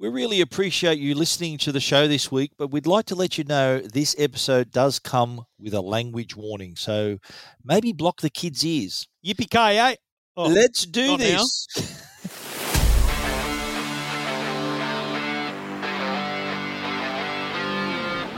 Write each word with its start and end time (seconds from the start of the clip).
We 0.00 0.08
really 0.08 0.40
appreciate 0.40 0.98
you 0.98 1.14
listening 1.14 1.58
to 1.58 1.72
the 1.72 1.78
show 1.78 2.08
this 2.08 2.32
week, 2.32 2.52
but 2.56 2.68
we'd 2.68 2.86
like 2.86 3.04
to 3.06 3.14
let 3.14 3.36
you 3.36 3.44
know 3.44 3.80
this 3.80 4.16
episode 4.18 4.70
does 4.70 4.98
come 4.98 5.44
with 5.58 5.74
a 5.74 5.82
language 5.82 6.34
warning. 6.34 6.74
So 6.74 7.18
maybe 7.62 7.92
block 7.92 8.22
the 8.22 8.30
kids' 8.30 8.64
ears. 8.64 9.06
Yippee 9.22 9.50
ki 9.50 9.74
yay! 9.76 9.96
Oh, 10.38 10.46
Let's 10.46 10.86
do 10.86 11.06
not 11.06 11.20
now. 11.20 11.26
this. 11.26 11.66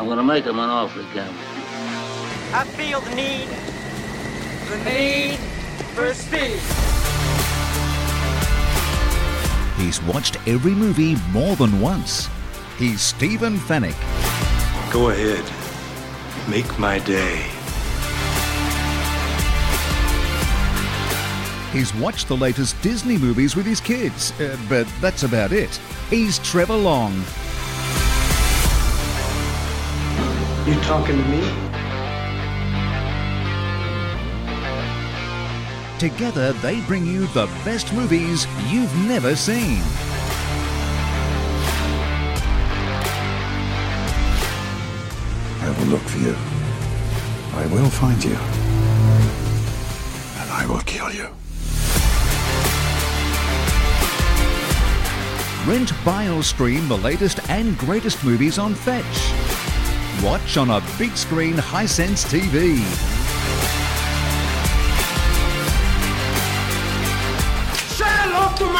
I'm 0.01 0.09
gonna 0.09 0.25
make 0.25 0.43
him 0.43 0.59
an 0.59 0.69
offer 0.69 0.99
again. 0.99 1.33
I 2.53 2.65
feel 2.75 3.01
the 3.03 3.15
need, 3.15 3.49
the 4.69 4.91
need 4.91 5.39
for 5.95 6.13
speed. 6.13 7.02
He's 9.83 10.01
watched 10.05 10.37
every 10.47 10.77
movie 10.77 11.17
more 11.33 11.57
than 11.57 11.81
once. 11.81 12.29
He's 12.79 13.01
Stephen 13.01 13.59
Fenech. 13.59 13.99
Go 14.93 15.11
ahead. 15.11 15.45
Make 16.49 16.79
my 16.79 17.01
day. 17.01 17.43
He's 21.73 21.93
watched 21.97 22.29
the 22.29 22.37
latest 22.37 22.81
Disney 22.81 23.19
movies 23.19 23.57
with 23.57 23.67
his 23.67 23.81
kids, 23.81 24.31
uh, 24.41 24.57
but 24.69 24.87
that's 25.01 25.25
about 25.25 25.51
it. 25.51 25.75
He's 26.11 26.39
Trevor 26.39 26.77
Long. 26.77 27.13
You 30.65 30.81
talking 30.83 31.19
to 31.19 31.25
me? 31.29 31.72
Together, 36.03 36.53
they 36.55 36.81
bring 36.81 37.07
you 37.07 37.29
the 37.29 37.47
best 37.65 37.93
movies 37.93 38.49
you've 38.69 38.93
never 39.07 39.37
seen. 39.37 39.81
I 45.61 45.77
will 45.79 45.87
look 45.87 46.03
for 46.03 46.19
you. 46.19 46.35
I 47.55 47.67
will 47.73 47.89
find 47.89 48.25
you. 48.25 48.35
And 50.41 50.51
I 50.51 50.67
will 50.69 50.81
kill 50.81 51.09
you. 51.13 51.29
Rent, 55.73 55.93
buy, 56.05 56.29
or 56.31 56.43
stream 56.43 56.89
the 56.89 56.99
latest 56.99 57.49
and 57.49 57.79
greatest 57.79 58.25
movies 58.25 58.59
on 58.59 58.75
Fetch. 58.75 59.05
Watch 60.21 60.57
on 60.57 60.71
a 60.71 60.83
big 60.99 61.17
screen 61.17 61.55
Hisense 61.55 62.27
TV. 62.27 63.22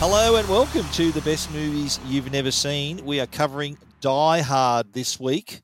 Hello 0.00 0.36
and 0.36 0.48
welcome 0.48 0.86
to 0.92 1.12
the 1.12 1.20
best 1.20 1.52
movies 1.52 2.00
you've 2.06 2.32
never 2.32 2.50
seen. 2.50 3.04
We 3.04 3.20
are 3.20 3.26
covering 3.26 3.76
Die 4.00 4.40
Hard 4.40 4.94
this 4.94 5.20
week. 5.20 5.60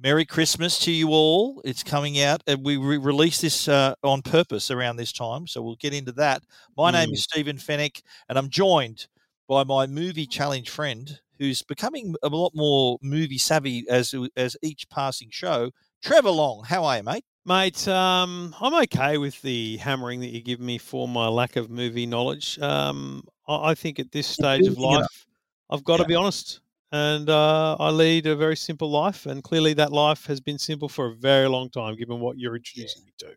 Merry 0.00 0.24
Christmas 0.24 0.78
to 0.84 0.92
you 0.92 1.08
all. 1.08 1.60
It's 1.64 1.82
coming 1.82 2.20
out, 2.20 2.44
and 2.46 2.64
we 2.64 2.76
re- 2.76 2.96
released 2.96 3.42
this 3.42 3.66
uh, 3.66 3.96
on 4.04 4.22
purpose 4.22 4.70
around 4.70 4.98
this 4.98 5.12
time, 5.12 5.48
so 5.48 5.62
we'll 5.62 5.74
get 5.80 5.92
into 5.92 6.12
that. 6.12 6.44
My 6.76 6.92
name 6.92 7.10
is 7.10 7.24
Stephen 7.24 7.56
Fenech, 7.56 8.02
and 8.28 8.38
I'm 8.38 8.50
joined 8.50 9.08
by 9.48 9.64
my 9.64 9.88
movie 9.88 10.28
challenge 10.28 10.70
friend, 10.70 11.18
who's 11.40 11.62
becoming 11.62 12.14
a 12.22 12.28
lot 12.28 12.52
more 12.54 12.98
movie 13.02 13.36
savvy 13.36 13.84
as 13.90 14.14
as 14.36 14.56
each 14.62 14.88
passing 14.90 15.30
show. 15.32 15.72
Trevor 16.04 16.30
Long, 16.30 16.62
how 16.62 16.84
are 16.84 16.98
you, 16.98 17.02
mate? 17.02 17.24
Mate, 17.44 17.88
um, 17.88 18.54
I'm 18.60 18.74
okay 18.84 19.18
with 19.18 19.42
the 19.42 19.78
hammering 19.78 20.20
that 20.20 20.30
you 20.30 20.40
give 20.40 20.60
me 20.60 20.78
for 20.78 21.08
my 21.08 21.26
lack 21.26 21.56
of 21.56 21.68
movie 21.68 22.06
knowledge. 22.06 22.60
Um, 22.60 23.24
I, 23.48 23.70
I 23.70 23.74
think 23.74 23.98
at 23.98 24.12
this 24.12 24.26
stage 24.26 24.66
of 24.66 24.76
building 24.76 24.92
it 24.92 24.96
up. 24.96 25.00
life, 25.02 25.26
I've 25.70 25.84
got 25.84 25.98
to 25.98 26.04
be 26.04 26.14
honest, 26.14 26.60
and 26.92 27.28
uh, 27.28 27.76
I 27.78 27.90
lead 27.90 28.26
a 28.26 28.36
very 28.36 28.56
simple 28.56 28.90
life, 28.90 29.26
and 29.26 29.42
clearly 29.42 29.74
that 29.74 29.92
life 29.92 30.26
has 30.26 30.40
been 30.40 30.58
simple 30.58 30.88
for 30.88 31.06
a 31.06 31.14
very 31.14 31.48
long 31.48 31.70
time, 31.70 31.96
given 31.96 32.20
what 32.20 32.38
you're 32.38 32.56
introducing 32.56 33.04
me 33.04 33.12
to. 33.18 33.34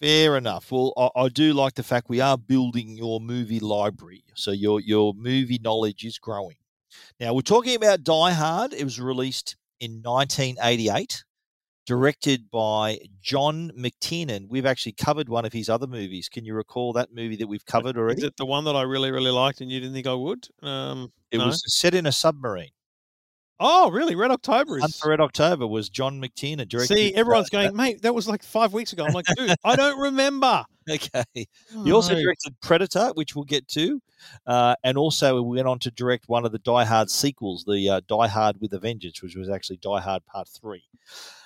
Fair 0.00 0.36
enough. 0.36 0.70
Well, 0.70 0.92
I, 0.96 1.22
I 1.22 1.28
do 1.28 1.52
like 1.54 1.74
the 1.74 1.82
fact 1.82 2.08
we 2.08 2.20
are 2.20 2.36
building 2.36 2.90
your 2.96 3.20
movie 3.20 3.60
library, 3.60 4.24
so 4.34 4.50
your 4.50 4.80
your 4.80 5.14
movie 5.14 5.60
knowledge 5.62 6.04
is 6.04 6.18
growing. 6.18 6.56
Now 7.20 7.32
we're 7.34 7.40
talking 7.40 7.76
about 7.76 8.04
Die 8.04 8.32
Hard. 8.32 8.72
It 8.74 8.84
was 8.84 9.00
released 9.00 9.56
in 9.80 10.02
1988, 10.02 11.24
directed 11.86 12.50
by 12.50 12.98
John 13.20 13.70
McTiernan. 13.76 14.48
We've 14.48 14.66
actually 14.66 14.92
covered 14.92 15.28
one 15.28 15.44
of 15.44 15.52
his 15.52 15.68
other 15.68 15.86
movies. 15.86 16.28
Can 16.28 16.44
you 16.44 16.54
recall 16.54 16.92
that 16.94 17.12
movie 17.12 17.36
that 17.36 17.46
we've 17.46 17.64
covered 17.66 17.96
Is 18.12 18.22
it 18.22 18.36
the 18.36 18.46
one 18.46 18.64
that 18.64 18.76
I 18.76 18.82
really, 18.82 19.10
really 19.10 19.30
liked, 19.30 19.60
and 19.60 19.70
you 19.70 19.80
didn't 19.80 19.94
think 19.94 20.06
I 20.06 20.14
would? 20.14 20.48
Um, 20.62 21.12
It 21.30 21.38
no? 21.38 21.46
was 21.46 21.62
set 21.66 21.94
in 21.94 22.06
a 22.06 22.12
submarine. 22.12 22.70
Oh, 23.60 23.90
really? 23.90 24.16
Red 24.16 24.32
October 24.32 24.78
is. 24.78 24.98
for 24.98 25.10
Red 25.10 25.20
October 25.20 25.66
was 25.66 25.88
John 25.88 26.20
McTiernan 26.20 26.68
directed. 26.68 26.96
See, 26.96 27.14
everyone's 27.14 27.46
uh, 27.46 27.62
going, 27.62 27.76
mate. 27.76 28.02
That 28.02 28.14
was 28.14 28.26
like 28.26 28.42
five 28.42 28.72
weeks 28.72 28.92
ago. 28.92 29.04
I'm 29.04 29.12
like, 29.12 29.26
dude, 29.36 29.54
I 29.64 29.76
don't 29.76 29.98
remember. 29.98 30.64
Okay. 30.86 31.24
He 31.82 31.92
also 31.92 32.14
directed 32.14 32.60
Predator, 32.60 33.12
which 33.14 33.34
we'll 33.34 33.46
get 33.46 33.66
to, 33.68 34.02
uh, 34.46 34.74
and 34.84 34.98
also 34.98 35.40
went 35.40 35.66
on 35.66 35.78
to 35.78 35.90
direct 35.90 36.28
one 36.28 36.44
of 36.44 36.52
the 36.52 36.58
Die 36.58 36.84
Hard 36.84 37.08
sequels, 37.08 37.64
the 37.66 37.88
uh, 37.88 38.00
Die 38.06 38.28
Hard 38.28 38.60
with 38.60 38.74
a 38.74 38.78
Vengeance, 38.78 39.22
which 39.22 39.34
was 39.34 39.48
actually 39.48 39.78
Die 39.78 40.00
Hard 40.00 40.26
Part 40.26 40.46
Three. 40.46 40.84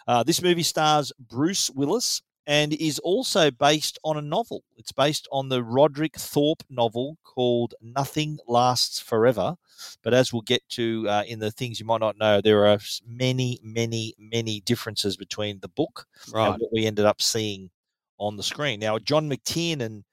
Uh, 0.09 0.23
this 0.23 0.43
movie 0.43 0.63
stars 0.63 1.13
Bruce 1.19 1.71
Willis 1.71 2.23
and 2.47 2.73
is 2.73 2.99
also 3.01 3.51
based 3.51 3.99
on 4.05 4.17
a 4.17 4.23
novel. 4.23 4.65
It's 4.79 4.91
based 4.91 5.29
on 5.31 5.51
the 5.51 5.63
Roderick 5.63 6.15
Thorp 6.17 6.63
novel 6.71 7.19
called 7.23 7.75
Nothing 7.83 8.39
Lasts 8.49 8.99
Forever. 9.01 9.55
But 10.03 10.15
as 10.15 10.33
we'll 10.33 10.41
get 10.43 10.67
to 10.71 11.07
uh, 11.11 11.25
in 11.29 11.41
the 11.41 11.51
things 11.51 11.79
you 11.79 11.85
might 11.85 12.01
not 12.01 12.17
know, 12.17 12.41
there 12.41 12.67
are 12.67 12.79
many, 13.07 13.61
many, 13.63 14.15
many 14.19 14.61
differences 14.63 15.15
between 15.19 15.61
the 15.61 15.69
book 15.69 16.07
Right. 16.33 16.49
and 16.53 16.59
what 16.59 16.73
we 16.73 16.87
ended 16.87 17.05
up 17.05 17.21
seeing 17.21 17.69
on 18.19 18.39
the 18.39 18.43
screen. 18.43 18.81
Now, 18.81 18.99
John 18.99 19.29
McTiernan 19.29 20.05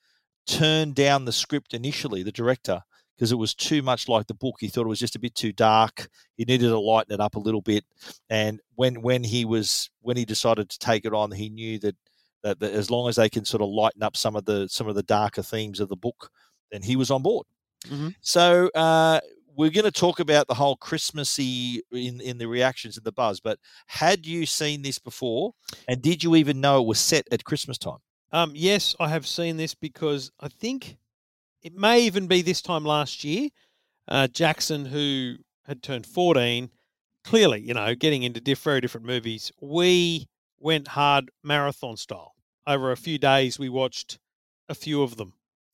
turned 0.46 0.94
down 0.94 1.24
the 1.24 1.32
script 1.32 1.74
initially, 1.74 2.22
the 2.22 2.34
director, 2.34 2.84
because 3.16 3.32
it 3.32 3.38
was 3.38 3.56
too 3.56 3.82
much 3.82 4.08
like 4.08 4.28
the 4.28 4.34
book. 4.34 4.56
He 4.60 4.68
thought 4.68 4.86
it 4.86 4.90
was 4.90 5.00
just 5.00 5.16
a 5.16 5.20
bit 5.20 5.36
too 5.36 5.54
dark. 5.54 6.08
He 6.36 6.46
needed 6.46 6.68
to 6.68 6.80
lighten 6.80 7.14
it 7.14 7.20
up 7.20 7.36
a 7.36 7.40
little 7.40 7.62
bit. 7.62 7.86
And 8.30 8.60
when 8.76 9.02
when 9.02 9.24
he 9.24 9.46
was 9.46 9.90
when 10.02 10.18
he 10.18 10.26
decided 10.26 10.70
to 10.70 10.80
take 10.80 11.06
it 11.06 11.14
on, 11.14 11.32
he 11.32 11.50
knew 11.50 11.80
that 11.80 11.96
that, 12.44 12.60
that 12.60 12.74
as 12.74 12.92
long 12.92 13.10
as 13.10 13.16
they 13.16 13.30
can 13.30 13.46
sort 13.46 13.64
of 13.64 13.70
lighten 13.70 14.04
up 14.04 14.16
some 14.16 14.36
of 14.36 14.46
the 14.46 14.68
some 14.70 14.88
of 14.88 14.96
the 14.96 15.04
darker 15.04 15.42
themes 15.42 15.80
of 15.80 15.90
the 15.90 15.96
book, 15.96 16.30
then 16.72 16.82
he 16.82 16.96
was 16.96 17.12
on 17.12 17.22
board. 17.22 17.48
Mhm. 17.88 18.16
So 18.22 18.70
uh, 18.76 19.20
we're 19.56 19.72
going 19.72 19.86
to 19.86 19.92
talk 19.92 20.20
about 20.20 20.48
the 20.48 20.54
whole 20.54 20.76
Christmassy 20.76 21.82
in 21.92 22.20
in 22.22 22.38
the 22.38 22.48
reactions 22.48 22.98
and 22.98 23.06
the 23.06 23.12
buzz. 23.12 23.40
But 23.40 23.60
had 23.88 24.26
you 24.26 24.46
seen 24.46 24.82
this 24.82 25.00
before, 25.00 25.54
and 25.88 26.02
did 26.02 26.24
you 26.24 26.36
even 26.36 26.62
know 26.62 26.82
it 26.82 26.88
was 26.88 27.00
set 27.00 27.28
at 27.32 27.44
Christmas 27.46 27.78
time? 27.78 28.00
Um, 28.32 28.52
yes, 28.54 28.96
I 29.00 29.08
have 29.08 29.26
seen 29.26 29.56
this 29.56 29.74
because 29.74 30.32
I 30.40 30.50
think 30.50 30.98
it 31.66 31.74
may 31.74 32.02
even 32.02 32.28
be 32.28 32.44
this 32.44 32.62
time 32.62 32.86
last 32.86 33.24
year. 33.24 33.50
Uh, 34.08 34.28
Jackson, 34.28 34.86
who 34.86 35.36
had 35.66 35.82
turned 35.82 36.06
14, 36.06 36.70
clearly, 37.24 37.60
you 37.62 37.74
know, 37.74 37.96
getting 37.96 38.22
into 38.22 38.40
diff- 38.40 38.62
very 38.62 38.80
different 38.80 39.08
movies, 39.08 39.52
we 39.60 40.28
went 40.60 40.90
hard 40.90 41.32
marathon 41.44 41.98
style. 41.98 42.34
Over 42.68 42.92
a 42.92 42.98
few 42.98 43.18
days, 43.18 43.58
we 43.58 43.68
watched 43.70 44.20
a 44.70 44.76
few 44.76 45.02
of 45.02 45.18
them. 45.18 45.34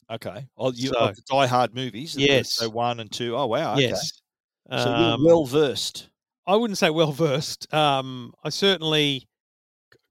Okay. 0.10 0.48
Oh, 0.58 0.72
you 0.72 0.90
So- 0.90 0.98
of 0.98 1.16
the 1.18 1.22
Die 1.30 1.48
Hard 1.48 1.76
movies. 1.76 2.16
Yes. 2.18 2.54
So 2.56 2.70
one 2.70 3.02
and 3.02 3.12
two. 3.12 3.36
Oh 3.36 3.48
wow. 3.48 3.74
Okay. 3.74 3.90
Yes. 3.90 4.22
So 4.70 4.76
Um, 4.78 5.22
you're 5.22 5.28
well 5.28 5.46
versed. 5.46 6.08
I 6.48 6.56
wouldn't 6.56 6.78
say 6.78 6.90
well 6.90 7.12
versed. 7.12 7.72
Um, 7.74 8.34
I 8.46 8.50
certainly 8.50 9.28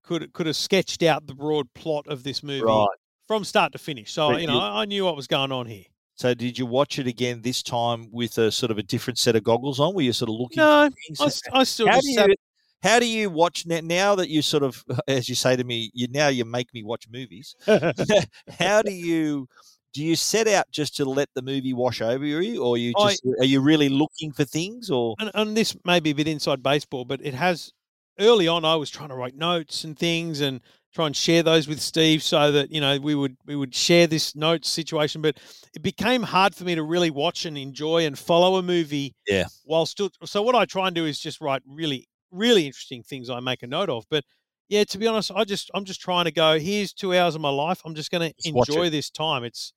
could 0.02 0.32
could 0.34 0.46
have 0.46 0.56
sketched 0.56 1.02
out 1.02 1.26
the 1.26 1.34
broad 1.34 1.72
plot 1.74 2.06
of 2.06 2.22
this 2.22 2.42
movie 2.42 2.64
Right. 2.64 2.86
From 3.30 3.44
start 3.44 3.70
to 3.70 3.78
finish. 3.78 4.10
So 4.10 4.32
But 4.32 4.40
you 4.40 4.48
know, 4.48 4.54
you- 4.54 4.58
I 4.60 4.82
I 4.82 4.84
knew 4.86 5.04
what 5.04 5.14
was 5.14 5.28
going 5.28 5.52
on 5.52 5.66
here. 5.66 5.84
So 6.16 6.34
did 6.34 6.58
you 6.58 6.66
watch 6.66 6.98
it 6.98 7.06
again 7.06 7.42
this 7.42 7.62
time 7.62 8.08
with 8.10 8.38
a 8.38 8.50
sort 8.50 8.72
of 8.72 8.78
a 8.78 8.82
different 8.82 9.18
set 9.18 9.36
of 9.36 9.44
goggles 9.44 9.78
on? 9.78 9.94
Were 9.94 10.02
you 10.02 10.12
sort 10.12 10.30
of 10.30 10.34
looking? 10.34 10.56
No? 10.56 10.90
I, 11.20 11.30
I 11.52 11.62
still 11.62 11.86
how 11.86 12.00
do 12.00 12.12
sat 12.12 12.28
you 12.30 12.34
how 12.82 12.98
do 12.98 13.06
you 13.06 13.30
watch 13.30 13.66
now, 13.66 13.78
now 13.84 14.14
that 14.16 14.28
you 14.30 14.42
sort 14.42 14.64
of 14.64 14.82
as 15.06 15.28
you 15.28 15.36
say 15.36 15.54
to 15.54 15.62
me 15.62 15.92
you 15.94 16.08
now 16.10 16.26
you 16.26 16.44
make 16.44 16.74
me 16.74 16.82
watch 16.82 17.06
movies 17.08 17.54
how 18.58 18.82
do 18.82 18.90
you 18.92 19.46
do 19.94 20.02
you 20.04 20.16
set 20.16 20.48
out 20.48 20.66
just 20.72 20.96
to 20.96 21.04
let 21.04 21.28
the 21.36 21.42
movie 21.42 21.72
wash 21.72 22.00
over 22.00 22.24
you, 22.26 22.64
or 22.64 22.76
you 22.78 22.92
I- 22.98 23.10
just 23.10 23.22
are 23.38 23.44
you 23.44 23.60
really 23.60 23.88
looking 23.88 24.32
for 24.32 24.44
things, 24.44 24.90
or 24.90 25.14
and, 25.20 25.30
and 25.34 25.56
this 25.56 25.76
may 25.84 26.00
be 26.00 26.10
a 26.10 26.14
bit 26.14 26.26
inside 26.26 26.64
baseball, 26.64 27.04
but 27.04 27.20
it 27.24 27.34
has 27.34 27.72
early 28.18 28.48
on. 28.48 28.64
I 28.64 28.74
was 28.74 28.90
trying 28.90 29.08
to 29.10 29.14
write 29.14 29.36
notes 29.36 29.84
and 29.84 29.96
things 29.98 30.40
and 30.42 30.60
try 30.94 31.06
and 31.06 31.16
share 31.16 31.42
those 31.42 31.68
with 31.68 31.80
Steve 31.80 32.22
so 32.22 32.52
that 32.52 32.70
you 32.70 32.80
know 32.80 32.98
we 32.98 33.14
would 33.14 33.36
we 33.46 33.56
would 33.56 33.74
share 33.74 34.06
this 34.06 34.34
notes 34.34 34.68
situation. 34.68 35.22
But 35.22 35.38
it 35.74 35.82
became 35.82 36.22
hard 36.22 36.54
for 36.54 36.64
me 36.64 36.74
to 36.74 36.82
really 36.82 37.10
watch 37.10 37.44
and 37.44 37.56
enjoy 37.56 38.06
and 38.06 38.18
follow 38.18 38.56
a 38.56 38.62
movie. 38.62 39.14
Yeah. 39.26 39.44
While 39.64 39.86
still, 39.86 40.10
so 40.24 40.42
what 40.42 40.54
I 40.54 40.64
try 40.64 40.86
and 40.86 40.94
do 40.94 41.06
is 41.06 41.20
just 41.20 41.40
write 41.40 41.62
really 41.66 42.08
really 42.30 42.66
interesting 42.66 43.02
things 43.02 43.28
I 43.30 43.40
make 43.40 43.62
a 43.62 43.66
note 43.66 43.90
of. 43.90 44.04
But 44.10 44.24
yeah, 44.68 44.84
to 44.84 44.98
be 44.98 45.06
honest, 45.06 45.32
I 45.34 45.44
just 45.44 45.70
I'm 45.74 45.84
just 45.84 46.00
trying 46.00 46.26
to 46.26 46.30
go. 46.30 46.58
Here's 46.58 46.92
two 46.92 47.14
hours 47.14 47.34
of 47.34 47.40
my 47.40 47.50
life. 47.50 47.80
I'm 47.84 47.94
just 47.94 48.10
going 48.10 48.32
to 48.32 48.48
enjoy 48.48 48.90
this 48.90 49.10
time. 49.10 49.44
It's 49.44 49.72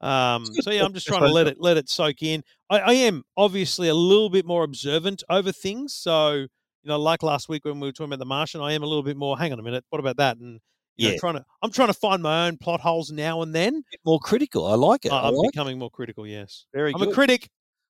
um, 0.00 0.44
so 0.44 0.70
yeah, 0.70 0.84
I'm 0.84 0.92
just 0.92 1.06
trying 1.06 1.22
to 1.22 1.32
let 1.32 1.46
it 1.46 1.56
let 1.60 1.76
it 1.76 1.88
soak 1.88 2.22
in. 2.22 2.42
I, 2.68 2.78
I 2.78 2.92
am 2.92 3.22
obviously 3.36 3.88
a 3.88 3.94
little 3.94 4.28
bit 4.28 4.44
more 4.44 4.62
observant 4.62 5.22
over 5.30 5.50
things. 5.50 5.94
So 5.94 6.46
you 6.84 6.88
know, 6.90 6.98
like 7.00 7.22
last 7.22 7.48
week 7.48 7.64
when 7.64 7.80
we 7.80 7.88
were 7.88 7.92
talking 7.92 8.12
about 8.12 8.18
the 8.20 8.26
Martian, 8.26 8.60
I 8.60 8.72
am 8.72 8.82
a 8.82 8.86
little 8.86 9.02
bit 9.02 9.16
more. 9.16 9.36
Hang 9.38 9.52
on 9.52 9.58
a 9.58 9.62
minute, 9.62 9.84
what 9.90 9.98
about 9.98 10.18
that? 10.18 10.36
And 10.36 10.60
you 10.96 11.08
know, 11.08 11.12
Yeah. 11.14 11.18
trying 11.18 11.34
to 11.34 11.44
I'm 11.62 11.72
trying 11.72 11.88
to 11.88 11.94
find 11.94 12.22
my 12.22 12.46
own 12.46 12.56
plot 12.58 12.80
holes 12.80 13.10
now 13.10 13.42
and 13.42 13.54
then. 13.54 13.82
more 14.04 14.20
critical? 14.20 14.66
I 14.66 14.74
like 14.76 15.04
it. 15.04 15.12
I 15.12 15.28
am 15.28 15.34
like 15.34 15.48
it. 15.48 15.52
becoming 15.52 15.78
more 15.78 15.90
critical. 15.90 16.26
Yes, 16.26 16.66
Very 16.72 16.92
I'm 16.92 17.00
good. 17.00 17.08
a 17.08 17.12
critic. 17.12 17.48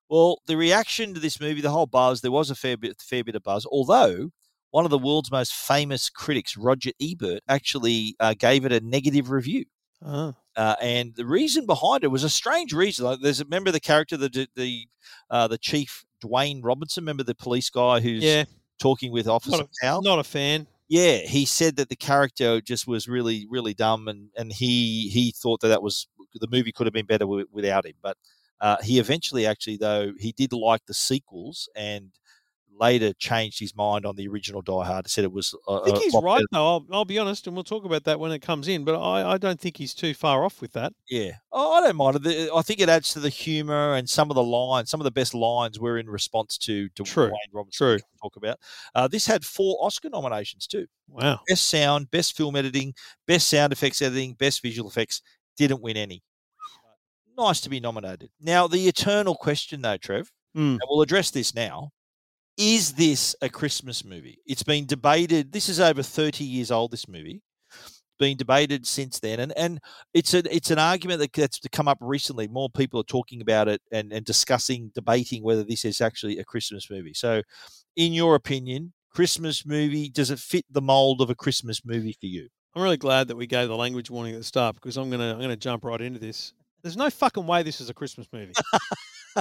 Well, 0.08 0.38
the 0.46 0.56
reaction 0.56 1.12
to 1.14 1.20
this 1.20 1.40
movie, 1.40 1.60
the 1.60 1.70
whole 1.70 1.86
buzz, 1.86 2.20
there 2.20 2.30
was 2.30 2.50
a 2.50 2.54
fair 2.54 2.76
bit, 2.76 3.00
fair 3.00 3.24
bit 3.24 3.34
of 3.34 3.42
buzz. 3.42 3.66
Although 3.66 4.30
one 4.70 4.84
of 4.84 4.90
the 4.90 4.98
world's 4.98 5.30
most 5.30 5.52
famous 5.54 6.08
critics, 6.10 6.56
Roger 6.56 6.90
Ebert, 7.00 7.42
actually 7.48 8.14
uh, 8.20 8.34
gave 8.38 8.64
it 8.64 8.72
a 8.72 8.80
negative 8.80 9.30
review. 9.30 9.64
Uh, 10.04 10.32
Uh, 10.56 10.76
and 10.80 11.14
the 11.16 11.26
reason 11.26 11.66
behind 11.66 12.04
it 12.04 12.08
was 12.08 12.22
a 12.22 12.30
strange 12.30 12.72
reason. 12.72 13.04
Like, 13.04 13.20
there's 13.20 13.40
a 13.40 13.44
member 13.46 13.70
of 13.70 13.74
the 13.74 13.80
character, 13.80 14.16
the 14.16 14.46
the 14.54 14.86
uh, 15.30 15.48
the 15.48 15.58
chief 15.58 16.04
Dwayne 16.22 16.60
Robinson. 16.62 17.02
Remember 17.02 17.22
the 17.24 17.34
police 17.34 17.70
guy 17.70 18.00
who's 18.00 18.22
yeah, 18.22 18.44
talking 18.78 19.12
with 19.12 19.28
Officer 19.28 19.58
not 19.58 19.66
a, 19.66 19.68
Powell. 19.80 20.02
not 20.02 20.18
a 20.18 20.24
fan. 20.24 20.66
Yeah, 20.88 21.18
he 21.18 21.46
said 21.46 21.76
that 21.76 21.88
the 21.88 21.96
character 21.96 22.60
just 22.60 22.86
was 22.86 23.08
really, 23.08 23.46
really 23.48 23.74
dumb, 23.74 24.06
and 24.08 24.28
and 24.36 24.52
he 24.52 25.08
he 25.08 25.32
thought 25.32 25.60
that 25.60 25.68
that 25.68 25.82
was 25.82 26.06
the 26.34 26.48
movie 26.48 26.72
could 26.72 26.86
have 26.86 26.92
been 26.92 27.06
better 27.06 27.24
wi- 27.24 27.46
without 27.50 27.86
him. 27.86 27.94
But 28.02 28.16
uh, 28.60 28.76
he 28.82 28.98
eventually, 28.98 29.46
actually, 29.46 29.78
though, 29.78 30.12
he 30.18 30.32
did 30.32 30.52
like 30.52 30.84
the 30.86 30.94
sequels, 30.94 31.68
and 31.74 32.10
later 32.78 33.12
changed 33.18 33.60
his 33.60 33.74
mind 33.76 34.04
on 34.06 34.16
the 34.16 34.26
original 34.28 34.60
Die 34.62 34.84
Hard. 34.84 35.08
Said 35.08 35.24
it 35.24 35.32
was. 35.32 35.54
Uh, 35.68 35.80
I 35.82 35.84
think 35.86 35.98
he's 35.98 36.14
right 36.14 36.36
better. 36.36 36.46
though. 36.52 36.66
I'll, 36.66 36.86
I'll 36.92 37.04
be 37.04 37.18
honest, 37.18 37.46
and 37.46 37.54
we'll 37.56 37.64
talk 37.64 37.84
about 37.84 38.04
that 38.04 38.18
when 38.20 38.32
it 38.32 38.40
comes 38.42 38.68
in. 38.68 38.84
But 38.84 39.00
I, 39.00 39.32
I 39.32 39.38
don't 39.38 39.60
think 39.60 39.76
he's 39.76 39.94
too 39.94 40.14
far 40.14 40.44
off 40.44 40.60
with 40.60 40.72
that. 40.72 40.92
Yeah, 41.08 41.32
oh, 41.52 41.72
I 41.74 41.80
don't 41.82 41.96
mind 41.96 42.24
it. 42.26 42.50
I 42.54 42.62
think 42.62 42.80
it 42.80 42.88
adds 42.88 43.12
to 43.14 43.20
the 43.20 43.28
humor 43.28 43.94
and 43.94 44.08
some 44.08 44.30
of 44.30 44.34
the 44.34 44.42
lines. 44.42 44.90
Some 44.90 45.00
of 45.00 45.04
the 45.04 45.10
best 45.10 45.34
lines 45.34 45.78
were 45.78 45.98
in 45.98 46.08
response 46.08 46.58
to 46.58 46.88
to 46.90 47.02
True, 47.04 47.24
Wayne 47.26 47.32
Robinson. 47.52 47.86
true. 47.86 47.98
Talk 48.22 48.36
about 48.36 48.58
uh, 48.94 49.06
this 49.08 49.26
had 49.26 49.44
four 49.44 49.76
Oscar 49.80 50.08
nominations 50.10 50.66
too. 50.66 50.86
Wow. 51.08 51.40
best 51.48 51.68
sound, 51.68 52.10
best 52.10 52.36
film 52.36 52.56
editing, 52.56 52.94
best 53.26 53.48
sound 53.48 53.72
effects 53.72 54.00
editing, 54.02 54.34
best 54.34 54.62
visual 54.62 54.88
effects. 54.88 55.22
Didn't 55.56 55.82
win 55.82 55.96
any. 55.96 56.22
Nice 57.36 57.60
to 57.62 57.68
be 57.70 57.80
nominated. 57.80 58.30
Now, 58.40 58.66
the 58.68 58.86
eternal 58.86 59.34
question, 59.34 59.82
though, 59.82 59.96
Trev, 59.96 60.30
Mm. 60.56 60.74
and 60.74 60.80
we'll 60.88 61.02
address 61.02 61.32
this 61.32 61.52
now. 61.52 61.90
Is 62.56 62.92
this 62.92 63.34
a 63.42 63.48
Christmas 63.48 64.04
movie? 64.04 64.38
It's 64.46 64.62
been 64.62 64.86
debated. 64.86 65.52
This 65.52 65.68
is 65.68 65.80
over 65.80 66.02
30 66.02 66.44
years 66.44 66.70
old, 66.70 66.92
this 66.92 67.08
movie. 67.08 67.42
Been 68.18 68.36
debated 68.36 68.86
since 68.86 69.18
then. 69.18 69.40
And 69.40 69.52
and 69.56 69.80
it's 70.12 70.34
a 70.34 70.54
it's 70.54 70.70
an 70.70 70.78
argument 70.78 71.18
that 71.18 71.32
that's 71.32 71.58
to 71.58 71.68
come 71.68 71.88
up 71.88 71.98
recently. 72.00 72.46
More 72.46 72.70
people 72.70 73.00
are 73.00 73.04
talking 73.04 73.40
about 73.40 73.66
it 73.66 73.82
and, 73.90 74.12
and 74.12 74.24
discussing, 74.24 74.92
debating 74.94 75.42
whether 75.42 75.64
this 75.64 75.84
is 75.84 76.00
actually 76.00 76.38
a 76.38 76.44
Christmas 76.44 76.88
movie. 76.88 77.12
So 77.12 77.42
in 77.96 78.12
your 78.12 78.36
opinion, 78.36 78.92
Christmas 79.10 79.66
movie, 79.66 80.08
does 80.08 80.30
it 80.30 80.38
fit 80.38 80.64
the 80.70 80.80
mold 80.80 81.20
of 81.20 81.30
a 81.30 81.34
Christmas 81.34 81.84
movie 81.84 82.16
for 82.20 82.26
you? 82.26 82.48
I'm 82.76 82.82
really 82.82 82.96
glad 82.96 83.26
that 83.28 83.36
we 83.36 83.48
gave 83.48 83.66
the 83.66 83.76
language 83.76 84.10
warning 84.10 84.34
at 84.34 84.38
the 84.38 84.44
start 84.44 84.76
because 84.76 84.96
I'm 84.96 85.10
gonna 85.10 85.32
I'm 85.32 85.40
gonna 85.40 85.56
jump 85.56 85.84
right 85.84 86.00
into 86.00 86.20
this. 86.20 86.52
There's 86.84 86.96
no 86.96 87.10
fucking 87.10 87.46
way 87.48 87.64
this 87.64 87.80
is 87.80 87.90
a 87.90 87.94
Christmas 87.94 88.28
movie 88.32 88.52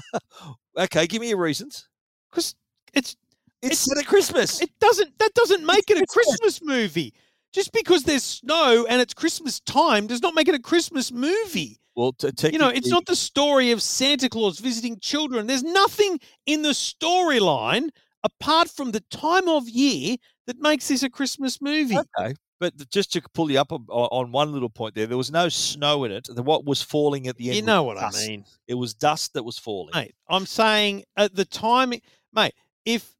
Okay, 0.79 1.05
give 1.07 1.21
me 1.21 1.29
your 1.29 1.39
reasons. 1.39 1.87
because 2.31 2.55
it's 2.93 3.15
It's 3.61 3.79
set 3.79 3.97
at 3.97 4.05
Christmas. 4.05 4.61
it 4.61 4.69
doesn't 4.79 5.17
that 5.19 5.33
doesn't 5.33 5.65
make 5.65 5.89
it 5.89 6.01
a 6.01 6.05
Christmas. 6.05 6.61
Movie. 6.61 7.13
Just 7.53 7.71
because 7.71 8.03
there's 8.03 8.23
snow 8.23 8.85
and 8.89 8.99
it's 9.01 9.13
Christmas 9.13 9.59
time 9.61 10.07
does 10.07 10.21
not 10.21 10.33
make 10.35 10.47
it 10.47 10.55
a 10.55 10.59
Christmas 10.59 11.11
movie. 11.11 11.77
well, 11.95 12.11
t- 12.13 12.49
You 12.51 12.57
know, 12.57 12.69
it's 12.69 12.87
not 12.89 13.05
the 13.05 13.15
story 13.15 13.69
of 13.71 13.81
Santa 13.81 14.27
Claus 14.27 14.59
visiting 14.59 14.97
children. 14.99 15.45
There's 15.45 15.61
nothing 15.63 16.19
in 16.47 16.63
the 16.63 16.73
storyline 16.73 17.89
apart 18.23 18.69
from 18.69 18.91
the 18.91 19.01
time 19.11 19.47
of 19.47 19.69
year 19.69 20.15
that 20.47 20.59
makes 20.59 20.87
this 20.87 21.03
a 21.03 21.09
Christmas 21.09 21.61
movie. 21.61 21.95
Okay, 21.97 22.33
but 22.59 22.73
just 22.89 23.11
to 23.13 23.21
pull 23.33 23.51
you 23.51 23.59
up 23.59 23.71
on, 23.71 23.85
on 23.89 24.31
one 24.31 24.51
little 24.51 24.69
point 24.69 24.95
there, 24.95 25.05
there 25.05 25.17
was 25.17 25.31
no 25.31 25.47
snow 25.49 26.03
in 26.05 26.11
it. 26.11 26.27
What 26.35 26.65
was 26.65 26.81
falling 26.81 27.27
at 27.27 27.37
the 27.37 27.47
end? 27.49 27.55
You 27.57 27.61
know 27.61 27.83
what 27.83 27.97
dust. 27.97 28.23
I 28.23 28.27
mean. 28.27 28.45
It 28.67 28.73
was 28.75 28.93
dust 28.95 29.33
that 29.33 29.43
was 29.43 29.57
falling. 29.59 29.91
mate. 29.93 30.15
I'm 30.27 30.45
saying 30.47 31.03
at 31.17 31.35
the 31.35 31.45
time, 31.45 31.93
mate, 32.33 32.55
if 32.85 33.13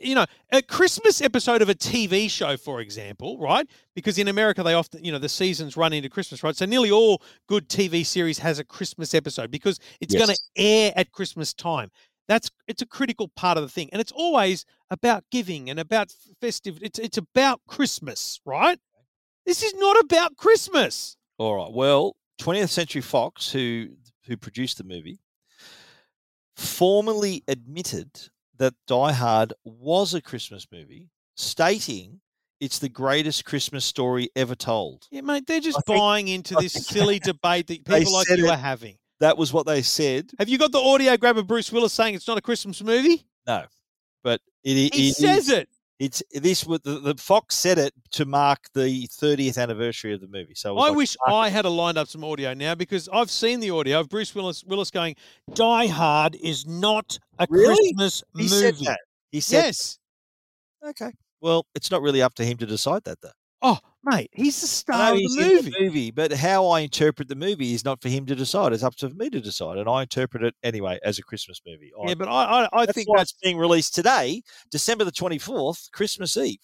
you 0.00 0.14
know 0.14 0.24
a 0.52 0.62
Christmas 0.62 1.20
episode 1.20 1.62
of 1.62 1.68
a 1.68 1.74
TV 1.74 2.30
show, 2.30 2.56
for 2.56 2.80
example, 2.80 3.38
right? 3.38 3.68
Because 3.94 4.18
in 4.18 4.28
America 4.28 4.62
they 4.62 4.74
often, 4.74 5.04
you 5.04 5.12
know, 5.12 5.18
the 5.18 5.28
seasons 5.28 5.76
run 5.76 5.92
into 5.92 6.08
Christmas, 6.08 6.42
right? 6.42 6.56
So 6.56 6.64
nearly 6.64 6.90
all 6.90 7.22
good 7.48 7.68
TV 7.68 8.04
series 8.04 8.38
has 8.38 8.58
a 8.58 8.64
Christmas 8.64 9.14
episode 9.14 9.50
because 9.50 9.78
it's 10.00 10.14
going 10.14 10.28
to 10.28 10.38
air 10.56 10.92
at 10.96 11.12
Christmas 11.12 11.52
time. 11.52 11.90
That's 12.28 12.50
it's 12.66 12.80
a 12.80 12.86
critical 12.86 13.28
part 13.36 13.58
of 13.58 13.64
the 13.64 13.68
thing, 13.68 13.90
and 13.92 14.00
it's 14.00 14.12
always 14.12 14.64
about 14.90 15.24
giving 15.30 15.68
and 15.68 15.78
about 15.78 16.12
festive. 16.40 16.78
It's 16.80 16.98
it's 16.98 17.18
about 17.18 17.60
Christmas, 17.68 18.40
right? 18.46 18.78
This 19.44 19.62
is 19.62 19.74
not 19.74 20.00
about 20.00 20.36
Christmas. 20.36 21.16
All 21.36 21.56
right. 21.56 21.70
Well, 21.70 22.16
20th 22.40 22.70
Century 22.70 23.02
Fox, 23.02 23.52
who 23.52 23.88
who 24.26 24.38
produced 24.38 24.78
the 24.78 24.84
movie, 24.84 25.18
formally 26.56 27.42
admitted 27.46 28.08
that 28.58 28.74
Die 28.86 29.12
Hard 29.12 29.52
was 29.64 30.14
a 30.14 30.20
Christmas 30.22 30.66
movie, 30.72 31.10
stating 31.36 32.20
it's 32.60 32.78
the 32.78 32.88
greatest 32.88 33.44
Christmas 33.44 33.84
story 33.84 34.30
ever 34.36 34.54
told. 34.54 35.06
Yeah, 35.10 35.20
mate, 35.22 35.46
they're 35.46 35.60
just 35.60 35.78
I 35.78 35.80
think- 35.82 35.98
buying 35.98 36.28
into 36.28 36.56
I 36.56 36.62
this 36.62 36.72
silly 36.72 37.18
debate 37.18 37.66
that 37.66 37.84
people 37.84 38.12
like 38.12 38.28
you 38.30 38.46
it. 38.46 38.50
are 38.50 38.56
having. 38.56 38.96
That 39.20 39.36
was 39.38 39.52
what 39.52 39.66
they 39.66 39.82
said. 39.82 40.30
Have 40.38 40.48
you 40.48 40.58
got 40.58 40.72
the 40.72 40.80
audio 40.80 41.16
grab 41.16 41.38
of 41.38 41.46
Bruce 41.46 41.70
Willis 41.70 41.92
saying 41.92 42.14
it's 42.14 42.26
not 42.28 42.38
a 42.38 42.42
Christmas 42.42 42.82
movie? 42.82 43.24
No, 43.46 43.64
but 44.22 44.40
it, 44.64 44.92
i- 44.92 44.96
He 44.96 45.08
it 45.10 45.14
says 45.16 45.48
is- 45.48 45.50
it. 45.50 45.68
It's 46.00 46.22
this. 46.32 46.64
was- 46.66 46.80
The, 46.80 46.98
the 46.98 47.14
Fox 47.16 47.54
said 47.54 47.78
it 47.78 47.94
to 48.12 48.24
mark 48.24 48.58
the 48.74 49.06
30th 49.08 49.58
anniversary 49.58 50.12
of 50.12 50.20
the 50.20 50.26
movie. 50.26 50.54
So 50.54 50.76
I 50.76 50.88
like 50.88 50.96
wish 50.96 51.16
I 51.26 51.48
had 51.50 51.64
a 51.64 51.68
lined 51.70 51.96
up 51.98 52.08
some 52.08 52.24
audio 52.24 52.52
now 52.54 52.74
because 52.74 53.08
I've 53.12 53.30
seen 53.30 53.60
the 53.60 53.70
audio 53.70 54.00
of 54.00 54.08
Bruce 54.08 54.34
Willis 54.34 54.64
Willis 54.64 54.90
going, 54.90 55.14
Die 55.54 55.86
Hard 55.86 56.34
is 56.36 56.66
not 56.66 57.18
a 57.38 57.46
Really? 57.48 57.76
Christmas 57.94 58.22
He 58.36 58.42
movie. 58.42 58.48
said 58.48 58.74
that. 58.86 59.00
He 59.30 59.40
said, 59.40 59.64
Yes. 59.66 59.98
okay. 60.88 61.12
Well, 61.40 61.66
it's 61.74 61.90
not 61.90 62.02
really 62.02 62.22
up 62.22 62.34
to 62.34 62.44
him 62.44 62.56
to 62.58 62.66
decide 62.66 63.04
that, 63.04 63.20
though. 63.20 63.30
Oh, 63.66 63.78
mate, 64.04 64.28
he's 64.34 64.60
the 64.60 64.66
star 64.66 64.98
know 64.98 65.14
of 65.14 65.18
the 65.22 65.36
movie. 65.54 65.70
the 65.70 65.80
movie, 65.80 66.10
but 66.10 66.32
how 66.32 66.66
I 66.66 66.80
interpret 66.80 67.28
the 67.28 67.34
movie 67.34 67.72
is 67.72 67.84
not 67.84 68.02
for 68.02 68.10
him 68.10 68.26
to 68.26 68.34
decide. 68.34 68.72
It's 68.74 68.82
up 68.82 68.94
to 68.96 69.08
me 69.08 69.30
to 69.30 69.40
decide, 69.40 69.78
and 69.78 69.88
I 69.88 70.02
interpret 70.02 70.42
it 70.44 70.54
anyway 70.62 70.98
as 71.02 71.18
a 71.18 71.22
Christmas 71.22 71.60
movie. 71.66 71.90
I- 71.98 72.08
Yeah, 72.10 72.14
but 72.14 72.28
I 72.28 72.44
I, 72.64 72.68
I 72.72 72.86
that's 72.86 72.94
think 72.94 73.08
that's 73.16 73.32
being 73.42 73.56
released 73.56 73.94
today, 73.94 74.42
December 74.70 75.04
the 75.04 75.12
twenty 75.12 75.38
fourth, 75.38 75.88
Christmas 75.92 76.36
Eve. 76.36 76.58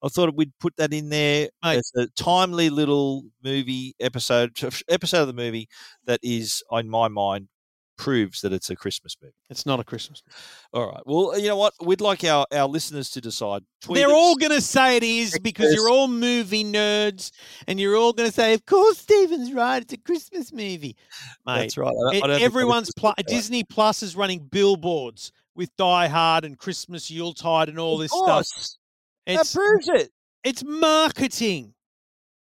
I 0.00 0.06
thought 0.08 0.32
we'd 0.36 0.52
put 0.60 0.76
that 0.76 0.94
in 0.94 1.08
there 1.08 1.48
Mate. 1.64 1.78
as 1.78 1.90
a 1.96 2.06
timely 2.16 2.70
little 2.70 3.24
movie 3.42 3.96
episode 3.98 4.56
episode 4.88 5.22
of 5.22 5.26
the 5.26 5.32
movie 5.32 5.68
that 6.04 6.20
is, 6.22 6.62
in 6.70 6.88
my 6.88 7.08
mind, 7.08 7.48
proves 7.98 8.40
that 8.40 8.52
it's 8.54 8.70
a 8.70 8.76
Christmas 8.76 9.16
movie. 9.20 9.34
it's 9.50 9.66
not 9.66 9.78
a 9.80 9.84
Christmas 9.84 10.22
movie. 10.26 10.36
All 10.72 10.90
right. 10.90 11.02
Well, 11.04 11.38
you 11.38 11.48
know 11.48 11.56
what? 11.56 11.74
We'd 11.84 12.00
like 12.00 12.24
our, 12.24 12.46
our 12.52 12.66
listeners 12.66 13.10
to 13.10 13.20
decide. 13.20 13.62
Tweet 13.82 13.96
They're 13.98 14.06
us. 14.08 14.14
all 14.14 14.36
going 14.36 14.52
to 14.52 14.60
say 14.62 14.96
it 14.96 15.02
is 15.02 15.38
because 15.40 15.74
you're 15.74 15.90
all 15.90 16.08
movie 16.08 16.64
nerds 16.64 17.32
and 17.66 17.78
you're 17.78 17.96
all 17.96 18.12
going 18.14 18.28
to 18.28 18.34
say, 18.34 18.54
of 18.54 18.64
course, 18.64 18.98
Stephen's 18.98 19.52
right. 19.52 19.82
It's 19.82 19.92
a 19.92 19.98
Christmas 19.98 20.52
movie. 20.52 20.96
Mate, 21.44 21.60
That's 21.62 21.76
right. 21.76 21.88
I 21.88 22.12
don't- 22.12 22.24
I 22.24 22.26
don't 22.28 22.40
everyone's 22.42 22.90
pl- 22.96 23.12
that. 23.16 23.26
Disney 23.26 23.64
Plus 23.64 24.02
is 24.02 24.16
running 24.16 24.40
billboards 24.50 25.32
with 25.54 25.74
Die 25.76 26.06
Hard 26.08 26.44
and 26.44 26.56
Christmas 26.56 27.10
Yuletide 27.10 27.68
and 27.68 27.78
all 27.78 27.94
Of 27.96 28.00
this 28.02 28.12
stuff. 28.12 28.24
course. 28.26 28.78
That 29.26 29.50
proves 29.52 29.88
it. 29.88 30.10
it's 30.44 30.64
marketing. 30.64 31.74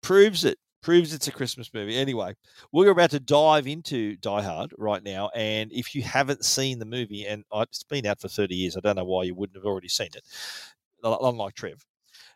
proves 0.04 0.44
it. 0.46 0.58
Proves 0.86 1.16
it's 1.16 1.28
a 1.28 1.32
Christmas 1.32 1.74
movie. 1.74 1.98
Anyway, 1.98 2.36
we're 2.72 2.92
about 2.92 3.10
to 3.10 3.20
dive 3.20 3.66
into 3.66 4.16
Die 4.18 4.42
Hard 4.44 4.72
right 4.78 5.02
now, 5.04 5.32
and 5.34 5.72
if 5.74 5.96
you 5.96 6.04
haven't 6.04 6.46
seen 6.46 6.78
the 6.78 6.86
movie, 6.86 7.26
and 7.26 7.44
it's 7.54 7.82
been 7.82 8.06
out 8.06 8.22
for 8.22 8.28
thirty 8.28 8.56
years, 8.56 8.78
I 8.78 8.82
don't 8.82 8.96
know 8.96 9.04
why 9.04 9.24
you 9.24 9.34
wouldn't 9.34 9.58
have 9.58 9.66
already 9.66 9.90
seen 9.90 10.10
it. 10.16 10.24
un- 11.04 11.18
Unlike 11.20 11.56
Trev, 11.56 11.84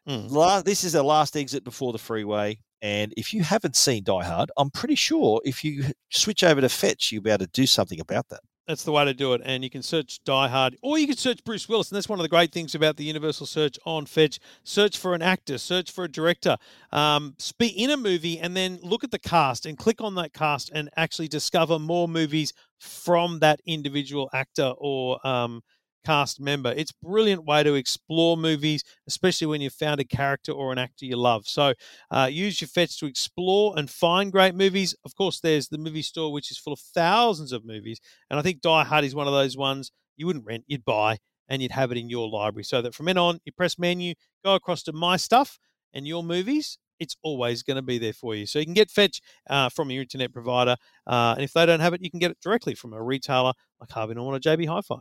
Mm. 0.08 0.32
La- 0.32 0.64
this 0.64 0.84
is 0.84 0.94
the 0.94 1.04
last 1.04 1.38
exit 1.38 1.64
before 1.64 1.92
the 1.94 2.00
freeway. 2.00 2.58
And 2.82 3.14
if 3.18 3.36
you 3.36 3.44
haven't 3.44 3.76
seen 3.76 4.04
Die 4.04 4.24
Hard, 4.24 4.50
I'm 4.58 4.72
pretty 4.72 4.96
sure 4.96 5.42
if 5.46 5.64
you 5.64 5.84
switch 6.10 6.44
over 6.44 6.60
to 6.60 6.70
Fetch, 6.70 7.12
you'll 7.12 7.22
be 7.22 7.30
able 7.30 7.46
to 7.46 7.52
do 7.52 7.68
something 7.68 8.00
about 8.00 8.30
that. 8.30 8.40
That's 8.70 8.84
the 8.84 8.92
way 8.92 9.04
to 9.04 9.16
do 9.16 9.34
it. 9.34 9.42
And 9.44 9.64
you 9.64 9.70
can 9.72 9.82
search 9.82 10.24
Die 10.26 10.48
Hard, 10.48 10.78
or 10.84 11.00
you 11.00 11.08
can 11.08 11.18
search 11.18 11.44
Bruce 11.44 11.68
Willis. 11.68 11.90
And 11.90 11.96
that's 11.96 12.08
one 12.08 12.20
of 12.20 12.24
the 12.24 12.30
great 12.30 12.52
things 12.52 12.76
about 12.76 12.98
the 12.98 13.04
Universal 13.04 13.48
search 13.48 13.80
on 13.84 14.06
Fetch. 14.06 14.40
Search 14.64 14.96
for 14.96 15.16
an 15.16 15.24
actor, 15.24 15.58
search 15.58 15.90
for 15.90 16.04
a 16.04 16.08
director, 16.08 16.56
um, 16.92 17.34
speak 17.40 17.76
in 17.76 17.90
a 17.90 17.98
movie, 17.98 18.38
and 18.38 18.56
then 18.56 18.78
look 18.84 19.04
at 19.04 19.10
the 19.10 19.18
cast 19.18 19.66
and 19.66 19.76
click 19.76 20.02
on 20.02 20.14
that 20.16 20.34
cast 20.34 20.70
and 20.72 20.88
actually 20.96 21.28
discover 21.28 21.80
more 21.80 22.08
movies 22.08 22.54
from 22.78 23.40
that 23.40 23.60
individual 23.66 24.30
actor 24.34 24.72
or 24.78 25.26
um, 25.26 25.64
cast 26.06 26.40
member. 26.40 26.74
It's 26.76 26.92
a 26.92 27.06
brilliant 27.06 27.46
way 27.46 27.64
to 27.64 27.76
explore 27.76 28.38
movies, 28.38 28.84
especially 29.08 29.48
when 29.48 29.62
you've 29.62 29.74
found 29.74 30.00
a 30.00 30.06
character 30.06 30.52
or 30.52 30.72
an 30.72 30.78
actor 30.78 31.06
you 31.06 31.18
love. 31.18 31.48
So 31.48 31.74
uh, 32.12 32.30
use 32.32 32.62
your 32.62 32.68
fetch 32.68 33.00
to 33.00 33.06
explore 33.06 33.74
and 33.78 33.90
find 33.90 34.32
great 34.32 34.56
movies. 34.56 34.96
Of 35.06 35.16
course, 35.16 35.40
there's 35.40 35.68
the 35.68 35.78
movie 35.78 36.02
store, 36.02 36.32
which 36.32 36.52
is 36.52 36.58
full 36.58 36.74
of 36.74 36.80
thousands 36.80 37.52
of 37.52 37.66
movies. 37.66 38.00
And 38.30 38.40
I 38.40 38.42
think 38.42 38.62
Die 38.62 38.84
Hard 38.84 39.06
is 39.06 39.16
one 39.16 39.28
of 39.28 39.34
those 39.34 39.58
ones 39.58 39.92
you 40.18 40.28
wouldn't 40.28 40.46
rent, 40.46 40.66
you'd 40.68 40.86
buy, 40.86 41.18
and 41.48 41.62
you'd 41.62 41.72
have 41.72 41.92
it 41.92 41.98
in 41.98 42.10
your 42.10 42.30
library. 42.30 42.64
So 42.64 42.82
that 42.82 42.94
from 42.94 43.08
then 43.08 43.18
on, 43.18 43.40
you 43.46 43.52
press 43.52 43.80
menu, 43.80 44.14
go 44.44 44.56
across 44.56 44.84
to 44.84 44.94
My 44.94 45.18
Stuff 45.18 45.58
and 45.94 46.08
your 46.08 46.24
movies. 46.24 46.78
It's 47.00 47.16
always 47.24 47.64
going 47.64 47.78
to 47.78 47.82
be 47.82 47.98
there 47.98 48.14
for 48.14 48.36
you. 48.36 48.46
So 48.46 48.60
you 48.60 48.66
can 48.66 48.74
get 48.74 48.92
Fetch 48.92 49.22
uh, 49.50 49.70
from 49.70 49.90
your 49.90 50.02
internet 50.02 50.34
provider. 50.34 50.76
Uh, 51.08 51.34
and 51.36 51.44
if 51.44 51.54
they 51.54 51.66
don't 51.66 51.80
have 51.80 51.94
it, 51.94 52.02
you 52.04 52.12
can 52.12 52.20
get 52.20 52.32
it 52.32 52.38
directly 52.42 52.76
from 52.76 52.94
a 52.94 53.02
retailer 53.02 53.54
like 53.80 53.90
Harvey 53.90 54.16
Norman 54.16 54.36
or 54.36 54.40
JB 54.40 54.68
Hi 54.68 54.82
Fi. 54.82 55.00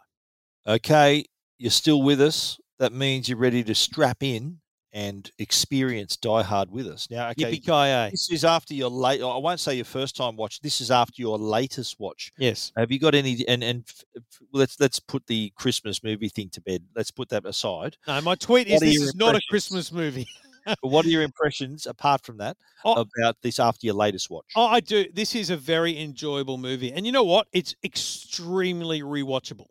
Okay, 0.67 1.25
you're 1.59 1.71
still 1.71 2.03
with 2.03 2.21
us. 2.21 2.59
That 2.79 2.93
means 2.93 3.29
you're 3.29 3.39
ready 3.39 3.65
to 3.65 3.75
strap 3.75 4.23
in 4.23 4.59
and 4.93 5.31
experience 5.39 6.17
Die 6.17 6.43
Hard 6.43 6.71
with 6.71 6.87
us. 6.87 7.09
Now, 7.11 7.29
okay, 7.31 7.59
Yippee-ki-yay. 7.59 8.11
this 8.11 8.31
is 8.31 8.45
after 8.45 8.73
your 8.75 8.89
late. 8.89 9.21
I 9.23 9.37
won't 9.37 9.61
say 9.61 9.75
your 9.75 9.85
first 9.85 10.17
time 10.17 10.37
watch. 10.37 10.61
This 10.61 10.81
is 10.81 10.91
after 10.91 11.21
your 11.21 11.39
latest 11.39 11.97
watch. 11.99 12.33
Yes. 12.39 12.73
Have 12.77 12.91
you 12.91 12.99
got 12.99 13.15
any? 13.15 13.45
And 13.49 13.63
and 13.63 13.85
f- 13.89 14.05
f- 14.17 14.23
let's 14.53 14.79
let's 14.81 14.99
put 15.01 15.27
the 15.27 15.53
Christmas 15.57 16.03
movie 16.03 16.29
thing 16.29 16.49
to 16.51 16.61
bed. 16.61 16.83
Let's 16.97 17.11
put 17.11 17.29
that 17.31 17.45
aside. 17.47 17.97
No, 18.07 18.21
my 18.23 18.35
tweet 18.35 18.67
is 18.69 18.81
this 18.81 18.97
is 18.97 19.15
not 19.15 19.35
a? 19.35 19.41
Christmas 19.51 19.93
movie. 19.93 20.27
But 20.65 20.79
what 20.83 21.05
are 21.07 21.11
your 21.11 21.23
impressions 21.23 21.87
apart 21.87 22.25
from 22.25 22.39
that 22.39 22.57
Oh. 22.85 22.93
about 23.03 23.37
this 23.43 23.59
after 23.59 23.87
your 23.87 23.95
latest 23.95 24.31
watch? 24.31 24.47
Oh, 24.57 24.67
I 24.67 24.81
do. 24.81 25.07
This 25.13 25.35
is 25.35 25.51
a 25.51 25.57
very 25.57 25.99
enjoyable 25.99 26.59
movie. 26.59 26.93
And 26.93 27.05
you 27.05 27.13
know 27.13 27.25
what? 27.25 27.47
It's 27.53 27.75
extremely 27.85 29.03
rewatchable. 29.03 29.67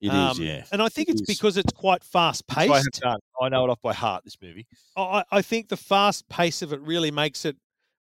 It 0.00 0.08
is, 0.08 0.12
Um, 0.12 0.42
yeah. 0.42 0.64
And 0.72 0.82
I 0.82 0.88
think 0.88 1.08
It 1.08 1.12
it's 1.12 1.22
is. 1.22 1.26
because 1.26 1.56
it's 1.56 1.72
quite 1.72 2.04
fast 2.04 2.44
I 2.54 2.66
have 2.66 2.74
paced. 2.84 3.00
done. 3.00 3.18
I 3.40 3.48
know 3.48 3.64
it 3.64 3.70
off 3.70 3.80
by 3.82 3.94
heart. 3.94 4.24
This 4.24 4.36
movie. 4.42 4.66
I, 4.96 5.24
I 5.30 5.42
think 5.42 5.68
the 5.68 5.76
fast 5.76 6.28
pace 6.28 6.60
of 6.62 6.72
it 6.72 6.80
really 6.80 7.10
makes 7.10 7.44
it 7.44 7.56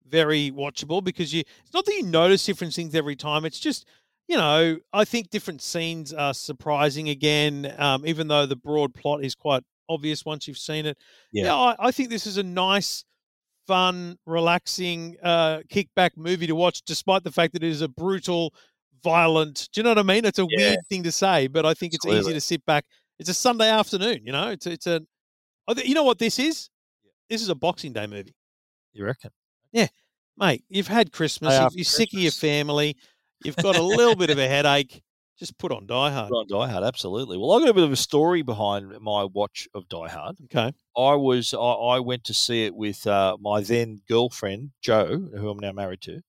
very 0.08 0.52
watchable 0.52 1.04
because 1.04 1.34
you 1.34 1.42
it's 1.62 1.74
not 1.74 1.86
that 1.86 1.94
you 1.94 2.04
notice 2.04 2.46
different 2.46 2.74
things 2.74 2.94
every 2.96 3.16
time. 3.16 3.46
It's 3.46 3.60
just, 3.60 3.86
you 4.28 4.38
know, 4.38 4.78
I 4.94 5.06
think 5.06 5.30
different 5.30 5.62
scenes 5.62 6.14
are 6.14 6.34
surprising 6.34 7.10
again, 7.10 7.74
um, 7.78 8.06
even 8.06 8.28
though 8.28 8.46
the 8.46 8.56
broad 8.56 8.94
plot 8.94 9.24
is 9.24 9.34
quite 9.36 9.64
obvious 9.88 10.24
once 10.26 10.48
you've 10.48 10.58
seen 10.60 10.86
it. 10.86 10.98
Yeah. 11.32 11.54
I, 11.56 11.76
I 11.80 11.92
think 11.92 12.10
this 12.10 12.28
is 12.28 12.38
a 12.38 12.44
nice, 12.44 13.04
fun, 13.68 14.18
relaxing, 14.28 15.18
uh, 15.24 15.60
kickback 15.72 16.12
movie 16.16 16.48
to 16.48 16.56
watch, 16.56 16.82
despite 16.84 17.24
the 17.24 17.32
fact 17.32 17.54
that 17.54 17.64
it 17.64 17.70
is 17.70 17.82
a 17.82 17.88
brutal, 17.88 18.54
violent. 19.04 19.70
Do 19.74 19.80
you 19.80 19.84
know 19.84 19.92
what 19.92 20.00
I 20.00 20.04
mean? 20.04 20.26
It's 20.26 20.40
a 20.40 20.46
Yeah. 20.50 20.58
weird 20.70 20.80
thing 20.90 21.04
to 21.04 21.12
say, 21.12 21.48
but 21.48 21.66
I 21.66 21.74
think 21.74 21.94
it's 21.94 22.06
easy 22.06 22.34
to 22.34 22.42
sit 22.42 22.66
back. 22.66 22.86
It's 23.20 23.30
a 23.30 23.34
Sunday 23.34 23.70
afternoon, 23.70 24.22
you 24.26 24.32
know. 24.32 24.50
It's 24.50 24.66
it's 24.68 24.88
a, 24.88 25.02
you 25.84 25.94
know 25.94 26.04
what 26.04 26.20
this 26.20 26.40
is? 26.40 26.70
This 27.30 27.42
is 27.42 27.50
a 27.50 27.56
Boxing 27.56 27.94
Day 27.94 28.08
movie, 28.08 28.34
You 28.94 29.06
reckon? 29.06 29.32
Yeah, 29.72 29.88
mate. 30.38 30.64
You've 30.70 30.88
had 30.88 31.12
Christmas. 31.12 31.52
Day 31.52 31.58
You've, 31.58 31.66
after 31.66 31.78
you're 31.78 31.84
sick 31.86 32.14
of 32.14 32.20
your 32.20 32.32
family. 32.32 32.96
You've 33.44 33.56
got 33.58 33.76
a 33.76 33.82
little 33.84 34.16
bit 34.16 34.30
of 34.30 34.38
a 34.40 34.48
headache. 34.48 35.02
Just 35.38 35.58
put 35.58 35.72
on 35.72 35.86
Die 35.86 36.12
Hard. 36.12 36.32
Right, 36.32 36.48
Die 36.50 36.68
Hard, 36.70 36.84
absolutely. 36.84 37.38
Well, 37.38 37.54
I've 37.54 37.62
got 37.62 37.70
a 37.70 37.74
bit 37.74 37.84
of 37.86 37.92
a 37.94 37.96
story 37.96 38.42
behind 38.42 39.00
my 39.00 39.24
watch 39.24 39.70
of 39.74 39.88
Die 39.88 40.10
Hard. 40.10 40.36
Okay. 40.46 40.74
I 40.98 41.16
was 41.16 41.54
I, 41.54 41.58
I 41.58 42.00
went 42.00 42.26
to 42.26 42.34
see 42.34 42.66
it 42.66 42.76
with 42.76 43.08
uh, 43.08 43.38
my 43.40 43.62
then 43.62 44.02
girlfriend 44.10 44.72
Joe, 44.82 45.30
who 45.34 45.50
I'm 45.50 45.60
now 45.60 45.72
married 45.72 46.02
to, 46.02 46.22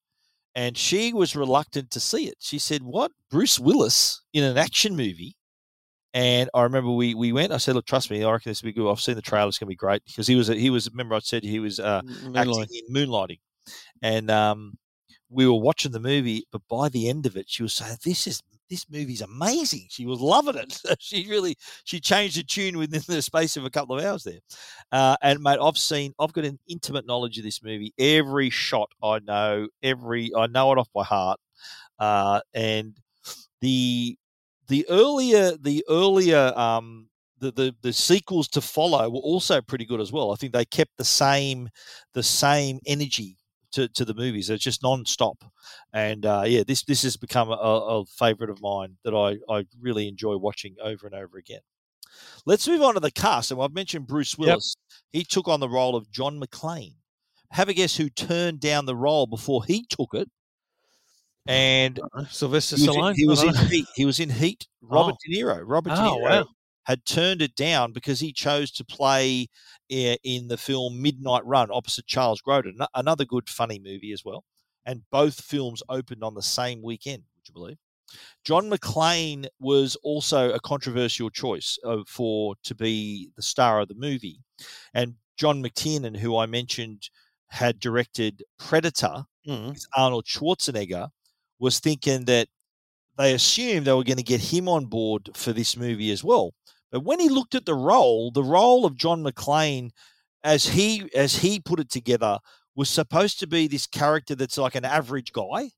and 0.61 0.77
she 0.77 1.15
was 1.15 1.35
reluctant 1.35 1.91
to 1.91 1.99
see 1.99 2.27
it. 2.27 2.37
She 2.39 2.59
said, 2.59 2.83
"What 2.83 3.13
Bruce 3.31 3.59
Willis 3.59 4.21
in 4.35 4.45
an 4.45 4.59
action 4.59 4.95
movie?" 4.95 5.35
And 6.13 6.51
I 6.53 6.63
remember 6.65 6.91
we 6.91 7.15
we 7.15 7.33
went. 7.33 7.51
I 7.51 7.57
said, 7.57 7.77
"Look, 7.77 7.87
trust 7.87 8.11
me, 8.11 8.23
I 8.23 8.31
reckon 8.31 8.51
this 8.51 8.63
will 8.63 8.69
be 8.69 8.75
good. 8.75 8.91
I've 8.91 9.01
seen 9.01 9.15
the 9.15 9.23
trailer; 9.23 9.49
it's 9.49 9.59
going 9.59 9.69
to 9.69 9.71
be 9.71 9.87
great." 9.87 10.05
Because 10.05 10.27
he 10.27 10.35
was 10.35 10.51
a, 10.51 10.55
he 10.55 10.69
was. 10.69 10.91
Remember, 10.91 11.15
I 11.15 11.21
said 11.21 11.45
he 11.45 11.61
was 11.61 11.81
uh, 11.81 12.03
acting 12.35 12.67
in 12.73 12.95
Moonlighting, 12.95 13.39
and 14.03 14.31
um, 14.31 14.75
we 15.31 15.47
were 15.47 15.55
watching 15.55 15.93
the 15.93 16.01
movie. 16.01 16.45
But 16.53 16.61
by 16.69 16.91
the 16.91 17.09
end 17.09 17.25
of 17.25 17.39
it, 17.39 17.47
she 17.49 17.63
was 17.63 17.73
saying, 17.73 17.97
"This 18.05 18.27
is 18.27 18.43
this 18.71 18.87
movie's 18.91 19.21
amazing." 19.23 19.87
She 19.91 20.07
was 20.07 20.21
loving 20.21 20.57
it. 20.57 20.81
she 21.01 21.27
really 21.29 21.57
she 21.85 22.01
changed 22.01 22.39
the 22.39 22.43
tune 22.45 22.79
within 22.79 23.03
the 23.07 23.23
space 23.23 23.57
of 23.57 23.65
a 23.65 23.71
couple 23.71 23.99
of 23.99 24.05
hours 24.05 24.25
there. 24.25 24.41
Uh, 24.93 25.17
and 25.23 25.43
mate, 25.43 25.59
I've 25.61 25.79
seen, 25.79 26.15
I've 26.19 26.33
got 26.33 26.45
an 26.45 26.59
intimate 26.69 27.07
knowledge 27.07 27.39
of 27.39 27.45
this 27.45 27.63
movie. 27.63 27.93
Every 27.99 28.51
shot 28.51 28.91
I 29.03 29.19
know, 29.21 29.69
every 29.83 30.31
I 30.37 30.47
know 30.47 30.73
it 30.73 30.79
off 30.79 30.89
by 30.95 31.05
heart. 31.05 31.41
Uh, 31.99 32.41
and 32.55 32.97
the 33.61 34.17
the 34.69 34.87
earlier 34.89 35.57
the 35.59 35.85
earlier 35.89 36.53
um 36.57 37.09
the, 37.39 37.53
the 37.53 37.75
the 37.83 37.93
sequels 37.93 38.49
to 38.49 38.61
follow 38.61 39.09
were 39.11 39.21
also 39.21 39.61
pretty 39.63 39.85
good 39.87 40.01
as 40.01 40.13
well. 40.13 40.33
I 40.33 40.37
think 40.37 40.53
they 40.53 40.65
kept 40.65 40.93
the 40.99 41.05
same 41.05 41.69
the 42.15 42.23
same 42.23 42.81
energy 42.87 43.37
to, 43.73 43.89
to 43.89 44.05
the 44.05 44.15
movies. 44.15 44.51
It's 44.51 44.65
just 44.65 44.83
non-stop. 44.83 45.45
And 45.93 46.27
uh, 46.27 46.45
yeah, 46.47 46.63
this 46.67 46.83
this 46.83 47.03
has 47.03 47.17
become 47.17 47.51
a, 47.51 47.53
a 47.55 48.05
favorite 48.07 48.51
of 48.51 48.61
mine 48.61 48.97
that 49.05 49.15
I, 49.15 49.39
I 49.53 49.67
really 49.81 50.09
enjoy 50.09 50.37
watching 50.37 50.77
over 50.83 51.07
and 51.07 51.15
over 51.15 51.39
again. 51.39 51.61
Let's 52.47 52.67
move 52.67 52.83
on 52.83 52.95
to 52.95 53.01
the 53.01 53.11
cast. 53.11 53.51
And 53.51 53.61
I've 53.63 53.75
mentioned 53.75 54.07
Bruce 54.07 54.37
Willis. 54.37 54.77
He 55.13 55.25
took 55.25 55.49
on 55.49 55.61
the 55.61 55.69
role 55.69 55.97
of 55.97 56.11
John 56.11 56.41
McClane. 56.41 56.95
Have 57.53 57.69
a 57.69 57.75
guess 57.75 57.97
who 57.97 58.09
turned 58.11 58.61
down 58.61 58.87
the 58.87 58.97
role 58.97 59.27
before 59.27 59.65
he 59.65 59.85
took 59.89 60.11
it? 60.15 60.29
And 61.47 61.99
Sylvester 62.29 62.77
he 62.77 62.87
was, 62.87 62.97
Stallone. 62.97 63.11
in, 63.11 63.17
he 63.17 63.27
was 63.27 63.43
in. 63.43 63.55
Heat. 63.55 63.87
He 63.97 64.05
was 64.05 64.21
in 64.21 64.31
Heat. 64.31 64.69
Robert 64.83 65.17
De 65.27 65.35
Niro. 65.35 65.61
Robert 65.65 65.91
De 65.91 66.01
Oh, 66.01 66.19
Niro 66.19 66.23
wow. 66.23 66.47
Had 66.91 67.05
turned 67.05 67.41
it 67.41 67.55
down 67.55 67.93
because 67.93 68.21
he 68.21 68.33
chose 68.33 68.71
to 68.73 68.85
play 68.85 69.49
in 69.89 70.49
the 70.49 70.57
film 70.57 71.01
Midnight 71.01 71.45
Run 71.45 71.71
opposite 71.73 72.07
Charles 72.07 72.43
Grodin. 72.43 72.85
Another 72.95 73.25
good, 73.25 73.49
funny 73.49 73.79
movie 73.79 74.13
as 74.13 74.25
well. 74.25 74.45
And 74.85 75.03
both 75.11 75.41
films 75.41 75.83
opened 75.89 76.25
on 76.25 76.35
the 76.35 76.43
same 76.43 76.83
weekend, 76.83 77.23
would 77.37 77.49
you 77.49 77.55
believe? 77.55 77.79
John 78.45 78.69
McClane 78.69 79.47
was 79.61 79.97
also 80.03 80.53
a 80.53 80.59
controversial 80.61 81.31
choice 81.31 81.79
uh, 81.85 81.99
for 82.07 82.57
to 82.65 82.75
be 82.75 83.31
the 83.37 83.43
star 83.43 83.81
of 83.81 83.89
the 83.89 83.95
movie, 83.95 84.41
and 84.93 85.15
John 85.37 85.63
McTiernan, 85.63 86.17
who 86.17 86.37
I 86.37 86.47
mentioned 86.47 87.09
had 87.49 87.81
directed 87.81 88.43
Predator 88.59 89.25
Mm. 89.49 89.71
with 89.71 89.87
Arnold 89.97 90.27
Schwarzenegger, 90.27 91.09
was 91.59 91.81
thinking 91.81 92.27
that 92.27 92.49
they 93.17 93.33
assumed 93.33 93.87
they 93.87 93.93
were 93.93 94.05
going 94.05 94.17
to 94.19 94.23
get 94.23 94.41
him 94.41 94.69
on 94.69 94.85
board 94.87 95.31
for 95.35 95.53
this 95.55 95.77
movie 95.77 96.11
as 96.11 96.23
well. 96.23 96.53
But 96.91 97.01
when 97.05 97.21
he 97.21 97.29
looked 97.29 97.55
at 97.55 97.67
the 97.67 97.75
role, 97.75 98.31
the 98.31 98.43
role 98.45 98.85
of 98.85 98.97
John 98.97 99.23
McClane, 99.23 99.91
as 100.43 100.65
he 100.67 101.09
as 101.15 101.37
he 101.37 101.61
put 101.61 101.81
it 101.81 101.91
together, 101.91 102.39
was 102.75 102.89
supposed 102.89 103.39
to 103.41 103.47
be 103.47 103.67
this 103.69 103.87
character 103.87 104.35
that's 104.35 104.59
like 104.59 104.75
an 104.75 104.85
average 104.85 105.33
guy. 105.33 105.71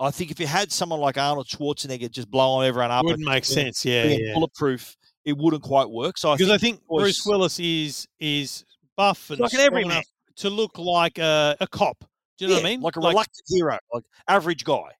I 0.00 0.10
think 0.10 0.30
if 0.30 0.40
you 0.40 0.46
had 0.46 0.72
someone 0.72 1.00
like 1.00 1.16
Arnold 1.16 1.46
Schwarzenegger 1.46 2.10
just 2.10 2.30
blowing 2.30 2.66
everyone 2.68 2.90
up, 2.90 3.04
it 3.04 3.06
Wouldn't 3.06 3.24
make 3.26 3.44
being- 3.44 3.54
sense. 3.72 3.84
Yeah, 3.84 4.04
yeah. 4.04 4.34
bulletproof, 4.34 4.96
it 5.24 5.36
wouldn't 5.36 5.62
quite 5.62 5.88
work. 5.88 6.18
So 6.18 6.30
I 6.32 6.36
think 6.36 6.50
I 6.50 6.58
think 6.58 6.80
was- 6.88 7.02
Bruce 7.02 7.22
Willis 7.26 7.58
is 7.60 8.06
is 8.18 8.64
buff 8.96 9.30
and 9.30 9.40
like 9.40 9.52
an 9.52 9.58
strong 9.58 9.66
everyman. 9.66 9.90
enough 9.92 10.04
to 10.36 10.50
look 10.50 10.78
like 10.78 11.18
a, 11.18 11.56
a 11.60 11.66
cop. 11.66 12.04
Do 12.38 12.44
you 12.44 12.48
know 12.48 12.56
what 12.56 12.64
I 12.66 12.68
mean? 12.68 12.80
like 12.80 12.96
a 12.96 13.00
reluctant 13.00 13.44
hero, 13.48 13.78
like 13.92 14.02
average 14.28 14.64
guy. 14.64 14.90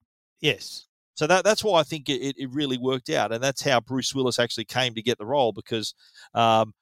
yes. 0.40 0.86
So 1.14 1.26
that 1.28 1.44
that's 1.44 1.62
why 1.62 1.80
I 1.80 1.84
think 1.84 2.08
it, 2.08 2.34
it, 2.36 2.50
really 2.50 2.76
worked 2.76 3.08
out, 3.10 3.32
and 3.32 3.42
that's 3.42 3.62
how 3.62 3.80
Bruce 3.80 4.14
Willis 4.14 4.38
actually 4.38 4.64
came 4.64 4.94
to 4.94 5.02
get 5.02 5.16
the 5.16 5.26
role 5.26 5.52
because, 5.52 5.94
um, 6.34 6.74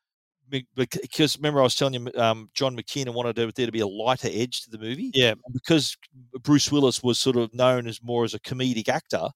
because 0.75 1.37
remember 1.39 1.61
I 1.61 1.65
was 1.65 1.75
telling 1.75 1.95
you, 1.95 2.11
um, 2.17 2.49
John 2.55 2.77
McKinnon 2.77 3.15
wanted 3.15 3.37
there 3.37 3.51
to 3.51 3.73
be 3.73 3.81
a 3.81 3.87
lighter 3.87 4.29
edge 4.31 4.63
to 4.63 4.71
the 4.71 4.79
movie, 4.79 5.11
Yeah. 5.15 5.35
because 5.53 5.97
Bruce 6.43 6.73
Willis 6.73 7.03
was 7.03 7.19
sort 7.19 7.37
of 7.37 7.53
known 7.55 7.87
as 7.87 8.03
more 8.03 8.25
as 8.25 8.35
a 8.35 8.41
comedic 8.41 8.89
actor, 8.89 9.29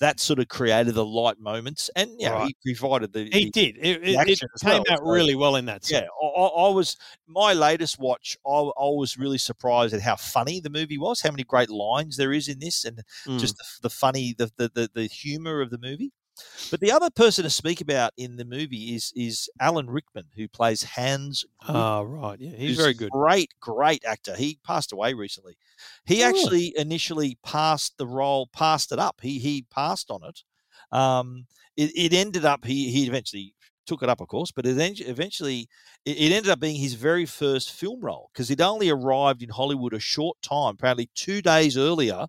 that 0.00 0.18
sort 0.20 0.38
of 0.40 0.48
created 0.48 0.94
the 0.94 1.04
light 1.04 1.38
moments, 1.38 1.88
and 1.94 2.10
yeah, 2.18 2.30
Right. 2.30 2.56
he 2.64 2.74
provided 2.74 3.12
the 3.12 3.24
He 3.24 3.44
the- 3.44 3.50
did. 3.50 3.76
It, 3.78 4.02
it, 4.02 4.28
it 4.28 4.40
came 4.60 4.70
well, 4.82 4.84
out 4.90 4.98
so- 4.98 5.04
really 5.04 5.34
well 5.36 5.56
in 5.56 5.66
that. 5.66 5.88
Yeah, 5.90 6.00
scene. 6.00 6.08
I 6.22 6.26
I 6.26 6.68
was 6.70 6.96
my 7.28 7.52
latest 7.52 7.98
watch. 7.98 8.36
I, 8.46 8.50
I 8.50 8.88
was 8.90 9.16
really 9.16 9.38
surprised 9.38 9.94
at 9.94 10.00
how 10.02 10.16
funny 10.16 10.60
the 10.60 10.70
movie 10.70 10.98
was, 10.98 11.20
how 11.22 11.30
many 11.30 11.44
great 11.44 11.70
lines 11.70 12.16
there 12.16 12.32
is 12.32 12.48
in 12.48 12.58
this, 12.58 12.84
and 12.84 13.02
Mm. 13.26 13.38
just 13.38 13.56
the, 13.56 13.64
the 13.82 13.90
funny, 13.90 14.34
the, 14.36 14.50
the 14.56 14.70
the 14.74 14.90
the 14.94 15.06
humor 15.06 15.60
of 15.60 15.70
the 15.70 15.78
movie. 15.78 16.12
But 16.70 16.80
the 16.80 16.90
other 16.92 17.10
person 17.10 17.44
to 17.44 17.50
speak 17.50 17.80
about 17.80 18.12
in 18.16 18.36
the 18.36 18.44
movie 18.44 18.94
is 18.94 19.12
is 19.14 19.48
Alan 19.60 19.88
Rickman, 19.90 20.30
who 20.36 20.48
plays 20.48 20.82
Hans. 20.82 21.44
Oh, 21.66 22.02
right. 22.02 22.38
Yeah, 22.40 22.56
he's 22.56 22.76
very 22.76 22.94
good. 22.94 23.10
Great, 23.10 23.52
great 23.60 24.04
actor. 24.04 24.34
He 24.36 24.58
passed 24.64 24.92
away 24.92 25.14
recently. 25.14 25.56
He 26.06 26.22
Oh, 26.22 26.28
actually 26.28 26.72
initially 26.76 27.38
passed 27.42 27.96
the 27.96 28.06
role, 28.06 28.46
passed 28.48 28.92
it 28.92 28.98
up. 28.98 29.20
He 29.22 29.38
he 29.38 29.62
passed 29.70 30.10
on 30.10 30.22
it. 30.24 30.42
Um, 30.92 31.46
it, 31.76 31.90
it 31.96 32.12
ended 32.12 32.44
up 32.44 32.64
he 32.64 32.90
he 32.90 33.06
eventually 33.06 33.54
took 33.86 34.02
it 34.02 34.08
up, 34.08 34.20
of 34.20 34.28
course, 34.28 34.50
but 34.50 34.66
it 34.66 34.78
en- 34.78 34.94
eventually 35.08 35.68
it, 36.04 36.16
it 36.16 36.32
ended 36.32 36.50
up 36.50 36.60
being 36.60 36.76
his 36.76 36.94
very 36.94 37.26
first 37.26 37.70
film 37.72 38.00
role 38.00 38.30
because 38.32 38.48
he'd 38.48 38.60
only 38.60 38.88
arrived 38.90 39.42
in 39.42 39.50
Hollywood 39.50 39.92
a 39.94 39.98
short 40.00 40.40
time, 40.42 40.74
apparently 40.74 41.10
two 41.14 41.42
days 41.42 41.76
earlier. 41.76 42.26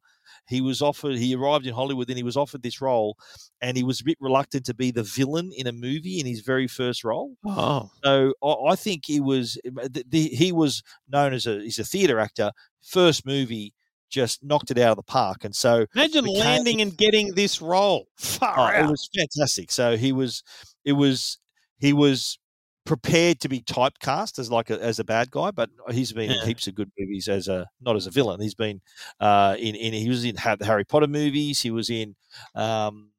He 0.47 0.61
was 0.61 0.81
offered. 0.81 1.17
He 1.17 1.35
arrived 1.35 1.65
in 1.65 1.73
Hollywood, 1.73 2.09
and 2.09 2.17
he 2.17 2.23
was 2.23 2.37
offered 2.37 2.61
this 2.61 2.81
role, 2.81 3.17
and 3.61 3.75
he 3.75 3.83
was 3.83 4.01
a 4.01 4.03
bit 4.03 4.17
reluctant 4.19 4.65
to 4.67 4.73
be 4.73 4.91
the 4.91 5.03
villain 5.03 5.51
in 5.55 5.67
a 5.67 5.71
movie 5.71 6.19
in 6.19 6.25
his 6.25 6.41
very 6.41 6.67
first 6.67 7.03
role. 7.03 7.35
Oh, 7.45 7.89
So 8.03 8.33
I, 8.43 8.71
I 8.71 8.75
think 8.75 9.03
he 9.05 9.19
was 9.19 9.57
uh, 9.65 9.87
the, 9.91 10.05
the, 10.07 10.27
he 10.29 10.51
was 10.51 10.83
known 11.09 11.33
as 11.33 11.47
a 11.47 11.61
he's 11.61 11.79
a 11.79 11.83
theater 11.83 12.19
actor. 12.19 12.51
First 12.81 13.25
movie 13.25 13.73
just 14.09 14.43
knocked 14.43 14.71
it 14.71 14.77
out 14.77 14.91
of 14.91 14.97
the 14.97 15.03
park, 15.03 15.43
and 15.43 15.55
so 15.55 15.85
imagine 15.95 16.25
landing 16.25 16.81
and 16.81 16.95
getting 16.95 17.33
this 17.33 17.61
role. 17.61 18.07
Far 18.17 18.75
Oh, 18.75 18.83
it 18.85 18.89
was 18.89 19.09
fantastic. 19.17 19.71
So 19.71 19.97
he 19.97 20.11
was, 20.11 20.43
it 20.83 20.93
was, 20.93 21.39
he 21.79 21.91
was 21.91 22.37
prepared 22.85 23.39
to 23.41 23.49
be 23.49 23.61
typecast 23.61 24.39
as 24.39 24.51
like 24.51 24.69
a, 24.69 24.81
as 24.81 24.99
a 24.99 25.03
bad 25.03 25.31
guy, 25.31 25.51
but 25.51 25.69
he's 25.91 26.13
been 26.13 26.31
in 26.31 26.37
Yeah. 26.39 26.45
heaps 26.45 26.67
of 26.67 26.75
good 26.75 26.91
movies 26.97 27.27
as 27.27 27.47
a 27.47 27.67
not 27.81 27.95
as 27.95 28.07
a 28.07 28.11
villain. 28.11 28.39
He's 28.41 28.55
been 28.55 28.81
uh, 29.19 29.55
in 29.59 29.75
in 29.75 29.93
he 29.93 30.09
was 30.09 30.23
in 30.23 30.35
the 30.35 30.65
Harry 30.65 30.85
Potter 30.85 31.07
movies. 31.07 31.61
He 31.61 31.71
was 31.71 31.89
in. 31.89 32.15
Um, 32.55 33.11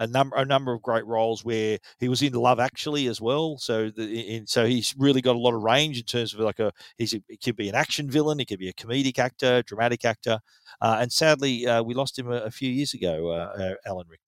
a 0.00 0.08
number, 0.08 0.34
a 0.36 0.44
number 0.44 0.72
of 0.72 0.82
great 0.82 1.06
roles 1.06 1.44
where 1.44 1.78
he 2.00 2.08
was 2.08 2.20
in 2.20 2.32
Love 2.32 2.58
Actually 2.58 3.06
as 3.06 3.20
well. 3.20 3.58
So, 3.58 3.90
the, 3.90 4.36
in, 4.36 4.44
so 4.44 4.66
he's 4.66 4.92
really 4.98 5.20
got 5.20 5.36
a 5.36 5.38
lot 5.38 5.54
of 5.54 5.62
range 5.62 5.98
in 5.98 6.04
terms 6.04 6.34
of 6.34 6.40
like 6.40 6.58
a 6.58 6.72
he's 6.96 7.14
a, 7.14 7.22
he 7.28 7.36
could 7.36 7.54
be 7.54 7.68
an 7.68 7.76
action 7.76 8.10
villain, 8.10 8.40
he 8.40 8.44
could 8.44 8.58
be 8.58 8.68
a 8.68 8.72
comedic 8.72 9.20
actor, 9.20 9.62
dramatic 9.62 10.04
actor, 10.04 10.40
uh, 10.80 10.98
and 11.00 11.12
sadly 11.12 11.64
uh, 11.68 11.80
we 11.80 11.94
lost 11.94 12.18
him 12.18 12.28
a, 12.28 12.38
a 12.38 12.50
few 12.50 12.70
years 12.70 12.92
ago, 12.92 13.28
uh, 13.30 13.52
uh, 13.56 13.74
Alan 13.86 14.06
Rickman. 14.08 14.27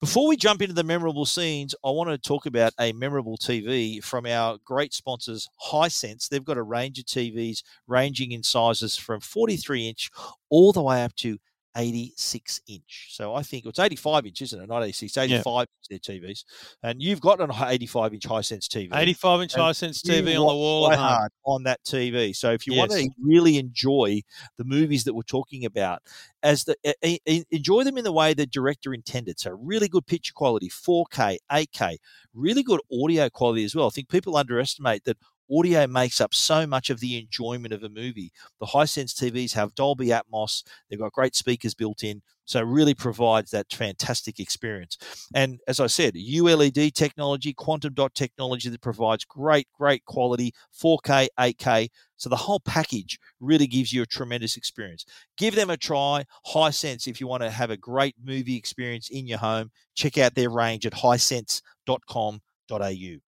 Before 0.00 0.28
we 0.28 0.36
jump 0.36 0.62
into 0.62 0.74
the 0.74 0.84
memorable 0.84 1.26
scenes, 1.26 1.74
I 1.84 1.90
want 1.90 2.08
to 2.10 2.18
talk 2.18 2.46
about 2.46 2.72
a 2.78 2.92
memorable 2.92 3.36
TV 3.36 4.00
from 4.00 4.26
our 4.26 4.56
great 4.64 4.94
sponsors, 4.94 5.48
Hisense. 5.72 6.28
They've 6.28 6.44
got 6.44 6.56
a 6.56 6.62
range 6.62 7.00
of 7.00 7.06
TVs 7.06 7.64
ranging 7.88 8.30
in 8.30 8.44
sizes 8.44 8.96
from 8.96 9.18
43 9.18 9.88
inch 9.88 10.08
all 10.50 10.72
the 10.72 10.82
way 10.82 11.02
up 11.02 11.16
to 11.16 11.38
86 11.76 12.60
inch. 12.66 13.08
So 13.10 13.34
I 13.34 13.42
think 13.42 13.66
it's 13.66 13.78
85 13.78 14.26
inch, 14.26 14.42
isn't 14.42 14.60
it? 14.60 14.68
Not 14.68 14.82
86, 14.82 15.16
85 15.16 15.60
inch 15.62 15.68
their 15.88 15.98
TVs. 15.98 16.44
And 16.82 17.00
you've 17.00 17.20
got 17.20 17.40
an 17.40 17.50
85 17.52 18.14
inch 18.14 18.24
Hisense 18.24 18.66
TV. 18.66 18.88
85 18.92 19.42
inch 19.42 19.54
Hisense 19.54 20.02
TV 20.02 20.38
on 20.40 20.46
the 20.48 20.54
wall 20.54 20.90
at 20.92 20.98
home. 20.98 21.28
On 21.44 21.62
that 21.64 21.82
TV. 21.84 22.34
So 22.34 22.52
if 22.52 22.66
you 22.66 22.74
want 22.78 22.90
to 22.92 23.10
really 23.22 23.58
enjoy 23.58 24.20
the 24.56 24.64
movies 24.64 25.04
that 25.04 25.14
we're 25.14 25.22
talking 25.22 25.64
about, 25.64 26.02
as 26.42 26.64
the 26.64 26.76
eh, 26.84 26.92
eh, 27.02 27.08
e- 27.08 27.18
e- 27.26 27.44
enjoy 27.50 27.84
them 27.84 27.98
in 27.98 28.04
the 28.04 28.12
way 28.12 28.34
the 28.34 28.46
director 28.46 28.94
intended. 28.94 29.38
So 29.40 29.50
really 29.52 29.88
good 29.88 30.06
picture 30.06 30.32
quality, 30.34 30.68
4K, 30.68 31.38
8K, 31.50 31.96
really 32.34 32.62
good 32.62 32.80
audio 32.92 33.28
quality 33.28 33.64
as 33.64 33.74
well. 33.74 33.86
I 33.86 33.90
think 33.90 34.08
people 34.08 34.36
underestimate 34.36 35.04
that 35.04 35.16
audio 35.50 35.86
makes 35.86 36.20
up 36.20 36.34
so 36.34 36.66
much 36.66 36.90
of 36.90 37.00
the 37.00 37.18
enjoyment 37.18 37.72
of 37.72 37.82
a 37.82 37.88
movie. 37.88 38.32
The 38.60 38.66
Hisense 38.66 39.14
TVs 39.14 39.54
have 39.54 39.74
Dolby 39.74 40.08
Atmos, 40.08 40.62
they've 40.88 40.98
got 40.98 41.12
great 41.12 41.34
speakers 41.34 41.74
built 41.74 42.02
in, 42.02 42.22
so 42.48 42.60
it 42.60 42.66
really 42.66 42.94
provides 42.94 43.50
that 43.50 43.70
fantastic 43.70 44.40
experience. 44.40 44.96
And 45.34 45.60
as 45.68 45.80
I 45.80 45.86
said, 45.86 46.14
ULED 46.14 46.94
technology, 46.94 47.52
quantum 47.52 47.92
dot 47.92 48.14
technology 48.14 48.70
that 48.70 48.80
provides 48.80 49.26
great, 49.26 49.68
great 49.78 50.02
quality, 50.06 50.54
4K, 50.74 51.28
8K. 51.38 51.88
So 52.16 52.30
the 52.30 52.36
whole 52.36 52.60
package 52.60 53.18
really 53.38 53.66
gives 53.66 53.92
you 53.92 54.00
a 54.00 54.06
tremendous 54.06 54.56
experience. 54.56 55.04
Give 55.36 55.54
them 55.54 55.68
a 55.68 55.76
try. 55.76 56.24
Hisense, 56.46 57.06
if 57.06 57.20
you 57.20 57.26
want 57.26 57.42
to 57.42 57.50
have 57.50 57.70
a 57.70 57.76
great 57.76 58.14
movie 58.24 58.56
experience 58.56 59.10
in 59.10 59.26
your 59.26 59.38
home, 59.38 59.70
check 59.94 60.16
out 60.16 60.34
their 60.34 60.50
range 60.50 60.86
at 60.86 60.94
hisense.com.au. 60.94 63.27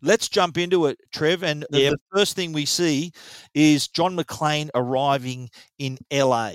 Let's 0.00 0.28
jump 0.28 0.58
into 0.58 0.86
it, 0.86 0.98
Trev. 1.12 1.42
And 1.42 1.66
the, 1.70 1.80
Yep. 1.80 1.92
the 1.92 1.98
first 2.18 2.36
thing 2.36 2.52
we 2.52 2.64
see 2.66 3.12
is 3.54 3.88
John 3.88 4.16
McClane 4.16 4.70
arriving 4.74 5.50
in 5.78 5.98
LA. 6.12 6.52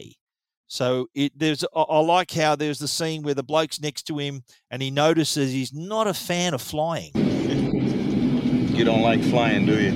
So 0.68 1.08
it 1.14 1.34
there's 1.38 1.64
I, 1.76 1.82
I 1.82 2.00
like 2.00 2.32
how 2.32 2.56
there's 2.56 2.80
the 2.80 2.88
scene 2.88 3.22
where 3.22 3.36
the 3.36 3.44
bloke's 3.44 3.80
next 3.82 4.04
to 4.04 4.18
him 4.18 4.44
and 4.72 4.82
he 4.82 4.90
notices 4.90 5.52
he's 5.52 5.74
not 5.74 6.08
a 6.08 6.14
fan 6.14 6.54
of 6.54 6.62
flying. 6.62 7.12
You 8.74 8.84
don't 8.86 9.04
like 9.04 9.22
flying, 9.26 9.68
do 9.68 9.80
you? 9.80 9.92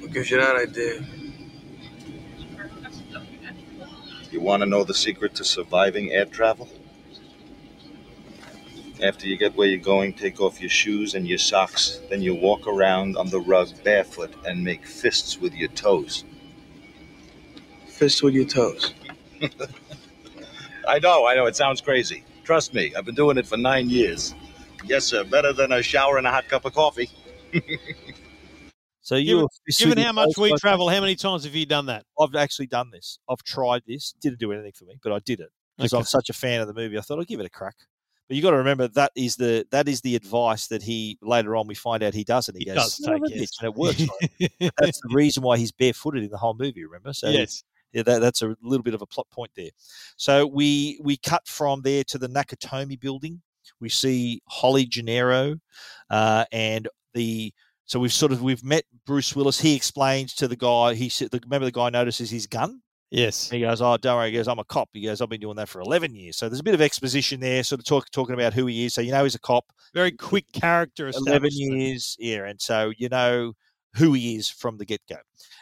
What 0.00 0.12
gives 0.12 0.30
you 0.30 0.36
that 0.36 0.54
idea? 0.54 1.00
You 4.30 4.40
want 4.42 4.62
to 4.62 4.66
know 4.66 4.84
the 4.84 4.92
secret 4.92 5.34
to 5.36 5.44
surviving 5.44 6.12
air 6.12 6.26
travel? 6.26 6.68
After 9.02 9.26
you 9.28 9.36
get 9.36 9.54
where 9.54 9.68
you're 9.68 9.78
going, 9.78 10.12
take 10.12 10.40
off 10.40 10.60
your 10.60 10.70
shoes 10.70 11.14
and 11.14 11.26
your 11.26 11.38
socks. 11.38 12.00
Then 12.10 12.20
you 12.20 12.34
walk 12.34 12.66
around 12.66 13.16
on 13.16 13.28
the 13.30 13.40
rug 13.40 13.68
barefoot 13.84 14.34
and 14.44 14.62
make 14.64 14.84
fists 14.86 15.38
with 15.38 15.54
your 15.54 15.68
toes. 15.68 16.24
Fist 17.86 18.22
with 18.22 18.34
your 18.34 18.44
toes. 18.44 18.92
I 20.88 20.98
know, 20.98 21.26
I 21.26 21.34
know, 21.34 21.46
it 21.46 21.54
sounds 21.56 21.80
crazy. 21.80 22.24
Trust 22.44 22.74
me, 22.74 22.94
I've 22.94 23.04
been 23.04 23.14
doing 23.14 23.36
it 23.38 23.46
for 23.46 23.56
nine 23.56 23.88
years. 23.90 24.34
Yes, 24.84 25.04
sir, 25.04 25.22
better 25.24 25.52
than 25.52 25.70
a 25.72 25.82
shower 25.82 26.18
and 26.18 26.26
a 26.26 26.30
hot 26.30 26.48
cup 26.48 26.64
of 26.64 26.74
coffee. 26.74 27.10
So 29.00 29.16
you 29.16 29.48
Given, 29.66 29.96
given 29.96 30.04
how 30.04 30.12
much 30.12 30.36
we 30.36 30.50
like 30.50 30.60
that? 30.60 30.60
travel, 30.60 30.90
how 30.90 31.00
many 31.00 31.16
times 31.16 31.44
have 31.44 31.54
you 31.54 31.64
done 31.64 31.86
that? 31.86 32.04
I've 32.20 32.34
actually 32.34 32.66
done 32.66 32.90
this. 32.90 33.18
I've 33.26 33.42
tried 33.42 33.80
this. 33.86 34.12
Didn't 34.20 34.38
do 34.38 34.52
anything 34.52 34.72
for 34.74 34.84
me, 34.84 34.96
but 35.02 35.12
I 35.12 35.18
did 35.20 35.40
it 35.40 35.48
because 35.78 35.94
Okay. 35.94 36.00
I'm 36.00 36.04
such 36.04 36.28
a 36.28 36.34
fan 36.34 36.60
of 36.60 36.66
the 36.68 36.74
movie. 36.74 36.98
I 36.98 37.00
thought 37.00 37.18
I'd 37.18 37.26
give 37.26 37.40
it 37.40 37.46
a 37.46 37.48
crack. 37.48 37.76
But 38.28 38.36
you 38.36 38.42
got 38.42 38.50
to 38.50 38.58
remember 38.58 38.88
that 38.88 39.12
is 39.16 39.36
the 39.36 39.66
that 39.70 39.88
is 39.88 40.02
the 40.02 40.14
advice 40.14 40.66
that 40.66 40.82
he 40.82 41.18
later 41.22 41.56
on 41.56 41.66
we 41.66 41.74
find 41.74 42.02
out 42.02 42.12
he 42.12 42.24
does, 42.24 42.48
and 42.48 42.58
he, 42.58 42.64
He 42.64 42.66
goes, 42.66 42.76
does 42.76 43.04
"Son 43.04 43.20
take, 43.22 43.34
yes. 43.34 43.58
and 43.60 43.68
it 43.68 43.74
works. 43.74 43.98
That's 44.78 45.00
the 45.00 45.08
reason 45.10 45.42
why 45.42 45.56
he's 45.56 45.72
barefooted 45.72 46.22
in 46.22 46.30
the 46.30 46.36
whole 46.36 46.54
movie. 46.54 46.84
Remember? 46.84 47.14
So 47.14 47.30
yes. 47.30 47.64
yeah, 47.92 48.02
that, 48.02 48.20
that's 48.20 48.42
a 48.42 48.54
little 48.62 48.84
bit 48.84 48.94
of 48.94 49.00
a 49.00 49.06
plot 49.06 49.26
point 49.30 49.50
there. 49.56 49.70
So 50.16 50.46
we 50.46 51.00
we 51.02 51.16
cut 51.16 51.48
from 51.48 51.80
there 51.80 52.04
to 52.04 52.18
the 52.18 52.28
Nakatomi 52.28 53.00
building. 53.00 53.40
We 53.80 53.88
see 53.88 54.42
Holly 54.46 54.84
Gennaro, 54.84 55.56
uh, 56.10 56.44
and 56.52 56.86
the 57.14 57.54
so 57.86 57.98
we've 57.98 58.12
sort 58.12 58.32
of 58.32 58.42
we've 58.42 58.62
met 58.62 58.84
Bruce 59.06 59.34
Willis. 59.34 59.58
He 59.58 59.74
explains 59.74 60.34
to 60.34 60.48
the 60.48 60.56
guy. 60.56 60.92
He 60.94 61.08
said, 61.08 61.30
the, 61.30 61.40
remember 61.42 61.64
the 61.64 61.72
guy 61.72 61.88
notices 61.88 62.30
his 62.30 62.46
gun. 62.46 62.82
Yes. 63.10 63.48
He 63.48 63.60
goes, 63.60 63.80
"Oh, 63.80 63.96
don't 63.96 64.16
worry." 64.16 64.30
He 64.30 64.36
goes, 64.36 64.48
"I'm 64.48 64.58
a 64.58 64.64
cop." 64.64 64.90
He 64.92 65.00
goes, 65.02 65.20
"I've 65.20 65.30
been 65.30 65.40
doing 65.40 65.56
that 65.56 65.68
for 65.68 65.80
11 65.80 66.14
years." 66.14 66.36
So 66.36 66.48
there's 66.48 66.60
a 66.60 66.64
bit 66.64 66.74
of 66.74 66.80
exposition 66.82 67.40
there, 67.40 67.62
sort 67.64 67.80
of 67.80 67.86
talk, 67.86 68.10
talking 68.10 68.34
about 68.34 68.52
who 68.52 68.66
he 68.66 68.84
is. 68.84 68.94
So 68.94 69.00
you 69.00 69.12
know 69.12 69.24
he's 69.24 69.34
a 69.34 69.40
cop. 69.40 69.64
Very 69.94 70.12
quick 70.12 70.44
character 70.52 71.08
11 71.08 71.50
years, 71.52 72.16
yeah, 72.18 72.44
and 72.44 72.60
so 72.60 72.92
you 72.98 73.08
know 73.08 73.54
who 73.94 74.12
he 74.12 74.36
is 74.36 74.50
from 74.50 74.76
the 74.76 74.84
get 74.84 75.00
go. 75.08 75.16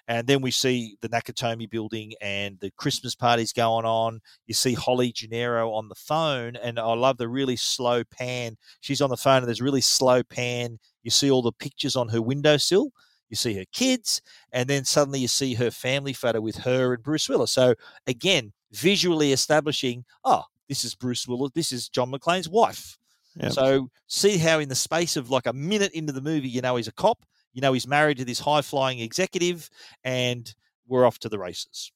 And 0.09 0.27
then 0.27 0.41
we 0.43 0.51
see 0.51 0.97
the 1.01 1.09
Nakatomi 1.09 1.71
building 1.71 2.13
and 2.21 2.59
the 2.61 2.71
Christmas 2.77 3.15
parties 3.15 3.53
going 3.53 3.85
on. 3.85 4.21
You 4.47 4.55
see 4.55 4.75
Holly 4.75 5.13
Gennaro 5.13 5.73
on 5.73 5.89
the 5.89 5.95
phone, 5.95 6.57
and 6.57 6.79
I 6.79 6.95
love 6.95 7.17
the 7.17 7.29
really 7.29 7.57
slow 7.57 8.03
pan. 8.05 8.57
She's 8.81 9.01
on 9.01 9.11
the 9.11 9.17
phone, 9.17 9.39
and 9.39 9.47
there's 9.47 9.63
really 9.63 9.81
slow 9.81 10.23
pan. 10.25 10.79
You 11.05 11.11
see 11.13 11.31
all 11.31 11.43
the 11.43 11.53
pictures 11.53 11.95
on 11.97 12.09
her 12.09 12.21
windowsill. 12.21 12.91
You 13.29 13.37
see 13.37 13.55
her 13.55 13.65
kids, 13.73 14.23
and 14.53 14.69
then 14.69 14.85
suddenly 14.85 15.21
you 15.21 15.29
see 15.29 15.55
her 15.55 15.71
family 15.71 16.13
photo 16.13 16.41
with 16.41 16.57
her 16.59 16.95
and 16.95 17.03
Bruce 17.03 17.29
Willis. 17.29 17.51
So 17.51 17.75
again, 18.07 18.53
visually 18.73 19.33
establishing, 19.33 20.05
oh, 20.25 20.45
this 20.69 20.85
is 20.85 20.95
Bruce 20.95 21.27
Willis. 21.27 21.53
This 21.55 21.73
is 21.73 21.89
John 21.89 22.11
McClane's 22.11 22.49
wife. 22.49 22.99
Yep. 23.37 23.53
So 23.53 23.91
see 24.07 24.39
how 24.39 24.61
in 24.61 24.69
the 24.69 24.75
space 24.75 25.17
of 25.17 25.31
like 25.31 25.47
a 25.47 25.53
minute 25.53 25.93
into 25.93 26.13
the 26.13 26.23
movie, 26.23 26.49
you 26.49 26.61
know 26.63 26.77
he's 26.77 26.89
a 26.89 26.93
cop, 26.93 27.25
you 27.53 27.61
know 27.61 27.73
he's 27.73 27.87
married 27.87 28.19
to 28.19 28.25
this 28.25 28.41
high 28.41 28.63
flying 28.63 29.01
executive, 29.01 29.69
and 30.05 30.55
we're 30.87 31.07
off 31.07 31.19
to 31.21 31.29
the 31.29 31.39
races. 31.39 31.93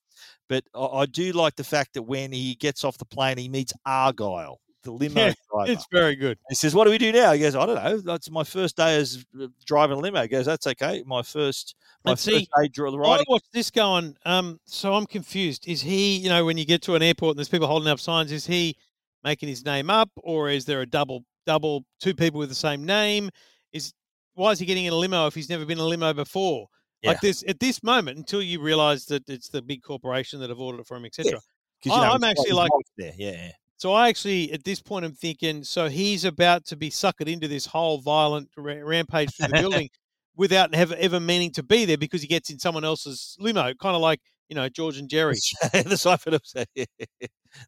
But 0.49 0.65
I, 0.75 0.85
I 0.85 1.07
do 1.07 1.33
like 1.33 1.57
the 1.57 1.65
fact 1.65 1.95
that 1.95 2.03
when 2.03 2.33
he 2.33 2.57
gets 2.57 2.85
off 2.85 2.99
the 2.99 3.05
plane, 3.05 3.39
he 3.39 3.49
meets 3.49 3.73
Argyle, 3.87 4.61
the 4.83 4.91
limo 4.93 5.21
Yeah, 5.27 5.33
driver. 5.53 5.73
It's 5.73 5.87
very 5.93 6.17
good. 6.17 6.39
He 6.49 6.55
says, 6.55 6.75
"What 6.75 6.85
do 6.85 6.91
we 6.91 6.99
do 6.99 7.13
now?" 7.13 7.33
He 7.33 7.41
goes, 7.41 7.55
"I 7.55 7.67
don't 7.67 7.75
know. 7.83 7.99
That's 7.99 8.31
my 8.31 8.45
first 8.45 8.77
day 8.77 8.97
as 8.97 9.25
uh, 9.41 9.49
driving 9.67 9.99
a 9.99 10.01
limo." 10.01 10.23
He 10.23 10.29
goes, 10.29 10.47
"That's 10.47 10.67
okay. 10.67 11.03
My 11.07 11.23
first, 11.23 11.75
my 12.05 12.13
And 12.13 12.19
first 12.19 12.25
see, 12.25 12.49
day 12.61 12.69
dri- 12.69 12.91
I 12.91 13.23
watched 13.29 13.53
this 13.53 13.71
going. 13.71 14.17
Um, 14.25 14.59
so 14.65 14.95
I'm 14.95 15.07
confused. 15.07 15.69
Is 15.69 15.83
he, 15.83 16.17
you 16.17 16.29
know, 16.29 16.45
when 16.45 16.57
you 16.59 16.65
get 16.65 16.83
to 16.83 16.95
an 16.95 17.03
airport 17.03 17.33
and 17.33 17.39
there's 17.39 17.49
people 17.49 17.67
holding 17.67 17.89
up 17.89 18.01
signs, 18.01 18.33
is 18.33 18.47
he 18.47 18.77
making 19.23 19.49
his 19.49 19.65
name 19.65 19.91
up, 19.91 20.11
or 20.17 20.49
is 20.49 20.65
there 20.65 20.81
a 20.81 20.87
double, 20.87 21.25
double, 21.47 21.85
two 22.01 22.15
people 22.15 22.39
with 22.39 22.49
the 22.49 22.55
same 22.55 22.85
name? 22.87 23.31
Is 23.73 23.93
why 24.35 24.51
is 24.53 24.59
he 24.59 24.67
getting 24.67 24.87
in 24.87 24.93
a 24.93 24.97
limo 24.97 25.27
if 25.27 25.35
he's 25.35 25.51
never 25.51 25.65
been 25.67 25.79
in 25.79 25.85
a 25.85 25.89
limo 25.89 26.13
before? 26.15 26.67
Yeah. 27.03 27.11
Like 27.11 27.21
this 27.21 27.45
at 27.49 27.61
this 27.61 27.83
moment, 27.83 28.19
until 28.19 28.43
you 28.43 28.61
realise 28.61 29.05
that 29.07 29.29
it's 29.29 29.49
the 29.49 29.61
big 29.63 29.83
corporation 29.83 30.41
that 30.41 30.49
have 30.51 30.59
ordered 30.61 30.81
it 30.81 30.87
for 30.87 30.97
him, 30.97 31.05
etc. 31.07 31.39
Because 31.83 31.99
I- 31.99 32.07
know, 32.07 32.13
I'm 32.15 32.25
actually 32.25 32.53
like- 32.53 32.71
there. 32.99 33.13
Yeah, 33.17 33.31
yeah. 33.33 33.51
So 33.81 33.95
I 33.95 34.11
actually, 34.11 34.53
at 34.53 34.63
this 34.63 34.79
point, 34.83 35.07
I'm 35.07 35.15
thinking, 35.15 35.65
so 35.65 35.89
he's 35.89 36.27
about 36.27 36.67
to 36.67 36.77
be 36.77 36.91
suckered 36.91 37.33
into 37.33 37.49
this 37.49 37.65
whole 37.65 37.97
violent 37.97 38.51
ra- 38.55 38.75
rampage 38.75 39.35
through 39.35 39.47
the 39.49 39.55
building 39.63 39.89
without 40.37 40.75
ever, 40.75 40.95
ever 40.99 41.19
meaning 41.19 41.51
to 41.53 41.63
be 41.63 41.87
there 41.87 41.97
because 41.97 42.21
he 42.21 42.29
gets 42.29 42.51
in 42.51 42.59
someone 42.59 42.85
else's 42.85 43.39
limo, 43.41 43.73
kind 43.73 43.97
of 43.97 44.03
like 44.03 44.21
you 44.51 44.55
know 44.55 44.69
George 44.69 44.99
and 44.99 45.09
Jerry. 45.09 45.37
the 45.73 45.97
Seinfeld 45.97 46.35
episode. 46.35 46.67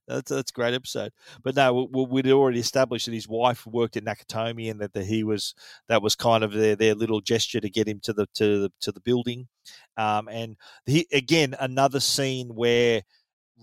that's 0.06 0.30
that's 0.30 0.50
a 0.50 0.52
great 0.52 0.74
episode. 0.74 1.12
But 1.42 1.56
no, 1.56 1.88
we, 1.90 2.04
we'd 2.04 2.30
already 2.30 2.60
established 2.60 3.06
that 3.06 3.14
his 3.14 3.26
wife 3.26 3.66
worked 3.66 3.96
at 3.96 4.04
Nakatomi 4.04 4.70
and 4.70 4.80
that, 4.80 4.92
that 4.92 5.06
he 5.06 5.24
was 5.24 5.54
that 5.88 6.02
was 6.02 6.14
kind 6.14 6.44
of 6.44 6.52
their, 6.52 6.76
their 6.76 6.94
little 6.94 7.22
gesture 7.22 7.60
to 7.60 7.70
get 7.70 7.88
him 7.88 8.00
to 8.02 8.12
the 8.12 8.26
to 8.34 8.60
the 8.60 8.72
to 8.82 8.92
the 8.92 9.00
building. 9.00 9.48
Um, 9.96 10.28
and 10.28 10.56
he 10.84 11.06
again 11.10 11.54
another 11.58 12.00
scene 12.00 12.48
where 12.48 13.00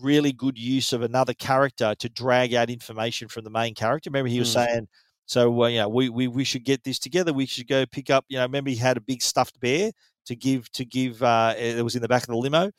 really 0.01 0.31
good 0.33 0.57
use 0.57 0.93
of 0.93 1.01
another 1.01 1.33
character 1.33 1.95
to 1.99 2.09
drag 2.09 2.53
out 2.53 2.69
information 2.69 3.27
from 3.27 3.43
the 3.43 3.49
main 3.49 3.75
character. 3.75 4.09
Remember, 4.09 4.29
he 4.29 4.39
was 4.39 4.49
Mm. 4.49 4.53
saying. 4.53 4.88
So 5.25 5.63
uh, 5.63 5.67
you 5.67 5.77
know, 5.79 5.89
we, 5.89 6.09
we 6.09 6.27
we 6.27 6.43
should 6.43 6.65
get 6.65 6.83
this 6.83 6.99
together. 6.99 7.33
We 7.33 7.45
should 7.45 7.67
go 7.67 7.85
pick 7.85 8.09
up. 8.09 8.25
You 8.29 8.38
know, 8.38 8.43
remember 8.43 8.71
he 8.71 8.75
had 8.77 8.97
a 8.97 9.01
big 9.01 9.21
stuffed 9.21 9.59
bear 9.59 9.91
to 10.25 10.35
give 10.35 10.71
to 10.71 10.85
give. 10.85 11.21
Uh, 11.23 11.53
it 11.57 11.83
was 11.83 11.95
in 11.95 12.01
the 12.01 12.07
back 12.07 12.23
of 12.23 12.29
the 12.29 12.38
limo, 12.38 12.71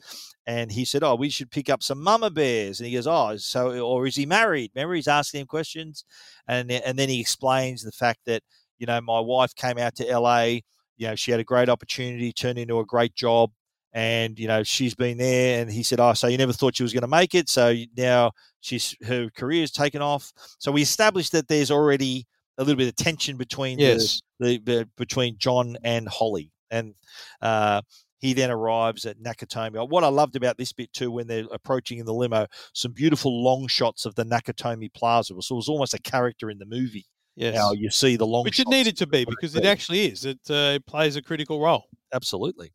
and 0.45 0.71
he 0.71 0.85
said, 0.85 1.03
"Oh, 1.03 1.15
we 1.15 1.29
should 1.29 1.51
pick 1.51 1.69
up 1.69 1.83
some 1.83 2.01
mama 2.01 2.29
bears." 2.29 2.79
And 2.79 2.87
he 2.87 2.93
goes, 2.95 3.07
"Oh, 3.07 3.37
so 3.37 3.79
or 3.85 4.07
is 4.07 4.15
he 4.15 4.25
married?" 4.25 4.71
Remember, 4.75 4.95
he's 4.95 5.07
asking 5.07 5.41
him 5.41 5.47
questions, 5.47 6.03
and 6.47 6.71
and 6.71 6.97
then 6.97 7.09
he 7.09 7.19
explains 7.21 7.83
the 7.83 7.91
fact 7.91 8.19
that 8.25 8.43
you 8.79 8.85
know 8.87 8.99
my 9.01 9.19
wife 9.19 9.55
came 9.55 9.77
out 9.77 9.95
to 9.95 10.09
L.A. 10.09 10.63
You 10.97 11.07
know, 11.07 11.15
she 11.15 11.31
had 11.31 11.39
a 11.39 11.43
great 11.45 11.69
opportunity, 11.69 12.31
turned 12.33 12.59
into 12.59 12.79
a 12.79 12.85
great 12.85 13.15
job, 13.15 13.51
and 13.93 14.37
you 14.39 14.47
know 14.47 14.63
she's 14.63 14.95
been 14.95 15.17
there. 15.17 15.61
And 15.61 15.71
he 15.71 15.83
said, 15.83 15.99
"Oh, 15.99 16.13
so 16.13 16.27
you 16.27 16.37
never 16.37 16.53
thought 16.53 16.75
she 16.75 16.83
was 16.83 16.93
going 16.93 17.01
to 17.01 17.07
make 17.07 17.35
it? 17.35 17.49
So 17.49 17.75
now 17.97 18.31
she's 18.61 18.95
her 19.05 19.29
career's 19.35 19.71
taken 19.71 20.01
off." 20.01 20.31
So 20.59 20.71
we 20.71 20.81
established 20.81 21.31
that 21.33 21.47
there's 21.47 21.71
already 21.71 22.25
a 22.57 22.63
little 22.63 22.77
bit 22.77 22.87
of 22.87 22.95
tension 22.95 23.37
between 23.37 23.79
Yes. 23.79 24.21
the, 24.39 24.59
the 24.59 24.87
between 24.97 25.37
John 25.37 25.77
and 25.83 26.07
Holly, 26.07 26.51
and 26.69 26.93
uh, 27.41 27.81
he 28.19 28.33
then 28.33 28.51
arrives 28.51 29.05
at 29.05 29.17
Nakatomi. 29.19 29.89
What 29.89 30.03
I 30.03 30.07
loved 30.09 30.35
about 30.35 30.57
this 30.57 30.71
bit 30.73 30.93
too, 30.93 31.09
when 31.11 31.27
they're 31.27 31.45
approaching 31.51 31.97
in 31.97 32.05
the 32.05 32.13
limo, 32.13 32.45
some 32.73 32.91
beautiful 32.91 33.43
long 33.43 33.67
shots 33.67 34.05
of 34.05 34.13
the 34.15 34.23
Nakatomi 34.23 34.93
Plaza. 34.93 35.33
So 35.41 35.55
it 35.55 35.57
was 35.57 35.69
almost 35.69 35.93
a 35.95 35.99
character 35.99 36.49
in 36.51 36.59
the 36.59 36.65
movie. 36.65 37.05
Yes. 37.35 37.55
Now 37.55 37.71
you 37.71 37.89
see 37.89 38.17
the 38.17 38.27
long, 38.27 38.43
Which 38.43 38.59
it 38.59 38.67
needed 38.67 38.97
to 38.97 39.07
be 39.07 39.25
because 39.25 39.55
it 39.55 39.63
it 39.63 39.67
actually 39.67 40.05
is. 40.05 40.25
It, 40.25 40.37
uh, 40.49 40.73
it 40.75 40.85
plays 40.85 41.15
a 41.15 41.21
critical 41.21 41.59
role. 41.61 41.85
absolutely. 42.13 42.73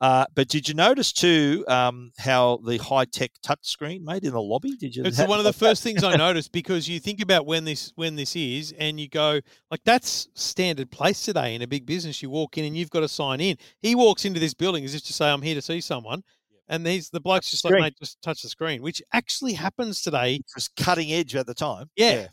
Uh, 0.00 0.24
but 0.34 0.48
did 0.48 0.68
you 0.68 0.74
notice 0.74 1.12
too 1.12 1.64
um, 1.68 2.12
how 2.18 2.60
the 2.64 2.78
high 2.78 3.04
tech 3.04 3.32
touchscreen 3.44 4.02
made 4.02 4.24
in 4.24 4.32
the 4.32 4.40
lobby? 4.40 4.76
Did 4.76 4.94
you? 4.94 5.04
It's 5.04 5.18
one 5.18 5.38
of 5.38 5.44
the 5.44 5.52
first 5.52 5.82
things 5.82 6.04
I 6.04 6.16
noticed 6.16 6.52
because 6.52 6.88
you 6.88 7.00
think 7.00 7.20
about 7.20 7.46
when 7.46 7.64
this 7.64 7.92
when 7.96 8.14
this 8.14 8.36
is, 8.36 8.72
and 8.78 9.00
you 9.00 9.08
go 9.08 9.40
like 9.70 9.80
that's 9.84 10.28
standard 10.34 10.90
place 10.90 11.22
today 11.22 11.54
in 11.54 11.62
a 11.62 11.66
big 11.66 11.84
business. 11.84 12.22
You 12.22 12.30
walk 12.30 12.58
in 12.58 12.64
and 12.64 12.76
you've 12.76 12.90
got 12.90 13.00
to 13.00 13.08
sign 13.08 13.40
in. 13.40 13.56
He 13.80 13.94
walks 13.94 14.24
into 14.24 14.38
this 14.38 14.54
building 14.54 14.84
as 14.84 14.94
if 14.94 15.04
to 15.04 15.12
say, 15.12 15.28
"I'm 15.28 15.42
here 15.42 15.54
to 15.54 15.62
see 15.62 15.80
someone," 15.80 16.22
and 16.68 16.86
these 16.86 17.10
the 17.10 17.20
bloke's 17.20 17.50
just 17.50 17.64
like. 17.64 17.74
"Mate, 17.74 17.94
just 17.98 18.22
touch 18.22 18.42
the 18.42 18.48
screen," 18.48 18.82
which 18.82 19.02
actually 19.12 19.54
happens 19.54 20.00
today. 20.02 20.36
It 20.36 20.44
was 20.54 20.68
cutting 20.68 21.12
edge 21.12 21.34
at 21.34 21.46
the 21.46 21.54
time. 21.54 21.90
Yeah. 21.96 22.28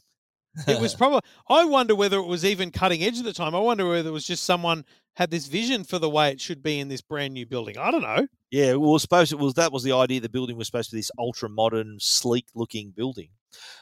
It 0.68 0.80
was 0.80 0.96
probably. 0.98 1.22
I 1.50 1.66
wonder 1.66 1.96
whether 1.96 2.18
it 2.18 2.28
was 2.28 2.46
even 2.46 2.72
cutting 2.72 3.04
edge 3.04 3.18
at 3.20 3.26
the 3.26 3.34
time. 3.34 3.56
I 3.56 3.60
wonder 3.60 3.88
whether 3.88 4.10
it 4.10 4.14
was 4.14 4.26
just 4.26 4.44
someone 4.44 4.86
had 5.16 5.32
this 5.32 5.48
vision 5.48 5.84
for 5.84 5.98
the 6.00 6.10
way 6.10 6.30
it 6.32 6.42
should 6.42 6.62
be 6.62 6.80
in 6.80 6.88
this 6.90 7.02
brand 7.02 7.34
new 7.34 7.46
building. 7.46 7.78
I 7.78 7.92
don't 7.92 8.02
know. 8.02 8.28
Yeah, 8.52 8.74
well, 8.76 9.00
suppose 9.00 9.32
it 9.32 9.40
was 9.40 9.54
that 9.56 9.72
was 9.72 9.84
the 9.84 9.92
idea. 9.94 10.20
The 10.22 10.30
building 10.30 10.58
was 10.58 10.68
supposed 10.68 10.90
to 10.92 10.96
be 10.96 11.00
this 11.00 11.12
ultra 11.20 11.50
modern, 11.50 11.98
sleek 12.00 12.46
looking 12.56 12.92
building, 12.92 13.30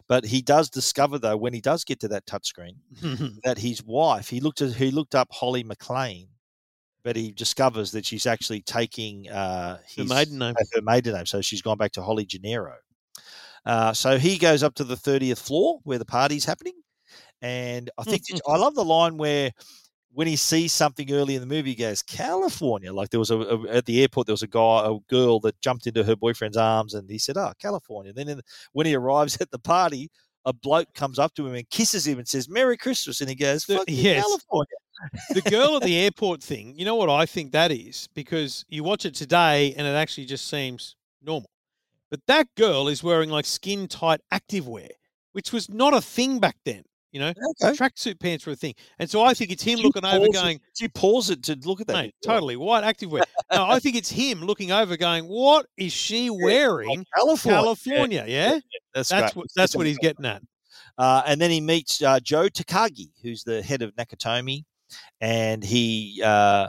but 0.07 0.25
he 0.25 0.41
does 0.41 0.69
discover 0.69 1.19
though 1.19 1.37
when 1.37 1.53
he 1.53 1.61
does 1.61 1.83
get 1.83 1.99
to 2.01 2.07
that 2.09 2.25
touchscreen 2.25 2.77
that 3.43 3.57
his 3.57 3.83
wife 3.83 4.29
he 4.29 4.39
looked 4.39 4.61
at 4.61 4.73
he 4.73 4.89
looked 4.91 5.15
up 5.15 5.27
Holly 5.31 5.63
McClane, 5.63 6.27
but 7.03 7.15
he 7.15 7.31
discovers 7.31 7.91
that 7.91 8.05
she's 8.05 8.25
actually 8.25 8.61
taking 8.61 9.29
uh, 9.29 9.77
Her 9.77 9.83
his, 10.03 10.09
maiden 10.09 10.39
name. 10.39 10.55
her 10.73 10.81
maiden 10.81 11.13
name, 11.13 11.25
so 11.25 11.41
she's 11.41 11.61
gone 11.61 11.77
back 11.77 11.91
to 11.93 12.01
Holly 12.01 12.25
Gennaro. 12.25 12.75
Uh, 13.65 13.93
so 13.93 14.17
he 14.17 14.37
goes 14.37 14.63
up 14.63 14.75
to 14.75 14.83
the 14.83 14.97
thirtieth 14.97 15.39
floor 15.39 15.79
where 15.83 15.99
the 15.99 16.05
party's 16.05 16.45
happening, 16.45 16.73
and 17.41 17.89
I 17.97 18.03
think 18.03 18.23
I 18.47 18.57
love 18.57 18.75
the 18.75 18.83
line 18.83 19.17
where 19.17 19.51
when 20.13 20.27
he 20.27 20.35
sees 20.35 20.71
something 20.71 21.11
early 21.11 21.35
in 21.35 21.41
the 21.41 21.47
movie, 21.47 21.71
he 21.71 21.75
goes 21.75 22.03
California. 22.03 22.93
Like 22.93 23.09
there 23.09 23.19
was 23.19 23.31
a, 23.31 23.39
a 23.39 23.69
at 23.69 23.85
the 23.85 24.01
airport, 24.01 24.27
there 24.27 24.33
was 24.33 24.43
a 24.43 24.47
guy, 24.47 24.85
a 24.85 24.97
girl 25.09 25.39
that 25.41 25.59
jumped 25.61 25.87
into 25.87 26.03
her 26.03 26.15
boyfriend's 26.15 26.57
arms, 26.57 26.93
and 26.93 27.09
he 27.09 27.17
said, 27.17 27.37
"Oh, 27.37 27.51
California." 27.59 28.13
Then 28.13 28.29
in, 28.29 28.41
when 28.73 28.85
he 28.85 28.95
arrives 28.95 29.37
at 29.41 29.51
the 29.51 29.59
party, 29.59 30.09
a 30.45 30.53
bloke 30.53 30.93
comes 30.93 31.19
up 31.19 31.33
to 31.35 31.47
him 31.47 31.55
and 31.55 31.69
kisses 31.69 32.05
him 32.05 32.19
and 32.19 32.27
says, 32.27 32.47
"Merry 32.47 32.77
Christmas," 32.77 33.21
and 33.21 33.29
he 33.29 33.35
goes, 33.35 33.65
"Fuck 33.65 33.85
yes. 33.87 34.23
California." 34.23 34.77
the 35.33 35.41
girl 35.41 35.75
at 35.75 35.83
the 35.83 35.97
airport 36.03 36.41
thing, 36.41 36.75
you 36.77 36.85
know 36.85 36.95
what 36.95 37.09
I 37.09 37.25
think 37.25 37.51
that 37.51 37.71
is? 37.71 38.07
Because 38.13 38.63
you 38.69 38.83
watch 38.83 39.05
it 39.05 39.15
today 39.15 39.73
and 39.75 39.87
it 39.87 39.91
actually 39.91 40.25
just 40.25 40.47
seems 40.47 40.95
normal. 41.21 41.49
But 42.13 42.19
that 42.27 42.47
girl 42.55 42.87
is 42.89 43.01
wearing 43.01 43.31
like 43.31 43.43
skin 43.47 43.87
tight 43.87 44.21
activewear, 44.31 44.89
which 45.31 45.51
was 45.51 45.67
not 45.67 45.95
a 45.95 46.01
thing 46.01 46.37
back 46.39 46.57
then. 46.63 46.83
You 47.11 47.21
know, 47.21 47.29
Okay. 47.61 47.75
tracksuit 47.75 48.19
pants 48.19 48.45
were 48.45 48.53
a 48.53 48.55
thing. 48.55 48.75
And 48.99 49.09
so 49.09 49.23
I 49.23 49.33
think 49.33 49.49
it's 49.49 49.63
him 49.63 49.79
you 49.79 49.85
looking 49.85 50.05
over 50.05 50.25
it- 50.25 50.31
going, 50.33 50.59
She 50.77 50.85
you 50.85 50.89
pause 50.89 51.31
it 51.31 51.41
to 51.45 51.55
look 51.63 51.81
at 51.81 51.87
that? 51.87 51.93
mate, 51.93 52.15
totally 52.23 52.55
white 52.55 52.83
activewear. 52.83 53.23
no, 53.51 53.65
I 53.65 53.79
think 53.79 53.95
it's 53.95 54.11
him 54.11 54.41
looking 54.43 54.71
over 54.71 54.95
going, 54.95 55.25
what 55.25 55.65
is 55.75 55.91
she 55.91 56.29
wearing? 56.29 57.03
California. 57.17 57.59
California, 57.61 58.25
yeah? 58.27 58.59
That's 58.93 59.09
That's 59.09 59.35
what, 59.35 59.47
that's 59.55 59.75
what 59.75 59.87
he's 59.87 59.97
getting 59.97 60.25
at. 60.25 60.43
Uh, 60.99 61.23
and 61.25 61.41
then 61.41 61.49
he 61.49 61.61
meets 61.61 61.99
uh, 62.03 62.19
Joe 62.19 62.47
Takagi, 62.47 63.09
who's 63.23 63.43
the 63.43 63.63
head 63.63 63.81
of 63.81 63.91
Nakatomi, 63.95 64.65
and 65.19 65.63
he 65.63 66.21
uh, 66.23 66.67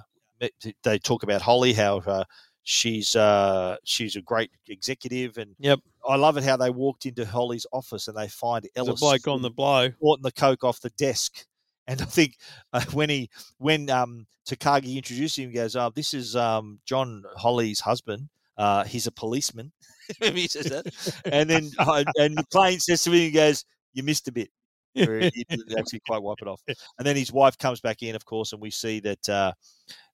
they 0.85 0.99
talk 0.99 1.23
about 1.23 1.43
Holly, 1.43 1.75
how 1.75 1.99
uh, 1.99 2.25
she's 2.65 3.15
uh, 3.15 3.77
she's 3.85 4.17
a 4.17 4.23
great 4.23 4.51
executive, 4.69 5.39
and 5.39 5.55
Yep. 5.61 5.81
I 6.09 6.17
love 6.17 6.37
it 6.37 6.45
how 6.45 6.57
they 6.57 6.71
walked 6.71 7.07
into 7.07 7.25
Holly's 7.25 7.67
office 7.73 8.09
and 8.09 8.17
they 8.17 8.29
find 8.29 8.69
Ellis 8.77 9.01
bloke 9.01 9.29
on 9.29 9.41
the 9.43 9.51
blow. 9.51 9.91
sporting 9.91 10.23
the 10.23 10.33
coke 10.33 10.65
off 10.65 10.81
the 10.81 10.91
desk. 10.91 11.47
And 11.87 12.01
I 12.01 12.07
think 12.07 12.39
uh, 12.73 12.81
when 12.95 13.11
he 13.11 13.29
when 13.59 13.91
um, 13.91 14.27
Takagi 14.49 14.97
introduced 14.97 15.39
him, 15.39 15.51
he 15.51 15.55
goes, 15.55 15.77
"Oh, 15.77 15.93
this 15.95 16.15
is 16.15 16.35
um, 16.35 16.81
John 16.87 17.23
Holly's 17.37 17.79
husband. 17.79 18.31
Uh, 18.57 18.85
he's 18.85 19.07
a 19.07 19.13
policeman." 19.13 19.71
Maybe 20.23 20.41
he 20.41 20.49
says 20.49 20.65
that. 20.71 20.87
and 21.27 21.51
then 21.51 21.71
uh, 21.79 22.03
and 22.19 22.39
McClane 22.39 22.81
says 22.81 23.03
to 23.03 23.11
me, 23.11 23.27
he 23.27 23.31
goes, 23.31 23.67
"You 23.93 24.03
missed 24.03 24.27
a 24.29 24.33
bit." 24.33 24.49
He 24.95 25.05
didn't 25.05 25.79
actually 25.79 26.01
quite 26.07 26.23
wipe 26.23 26.41
it 26.41 26.49
off. 26.49 26.63
And 26.67 27.07
then 27.07 27.17
his 27.17 27.31
wife 27.31 27.59
comes 27.59 27.83
back 27.83 28.03
in, 28.03 28.15
of 28.17 28.25
course, 28.25 28.55
and 28.55 28.63
we 28.63 28.71
see 28.71 29.01
that 29.01 29.29
uh, 29.29 29.53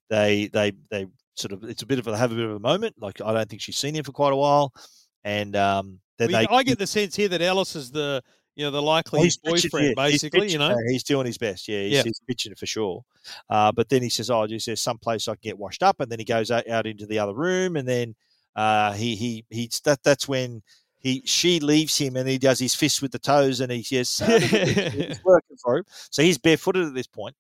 they 0.08 0.48
they 0.48 0.72
they 0.90 1.06
sort 1.40 1.52
of 1.52 1.64
it's 1.64 1.82
a 1.82 1.86
bit 1.86 1.98
of 1.98 2.06
a, 2.06 2.16
have 2.16 2.32
a 2.32 2.34
bit 2.34 2.44
of 2.44 2.52
a 2.52 2.60
moment. 2.60 2.94
Like 2.98 3.20
I 3.20 3.32
don't 3.32 3.48
think 3.48 3.62
she's 3.62 3.76
seen 3.76 3.94
him 3.94 4.04
for 4.04 4.12
quite 4.12 4.32
a 4.32 4.36
while, 4.36 4.72
and 5.24 5.56
um, 5.56 6.00
then 6.18 6.30
Well, 6.32 6.46
they 6.46 6.54
I 6.56 6.62
get 6.62 6.78
the 6.78 6.86
sense 6.86 7.16
here 7.16 7.28
that 7.28 7.42
Ellis 7.42 7.76
is 7.76 7.90
the 7.90 8.22
you 8.56 8.64
know 8.64 8.70
the 8.70 8.82
likely 8.82 9.22
he's 9.22 9.38
pitching, 9.38 9.70
boyfriend, 9.70 9.94
yeah. 9.96 10.08
Basically. 10.10 10.50
you 10.50 10.58
know, 10.58 10.70
uh, 10.70 10.76
he's 10.88 11.04
doing 11.04 11.26
his 11.26 11.38
best. 11.38 11.66
Yeah, 11.68 11.82
he's, 11.82 11.92
Yeah. 11.92 12.02
he's 12.02 12.20
pitching 12.28 12.52
it 12.52 12.58
for 12.58 12.66
sure. 12.66 13.04
Uh, 13.48 13.72
but 13.72 13.88
then 13.88 14.02
he 14.02 14.08
says, 14.10 14.30
"Oh, 14.30 14.46
just 14.46 14.66
there's 14.66 14.80
some 14.80 14.98
place 14.98 15.28
I 15.28 15.32
can 15.32 15.40
get 15.42 15.58
washed 15.58 15.82
up," 15.82 16.00
and 16.00 16.10
then 16.10 16.18
he 16.18 16.24
goes 16.24 16.50
out, 16.50 16.68
out 16.68 16.86
into 16.86 17.06
the 17.06 17.18
other 17.18 17.34
room, 17.34 17.76
and 17.76 17.88
then 17.88 18.14
uh, 18.56 18.92
he 18.92 19.16
he 19.16 19.44
he 19.50 19.70
that 19.84 20.02
that's 20.02 20.28
when 20.28 20.62
he 20.98 21.22
she 21.24 21.60
leaves 21.60 21.96
him, 21.96 22.16
and 22.16 22.28
he 22.28 22.38
does 22.38 22.58
his 22.58 22.74
fist 22.74 23.00
with 23.00 23.12
the 23.12 23.18
toes, 23.18 23.60
and 23.60 23.72
he 23.72 23.82
says, 23.82 24.08
"Son 24.10 24.30
of 24.30 24.42
a 24.42 24.46
bitch," 24.46 24.94
"It's 24.94 25.24
working 25.24 25.56
for 25.62 25.78
him." 25.78 25.84
So 26.10 26.22
he's 26.22 26.38
barefooted 26.38 26.86
at 26.86 26.94
this 26.94 27.06
point, 27.06 27.36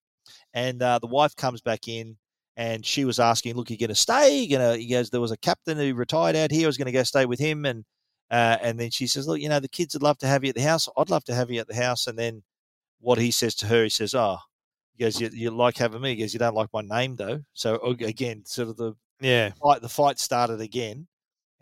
and 0.54 0.82
uh, 0.82 0.98
the 1.00 1.06
wife 1.06 1.36
comes 1.36 1.60
back 1.60 1.88
in. 1.88 2.16
And 2.60 2.84
she 2.84 3.06
was 3.06 3.18
asking, 3.18 3.54
"Look, 3.56 3.70
you're 3.70 3.78
going 3.78 3.88
to 3.88 3.94
stay? 3.94 4.40
You 4.40 4.58
gonna?" 4.58 4.76
He 4.76 4.86
goes, 4.86 5.08
"There 5.08 5.20
was 5.20 5.30
a 5.30 5.38
captain 5.38 5.78
who 5.78 5.94
retired 5.94 6.36
out 6.36 6.50
here. 6.50 6.66
I 6.66 6.66
was 6.66 6.76
going 6.76 6.92
to 6.92 6.92
go 6.92 7.02
stay 7.04 7.24
with 7.24 7.40
him." 7.40 7.64
And 7.64 7.86
uh, 8.30 8.58
and 8.60 8.78
then 8.78 8.90
she 8.90 9.06
says, 9.06 9.26
"Look, 9.26 9.40
you 9.40 9.48
know, 9.48 9.60
the 9.60 9.68
kids 9.68 9.94
would 9.94 10.02
love 10.02 10.18
to 10.18 10.26
have 10.26 10.44
you 10.44 10.50
at 10.50 10.56
the 10.56 10.60
house. 10.60 10.86
I'd 10.94 11.08
love 11.08 11.24
to 11.24 11.34
have 11.34 11.50
you 11.50 11.60
at 11.60 11.68
the 11.68 11.74
house." 11.74 12.06
And 12.06 12.18
then 12.18 12.42
what 13.00 13.16
he 13.16 13.30
says 13.30 13.54
to 13.56 13.66
her, 13.66 13.84
he 13.84 13.88
says, 13.88 14.14
"Oh, 14.14 14.36
he 14.94 15.02
goes, 15.02 15.18
you, 15.18 15.30
you 15.32 15.50
like 15.50 15.78
having 15.78 16.02
me?" 16.02 16.10
He 16.10 16.16
goes, 16.20 16.34
"You 16.34 16.38
don't 16.38 16.54
like 16.54 16.68
my 16.74 16.82
name, 16.82 17.16
though." 17.16 17.40
So 17.54 17.76
again, 17.82 18.44
sort 18.44 18.68
of 18.68 18.76
the 18.76 18.92
yeah, 19.22 19.52
fight, 19.62 19.80
the 19.80 19.88
fight 19.88 20.18
started 20.18 20.60
again, 20.60 21.06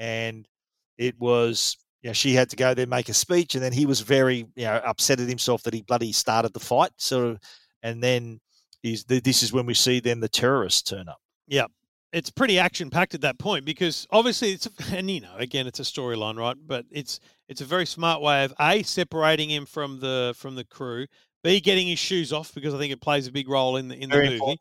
and 0.00 0.48
it 0.96 1.16
was, 1.20 1.76
you 2.02 2.10
know, 2.10 2.14
she 2.14 2.34
had 2.34 2.50
to 2.50 2.56
go 2.56 2.74
there 2.74 2.88
make 2.88 3.08
a 3.08 3.14
speech, 3.14 3.54
and 3.54 3.62
then 3.62 3.72
he 3.72 3.86
was 3.86 4.00
very, 4.00 4.48
you 4.56 4.64
know, 4.64 4.80
upset 4.84 5.20
at 5.20 5.28
himself 5.28 5.62
that 5.62 5.74
he 5.74 5.82
bloody 5.82 6.12
started 6.12 6.54
the 6.54 6.60
fight, 6.60 6.90
sort 6.96 7.28
of, 7.28 7.38
and 7.84 8.02
then 8.02 8.40
is 8.82 9.04
this 9.04 9.42
is 9.42 9.52
when 9.52 9.66
we 9.66 9.74
see 9.74 10.00
then 10.00 10.20
the 10.20 10.28
terrorists 10.28 10.82
turn 10.82 11.08
up. 11.08 11.20
yeah. 11.46 11.66
It's 12.10 12.30
pretty 12.30 12.58
action 12.58 12.88
packed 12.88 13.14
at 13.14 13.20
that 13.20 13.38
point 13.38 13.66
because 13.66 14.06
obviously 14.10 14.52
it's 14.52 14.66
and 14.92 15.10
you 15.10 15.20
know 15.20 15.34
again 15.36 15.66
it's 15.66 15.78
a 15.78 15.82
storyline 15.82 16.38
right, 16.38 16.56
but 16.66 16.86
it's 16.90 17.20
it's 17.48 17.60
a 17.60 17.66
very 17.66 17.84
smart 17.84 18.22
way 18.22 18.44
of 18.44 18.54
a 18.58 18.82
separating 18.82 19.50
him 19.50 19.66
from 19.66 20.00
the 20.00 20.32
from 20.34 20.54
the 20.54 20.64
crew, 20.64 21.06
b 21.44 21.60
getting 21.60 21.86
his 21.86 21.98
shoes 21.98 22.32
off 22.32 22.54
because 22.54 22.72
I 22.74 22.78
think 22.78 22.94
it 22.94 23.02
plays 23.02 23.26
a 23.26 23.32
big 23.32 23.46
role 23.46 23.76
in 23.76 23.88
the 23.88 23.94
in 23.94 24.08
the 24.08 24.16
movie. 24.16 24.32
important. 24.34 24.60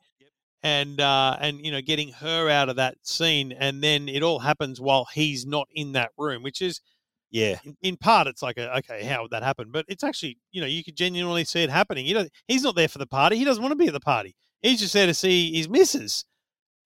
and 0.61 0.99
uh, 0.99 1.37
and 1.39 1.63
you 1.65 1.71
know 1.71 1.79
getting 1.81 2.11
her 2.13 2.49
out 2.49 2.67
of 2.67 2.75
that 2.75 2.97
scene, 3.03 3.53
and 3.53 3.81
then 3.81 4.09
it 4.09 4.23
all 4.23 4.39
happens 4.39 4.81
while 4.81 5.07
he's 5.13 5.45
not 5.45 5.69
in 5.73 5.93
that 5.93 6.11
room, 6.17 6.43
which 6.43 6.61
is 6.61 6.81
Yeah. 7.29 7.59
In, 7.63 7.75
in 7.81 7.97
part, 7.97 8.27
it's 8.27 8.41
like, 8.41 8.57
a, 8.57 8.77
okay, 8.77 9.03
how 9.03 9.21
would 9.23 9.31
that 9.31 9.43
happen? 9.43 9.69
But 9.71 9.85
it's 9.87 10.03
actually, 10.03 10.37
you 10.51 10.61
know, 10.61 10.67
you 10.67 10.83
could 10.83 10.95
genuinely 10.95 11.43
see 11.43 11.61
it 11.63 11.69
happening. 11.69 12.05
You 12.05 12.13
know, 12.15 12.27
he's 12.47 12.63
not 12.63 12.75
there 12.75 12.87
for 12.87 12.99
the 12.99 13.07
party. 13.07 13.37
He 13.37 13.43
doesn't 13.45 13.61
want 13.61 13.71
to 13.73 13.77
be 13.77 13.87
at 13.87 13.93
the 13.93 13.99
party. 13.99 14.35
He's 14.61 14.79
just 14.79 14.93
there 14.93 15.05
to 15.07 15.13
see 15.13 15.53
his 15.53 15.67
missus. 15.69 16.25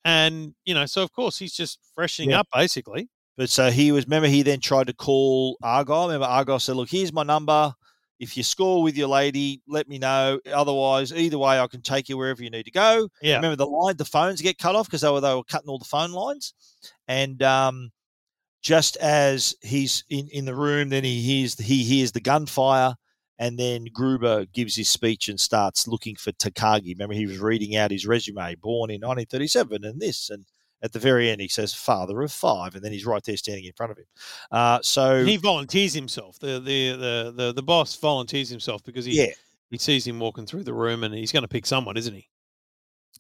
And, 0.04 0.56
you 0.66 0.74
know, 0.74 0.86
so 0.86 1.04
of 1.04 1.12
course 1.12 1.38
he's 1.38 1.54
just 1.54 1.80
freshening 1.96 2.32
Yeah. 2.32 2.40
up 2.40 2.48
basically. 2.54 3.08
But 3.38 3.50
so 3.50 3.72
he 3.72 3.92
was, 3.92 4.06
remember, 4.06 4.28
he 4.28 4.42
then 4.42 4.60
tried 4.60 4.88
to 4.88 4.94
call 4.94 5.58
Argyle. 5.64 6.08
Remember, 6.08 6.26
Argyle 6.26 6.60
said, 6.60 6.76
Look, 6.76 6.90
here's 6.90 7.14
my 7.14 7.24
number. 7.24 7.74
If 8.20 8.38
you 8.38 8.44
score 8.44 8.84
with 8.84 8.96
your 8.96 9.08
lady, 9.08 9.62
let 9.68 9.88
me 9.88 9.98
know. 9.98 10.40
Otherwise, 10.54 11.12
either 11.12 11.40
way, 11.40 11.60
I 11.60 11.66
can 11.68 11.82
take 11.82 12.08
you 12.08 12.18
wherever 12.18 12.44
you 12.44 12.52
need 12.52 12.66
to 12.66 12.72
go. 12.72 13.10
Yeah. 13.22 13.38
Remember, 13.38 13.56
the 13.56 13.66
line, 13.66 13.98
the 13.98 14.06
phones 14.06 14.42
get 14.42 14.60
cut 14.60 14.76
off 14.76 14.86
because 14.86 15.02
they 15.02 15.10
were, 15.10 15.22
they 15.22 15.34
were 15.34 15.44
cutting 15.44 15.70
all 15.70 15.80
the 15.80 15.86
phone 15.86 16.12
lines. 16.12 16.54
And 17.08 17.42
um, 17.42 17.90
just 18.62 18.98
as 18.98 19.56
he's 19.62 20.04
in, 20.10 20.28
in 20.32 20.46
the 20.46 20.56
room, 20.56 20.90
then 20.90 21.04
he 21.04 21.22
hears, 21.22 21.58
he 21.58 21.84
hears 21.84 22.12
the 22.12 22.22
gunfire. 22.22 22.96
And 23.40 23.58
then 23.58 23.88
Gruber 23.92 24.46
gives 24.46 24.76
his 24.76 24.88
speech 24.88 25.28
and 25.28 25.40
starts 25.40 25.88
looking 25.88 26.16
for 26.16 26.32
Takagi. 26.32 26.94
Remember, 26.94 27.16
he 27.16 27.26
was 27.26 27.40
reading 27.40 27.76
out 27.76 27.90
his 27.90 28.06
resume, 28.06 28.54
born 28.56 28.92
in 28.92 29.02
1937, 29.02 29.84
and 29.84 30.00
this. 30.00 30.30
And 30.30 30.46
at 30.84 30.94
the 30.94 31.00
very 31.00 31.32
end, 31.32 31.42
he 31.42 31.48
says, 31.48 31.74
father 31.74 32.22
of 32.22 32.32
five. 32.32 32.76
And 32.76 32.84
then 32.84 32.92
he's 32.92 33.06
right 33.06 33.24
there 33.24 33.38
standing 33.38 33.66
in 33.66 33.74
front 33.74 33.94
of 33.94 33.98
him. 33.98 34.06
Uh, 34.52 34.80
so, 34.84 35.26
He 35.26 35.38
volunteers 35.38 35.94
himself. 35.94 36.38
The, 36.38 36.60
the, 36.60 36.92
the, 36.92 37.34
the, 37.36 37.54
the 37.54 37.64
boss 37.64 37.96
volunteers 37.96 38.50
himself 38.50 38.84
because 38.84 39.06
he, 39.06 39.18
yeah. 39.18 39.34
he 39.72 39.80
sees 39.80 40.06
him 40.06 40.20
walking 40.20 40.46
through 40.46 40.64
the 40.64 40.74
room 40.76 41.04
and 41.04 41.12
he's 41.12 41.32
going 41.32 41.42
to 41.42 41.50
pick 41.50 41.66
someone, 41.66 41.98
isn't 41.98 42.14
he? 42.14 42.28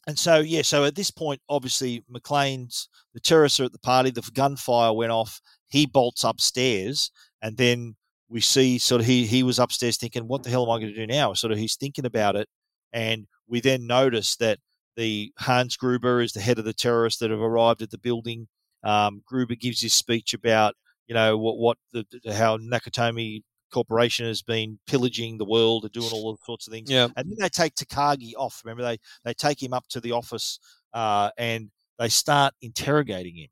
And 0.07 0.17
so, 0.17 0.39
yeah, 0.39 0.63
so 0.63 0.83
at 0.83 0.95
this 0.95 1.11
point, 1.11 1.41
obviously, 1.47 2.03
McClane's, 2.11 2.89
the 3.13 3.19
terrorists 3.19 3.59
are 3.59 3.65
at 3.65 3.71
the 3.71 3.79
party, 3.79 4.09
the 4.09 4.27
gunfire 4.33 4.93
went 4.93 5.11
off, 5.11 5.39
he 5.67 5.85
bolts 5.85 6.23
upstairs, 6.23 7.11
and 7.41 7.55
then 7.57 7.95
we 8.27 8.41
see 8.41 8.79
sort 8.79 9.01
of 9.01 9.07
he, 9.07 9.25
he 9.27 9.43
was 9.43 9.59
upstairs 9.59 9.97
thinking, 9.97 10.27
what 10.27 10.43
the 10.43 10.49
hell 10.49 10.63
am 10.63 10.71
I 10.71 10.79
going 10.81 10.93
to 10.93 10.99
do 10.99 11.07
now? 11.07 11.33
Sort 11.33 11.51
of 11.51 11.59
he's 11.59 11.75
thinking 11.75 12.05
about 12.05 12.35
it, 12.35 12.47
and 12.91 13.27
we 13.47 13.61
then 13.61 13.85
notice 13.85 14.35
that 14.37 14.57
the 14.97 15.31
Hans 15.37 15.77
Gruber 15.77 16.21
is 16.21 16.33
the 16.33 16.41
head 16.41 16.57
of 16.59 16.65
the 16.65 16.73
terrorists 16.73 17.19
that 17.19 17.29
have 17.31 17.39
arrived 17.39 17.81
at 17.81 17.91
the 17.91 17.97
building. 17.97 18.47
Um, 18.83 19.21
Gruber 19.27 19.55
gives 19.55 19.81
his 19.81 19.93
speech 19.93 20.33
about, 20.33 20.73
you 21.07 21.13
know, 21.13 21.37
what, 21.37 21.57
what 21.57 21.77
the, 21.93 22.05
the- 22.23 22.33
how 22.33 22.57
Nakatomi 22.57 23.43
Corporation 23.71 24.25
has 24.25 24.41
been 24.41 24.79
pillaging 24.87 25.37
the 25.37 25.45
world 25.45 25.83
and 25.83 25.91
doing 25.91 26.09
all 26.11 26.37
sorts 26.43 26.67
of 26.67 26.73
things. 26.73 26.89
Yeah. 26.89 27.07
And 27.15 27.29
then 27.29 27.37
they 27.39 27.49
take 27.49 27.75
Takagi 27.75 28.33
off. 28.37 28.61
Remember, 28.63 28.83
they 28.83 28.97
they 29.23 29.33
take 29.33 29.61
him 29.61 29.73
up 29.73 29.87
to 29.89 29.99
the 29.99 30.11
office 30.11 30.59
uh, 30.93 31.31
and 31.37 31.71
they 31.97 32.09
start 32.09 32.53
interrogating 32.61 33.35
him. 33.35 33.49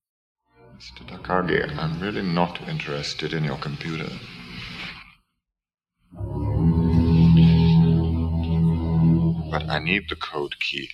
Mr. 0.77 1.05
Takagi, 1.07 1.77
I'm 1.77 1.99
really 1.99 2.21
not 2.21 2.61
interested 2.67 3.33
in 3.33 3.43
your 3.43 3.57
computer. 3.57 4.09
But 9.51 9.67
I 9.67 9.79
need 9.79 10.09
the 10.09 10.15
code 10.15 10.59
key 10.59 10.89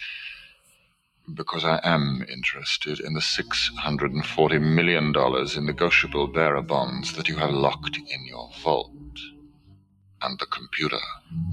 because 1.33 1.65
I 1.65 1.79
am 1.83 2.25
interested 2.29 2.99
in 2.99 3.13
the 3.13 3.19
$640 3.19 4.61
million 4.61 5.13
in 5.57 5.65
negotiable 5.65 6.27
bearer 6.27 6.61
bonds 6.61 7.13
that 7.13 7.27
you 7.27 7.37
have 7.37 7.51
locked 7.51 7.97
in 7.97 8.25
your 8.25 8.51
vault. 8.63 8.91
And 10.21 10.39
the 10.39 10.45
computer 10.47 10.97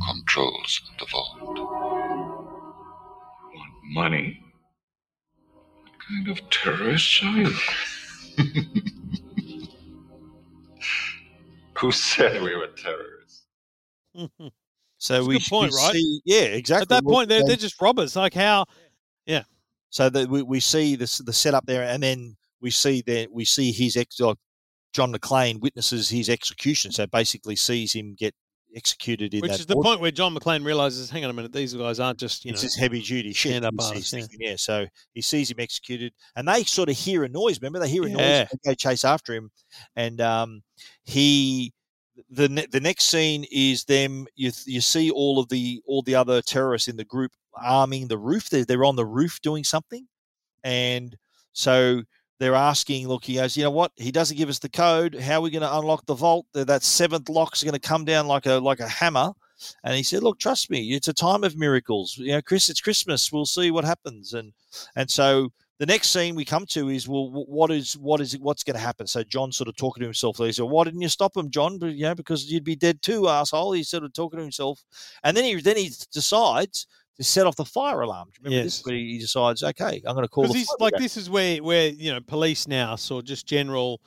controls 0.09 0.81
the 0.99 1.07
vault. 1.07 1.59
Want 3.55 3.73
money? 3.85 4.43
What 5.83 5.93
kind 6.09 6.29
of 6.29 6.49
terrorist 6.51 7.23
are 7.25 7.37
you? 7.37 7.53
Who 11.79 11.91
said 11.93 12.43
we 12.43 12.55
were 12.57 12.69
terrorists? 12.69 13.47
So 14.99 15.15
That's 15.15 15.27
we 15.27 15.39
good 15.41 15.47
point, 15.49 15.73
right? 15.73 15.93
see- 15.95 16.21
yeah, 16.25 16.43
exactly. 16.43 16.83
At 16.83 16.89
that 16.91 17.05
Well, 17.05 17.17
point, 17.17 17.29
they're, 17.29 17.41
they- 17.41 17.49
they're 17.49 17.57
just 17.57 17.83
robbers. 17.83 18.15
Like 18.15 18.35
how, 18.35 18.67
yeah. 19.27 19.43
so 19.91 20.09
that 20.09 20.29
we, 20.29 20.43
we 20.43 20.61
see 20.61 20.95
this 20.95 21.19
the 21.19 21.33
setup 21.33 21.67
there, 21.67 21.83
and 21.83 22.01
then 22.01 22.37
we 22.61 22.71
see 22.71 23.03
that 23.09 23.33
we 23.33 23.45
see 23.45 23.73
his 23.73 23.97
ex. 23.97 24.21
Like 24.21 24.37
John 24.93 25.13
McClane 25.13 25.59
witnesses 25.61 26.09
his 26.09 26.29
execution, 26.29 26.93
so 26.93 27.09
basically 27.09 27.57
sees 27.57 27.93
him 27.93 28.15
get 28.17 28.33
executed 28.75 29.35
in 29.35 29.41
Which 29.41 29.53
is 29.53 29.67
the 29.67 29.75
board- 29.75 29.85
point 29.85 30.01
where 30.01 30.11
John 30.11 30.35
McClane 30.35 30.65
realizes, 30.65 31.11
hang 31.11 31.25
on 31.25 31.31
a 31.31 31.33
minute, 31.33 31.53
these 31.53 31.75
guys 31.75 32.01
aren't 32.01 32.19
just, 32.19 32.45
you 32.45 32.51
know, 32.51 32.55
it's 32.55 32.63
just 32.63 32.79
heavy 32.79 33.03
duty 33.03 33.33
shit. 33.33 33.53
stand-up 33.53 33.75
He's- 33.75 33.89
artists, 33.89 34.13
yeah. 34.13 34.27
yeah. 34.51 34.57
So 34.57 34.87
he 35.15 35.21
sees 35.21 35.51
him 35.51 35.61
executed, 35.61 36.13
and 36.37 36.47
they 36.49 36.65
sort 36.65 36.89
of 36.89 36.97
hear 36.97 37.25
a 37.25 37.29
noise. 37.29 37.61
Remember, 37.61 37.79
they 37.79 37.89
hear 37.89 38.05
a 38.05 38.11
Yeah. 38.11 38.17
noise. 38.41 38.49
They 38.65 38.71
go 38.71 38.75
chase 38.75 39.05
after 39.05 39.35
him, 39.35 39.51
and 39.97 40.21
um, 40.21 40.63
he. 41.05 41.73
The 42.29 42.49
ne- 42.49 42.67
the 42.67 42.81
next 42.81 43.05
scene 43.07 43.47
is 43.51 43.85
them. 43.85 44.27
You 44.35 44.51
th- 44.51 44.67
you 44.67 44.81
see 44.83 45.11
all 45.11 45.39
of 45.39 45.49
the 45.49 45.81
all 45.87 46.03
the 46.03 46.15
other 46.15 46.43
terrorists 46.43 46.87
in 46.89 46.97
the 46.99 47.07
group 47.07 47.33
arming 47.57 48.07
the 48.09 48.19
roof. 48.19 48.51
They're, 48.51 48.67
they're 48.67 48.85
on 48.85 48.97
the 48.97 49.07
roof 49.07 49.41
doing 49.41 49.65
something, 49.65 50.07
and 50.63 51.17
so 51.55 52.03
they're 52.43 52.55
asking. 52.57 53.07
Look, 53.07 53.25
he 53.25 53.35
goes. 53.35 53.57
You 53.57 53.63
know 53.63 53.71
what? 53.71 53.93
He 53.97 54.11
doesn't 54.11 54.37
give 54.37 54.49
us 54.49 54.59
the 54.59 54.69
code. 54.69 55.15
How 55.15 55.39
are 55.39 55.43
we 55.43 55.51
going 55.51 55.63
to 55.63 55.79
unlock 55.79 56.05
the 56.07 56.15
vault? 56.15 56.47
That 56.55 56.83
seventh 56.83 57.29
lock's 57.29 57.63
going 57.63 57.75
to 57.75 57.81
come 57.81 58.05
down 58.05 58.27
like 58.27 58.47
a 58.47 58.55
like 58.55 58.81
a 58.81 58.89
hammer. 58.89 59.33
And 59.85 59.95
he 59.95 60.03
said, 60.03 60.25
"Look, 60.25 60.41
trust 60.41 60.69
me. 60.69 60.93
It's 60.93 61.07
a 61.07 61.13
time 61.13 61.45
of 61.45 61.57
miracles. 61.57 62.19
You 62.19 62.33
know, 62.33 62.43
Chris. 62.43 62.69
It's 62.69 62.81
Christmas. 62.81 63.31
We'll 63.31 63.47
see 63.47 63.71
what 63.71 63.85
happens." 63.85 64.35
And 64.35 64.53
and 64.97 65.09
so 65.09 65.53
the 65.79 65.87
next 65.87 66.09
scene 66.11 66.35
we 66.35 66.45
come 66.45 66.67
to 66.67 66.89
is, 66.89 67.07
well, 67.07 67.29
wh- 67.29 67.49
what 67.49 67.71
is 67.71 67.97
what 67.97 68.21
is 68.21 68.37
what's 68.39 68.65
going 68.65 68.75
to 68.75 68.81
happen? 68.81 69.07
So 69.07 69.23
John 69.23 69.53
sort 69.53 69.69
of 69.69 69.77
talking 69.77 70.01
to 70.01 70.07
himself. 70.07 70.39
He 70.39 70.51
said, 70.51 70.65
"Why 70.65 70.83
didn't 70.83 71.01
you 71.01 71.09
stop 71.09 71.37
him, 71.37 71.49
John? 71.49 71.79
But 71.79 71.95
you 71.95 72.03
know, 72.03 72.17
because 72.17 72.51
you'd 72.51 72.65
be 72.65 72.75
dead 72.75 73.03
too, 73.03 73.29
asshole." 73.29 73.73
He's 73.73 73.89
sort 73.89 74.03
of 74.03 74.13
talking 74.13 74.39
to 74.39 74.43
himself, 74.43 74.83
and 75.23 75.37
then 75.37 75.45
he 75.45 75.61
then 75.61 75.77
he 75.77 75.93
decides 76.13 76.89
to 77.17 77.25
set 77.25 77.47
off 77.47 77.57
the 77.57 77.65
fire 77.65 78.01
alarm. 78.01 78.29
Do 78.29 78.41
you 78.41 78.45
Remember 78.45 78.65
this? 78.65 78.79
Yes. 78.79 78.87
Where 78.87 78.95
he 78.95 79.19
decides, 79.19 79.63
okay, 79.63 80.03
I'm 80.07 80.15
going 80.15 80.25
to 80.25 80.29
call 80.29 80.45
the 80.45 80.67
like 80.81 80.95
this 80.99 81.17
is 81.17 81.29
where 81.29 81.63
where 81.63 81.89
you 81.89 82.13
know 82.13 82.21
police 82.21 82.67
now 82.67 82.97
or 83.11 83.23
just 83.23 83.47
general 83.47 84.01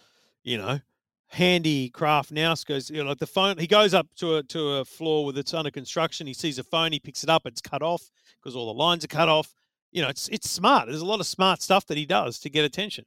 you 0.44 0.58
know 0.58 0.80
handy 1.28 1.90
craft 1.90 2.32
now 2.32 2.54
goes 2.68 2.90
you 2.90 3.04
know 3.04 3.10
like 3.10 3.18
the 3.18 3.26
phone 3.26 3.58
he 3.58 3.66
goes 3.66 3.96
up 3.96 4.08
to 4.16 4.36
a 4.36 4.44
to 4.44 4.76
a 4.76 4.86
floor 4.86 5.26
with 5.26 5.38
it's 5.38 5.56
under 5.56 5.72
construction 5.72 6.28
he 6.28 6.34
sees 6.34 6.60
a 6.60 6.64
phone 6.64 6.92
he 6.92 7.00
picks 7.00 7.24
it 7.24 7.30
up 7.30 7.42
it's 7.46 7.62
cut 7.62 7.82
off 7.82 8.10
because 8.40 8.56
all 8.56 8.68
the 8.68 8.80
lines 8.80 9.04
are 9.04 9.08
cut 9.08 9.28
off 9.28 9.54
you 9.92 10.04
know 10.04 10.08
it's 10.08 10.30
it's 10.30 10.50
smart 10.50 10.88
there's 10.88 11.02
a 11.02 11.06
lot 11.06 11.20
of 11.20 11.26
smart 11.26 11.64
stuff 11.64 11.86
that 11.88 11.98
he 11.98 12.06
does 12.06 12.40
to 12.40 12.50
get 12.50 12.64
attention 12.64 13.04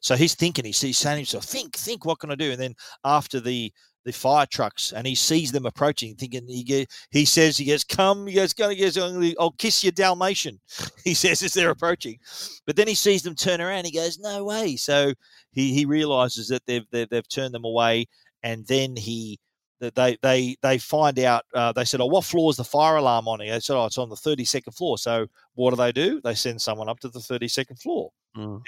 So 0.00 0.16
he's 0.16 0.34
thinking, 0.34 0.64
he's, 0.64 0.80
he's 0.80 0.98
saying 0.98 1.16
to 1.16 1.20
himself, 1.20 1.44
think, 1.44 1.76
think, 1.76 2.04
what 2.04 2.18
can 2.18 2.30
I 2.30 2.34
do? 2.34 2.52
And 2.52 2.60
then 2.60 2.74
after 3.04 3.40
the 3.40 3.72
the 4.04 4.12
fire 4.12 4.46
trucks, 4.46 4.92
and 4.92 5.06
he 5.06 5.14
sees 5.14 5.52
them 5.52 5.66
approaching, 5.66 6.14
thinking 6.14 6.46
he 6.46 6.62
get, 6.62 6.90
he 7.10 7.24
says, 7.24 7.56
he 7.56 7.66
goes, 7.66 7.84
come, 7.84 8.26
he 8.26 8.34
goes, 8.34 8.52
gonna 8.52 8.74
get, 8.74 8.96
I'll 9.38 9.52
kiss 9.52 9.82
your 9.84 9.92
Dalmatian. 9.92 10.60
He 11.04 11.14
says 11.14 11.42
as 11.42 11.52
they're 11.52 11.70
approaching, 11.70 12.18
but 12.66 12.76
then 12.76 12.86
he 12.86 12.94
sees 12.94 13.22
them 13.22 13.34
turn 13.34 13.60
around. 13.60 13.86
He 13.86 13.92
goes, 13.92 14.18
no 14.18 14.44
way. 14.44 14.76
So 14.76 15.12
he 15.50 15.72
he 15.74 15.84
realizes 15.84 16.48
that 16.48 16.62
they've 16.66 16.86
they've, 16.92 17.08
they've 17.08 17.28
turned 17.28 17.54
them 17.54 17.64
away, 17.64 18.06
and 18.42 18.64
then 18.66 18.94
he. 18.96 19.40
that 19.80 19.94
They 19.96 20.16
they 20.22 20.56
they 20.62 20.78
find 20.78 21.18
out. 21.18 21.44
Uh, 21.52 21.72
they 21.72 21.84
said, 21.84 22.00
"Oh, 22.00 22.06
what 22.06 22.24
floor 22.24 22.50
is 22.50 22.56
the 22.56 22.64
fire 22.64 22.96
alarm 22.96 23.26
on?" 23.26 23.40
They 23.40 23.58
said, 23.60 23.76
"Oh, 23.76 23.86
it's 23.86 23.98
on 23.98 24.10
the 24.10 24.16
thirty 24.16 24.44
second 24.44 24.74
floor." 24.74 24.96
So 24.96 25.26
what 25.54 25.70
do 25.70 25.76
they 25.76 25.90
do? 25.92 26.20
They 26.22 26.34
send 26.34 26.62
someone 26.62 26.88
up 26.88 27.00
to 27.00 27.08
the 27.08 27.20
thirty 27.20 27.48
second 27.48 27.80
floor 27.80 28.10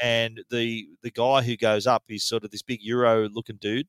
and 0.02 0.42
the 0.50 0.86
the 1.02 1.10
guy 1.10 1.40
who 1.42 1.56
goes 1.56 1.86
up 1.86 2.02
is 2.08 2.24
sort 2.24 2.44
of 2.44 2.50
this 2.50 2.62
big 2.62 2.80
Euro 2.82 3.28
looking 3.30 3.56
dude, 3.60 3.86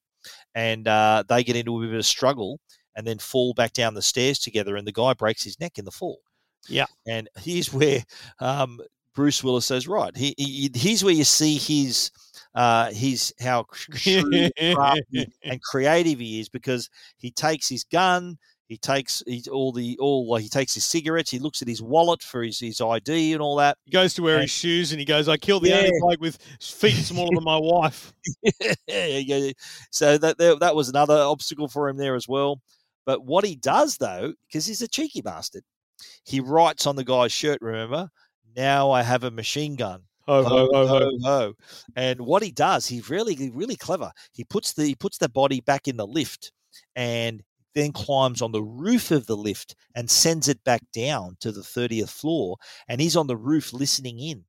and 0.53 0.87
uh, 0.87 1.23
they 1.27 1.43
get 1.43 1.55
into 1.55 1.77
a 1.77 1.81
bit 1.81 1.93
of 1.93 1.99
a 1.99 2.03
struggle 2.03 2.59
and 2.95 3.05
then 3.05 3.17
fall 3.17 3.53
back 3.53 3.73
down 3.73 3.93
the 3.93 4.01
stairs 4.01 4.39
together, 4.39 4.75
and 4.75 4.87
the 4.87 4.91
guy 4.91 5.13
breaks 5.13 5.43
his 5.43 5.59
neck 5.59 5.77
in 5.77 5.85
the 5.85 5.91
fall. 5.91 6.19
Yeah, 6.67 6.85
and 7.07 7.29
here's 7.37 7.73
where 7.73 8.03
um, 8.39 8.79
Bruce 9.13 9.43
Willis 9.43 9.65
says, 9.65 9.87
right, 9.87 10.15
he, 10.15 10.33
he, 10.37 10.69
here's 10.73 11.03
where 11.03 11.13
you 11.13 11.23
see 11.23 11.57
his. 11.57 12.11
Uh, 12.53 12.89
his 12.93 13.33
how 13.41 13.65
shrewd, 13.73 14.49
crafty, 14.73 15.29
and 15.43 15.61
creative 15.61 16.19
he 16.19 16.39
is 16.39 16.47
because 16.47 16.89
he 17.17 17.29
takes 17.29 17.67
his 17.67 17.83
gun, 17.83 18.37
he 18.67 18.77
takes 18.77 19.21
he, 19.27 19.43
all 19.51 19.71
the 19.71 19.97
all 19.99 20.27
like 20.29 20.41
he 20.43 20.49
takes 20.49 20.73
his 20.73 20.85
cigarettes, 20.85 21.29
he 21.31 21.39
looks 21.39 21.61
at 21.61 21.67
his 21.67 21.81
wallet 21.81 22.23
for 22.23 22.41
his, 22.43 22.59
his 22.59 22.81
ID 22.81 23.33
and 23.33 23.41
all 23.41 23.55
that. 23.57 23.77
he 23.85 23.91
goes 23.91 24.13
to 24.15 24.23
wear 24.23 24.35
And- 24.35 24.43
his 24.43 24.51
shoes 24.51 24.91
and 24.91 24.99
he 24.99 25.05
goes 25.05 25.27
i 25.29 25.37
killed 25.37 25.63
the 25.63 25.73
only 25.73 25.85
Yeah. 25.85 25.99
bloke 26.01 26.19
with 26.21 26.37
feet 26.59 26.95
smaller 27.03 27.29
than 27.35 27.43
my 27.43 27.57
wife 27.57 28.13
yeah, 28.87 29.17
yeah. 29.17 29.51
So 29.91 30.17
that 30.17 30.37
that 30.37 30.59
that 30.59 30.75
was 30.75 30.89
another 30.89 31.15
obstacle 31.17 31.67
for 31.67 31.89
him 31.89 31.97
there 31.97 32.15
as 32.15 32.27
well. 32.27 32.61
But 33.05 33.23
what 33.23 33.45
he 33.45 33.55
does 33.55 33.97
though, 33.97 34.33
because 34.47 34.65
he's 34.65 34.81
a 34.81 34.87
cheeky 34.87 35.21
bastard, 35.21 35.63
he 36.23 36.39
writes 36.39 36.87
on 36.87 36.95
the 36.95 37.03
guy's 37.03 37.31
shirt. 37.31 37.59
Remember, 37.61 38.09
now 38.55 38.89
I 38.91 39.03
have 39.03 39.23
a 39.23 39.31
machine 39.31 39.75
gun. 39.75 40.01
Ho, 40.27 40.41
ho, 40.43 40.67
ho, 40.73 40.87
ho. 40.87 41.09
ho. 41.23 41.53
And 41.95 42.19
what 42.21 42.41
he 42.41 42.49
does, 42.49 42.87
he's 42.87 43.11
really 43.11 43.51
really 43.53 43.75
clever. 43.75 44.11
He 44.33 44.43
puts 44.43 44.73
the 44.73 44.85
he 44.85 44.95
puts 44.95 45.19
the 45.19 45.29
body 45.29 45.61
back 45.61 45.87
in 45.87 45.97
the 45.97 46.07
lift, 46.07 46.51
and 46.95 47.43
then 47.75 47.91
climbs 47.91 48.41
on 48.41 48.51
the 48.51 48.63
roof 48.63 49.11
of 49.11 49.27
the 49.27 49.37
lift 49.37 49.75
and 49.93 50.09
sends 50.09 50.47
it 50.47 50.63
back 50.63 50.81
down 50.93 51.37
to 51.41 51.51
the 51.51 51.63
thirtieth 51.63 52.09
floor. 52.09 52.57
And 52.87 52.99
he's 52.99 53.15
on 53.15 53.27
the 53.27 53.37
roof 53.37 53.73
listening 53.73 54.19
in 54.19 54.45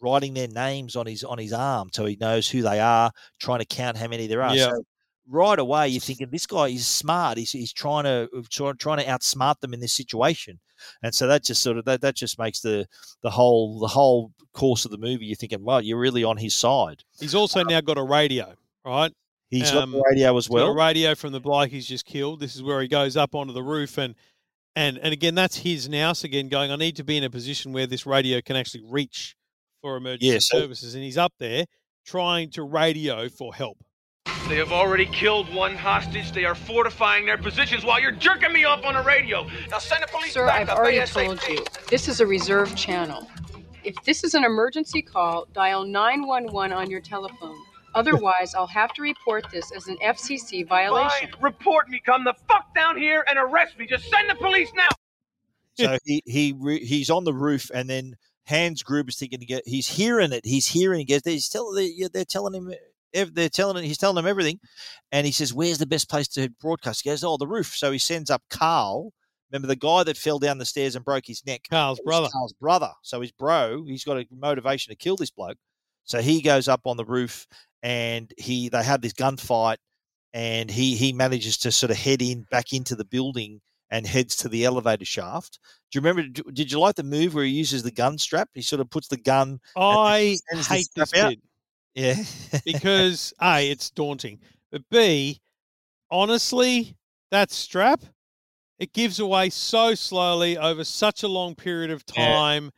writing 0.00 0.34
their 0.34 0.48
names 0.48 0.94
on 0.94 1.06
his 1.06 1.24
on 1.24 1.38
his 1.38 1.52
arm 1.52 1.88
so 1.92 2.04
he 2.04 2.16
knows 2.20 2.48
who 2.48 2.62
they 2.62 2.78
are, 2.78 3.10
trying 3.40 3.60
to 3.60 3.64
count 3.64 3.96
how 3.96 4.06
many 4.06 4.26
there 4.26 4.42
are. 4.42 4.54
Yeah. 4.54 4.70
So 4.70 4.84
right 5.28 5.58
away 5.58 5.88
you're 5.88 6.00
thinking 6.00 6.28
this 6.30 6.46
guy 6.46 6.68
is 6.68 6.86
smart. 6.86 7.38
He's, 7.38 7.50
he's 7.50 7.72
trying 7.72 8.04
to 8.04 8.28
uh, 8.36 8.42
try- 8.50 8.72
trying 8.72 8.98
to 8.98 9.06
outsmart 9.06 9.60
them 9.60 9.74
in 9.74 9.80
this 9.80 9.94
situation, 9.94 10.60
and 11.02 11.14
so 11.14 11.26
that 11.26 11.44
just 11.44 11.62
sort 11.62 11.78
of 11.78 11.84
that, 11.86 12.02
that 12.02 12.14
just 12.14 12.38
makes 12.38 12.60
the 12.60 12.86
the 13.22 13.30
whole 13.30 13.80
the 13.80 13.88
whole 13.88 14.32
course 14.52 14.84
of 14.84 14.90
the 14.90 14.98
movie. 14.98 15.26
You're 15.26 15.36
thinking, 15.36 15.64
well, 15.64 15.80
you're 15.80 15.98
really 15.98 16.24
on 16.24 16.36
his 16.36 16.54
side. 16.54 17.02
He's 17.18 17.34
also 17.34 17.60
um 17.60 17.66
now 17.68 17.80
got 17.80 17.98
a 17.98 18.04
radio, 18.04 18.54
right? 18.84 19.12
He's 19.50 19.70
Um, 19.70 19.92
got 19.92 19.98
the 19.98 20.04
radio 20.10 20.36
as 20.36 20.44
He's 20.46 20.48
got 20.48 20.54
well. 20.54 20.66
a 20.72 20.74
radio 20.74 21.14
from 21.14 21.32
the 21.32 21.40
bloke 21.40 21.70
he's 21.70 21.86
just 21.86 22.04
killed. 22.04 22.40
This 22.40 22.56
is 22.56 22.62
where 22.62 22.80
he 22.82 22.88
goes 22.88 23.16
up 23.16 23.34
onto 23.34 23.52
the 23.52 23.62
roof 23.62 23.96
and 23.98 24.14
and 24.74 24.98
and 24.98 25.12
again 25.12 25.34
that's 25.34 25.56
his 25.58 25.88
now. 25.88 26.12
So 26.12 26.26
again, 26.26 26.48
going, 26.48 26.70
I 26.70 26.76
need 26.76 26.96
to 26.96 27.04
be 27.04 27.16
in 27.16 27.24
a 27.24 27.30
position 27.30 27.72
where 27.72 27.86
this 27.86 28.04
radio 28.06 28.40
can 28.40 28.56
actually 28.56 28.82
reach 28.84 29.36
for 29.82 29.96
emergency 29.96 30.26
Yeah, 30.32 30.38
so- 30.40 30.58
services, 30.60 30.94
and 30.94 31.04
he's 31.04 31.16
up 31.18 31.32
there 31.38 31.66
trying 32.04 32.50
to 32.50 32.62
radio 32.62 33.28
for 33.28 33.54
help. 33.54 33.78
They 34.48 34.56
have 34.56 34.70
already 34.72 35.06
killed 35.06 35.52
one 35.52 35.74
hostage. 35.74 36.30
They 36.32 36.44
are 36.44 36.54
fortifying 36.54 37.26
their 37.26 37.38
positions 37.38 37.84
while 37.84 38.00
you're 38.00 38.12
jerking 38.12 38.52
me 38.52 38.64
off 38.64 38.84
on 38.84 38.94
the 38.94 39.02
radio. 39.02 39.44
Now 39.70 39.78
send 39.78 40.02
the 40.04 40.06
police 40.08 40.32
Sir, 40.34 40.46
back 40.46 40.60
I've 40.62 40.68
up 40.68 40.78
already 40.78 40.98
ASAP. 40.98 41.24
told 41.26 41.40
you. 41.48 41.64
This 41.88 42.06
is 42.08 42.20
a 42.20 42.26
reserve 42.26 42.76
channel. 42.76 43.28
If 43.82 43.96
this 44.04 44.22
is 44.24 44.34
an 44.34 44.44
emergency 44.44 45.02
call, 45.02 45.46
dial 45.52 45.84
911 45.84 46.72
on 46.72 46.90
your 46.90 47.00
telephone. 47.00 47.56
Otherwise, 47.96 48.54
I'll 48.54 48.66
have 48.66 48.92
to 48.92 49.02
report 49.02 49.46
this 49.50 49.72
as 49.72 49.88
an 49.88 49.96
FCC 50.04 50.68
violation. 50.68 51.30
Fine, 51.32 51.40
report 51.40 51.88
me. 51.88 52.00
Come 52.04 52.24
the 52.24 52.34
fuck 52.46 52.74
down 52.74 52.98
here 52.98 53.24
and 53.28 53.38
arrest 53.38 53.78
me. 53.78 53.86
Just 53.86 54.10
send 54.10 54.28
the 54.28 54.34
police 54.34 54.70
now. 54.76 54.88
So 55.78 55.98
he 56.04 56.22
he 56.26 56.54
re, 56.58 56.84
he's 56.84 57.08
on 57.08 57.24
the 57.24 57.32
roof, 57.32 57.70
and 57.74 57.88
then 57.88 58.16
Hans 58.46 58.82
Gruber's 58.82 59.18
thinking 59.18 59.40
to 59.40 59.46
get. 59.46 59.62
He's 59.66 59.88
hearing 59.88 60.32
it. 60.32 60.44
He's 60.44 60.66
hearing. 60.66 60.98
He 60.98 61.04
gets. 61.06 61.26
He's 61.26 61.48
telling. 61.48 61.74
They're, 61.74 62.08
they're 62.08 62.24
telling 62.24 62.54
him. 62.54 62.72
They're 63.32 63.48
telling 63.48 63.78
him. 63.78 63.84
He's 63.84 63.98
telling 63.98 64.16
them 64.16 64.26
everything, 64.26 64.60
and 65.10 65.24
he 65.24 65.32
says, 65.32 65.54
"Where's 65.54 65.78
the 65.78 65.86
best 65.86 66.10
place 66.10 66.28
to 66.28 66.50
broadcast?" 66.60 67.02
He 67.02 67.08
goes, 67.08 67.24
"Oh, 67.24 67.38
the 67.38 67.46
roof." 67.46 67.74
So 67.74 67.92
he 67.92 67.98
sends 67.98 68.30
up 68.30 68.42
Carl. 68.50 69.12
Remember 69.50 69.68
the 69.68 69.76
guy 69.76 70.02
that 70.02 70.16
fell 70.18 70.38
down 70.38 70.58
the 70.58 70.64
stairs 70.64 70.96
and 70.96 71.04
broke 71.04 71.26
his 71.26 71.46
neck? 71.46 71.62
Carl's 71.70 72.00
brother. 72.04 72.28
Carl's 72.32 72.52
brother. 72.52 72.90
So 73.02 73.20
his 73.22 73.32
bro. 73.32 73.84
He's 73.86 74.04
got 74.04 74.18
a 74.18 74.26
motivation 74.30 74.90
to 74.90 74.96
kill 74.96 75.16
this 75.16 75.30
bloke. 75.30 75.56
So 76.06 76.20
he 76.20 76.40
goes 76.40 76.68
up 76.68 76.82
on 76.86 76.96
the 76.96 77.04
roof, 77.04 77.46
and 77.86 78.32
he 78.36 78.68
they 78.68 78.82
have 78.82 79.00
this 79.00 79.12
gunfight, 79.12 79.76
and 80.34 80.68
he 80.68 80.96
he 80.96 81.12
manages 81.12 81.56
to 81.58 81.70
sort 81.70 81.92
of 81.92 81.96
head 81.96 82.20
in 82.20 82.44
back 82.50 82.72
into 82.72 82.96
the 82.96 83.04
building 83.04 83.60
and 83.90 84.04
heads 84.08 84.34
to 84.34 84.48
the 84.48 84.64
elevator 84.64 85.04
shaft. 85.04 85.60
Do 85.92 85.96
you 85.96 86.00
remember? 86.04 86.24
Did 86.52 86.72
you 86.72 86.80
like 86.80 86.96
the 86.96 87.04
move 87.04 87.34
where 87.34 87.44
he 87.44 87.52
uses 87.52 87.84
the 87.84 87.92
gun 87.92 88.18
strap? 88.18 88.48
He 88.54 88.62
sort 88.62 88.80
of 88.80 88.90
puts 88.90 89.06
the 89.06 89.16
gun. 89.16 89.60
I 89.76 90.36
the 90.50 90.62
hate 90.64 90.88
this 90.96 91.14
out. 91.14 91.30
bit 91.30 91.40
Yeah, 91.94 92.16
because 92.64 93.32
a 93.40 93.70
it's 93.70 93.88
daunting, 93.90 94.40
but 94.72 94.82
b 94.90 95.40
honestly 96.10 96.96
that 97.30 97.52
strap 97.52 98.02
it 98.78 98.92
gives 98.92 99.20
away 99.20 99.48
so 99.50 99.94
slowly 99.94 100.58
over 100.58 100.82
such 100.84 101.22
a 101.22 101.28
long 101.28 101.54
period 101.54 101.90
of 101.92 102.02
Yeah. 102.16 102.70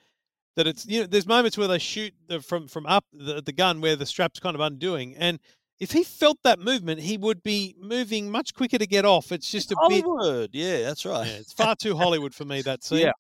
That 0.59 0.67
it's 0.67 0.85
you 0.87 1.01
know 1.01 1.07
there's 1.07 1.27
moments 1.27 1.57
where 1.57 1.69
they 1.69 1.79
shoot 1.79 2.13
the, 2.27 2.41
from 2.41 2.67
from 2.67 2.85
up 2.87 3.05
the, 3.13 3.41
the 3.41 3.53
gun 3.53 3.81
where 3.81 3.95
the 3.95 4.05
strap's 4.05 4.41
kind 4.41 4.57
of 4.57 4.61
undoing 4.61 5.15
and 5.17 5.39
if 5.79 5.93
he 5.93 6.03
felt 6.03 6.37
that 6.43 6.59
movement 6.59 7.01
he 7.01 7.17
would 7.17 7.41
be 7.45 7.77
moving 7.81 8.29
much 8.29 8.53
quicker 8.53 8.77
to 8.77 8.87
get 8.87 9.05
off 9.05 9.31
it's 9.31 9.51
just 9.53 9.71
a 9.71 9.77
bit 9.89 10.05
Hollywood. 10.05 10.51
Yeah, 10.53 10.81
that's 10.83 11.07
right. 11.07 11.27
yeah, 11.29 11.35
it's 11.35 11.53
far 11.53 11.77
too 11.77 11.97
hollywood 11.97 12.35
for 12.35 12.45
me 12.45 12.61
that 12.71 12.83
scene 12.83 12.99
Yeah. 12.99 13.13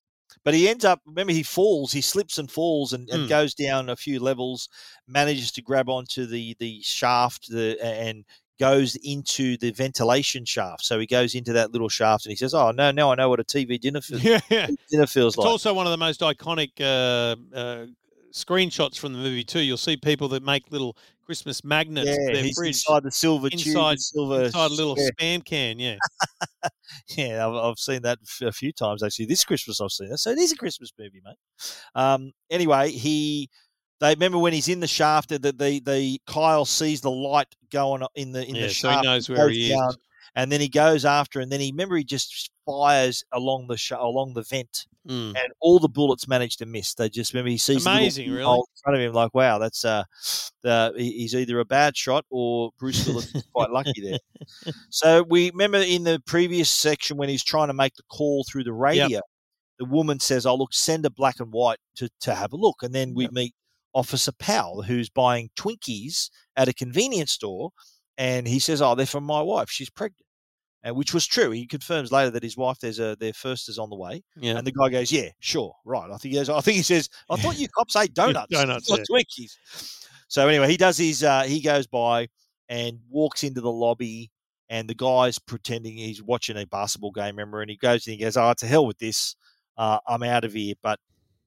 But 0.44 0.52
he 0.52 0.68
ends 0.68 0.84
up, 0.84 1.00
remember, 1.06 1.32
he 1.32 1.42
falls, 1.42 1.90
he 1.90 2.02
slips 2.02 2.36
and 2.36 2.50
falls 2.50 2.92
and, 2.92 3.08
and 3.08 3.22
Mm. 3.24 3.28
goes 3.30 3.54
down 3.54 3.88
a 3.88 3.96
few 3.96 4.20
levels, 4.20 4.68
manages 5.06 5.50
to 5.52 5.62
grab 5.62 5.88
onto 5.88 6.26
the, 6.26 6.54
the 6.58 6.82
shaft 6.82 7.48
the, 7.48 7.78
and 7.82 8.26
goes 8.58 8.96
into 8.96 9.56
the 9.56 9.70
ventilation 9.70 10.44
shaft. 10.44 10.84
So 10.84 10.98
he 10.98 11.06
goes 11.06 11.34
into 11.34 11.52
that 11.54 11.72
little 11.72 11.88
shaft 11.88 12.26
and 12.26 12.30
he 12.30 12.36
says, 12.36 12.54
Oh, 12.54 12.70
no, 12.70 12.90
now 12.90 13.12
I 13.12 13.14
know 13.14 13.28
what 13.28 13.40
a 13.40 13.44
TV 13.44 13.80
dinner, 13.80 14.00
feels 14.00 14.22
yeah, 14.22 14.40
yeah. 14.50 14.68
dinner 14.90 15.06
feels 15.06 15.34
It's 15.34 15.38
like. 15.38 15.44
It's 15.44 15.50
also 15.50 15.74
one 15.74 15.86
of 15.86 15.90
the 15.92 15.98
most 15.98 16.20
iconic 16.20 16.72
uh, 16.80 17.36
uh, 17.56 17.86
screenshots 18.32 18.98
from 18.98 19.12
the 19.12 19.18
movie 19.18 19.44
too. 19.44 19.60
You'll 19.60 19.76
see 19.76 19.96
people 19.96 20.28
that 20.28 20.42
make 20.42 20.70
little 20.70 20.96
Christmas 21.24 21.62
magnets 21.62 22.08
for 22.08 22.22
yeah, 22.22 22.40
their 22.40 22.52
fridge 22.54 22.68
inside 22.68 23.02
the 23.02 23.10
silver 23.10 23.50
tube, 23.50 23.66
inside 23.66 24.00
silver 24.00 24.44
inside 24.44 24.70
a 24.70 24.74
little 24.74 24.96
yeah. 24.96 25.10
spam 25.10 25.44
can. 25.44 25.78
Yeah, 25.78 25.96
Yeah, 27.16 27.46
I've, 27.46 27.54
I've 27.54 27.78
seen 27.78 28.02
that 28.02 28.18
a 28.42 28.52
few 28.52 28.72
times 28.72 29.02
actually. 29.02 29.26
This 29.26 29.44
Christmas 29.44 29.80
I've 29.80 29.90
seen 29.92 30.08
that, 30.08 30.18
so 30.18 30.30
it 30.30 30.38
is 30.38 30.52
a 30.52 30.56
Christmas 30.56 30.90
movie, 30.98 31.20
mate. 31.24 31.36
Um, 31.94 32.32
anyway, 32.50 32.90
he 32.90 33.50
they 34.00 34.10
remember 34.10 34.38
when 34.38 34.52
he's 34.52 34.68
in 34.68 34.80
the 34.80 34.86
shaft 34.86 35.30
that 35.30 35.42
the, 35.42 35.52
the 35.52 35.80
the 35.80 36.20
Kyle 36.26 36.64
sees 36.64 37.00
the 37.00 37.10
light 37.10 37.48
going 37.70 38.02
in 38.14 38.32
the 38.32 38.46
in 38.48 38.54
Yeah, 38.54 38.62
the 38.62 38.68
so 38.70 38.88
he 38.88 38.94
shaft. 38.94 39.04
knows 39.04 39.28
where 39.28 39.48
he 39.48 39.72
is. 39.72 39.96
and 40.34 40.52
then 40.52 40.60
he 40.60 40.68
goes 40.68 41.04
after, 41.04 41.40
and 41.40 41.50
then 41.50 41.60
he 41.60 41.70
remember 41.70 41.96
he 41.96 42.04
just 42.04 42.50
fires 42.66 43.24
along 43.32 43.66
the 43.68 43.76
sh- 43.76 43.92
along 43.92 44.34
the 44.34 44.42
vent, 44.42 44.86
Mm. 45.08 45.30
and 45.30 45.52
all 45.60 45.78
the 45.78 45.88
bullets 45.88 46.28
manage 46.28 46.58
to 46.58 46.66
miss. 46.66 46.92
They 46.92 47.08
just 47.08 47.32
remember 47.32 47.48
he 47.48 47.56
sees 47.56 47.86
Amazing, 47.86 48.30
really. 48.30 48.42
in 48.58 48.62
front 48.84 48.96
of 48.98 49.02
him, 49.02 49.14
like 49.14 49.32
wow, 49.34 49.58
that's 49.58 49.82
uh, 49.84 50.04
the, 50.62 50.92
he's 50.98 51.34
either 51.34 51.58
a 51.60 51.64
bad 51.64 51.96
shot 51.96 52.26
or 52.28 52.70
Bruce 52.78 53.06
Willis 53.06 53.34
is 53.34 53.42
quite 53.54 53.70
lucky 53.70 54.02
there. 54.02 54.18
So 54.90 55.22
we 55.22 55.50
remember 55.50 55.78
in 55.78 56.04
the 56.04 56.20
previous 56.26 56.70
section 56.70 57.16
when 57.16 57.30
he's 57.30 57.42
trying 57.44 57.68
to 57.68 57.74
make 57.74 57.94
the 57.96 58.02
call 58.10 58.44
through 58.44 58.64
the 58.64 58.72
radio, 58.74 59.20
the 59.78 59.86
woman 59.86 60.20
says, 60.20 60.44
"Oh 60.44 60.56
look, 60.56 60.74
send 60.74 61.06
a 61.06 61.10
black 61.10 61.40
and 61.40 61.52
white 61.52 61.78
to 61.96 62.10
to 62.20 62.34
have 62.34 62.52
a 62.52 62.56
look," 62.56 62.76
and 62.82 62.94
then 62.94 63.14
we 63.14 63.28
meet 63.32 63.54
Officer 63.94 64.32
Powell 64.32 64.82
who's 64.82 65.08
buying 65.08 65.50
Twinkies 65.56 66.30
at 66.56 66.68
a 66.68 66.74
convenience 66.74 67.32
store, 67.32 67.70
and 68.16 68.46
he 68.46 68.58
says, 68.58 68.82
"Oh, 68.82 68.94
they're 68.94 69.06
from 69.06 69.24
my 69.24 69.42
wife. 69.42 69.70
She's 69.70 69.90
pregnant." 69.90 70.24
And 70.82 70.94
which 70.94 71.12
was 71.12 71.26
true. 71.26 71.50
He 71.50 71.66
confirms 71.66 72.12
later 72.12 72.30
that 72.30 72.42
his 72.42 72.56
wife, 72.56 72.78
there's 72.80 73.00
a 73.00 73.16
their 73.18 73.32
first 73.32 73.68
is 73.68 73.78
on 73.78 73.90
the 73.90 73.96
way. 73.96 74.22
Yeah. 74.36 74.56
And 74.56 74.66
the 74.66 74.72
guy 74.72 74.88
goes, 74.88 75.10
"Yeah, 75.10 75.30
sure, 75.40 75.74
right." 75.84 76.10
I 76.10 76.16
think 76.18 76.32
he 76.32 76.38
goes, 76.38 76.48
I 76.48 76.60
think 76.60 76.76
he 76.76 76.82
says, 76.82 77.08
"I 77.30 77.36
thought 77.40 77.58
you 77.58 77.68
cops 77.68 77.96
ate 77.96 78.14
donuts, 78.14 78.52
Donuts, 78.52 78.90
not 78.90 79.00
yeah. 79.00 79.04
Twinkies." 79.10 79.56
So 80.28 80.46
anyway, 80.46 80.68
he 80.68 80.76
does 80.76 80.98
his. 80.98 81.24
Uh, 81.24 81.42
he 81.42 81.60
goes 81.60 81.86
by 81.86 82.28
and 82.68 83.00
walks 83.08 83.42
into 83.42 83.60
the 83.60 83.72
lobby, 83.72 84.30
and 84.68 84.88
the 84.88 84.94
guy's 84.94 85.38
pretending 85.38 85.96
he's 85.96 86.22
watching 86.22 86.56
a 86.56 86.66
basketball 86.66 87.12
game. 87.12 87.36
Remember, 87.36 87.60
and 87.60 87.70
he 87.70 87.76
goes 87.76 88.06
and 88.06 88.14
he 88.14 88.22
goes, 88.22 88.36
"Oh, 88.36 88.52
to 88.58 88.66
hell 88.66 88.86
with 88.86 88.98
this. 88.98 89.34
Uh, 89.76 89.98
I'm 90.06 90.22
out 90.22 90.44
of 90.44 90.52
here." 90.52 90.74
But 90.82 91.00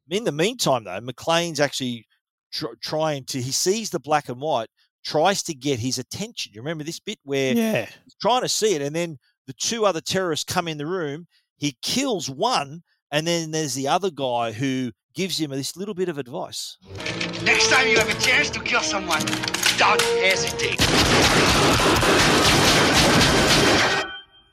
in 0.09 0.23
the 0.23 0.31
meantime, 0.31 0.83
though, 0.83 0.99
McClane's 0.99 1.59
actually 1.59 2.05
tr- 2.51 2.75
trying 2.81 3.25
to. 3.25 3.41
He 3.41 3.51
sees 3.51 3.89
the 3.89 3.99
black 3.99 4.29
and 4.29 4.39
white, 4.39 4.69
tries 5.03 5.43
to 5.43 5.53
get 5.53 5.79
his 5.79 5.97
attention. 5.97 6.51
You 6.53 6.61
remember 6.61 6.83
this 6.83 6.99
bit 6.99 7.19
where 7.23 7.53
yeah. 7.53 7.85
he's 8.03 8.15
trying 8.21 8.41
to 8.41 8.49
see 8.49 8.75
it, 8.75 8.81
and 8.81 8.95
then 8.95 9.17
the 9.47 9.53
two 9.53 9.85
other 9.85 10.01
terrorists 10.01 10.51
come 10.51 10.67
in 10.67 10.77
the 10.77 10.85
room. 10.85 11.27
He 11.57 11.77
kills 11.81 12.29
one, 12.29 12.83
and 13.11 13.25
then 13.25 13.51
there's 13.51 13.75
the 13.75 13.87
other 13.87 14.11
guy 14.11 14.51
who 14.51 14.91
gives 15.13 15.39
him 15.39 15.51
this 15.51 15.75
little 15.75 15.93
bit 15.93 16.09
of 16.09 16.17
advice. 16.17 16.77
Next 17.43 17.69
time 17.69 17.87
you 17.87 17.97
have 17.97 18.09
a 18.09 18.19
chance 18.21 18.49
to 18.51 18.59
kill 18.59 18.81
someone, 18.81 19.25
don't 19.77 20.01
hesitate. 20.21 20.79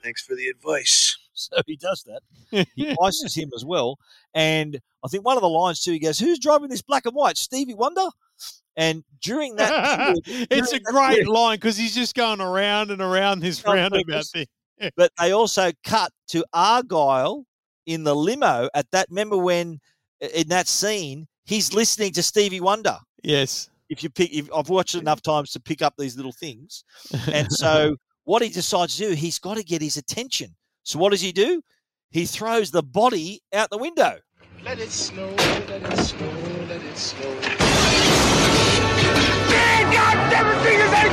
Thanks 0.02 0.22
for 0.22 0.34
the 0.34 0.48
advice. 0.48 1.17
So 1.54 1.62
he 1.66 1.76
does 1.76 2.04
that. 2.04 2.66
He 2.74 2.96
ices 3.02 3.34
him 3.34 3.50
as 3.54 3.64
well. 3.64 3.98
And 4.34 4.80
I 5.04 5.08
think 5.08 5.24
one 5.24 5.36
of 5.36 5.42
the 5.42 5.48
lines 5.48 5.82
too, 5.82 5.92
he 5.92 5.98
goes, 5.98 6.18
Who's 6.18 6.38
driving 6.38 6.68
this 6.68 6.82
black 6.82 7.06
and 7.06 7.14
white? 7.14 7.36
Stevie 7.36 7.74
Wonder? 7.74 8.06
And 8.76 9.02
during 9.22 9.56
that, 9.56 10.16
it's 10.26 10.72
a 10.72 10.78
during 10.78 10.82
that 10.84 10.92
great 10.92 11.08
period- 11.16 11.28
line 11.28 11.56
because 11.56 11.76
he's 11.76 11.94
just 11.94 12.14
going 12.14 12.40
around 12.40 12.90
and 12.90 13.00
around 13.02 13.40
this 13.40 13.64
roundabout 13.64 14.24
thing. 14.26 14.46
but 14.96 15.12
they 15.20 15.32
also 15.32 15.70
cut 15.84 16.12
to 16.28 16.44
Argyle 16.52 17.44
in 17.86 18.04
the 18.04 18.14
limo 18.14 18.68
at 18.74 18.90
that. 18.92 19.06
Remember 19.10 19.36
when 19.36 19.80
in 20.34 20.48
that 20.48 20.68
scene 20.68 21.26
he's 21.44 21.72
listening 21.72 22.12
to 22.12 22.22
Stevie 22.22 22.60
Wonder. 22.60 22.98
Yes. 23.22 23.70
If 23.88 24.02
you 24.02 24.10
pick, 24.10 24.32
if, 24.32 24.48
I've 24.54 24.68
watched 24.68 24.94
it 24.94 24.98
enough 25.00 25.22
times 25.22 25.50
to 25.52 25.60
pick 25.60 25.80
up 25.82 25.94
these 25.98 26.16
little 26.16 26.32
things, 26.32 26.84
and 27.32 27.50
so 27.50 27.96
what 28.24 28.42
he 28.42 28.50
decides 28.50 28.96
to 28.98 29.08
do, 29.08 29.14
he's 29.14 29.38
got 29.38 29.56
to 29.56 29.62
get 29.64 29.80
his 29.80 29.96
attention. 29.96 30.54
So 30.82 30.98
what 30.98 31.10
does 31.10 31.20
he 31.20 31.32
do? 31.32 31.62
He 32.10 32.24
throws 32.24 32.70
the 32.70 32.82
body 32.82 33.42
out 33.52 33.70
the 33.70 33.78
window. 33.78 34.18
Let 34.64 34.78
it 34.78 34.90
snow, 34.90 35.28
let 35.36 35.82
it 35.82 35.96
snow, 35.98 36.32
let 36.68 36.82
it 36.82 36.96
snow. 36.96 37.34
God 39.90 40.30
never 40.30 40.54
seen 40.64 40.80
his 40.80 40.90
head 40.90 41.12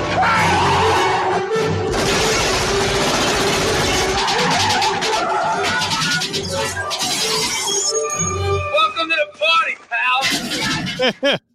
Welcome 8.73 9.09
to 9.09 9.15
the 9.15 9.27
party, 9.39 9.75
pal. 9.89 11.39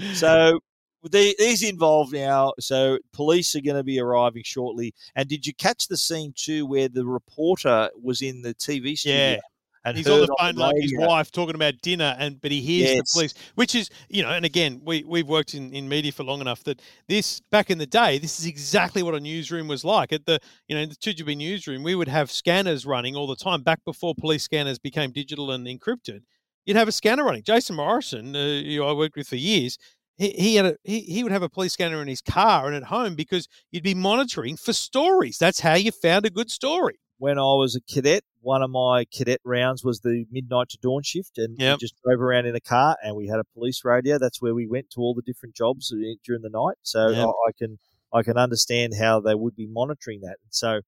So 0.14 0.60
they, 1.08 1.34
he's 1.38 1.62
involved 1.62 2.12
now. 2.12 2.52
So 2.60 2.98
police 3.12 3.54
are 3.54 3.60
going 3.60 3.76
to 3.76 3.84
be 3.84 4.00
arriving 4.00 4.42
shortly. 4.44 4.94
And 5.14 5.28
did 5.28 5.46
you 5.46 5.54
catch 5.54 5.88
the 5.88 5.96
scene 5.96 6.32
too, 6.36 6.66
where 6.66 6.88
the 6.88 7.06
reporter 7.06 7.90
was 8.00 8.22
in 8.22 8.42
the 8.42 8.54
TV 8.54 8.96
studio? 8.98 9.16
Yeah. 9.32 9.38
and 9.84 9.96
he's 9.96 10.08
on 10.08 10.20
the 10.20 10.36
phone 10.38 10.56
like 10.56 10.76
his 10.78 10.92
wife 10.94 11.30
talking 11.30 11.54
about 11.54 11.80
dinner, 11.80 12.14
and 12.18 12.38
but 12.40 12.50
he 12.50 12.60
hears 12.60 12.98
the 12.98 13.04
police, 13.14 13.34
which 13.54 13.74
is 13.74 13.88
you 14.10 14.22
know, 14.22 14.28
and 14.28 14.44
again, 14.44 14.80
we 14.84 15.04
we've 15.04 15.26
worked 15.26 15.54
in, 15.54 15.72
in 15.72 15.88
media 15.88 16.12
for 16.12 16.22
long 16.22 16.42
enough 16.42 16.62
that 16.64 16.82
this 17.08 17.40
back 17.50 17.70
in 17.70 17.78
the 17.78 17.86
day, 17.86 18.18
this 18.18 18.38
is 18.38 18.44
exactly 18.44 19.02
what 19.02 19.14
a 19.14 19.20
newsroom 19.20 19.68
was 19.68 19.82
like. 19.82 20.12
At 20.12 20.26
the 20.26 20.38
you 20.68 20.76
know 20.76 20.82
in 20.82 20.90
the 20.90 20.96
2GB 20.96 21.36
newsroom, 21.36 21.82
we 21.82 21.94
would 21.94 22.08
have 22.08 22.30
scanners 22.30 22.84
running 22.84 23.16
all 23.16 23.26
the 23.26 23.36
time. 23.36 23.62
Back 23.62 23.82
before 23.86 24.14
police 24.14 24.42
scanners 24.42 24.78
became 24.78 25.12
digital 25.12 25.50
and 25.50 25.66
encrypted, 25.66 26.24
you'd 26.66 26.76
have 26.76 26.88
a 26.88 26.92
scanner 26.92 27.24
running. 27.24 27.42
Jason 27.42 27.76
Morrison, 27.76 28.36
uh, 28.36 28.60
who 28.62 28.84
I 28.84 28.92
worked 28.92 29.16
with 29.16 29.28
for 29.28 29.36
years. 29.36 29.78
He, 30.22 30.28
he 30.44 30.50
had 30.58 30.66
a 30.66 30.74
he, 30.84 31.00
he 31.14 31.22
would 31.22 31.32
have 31.32 31.42
a 31.42 31.48
police 31.56 31.72
scanner 31.72 32.00
in 32.02 32.08
his 32.08 32.20
car 32.38 32.66
and 32.66 32.76
at 32.76 32.84
home 32.96 33.14
because 33.14 33.44
you'd 33.72 33.82
be 33.92 33.94
monitoring 34.10 34.56
for 34.64 34.72
stories. 34.72 35.36
That's 35.44 35.60
how 35.66 35.74
you 35.84 35.90
found 35.92 36.24
a 36.26 36.30
good 36.38 36.50
story. 36.50 36.96
when 37.26 37.38
I 37.38 37.52
was 37.62 37.72
a 37.76 37.82
cadet, 37.92 38.22
one 38.40 38.62
of 38.66 38.70
my 38.70 39.04
cadet 39.16 39.40
rounds 39.44 39.80
was 39.88 40.00
the 40.00 40.24
midnight 40.36 40.68
to 40.70 40.78
dawn 40.86 41.02
shift, 41.02 41.34
and 41.42 41.50
Yep. 41.58 41.74
we 41.74 41.78
just 41.86 41.94
drove 42.02 42.20
around 42.26 42.46
in 42.50 42.54
a 42.56 42.60
car, 42.74 42.96
and 43.02 43.12
we 43.20 43.26
had 43.32 43.40
a 43.44 43.44
police 43.56 43.80
radio. 43.84 44.14
That's 44.18 44.40
where 44.42 44.54
we 44.60 44.66
went 44.66 44.88
to 44.92 45.00
all 45.00 45.14
the 45.14 45.26
different 45.30 45.54
jobs 45.62 45.92
uh, 45.92 45.96
during 46.26 46.42
the 46.42 46.48
night. 46.62 46.76
So 46.82 47.00
Yep. 47.10 47.26
I, 47.28 47.30
I 47.48 47.52
can 47.60 47.78
I 48.18 48.22
can 48.22 48.36
understand 48.46 48.94
how 49.04 49.14
they 49.20 49.34
would 49.42 49.56
be 49.64 49.68
monitoring 49.80 50.20
that. 50.22 50.38
And 50.44 50.52
so 50.62 50.80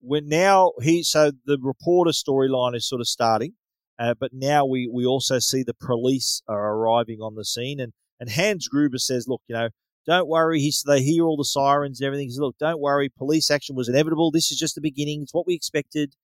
when 0.00 0.24
now 0.28 0.72
he 0.86 0.94
so 1.04 1.22
the 1.50 1.58
reporter 1.74 2.10
storyline 2.24 2.74
is 2.76 2.84
sort 2.88 3.00
of 3.00 3.08
starting, 3.08 3.52
uh, 3.98 4.14
but 4.22 4.32
now 4.50 4.60
we 4.66 4.80
we 4.92 5.06
also 5.06 5.38
see 5.38 5.62
the 5.62 5.74
police 5.90 6.42
are 6.48 6.74
arriving 6.76 7.20
on 7.20 7.34
the 7.36 7.44
scene, 7.44 7.78
and 7.80 7.92
and 8.20 8.30
Hans 8.30 8.68
Gruber 8.68 8.98
says, 8.98 9.26
look, 9.28 9.42
you 9.48 9.54
know. 9.54 9.68
Don't 10.06 10.28
worry. 10.28 10.60
He's, 10.60 10.84
they 10.86 11.02
hear 11.02 11.24
all 11.24 11.36
the 11.36 11.44
sirens 11.44 12.00
and 12.00 12.06
everything. 12.06 12.28
He 12.28 12.30
says, 12.30 12.38
look, 12.38 12.56
don't 12.58 12.78
worry. 12.78 13.08
Police 13.08 13.50
action 13.50 13.74
was 13.74 13.88
inevitable. 13.88 14.30
This 14.30 14.52
is 14.52 14.56
just 14.56 14.76
the 14.76 14.80
beginning. 14.80 15.22
It's 15.22 15.34
what 15.34 15.48
we 15.48 15.54
expected. 15.54 16.14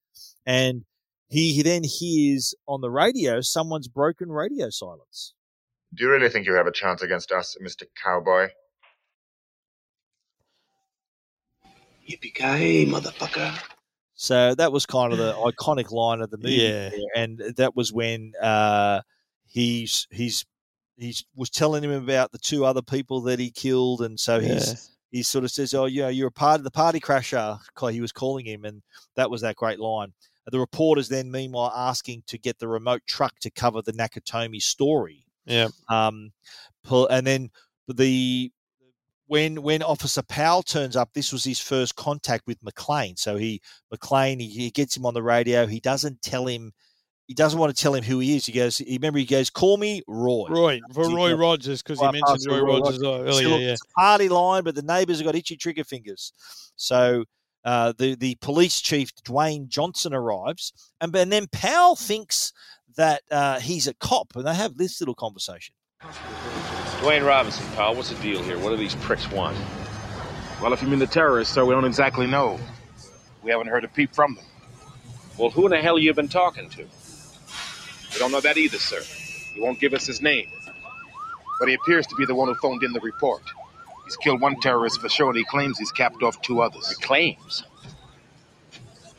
And 0.46 0.84
he, 1.28 1.52
he 1.52 1.62
then 1.62 1.82
hears 1.82 2.54
on 2.68 2.80
the 2.80 2.92
radio 2.92 3.40
someone's 3.40 3.88
broken 3.88 4.30
radio 4.30 4.70
silence. 4.70 5.34
Do 5.92 6.04
you 6.04 6.10
really 6.12 6.28
think 6.28 6.46
you 6.46 6.54
have 6.54 6.68
a 6.68 6.72
chance 6.72 7.02
against 7.02 7.32
us, 7.32 7.56
Mr. 7.60 7.82
Cowboy? 8.00 8.50
Yippee-ki-yay, 12.08 12.86
motherfucker. 12.86 13.52
So 14.14 14.54
that 14.54 14.70
was 14.70 14.86
kind 14.86 15.12
of 15.12 15.18
the 15.18 15.32
iconic 15.32 15.90
line 15.90 16.20
of 16.20 16.30
the 16.30 16.36
movie. 16.36 16.54
Yeah. 16.54 16.90
And 17.16 17.42
that 17.56 17.74
was 17.74 17.92
when 17.92 18.34
uh, 18.40 19.00
he's 19.46 20.06
he's 20.12 20.44
he 21.02 21.16
was 21.34 21.50
telling 21.50 21.82
him 21.82 21.90
about 21.90 22.32
the 22.32 22.38
two 22.38 22.64
other 22.64 22.82
people 22.82 23.20
that 23.22 23.38
he 23.38 23.50
killed, 23.50 24.02
and 24.02 24.18
so 24.18 24.38
Yeah. 24.38 24.54
he's 24.54 24.90
he 25.10 25.22
sort 25.22 25.44
of 25.44 25.50
says, 25.50 25.74
"Oh, 25.74 25.84
yeah, 25.84 26.08
you're 26.08 26.28
a 26.28 26.32
part 26.32 26.58
of 26.58 26.64
the 26.64 26.70
party 26.70 26.98
crasher." 26.98 27.58
He 27.90 28.00
was 28.00 28.12
calling 28.12 28.46
him, 28.46 28.64
and 28.64 28.82
that 29.14 29.30
was 29.30 29.42
that 29.42 29.56
great 29.56 29.78
line. 29.78 30.14
The 30.50 30.58
reporters 30.58 31.08
then, 31.08 31.30
meanwhile, 31.30 31.72
asking 31.74 32.24
to 32.28 32.38
get 32.38 32.58
the 32.58 32.66
remote 32.66 33.02
truck 33.06 33.38
to 33.40 33.50
cover 33.50 33.82
the 33.82 33.92
Nakatomi 33.92 34.60
story. 34.62 35.26
Yeah. 35.44 35.68
Um, 35.88 36.32
and 36.90 37.26
then 37.26 37.50
the 37.88 38.50
when 39.26 39.62
when 39.62 39.82
Officer 39.82 40.22
Powell 40.22 40.62
turns 40.62 40.96
up, 40.96 41.10
this 41.12 41.32
was 41.32 41.44
his 41.44 41.60
first 41.60 41.94
contact 41.96 42.46
with 42.46 42.62
McClane. 42.62 43.18
So 43.18 43.36
he 43.36 43.60
McClane 43.94 44.40
he, 44.40 44.48
he 44.48 44.70
gets 44.70 44.96
him 44.96 45.06
on 45.06 45.14
the 45.14 45.22
radio. 45.22 45.66
He 45.66 45.80
doesn't 45.80 46.22
tell 46.22 46.46
him. 46.46 46.72
He 47.28 47.34
doesn't 47.34 47.58
want 47.58 47.74
to 47.74 47.80
tell 47.80 47.94
him 47.94 48.02
who 48.04 48.18
he 48.18 48.36
is. 48.36 48.46
He 48.46 48.52
goes. 48.52 48.78
He 48.78 48.94
remember 48.94 49.18
he 49.18 49.24
goes, 49.24 49.48
"Call 49.48 49.76
me 49.76 50.02
Roy." 50.06 50.48
Roy 50.50 50.80
for 50.92 51.08
He- 51.08 51.14
Roy 51.14 51.28
yeah. 51.28 51.36
Rogers 51.36 51.82
because 51.82 52.00
he 52.00 52.06
mentioned 52.06 52.46
Roy, 52.46 52.60
Roy 52.60 52.80
Rogers 52.80 53.00
Rogers. 53.00 53.28
earlier. 53.28 53.44
So 53.44 53.48
look, 53.48 53.60
yeah. 53.60 53.72
it's 53.72 53.82
a 53.82 54.00
party 54.00 54.28
line, 54.28 54.64
but 54.64 54.74
the 54.74 54.82
neighbours 54.82 55.18
have 55.18 55.26
got 55.26 55.34
itchy 55.34 55.56
trigger 55.56 55.84
fingers. 55.84 56.32
So 56.76 57.24
uh, 57.64 57.92
the 57.96 58.16
the 58.16 58.34
police 58.40 58.80
chief 58.80 59.14
Dwayne 59.24 59.68
Johnson 59.68 60.12
arrives, 60.12 60.72
and, 61.00 61.14
and 61.14 61.32
then 61.32 61.46
Powell 61.52 61.96
thinks 61.96 62.52
that 62.96 63.22
uh, 63.30 63.60
he's 63.60 63.86
a 63.86 63.94
cop, 63.94 64.34
and 64.34 64.46
they 64.46 64.54
have 64.54 64.76
this 64.76 65.00
little 65.00 65.14
conversation. 65.14 65.74
Dwayne 67.00 67.26
Robinson, 67.26 67.64
Powell, 67.74 67.94
what's 67.94 68.10
the 68.10 68.16
deal 68.16 68.42
here? 68.42 68.58
What 68.58 68.70
do 68.70 68.76
these 68.76 68.96
pricks 68.96 69.30
want? 69.30 69.56
Well, 70.60 70.72
if 70.72 70.82
you 70.82 70.88
mean 70.88 70.98
the 70.98 71.06
terrorists, 71.06 71.54
sir, 71.54 71.64
we 71.64 71.74
don't 71.74 71.84
exactly 71.84 72.26
know. 72.26 72.58
We 73.42 73.50
haven't 73.50 73.68
heard 73.68 73.84
a 73.84 73.88
peep 73.88 74.14
from 74.14 74.34
them. 74.34 74.44
Well, 75.36 75.50
who 75.50 75.64
in 75.64 75.70
the 75.70 75.80
hell 75.80 75.96
have 75.96 76.02
you 76.02 76.12
been 76.14 76.28
talking 76.28 76.68
to? 76.70 76.86
We 78.12 78.18
don't 78.18 78.32
know 78.32 78.40
that 78.40 78.56
either, 78.58 78.78
sir. 78.78 79.02
He 79.54 79.60
won't 79.60 79.80
give 79.80 79.94
us 79.94 80.06
his 80.06 80.20
name. 80.20 80.48
But 81.58 81.68
he 81.68 81.74
appears 81.74 82.06
to 82.08 82.16
be 82.16 82.26
the 82.26 82.34
one 82.34 82.48
who 82.48 82.54
phoned 82.56 82.82
in 82.82 82.92
the 82.92 83.00
report. 83.00 83.42
He's 84.04 84.16
killed 84.16 84.40
one 84.40 84.60
terrorist 84.60 85.00
for 85.00 85.08
sure, 85.08 85.28
and 85.28 85.38
he 85.38 85.44
claims 85.44 85.78
he's 85.78 85.92
capped 85.92 86.22
off 86.22 86.40
two 86.42 86.60
others. 86.60 86.88
He 86.88 87.02
claims? 87.02 87.64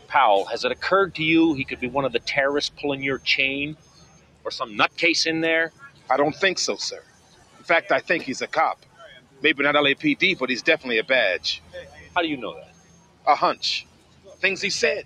Powell, 0.08 0.46
has 0.46 0.64
it 0.64 0.72
occurred 0.72 1.16
to 1.16 1.24
you 1.24 1.54
he 1.54 1.64
could 1.64 1.80
be 1.80 1.88
one 1.88 2.06
of 2.06 2.12
the 2.12 2.20
terrorists 2.20 2.72
pulling 2.80 3.02
your 3.02 3.18
chain? 3.20 3.78
Or 4.44 4.52
some 4.52 4.78
nutcase 4.78 5.26
in 5.26 5.41
there? 5.41 5.72
I 6.10 6.18
don't 6.18 6.36
think 6.36 6.60
so, 6.60 6.76
sir. 6.76 7.02
In 7.58 7.64
fact, 7.64 7.91
I 7.91 8.00
think 8.00 8.24
he's 8.24 8.41
a 8.41 8.48
cop. 8.48 8.86
Maybe 9.41 9.64
not 9.64 9.76
LAPD, 9.76 10.38
but 10.38 10.50
he's 10.50 10.62
definitely 10.62 11.00
a 11.00 11.04
badge. 11.04 11.62
How 12.14 12.22
do 12.22 12.28
you 12.28 12.38
know 12.38 12.54
that? 12.56 12.74
A 13.26 13.36
hunch. 13.36 13.88
Things 14.39 14.62
he 14.62 14.70
said. 14.70 15.06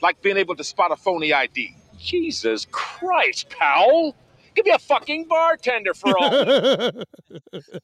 Like 0.00 0.20
being 0.22 0.36
able 0.36 0.54
to 0.56 0.64
spot 0.64 0.92
a 0.92 0.96
phony 0.96 1.32
ID. 1.32 1.74
Jesus 2.02 2.66
Christ, 2.72 3.50
Powell! 3.50 4.16
Give 4.54 4.66
me 4.66 4.72
a 4.72 4.78
fucking 4.78 5.26
bartender 5.28 5.94
for 5.94 6.16
all. 6.18 6.90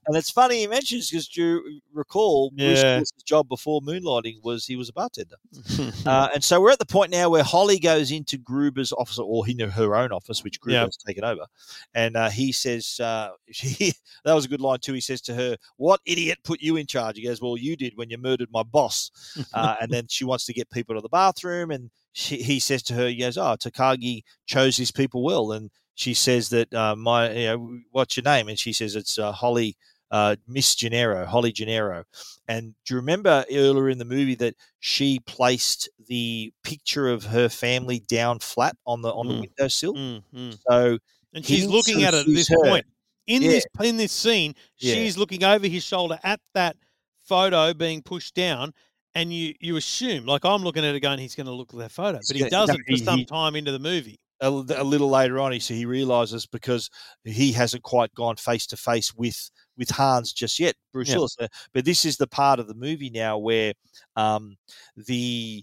And 0.06 0.16
it's 0.16 0.30
funny 0.30 0.60
he 0.60 0.66
mentions 0.66 1.10
because 1.10 1.28
do 1.28 1.40
you 1.42 1.80
recall 1.92 2.50
Bruce 2.50 2.82
Yeah. 2.82 2.94
Willis's 2.96 3.22
job 3.24 3.48
before 3.48 3.80
moonlighting 3.80 4.42
was 4.42 4.66
he 4.66 4.76
was 4.76 4.88
a 4.88 4.92
bartender. 4.92 5.36
uh, 6.06 6.28
and 6.34 6.42
so 6.44 6.60
we're 6.60 6.70
at 6.70 6.78
the 6.78 6.86
point 6.86 7.10
now 7.10 7.28
where 7.30 7.42
Holly 7.42 7.78
goes 7.78 8.10
into 8.10 8.36
Gruber's 8.38 8.92
office, 8.92 9.18
or 9.18 9.48
in 9.48 9.58
her 9.58 9.94
own 9.96 10.12
office, 10.12 10.42
which 10.44 10.60
Gruber 10.60 10.74
Yeah. 10.78 10.84
has 10.84 10.96
taken 10.96 11.24
over, 11.24 11.46
and 11.94 12.16
uh, 12.16 12.30
he 12.30 12.52
says, 12.52 12.98
uh, 13.00 13.30
she, 13.50 13.92
"That 14.24 14.34
was 14.34 14.44
a 14.44 14.48
good 14.48 14.60
line 14.60 14.78
too." 14.80 14.92
He 14.92 15.00
says 15.00 15.20
to 15.22 15.34
her, 15.34 15.56
"What 15.76 16.00
idiot 16.04 16.38
put 16.44 16.60
you 16.60 16.76
in 16.76 16.86
charge?" 16.86 17.16
He 17.16 17.24
goes, 17.24 17.40
"Well, 17.40 17.56
you 17.56 17.76
did 17.76 17.96
when 17.96 18.10
you 18.10 18.18
murdered 18.18 18.48
my 18.52 18.62
boss." 18.62 19.10
uh, 19.54 19.76
and 19.80 19.90
then 19.90 20.06
she 20.08 20.24
wants 20.24 20.44
to 20.46 20.52
get 20.52 20.70
people 20.70 20.94
to 20.94 21.00
the 21.00 21.08
bathroom, 21.08 21.70
and 21.70 21.90
she, 22.12 22.36
he 22.42 22.60
says 22.60 22.82
to 22.84 22.94
her, 22.94 23.08
"He 23.08 23.16
goes, 23.16 23.38
oh, 23.38 23.56
Takagi 23.58 24.22
chose 24.46 24.76
his 24.76 24.90
people 24.90 25.22
well," 25.22 25.52
and 25.52 25.70
she 25.98 26.14
says 26.14 26.48
that 26.50 26.72
uh, 26.72 26.94
my, 26.96 27.30
you 27.32 27.46
know, 27.48 27.78
what's 27.90 28.16
your 28.16 28.24
name? 28.24 28.48
And 28.48 28.58
she 28.58 28.72
says 28.72 28.94
it's 28.96 29.18
uh, 29.18 29.32
Holly. 29.32 29.76
Uh, 30.10 30.36
Miss 30.46 30.74
Gennero, 30.74 31.26
Holly 31.26 31.52
Gennero, 31.52 32.02
and 32.48 32.72
do 32.86 32.94
you 32.94 32.96
remember 32.96 33.44
earlier 33.52 33.90
in 33.90 33.98
the 33.98 34.06
movie 34.06 34.36
that 34.36 34.54
she 34.80 35.18
placed 35.26 35.86
the 36.06 36.50
picture 36.64 37.08
of 37.10 37.24
her 37.24 37.50
family 37.50 38.00
down 38.08 38.38
flat 38.38 38.74
on 38.86 39.02
the 39.02 39.10
on 39.12 39.28
the 39.28 39.34
Mm. 39.34 39.40
windowsill? 39.42 39.92
Mm, 39.92 40.22
mm. 40.34 40.58
So 40.66 40.98
And 41.34 41.44
she's 41.44 41.66
looking 41.66 42.04
at 42.04 42.14
it 42.14 42.20
at 42.20 42.26
this 42.26 42.48
her. 42.48 42.56
point. 42.64 42.86
In 43.26 43.42
Yeah. 43.42 43.50
this 43.50 43.66
in 43.82 43.98
this 43.98 44.12
scene, 44.12 44.54
Yeah. 44.78 44.94
she's 44.94 45.18
looking 45.18 45.44
over 45.44 45.66
his 45.66 45.84
shoulder 45.84 46.18
at 46.22 46.40
that 46.54 46.78
photo 47.22 47.74
being 47.74 48.00
pushed 48.02 48.32
down, 48.34 48.72
and 49.14 49.30
you 49.30 49.56
you 49.60 49.76
assume, 49.76 50.24
like 50.24 50.42
I'm 50.46 50.62
looking 50.62 50.86
at 50.86 50.94
it, 50.94 51.00
going, 51.00 51.18
he's 51.18 51.34
going 51.34 51.48
to 51.48 51.52
look 51.52 51.74
at 51.74 51.78
that 51.80 51.92
photo, 51.92 52.18
but 52.26 52.34
he 52.34 52.48
doesn't 52.48 52.80
he- 52.86 52.96
for 52.96 53.04
some 53.04 53.18
he- 53.18 53.24
time 53.26 53.56
into 53.56 53.72
the 53.72 53.78
movie. 53.78 54.18
A, 54.40 54.48
a 54.48 54.84
little 54.84 55.08
later 55.08 55.38
on, 55.40 55.52
he 55.52 55.60
so 55.60 55.74
he 55.74 55.84
realizes 55.86 56.46
because 56.46 56.90
he 57.24 57.52
hasn't 57.52 57.82
quite 57.82 58.14
gone 58.14 58.36
face 58.36 58.66
to 58.68 58.76
face 58.76 59.14
with 59.14 59.50
with 59.76 59.90
Hans 59.90 60.32
just 60.32 60.58
yet, 60.58 60.74
Bruce 60.92 61.08
Yeah. 61.08 61.16
Willis. 61.16 61.36
Uh, 61.40 61.48
But 61.72 61.84
this 61.84 62.04
is 62.04 62.16
the 62.16 62.26
part 62.26 62.60
of 62.60 62.66
the 62.68 62.74
movie 62.74 63.10
now 63.10 63.38
where 63.38 63.72
um, 64.16 64.56
the 64.96 65.62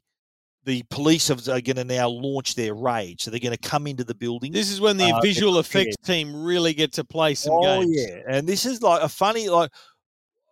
the 0.63 0.83
police 0.89 1.29
are 1.29 1.35
going 1.61 1.75
to 1.75 1.83
now 1.83 2.09
launch 2.09 2.55
their 2.55 2.73
raid. 2.73 3.21
So 3.21 3.29
they're 3.29 3.39
going 3.39 3.55
to 3.55 3.69
come 3.69 3.85
into 3.85 4.03
the 4.03 4.15
building. 4.15 4.51
This 4.51 4.71
is 4.71 4.81
when 4.81 4.97
the 4.97 5.11
Uh, 5.11 5.21
visual 5.21 5.59
effects 5.59 5.95
team 6.03 6.43
really 6.43 6.73
get 6.73 6.91
to 6.93 7.03
play 7.03 7.35
some 7.35 7.53
oh 7.53 7.61
games. 7.61 7.95
yeah, 7.95 8.21
and 8.27 8.47
this 8.49 8.65
is 8.65 8.81
like 8.81 9.01
a 9.01 9.09
funny 9.09 9.47
like. 9.49 9.71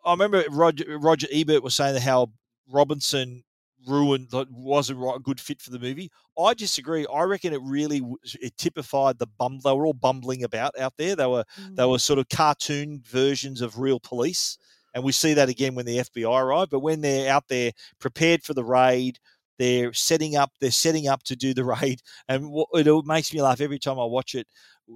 I 0.05 0.11
remember 0.11 0.43
Roger 0.51 0.99
Roger 0.99 1.28
Ebert 1.32 1.63
was 1.63 1.74
saying 1.76 1.99
how 2.01 2.32
Robinson 2.69 3.43
ruined 3.88 4.29
that 4.31 4.49
wasn't 4.51 4.99
right, 4.99 5.15
a 5.15 5.19
good 5.19 5.39
fit 5.39 5.61
for 5.61 5.71
the 5.71 5.79
movie. 5.79 6.11
I 6.38 6.53
disagree. 6.53 7.05
I 7.13 7.23
reckon 7.23 7.53
it 7.53 7.61
really 7.63 8.01
it 8.41 8.57
typified 8.57 9.19
the 9.19 9.27
bum. 9.27 9.59
They 9.63 9.73
were 9.73 9.86
all 9.86 9.93
bumbling 9.93 10.43
about 10.43 10.77
out 10.79 10.93
there. 10.97 11.15
They 11.15 11.27
were 11.27 11.45
mm. 11.59 11.75
they 11.75 11.86
were 11.86 11.99
sort 11.99 12.19
of 12.19 12.29
cartoon 12.29 13.01
versions 13.05 13.61
of 13.61 13.79
real 13.79 13.99
police, 13.99 14.57
and 14.93 15.03
we 15.03 15.11
see 15.11 15.34
that 15.34 15.49
again 15.49 15.75
when 15.75 15.86
the 15.86 15.97
FBI 15.97 16.41
arrive. 16.41 16.69
But 16.69 16.79
when 16.79 17.01
they're 17.01 17.31
out 17.31 17.47
there 17.47 17.71
prepared 17.99 18.43
for 18.43 18.53
the 18.53 18.63
raid, 18.63 19.19
they're 19.59 19.93
setting 19.93 20.36
up. 20.36 20.51
They're 20.59 20.71
setting 20.71 21.07
up 21.07 21.23
to 21.23 21.36
do 21.36 21.53
the 21.53 21.63
raid, 21.81 22.01
and 22.27 22.51
what, 22.51 22.67
it 22.73 23.05
makes 23.05 23.34
me 23.34 23.41
laugh 23.41 23.61
every 23.61 23.79
time 23.79 23.99
I 23.99 24.05
watch 24.05 24.36
it. 24.36 24.47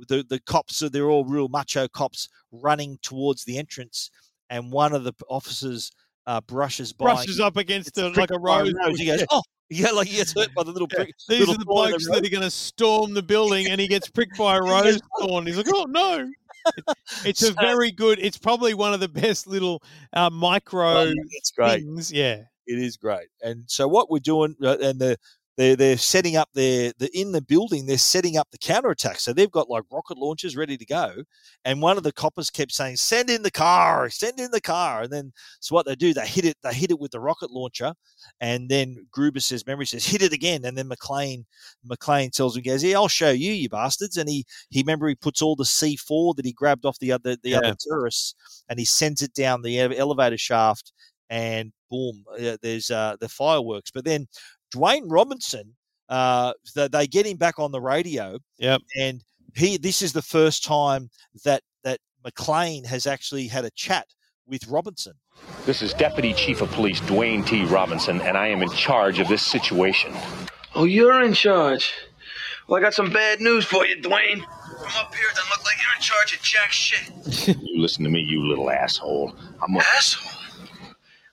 The 0.07 0.25
the 0.27 0.39
cops 0.41 0.81
are 0.81 0.89
they're 0.89 1.09
all 1.09 1.25
real 1.25 1.47
macho 1.47 1.87
cops 1.87 2.29
running 2.51 2.97
towards 3.01 3.43
the 3.43 3.57
entrance, 3.57 4.09
and 4.49 4.71
one 4.71 4.93
of 4.93 5.03
the 5.03 5.13
officers 5.29 5.91
uh, 6.27 6.41
brushes 6.41 6.93
by, 6.93 7.05
Brushes 7.05 7.39
up 7.39 7.57
against 7.57 7.95
the, 7.95 8.11
like 8.11 8.29
a 8.31 8.37
rose. 8.39 8.71
He 8.97 9.05
goes, 9.07 9.25
"Oh, 9.31 9.41
yeah!" 9.69 9.89
Like 9.91 10.07
he 10.07 10.17
gets 10.17 10.33
hurt 10.33 10.53
by 10.55 10.63
the 10.63 10.71
little 10.71 10.87
prick. 10.87 11.11
These 11.27 11.39
little 11.39 11.55
are 11.55 11.57
the 11.57 11.65
blokes 11.65 12.07
that 12.09 12.23
are 12.25 12.29
going 12.29 12.43
to 12.43 12.51
storm 12.51 13.13
the 13.15 13.23
building, 13.23 13.67
and 13.67 13.81
he 13.81 13.87
gets 13.87 14.07
pricked 14.09 14.37
by 14.37 14.57
a 14.57 14.61
rose 14.63 14.99
thorn. 15.19 15.47
He's 15.47 15.57
like, 15.57 15.67
"Oh 15.73 15.85
no!" 15.89 16.29
It's 17.25 17.41
a 17.41 17.47
So- 17.53 17.53
very 17.53 17.91
good. 17.91 18.19
It's 18.19 18.37
probably 18.37 18.73
one 18.73 18.93
of 18.93 18.99
the 18.99 19.07
best 19.23 19.47
little 19.47 19.81
uh, 20.13 20.29
micro 20.29 20.85
Oh, 21.07 21.13
it's 21.31 21.51
great. 21.51 21.79
things. 21.83 22.11
Yeah, 22.11 22.43
It 22.65 22.77
is 22.79 22.97
great. 22.97 23.27
And 23.41 23.63
so 23.67 23.87
what 23.87 24.11
we're 24.11 24.19
doing, 24.19 24.55
uh, 24.61 24.77
and 24.81 24.99
the 24.99 25.17
they're 25.57 25.75
they're 25.75 25.97
setting 25.97 26.35
up 26.35 26.49
their 26.53 26.93
the 26.99 27.09
in 27.19 27.31
the 27.31 27.41
building. 27.41 27.85
They're 27.85 27.97
setting 27.97 28.37
up 28.37 28.47
the 28.51 28.57
counterattack, 28.59 29.19
so 29.19 29.33
they've 29.33 29.51
got 29.51 29.69
like 29.69 29.83
rocket 29.91 30.17
launchers 30.17 30.55
ready 30.55 30.77
to 30.77 30.85
go. 30.85 31.23
And 31.65 31.81
one 31.81 31.97
of 31.97 32.03
the 32.03 32.11
coppers 32.13 32.49
kept 32.49 32.71
saying, 32.71 32.97
"Send 32.97 33.29
in 33.29 33.41
the 33.43 33.51
car, 33.51 34.09
send 34.09 34.39
in 34.39 34.51
the 34.51 34.61
car." 34.61 35.03
And 35.03 35.11
then 35.11 35.33
so 35.59 35.75
what 35.75 35.85
they 35.85 35.95
do, 35.95 36.13
they 36.13 36.27
hit 36.27 36.45
it, 36.45 36.57
they 36.63 36.73
hit 36.73 36.91
it 36.91 36.99
with 36.99 37.11
the 37.11 37.19
rocket 37.19 37.51
launcher, 37.51 37.93
and 38.39 38.69
then 38.69 39.07
Gruber 39.11 39.39
says, 39.39 39.65
"Memory 39.65 39.85
says, 39.87 40.05
hit 40.05 40.21
it 40.21 40.33
again." 40.33 40.63
And 40.65 40.77
then 40.77 40.89
McClane 40.89 41.45
McClane 41.89 42.31
tells 42.31 42.55
him, 42.55 42.63
"Goes, 42.63 42.83
yeah, 42.83 42.95
I'll 42.97 43.07
show 43.07 43.31
you, 43.31 43.51
you 43.51 43.69
bastards." 43.69 44.17
And 44.17 44.29
he 44.29 44.45
he 44.69 44.81
remember 44.81 45.07
he 45.07 45.15
puts 45.15 45.41
all 45.41 45.55
the 45.55 45.65
C 45.65 45.95
four 45.95 46.33
that 46.35 46.45
he 46.45 46.53
grabbed 46.53 46.85
off 46.85 46.99
the 46.99 47.11
other 47.11 47.35
the 47.43 47.53
Yeah. 47.53 47.55
other 47.55 47.75
tourists 47.79 48.35
and 48.69 48.79
he 48.79 48.85
sends 48.85 49.21
it 49.21 49.33
down 49.33 49.61
the 49.61 49.79
elevator 49.79 50.37
shaft, 50.37 50.93
and 51.29 51.71
boom, 51.89 52.23
uh, 52.39 52.57
there's 52.61 52.91
uh, 52.91 53.15
the 53.19 53.29
fireworks. 53.29 53.91
But 53.91 54.05
then 54.05 54.27
Dwayne 54.75 55.03
Robinson, 55.07 55.75
uh, 56.09 56.53
they, 56.75 56.87
they 56.87 57.07
get 57.07 57.25
him 57.25 57.37
back 57.37 57.59
on 57.59 57.71
the 57.71 57.81
radio. 57.81 58.39
Yep. 58.59 58.81
And 58.99 59.23
he, 59.55 59.77
this 59.77 60.01
is 60.01 60.13
the 60.13 60.21
first 60.21 60.63
time 60.63 61.09
that 61.43 61.63
that 61.83 61.99
McClane 62.25 62.85
has 62.85 63.07
actually 63.07 63.47
had 63.47 63.65
a 63.65 63.71
chat 63.71 64.05
with 64.45 64.67
Robinson. 64.67 65.13
This 65.65 65.81
is 65.81 65.93
Deputy 65.93 66.33
Chief 66.33 66.61
of 66.61 66.71
Police 66.71 66.99
Dwayne 67.01 67.45
T. 67.45 67.65
Robinson, 67.65 68.21
and 68.21 68.37
I 68.37 68.47
am 68.47 68.61
in 68.61 68.69
charge 68.71 69.19
of 69.19 69.27
this 69.27 69.43
situation. 69.43 70.13
Oh, 70.75 70.85
you're 70.85 71.21
in 71.23 71.33
charge. 71.33 71.91
Well, 72.67 72.79
I 72.79 72.83
got 72.83 72.93
some 72.93 73.11
bad 73.11 73.39
news 73.39 73.65
for 73.65 73.85
you, 73.85 73.95
Dwayne. 74.01 74.39
From 74.41 74.91
up 75.05 75.13
here, 75.15 75.25
it 75.29 75.35
doesn't 75.35 75.49
look 75.49 75.63
like 75.65 75.77
you're 75.81 75.95
in 75.95 76.01
charge 76.01 76.35
of 76.35 76.41
jack 76.41 76.71
shit. 76.71 77.57
You 77.61 77.81
listen 77.81 78.03
to 78.03 78.09
me, 78.09 78.19
you 78.19 78.45
little 78.47 78.69
asshole. 78.69 79.33
I'm 79.61 79.75
a- 79.75 79.79
Asshole. 79.79 80.31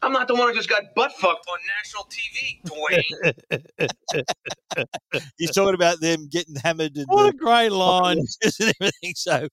I'm 0.05 0.13
not 0.13 0.29
the 0.29 0.35
one 0.35 0.49
who 0.49 0.55
just 0.55 0.69
got 0.69 0.83
butt 0.95 1.13
fucked 1.13 1.47
on 1.49 1.59
national 1.79 2.05
TV, 2.11 2.61
Dwayne. 2.69 4.25
He's 5.39 5.51
talking 5.53 5.75
about 5.75 6.01
them 6.01 6.29
getting 6.31 6.57
hammered 6.57 6.95
and 6.97 7.07
What 7.09 7.23
the 7.23 7.29
a 7.31 7.33
great 7.33 7.71
line. 7.71 8.19
and 8.43 8.75
everything. 8.81 9.15
So 9.15 9.49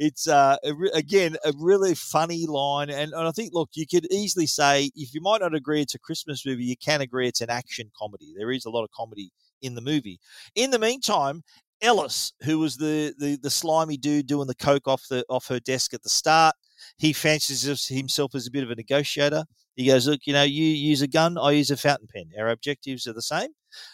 it's 0.00 0.26
uh, 0.26 0.56
a 0.64 0.72
again 0.94 1.36
a 1.44 1.52
really 1.56 1.94
funny 1.94 2.46
line, 2.46 2.90
and, 2.90 3.12
and 3.12 3.28
I 3.28 3.30
think 3.30 3.52
look, 3.54 3.70
you 3.74 3.86
could 3.86 4.12
easily 4.12 4.46
say 4.46 4.90
if 4.96 5.14
you 5.14 5.20
might 5.20 5.40
not 5.40 5.54
agree 5.54 5.80
it's 5.80 5.94
a 5.94 6.00
Christmas 6.00 6.44
movie, 6.44 6.64
you 6.64 6.76
can 6.76 7.00
agree 7.00 7.28
it's 7.28 7.40
an 7.40 7.50
action 7.50 7.92
comedy. 7.96 8.34
There 8.36 8.50
is 8.50 8.64
a 8.64 8.70
lot 8.70 8.82
of 8.82 8.90
comedy 8.90 9.30
in 9.62 9.76
the 9.76 9.82
movie. 9.82 10.18
In 10.54 10.70
the 10.70 10.78
meantime. 10.78 11.42
Ellis, 11.82 12.32
who 12.44 12.60
was 12.60 12.76
the, 12.78 13.12
the 13.18 13.36
the 13.42 13.50
slimy 13.50 13.98
dude 13.98 14.26
doing 14.26 14.46
the 14.46 14.54
coke 14.54 14.88
off 14.88 15.02
the 15.10 15.22
off 15.28 15.48
her 15.48 15.60
desk 15.60 15.92
at 15.92 16.02
the 16.02 16.08
start, 16.08 16.54
he 16.96 17.12
fancies 17.12 17.88
himself 17.88 18.34
as 18.34 18.46
a 18.46 18.50
bit 18.50 18.62
of 18.62 18.70
a 18.70 18.74
negotiator. 18.74 19.44
He 19.76 19.86
goes, 19.86 20.06
"Look, 20.06 20.20
you 20.26 20.32
know, 20.32 20.42
you 20.42 20.64
use 20.64 21.02
a 21.02 21.08
gun, 21.08 21.36
I 21.38 21.52
use 21.52 21.70
a 21.70 21.76
fountain 21.76 22.08
pen. 22.12 22.30
Our 22.38 22.48
objectives 22.48 23.06
are 23.06 23.12
the 23.12 23.22
same." 23.22 23.50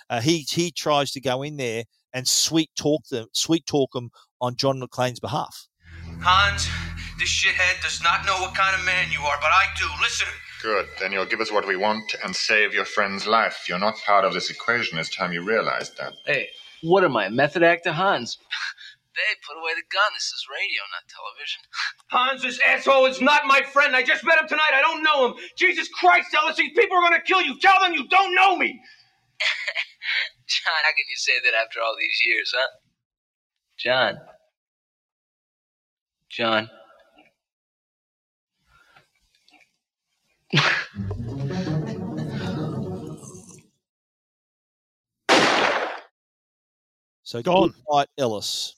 Uh, 0.08 0.20
he 0.20 0.46
he 0.48 0.70
tries 0.70 1.10
to 1.12 1.20
go 1.20 1.42
in 1.42 1.56
there 1.56 1.84
and 2.12 2.26
sweet 2.26 2.70
talk 2.76 3.06
them, 3.08 3.26
sweet 3.32 3.66
talk 3.66 3.92
them 3.92 4.10
on 4.40 4.56
John 4.56 4.80
McClane's 4.80 5.20
behalf. 5.20 5.66
Hans, 6.20 6.68
this 7.18 7.30
shithead 7.30 7.82
does 7.82 8.02
not 8.02 8.26
know 8.26 8.40
what 8.40 8.54
kind 8.54 8.74
of 8.78 8.84
man 8.84 9.10
you 9.10 9.20
are, 9.20 9.38
but 9.40 9.50
I 9.50 9.64
do. 9.78 9.86
Listen. 10.02 10.28
Good. 10.62 10.86
Then 10.98 11.12
you'll 11.12 11.24
give 11.24 11.40
us 11.40 11.50
what 11.50 11.66
we 11.66 11.76
want 11.76 12.14
and 12.22 12.36
save 12.36 12.74
your 12.74 12.84
friend's 12.84 13.26
life. 13.26 13.64
You're 13.66 13.78
not 13.78 13.96
part 14.04 14.26
of 14.26 14.34
this 14.34 14.50
equation. 14.50 14.98
It's 14.98 15.14
time 15.14 15.32
you 15.32 15.42
realized 15.42 15.96
that. 15.96 16.12
Hey, 16.26 16.50
what 16.82 17.04
am 17.04 17.16
I, 17.16 17.28
method 17.28 17.62
actor 17.62 17.92
Hans? 17.92 18.38
Babe, 19.14 19.38
put 19.46 19.58
away 19.58 19.72
the 19.74 19.86
gun. 19.92 20.10
This 20.14 20.30
is 20.30 20.46
radio, 20.50 20.82
not 20.94 21.04
television. 21.10 21.62
Hans, 22.14 22.42
this 22.42 22.60
asshole 22.62 23.06
is 23.06 23.20
not 23.20 23.46
my 23.46 23.62
friend. 23.62 23.96
I 23.96 24.02
just 24.02 24.24
met 24.24 24.38
him 24.40 24.48
tonight. 24.48 24.72
I 24.74 24.82
don't 24.82 25.02
know 25.02 25.28
him. 25.28 25.34
Jesus 25.58 25.88
Christ, 25.88 26.34
Ellis, 26.34 26.56
these 26.56 26.72
people 26.76 26.96
are 26.98 27.02
going 27.10 27.20
to 27.20 27.26
kill 27.26 27.42
you. 27.42 27.58
Tell 27.60 27.80
them 27.82 27.94
you 27.94 28.06
don't 28.08 28.34
know 28.34 28.56
me. 28.56 28.68
John, 30.48 30.80
how 30.84 30.90
can 30.90 31.06
you 31.08 31.16
say 31.16 31.32
that 31.44 31.54
after 31.64 31.80
all 31.80 31.96
these 31.98 32.20
years, 32.26 32.52
huh? 32.56 32.68
John. 33.78 34.18
John. 36.30 36.70
So 47.22 47.42
Gone. 47.42 47.70
good 47.70 47.74
night, 47.92 48.08
Ellis. 48.18 48.74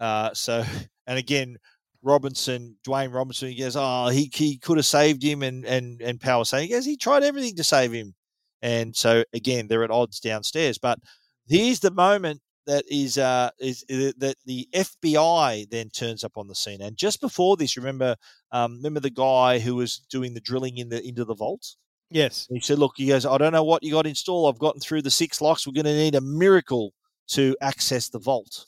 Uh, 0.00 0.32
so 0.34 0.64
and 1.06 1.18
again, 1.18 1.56
Robinson, 2.02 2.76
Dwayne 2.86 3.12
Robinson, 3.12 3.48
he 3.48 3.56
goes, 3.56 3.76
oh, 3.76 4.08
he 4.08 4.30
he 4.34 4.58
could 4.58 4.78
have 4.78 4.86
saved 4.86 5.22
him, 5.22 5.42
and 5.42 5.64
and 5.66 6.00
and 6.00 6.20
Powell 6.20 6.44
saying, 6.44 6.68
he 6.68 6.74
goes, 6.74 6.86
he 6.86 6.96
tried 6.96 7.22
everything 7.22 7.56
to 7.56 7.64
save 7.64 7.92
him, 7.92 8.14
and 8.62 8.96
so 8.96 9.22
again, 9.32 9.68
they're 9.68 9.84
at 9.84 9.90
odds 9.90 10.20
downstairs. 10.20 10.78
But 10.78 10.98
here's 11.46 11.80
the 11.80 11.90
moment 11.90 12.40
that 12.66 12.84
is 12.88 13.18
uh 13.18 13.50
is, 13.58 13.84
is 13.88 14.14
that 14.18 14.36
the 14.46 14.68
FBI 14.74 15.68
then 15.70 15.90
turns 15.90 16.24
up 16.24 16.32
on 16.36 16.48
the 16.48 16.54
scene, 16.54 16.80
and 16.80 16.96
just 16.96 17.20
before 17.20 17.56
this, 17.56 17.76
remember, 17.76 18.16
um, 18.52 18.76
remember 18.76 19.00
the 19.00 19.10
guy 19.10 19.58
who 19.58 19.74
was 19.76 19.98
doing 20.10 20.32
the 20.32 20.40
drilling 20.40 20.78
in 20.78 20.88
the 20.88 21.06
into 21.06 21.24
the 21.24 21.34
vault. 21.34 21.76
Yes. 22.12 22.48
He 22.50 22.60
said, 22.60 22.78
"Look, 22.78 22.94
he 22.96 23.06
goes, 23.06 23.24
I 23.24 23.38
don't 23.38 23.52
know 23.52 23.62
what 23.62 23.84
you 23.84 23.92
got 23.92 24.06
installed. 24.06 24.52
I've 24.52 24.58
gotten 24.58 24.80
through 24.80 25.02
the 25.02 25.10
six 25.10 25.40
locks. 25.40 25.66
We're 25.66 25.74
going 25.74 25.84
to 25.84 25.94
need 25.94 26.16
a 26.16 26.20
miracle 26.20 26.92
to 27.28 27.56
access 27.60 28.08
the 28.08 28.18
vault." 28.18 28.66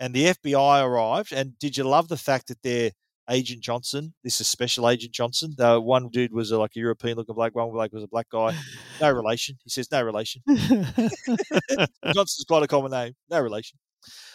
And 0.00 0.14
the 0.14 0.26
FBI 0.26 0.84
arrived. 0.84 1.32
And 1.32 1.58
did 1.58 1.76
you 1.76 1.84
love 1.84 2.08
the 2.08 2.16
fact 2.16 2.48
that 2.48 2.62
they're 2.62 2.92
Agent 3.30 3.62
Johnson? 3.62 4.14
This 4.22 4.40
is 4.40 4.48
Special 4.48 4.88
Agent 4.88 5.12
Johnson. 5.12 5.54
The 5.56 5.80
one 5.80 6.08
dude 6.08 6.32
was 6.32 6.50
a, 6.50 6.58
like 6.58 6.76
a 6.76 6.80
European-looking 6.80 7.34
black, 7.34 7.54
one 7.54 7.70
black 7.70 7.92
was 7.92 8.04
a 8.04 8.08
black 8.08 8.28
guy. 8.30 8.56
No 9.00 9.10
relation. 9.12 9.56
He 9.64 9.70
says 9.70 9.90
no 9.90 10.02
relation. 10.02 10.42
Johnson's 10.46 12.44
quite 12.46 12.62
a 12.62 12.68
common 12.68 12.92
name. 12.92 13.14
No 13.30 13.40
relation. 13.40 13.78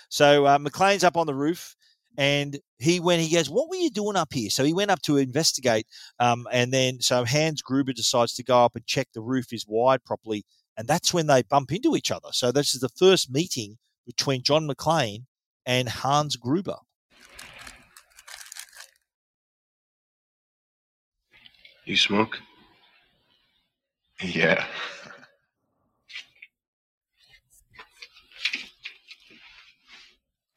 So 0.09 0.45
uh, 0.45 0.57
McClane's 0.59 1.03
up 1.03 1.17
on 1.17 1.27
the 1.27 1.33
roof, 1.33 1.75
and 2.17 2.59
he 2.77 2.99
when 2.99 3.19
he 3.19 3.33
goes, 3.33 3.49
"What 3.49 3.69
were 3.69 3.75
you 3.75 3.89
doing 3.89 4.15
up 4.15 4.31
here?" 4.31 4.49
So 4.49 4.63
he 4.63 4.73
went 4.73 4.91
up 4.91 5.01
to 5.03 5.17
investigate, 5.17 5.87
um, 6.19 6.47
and 6.51 6.71
then 6.71 7.01
so 7.01 7.25
Hans 7.25 7.61
Gruber 7.61 7.93
decides 7.93 8.35
to 8.35 8.43
go 8.43 8.63
up 8.63 8.75
and 8.75 8.85
check 8.85 9.07
the 9.13 9.21
roof 9.21 9.51
is 9.51 9.65
wired 9.67 10.03
properly, 10.03 10.43
and 10.77 10.87
that's 10.87 11.13
when 11.13 11.27
they 11.27 11.41
bump 11.41 11.71
into 11.71 11.95
each 11.95 12.11
other. 12.11 12.29
So 12.31 12.51
this 12.51 12.75
is 12.75 12.81
the 12.81 12.89
first 12.89 13.31
meeting 13.31 13.77
between 14.05 14.43
John 14.43 14.67
McClane 14.67 15.23
and 15.65 15.87
Hans 15.89 16.35
Gruber. 16.35 16.77
You 21.85 21.97
smoke? 21.97 22.39
Yeah. 24.21 24.65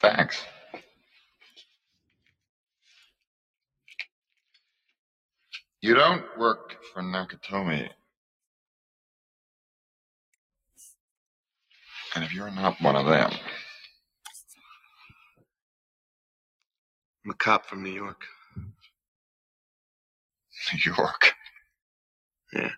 Thanks. 0.01 0.45
You 5.81 5.95
don't 5.95 6.25
work 6.39 6.77
for 6.93 7.03
Nakatomi. 7.03 7.89
And 12.15 12.25
if 12.25 12.33
you're 12.33 12.51
not 12.51 12.81
one 12.81 12.97
of 12.97 13.07
them, 13.07 13.31
I'm 17.27 17.33
a 17.33 17.35
cop 17.35 17.66
from 17.66 17.83
New 17.83 17.91
York. 17.91 18.22
New 20.72 20.95
York. 20.97 21.33
Yeah. 22.53 22.70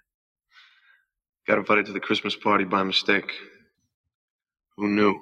Got 1.46 1.58
invited 1.58 1.84
to 1.86 1.92
the 1.92 2.00
Christmas 2.00 2.34
party 2.34 2.64
by 2.64 2.82
mistake. 2.82 3.30
Who 4.78 4.88
knew? 4.88 5.20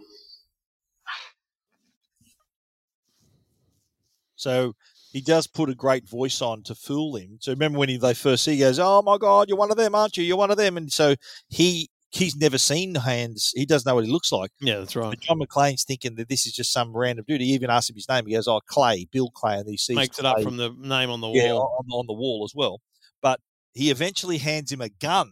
So 4.37 4.77
he 5.11 5.21
does 5.21 5.49
put 5.49 5.71
a 5.71 5.75
great 5.75 6.09
voice 6.09 6.41
on 6.41 6.63
to 6.65 6.77
fool 6.77 7.17
him. 7.17 7.39
So 7.41 7.51
remember 7.51 7.81
when 7.81 7.89
he, 7.89 7.97
they 7.97 8.15
first 8.15 8.45
see, 8.45 8.53
he 8.53 8.61
goes, 8.61 8.79
"Oh 8.79 9.03
my 9.03 9.19
God, 9.19 9.49
you're 9.49 9.59
one 9.59 9.73
of 9.73 9.77
them, 9.77 9.97
aren't 9.97 10.17
you? 10.17 10.23
You're 10.23 10.37
one 10.37 10.53
of 10.53 10.57
them." 10.57 10.77
And 10.77 10.93
so 10.93 11.17
he 11.49 11.91
he's 12.17 12.37
never 12.37 12.59
seen 12.59 12.95
Hans. 12.95 13.53
He 13.55 13.67
doesn't 13.67 13.89
know 13.89 13.95
what 13.95 14.05
he 14.05 14.11
looks 14.11 14.33
like. 14.33 14.51
Yeah, 14.61 14.79
that's 14.79 14.97
right. 14.97 15.11
But 15.11 15.21
John 15.21 15.39
McClane's 15.39 15.85
thinking 15.85 16.17
that 16.17 16.29
this 16.29 16.47
is 16.47 16.53
just 16.53 16.73
some 16.73 16.97
random 16.97 17.25
dude. 17.29 17.41
He 17.41 17.49
even 17.49 17.71
asks 17.71 17.91
him 17.91 17.97
his 17.97 18.09
name. 18.09 18.27
He 18.27 18.33
goes, 18.33 18.49
"Oh, 18.49 18.61
Clay, 18.67 19.07
Bill 19.11 19.31
Clay," 19.31 19.59
and 19.59 19.69
he 19.69 19.77
sees 19.77 19.97
Makes 19.97 20.19
it 20.19 20.25
up 20.25 20.41
from 20.43 20.57
the 20.57 20.71
name 20.79 21.11
on 21.11 21.21
the 21.21 21.29
yeah, 21.29 21.53
wall. 21.53 21.77
on, 21.79 22.01
on 22.01 22.07
the 22.07 22.13
wall 22.15 22.45
as 22.45 22.55
well. 22.55 22.81
But 23.23 23.41
he 23.75 23.91
eventually 23.91 24.39
hands 24.39 24.73
him 24.73 24.81
a 24.81 24.89
gun, 24.89 25.31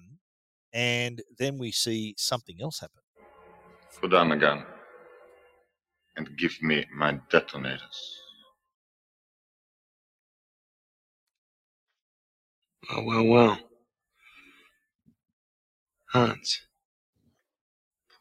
and 0.72 1.22
then 1.38 1.58
we 1.58 1.72
see 1.72 2.14
something 2.18 2.56
else 2.60 2.80
happen. 2.80 3.00
put 4.00 4.10
down 4.10 4.28
the 4.28 4.36
gun 4.36 4.64
and 6.16 6.28
give 6.36 6.60
me 6.62 6.84
my 6.94 7.18
detonators. 7.30 8.20
Well, 12.90 13.04
well, 13.04 13.24
well. 13.24 13.58
Hans. 16.12 16.60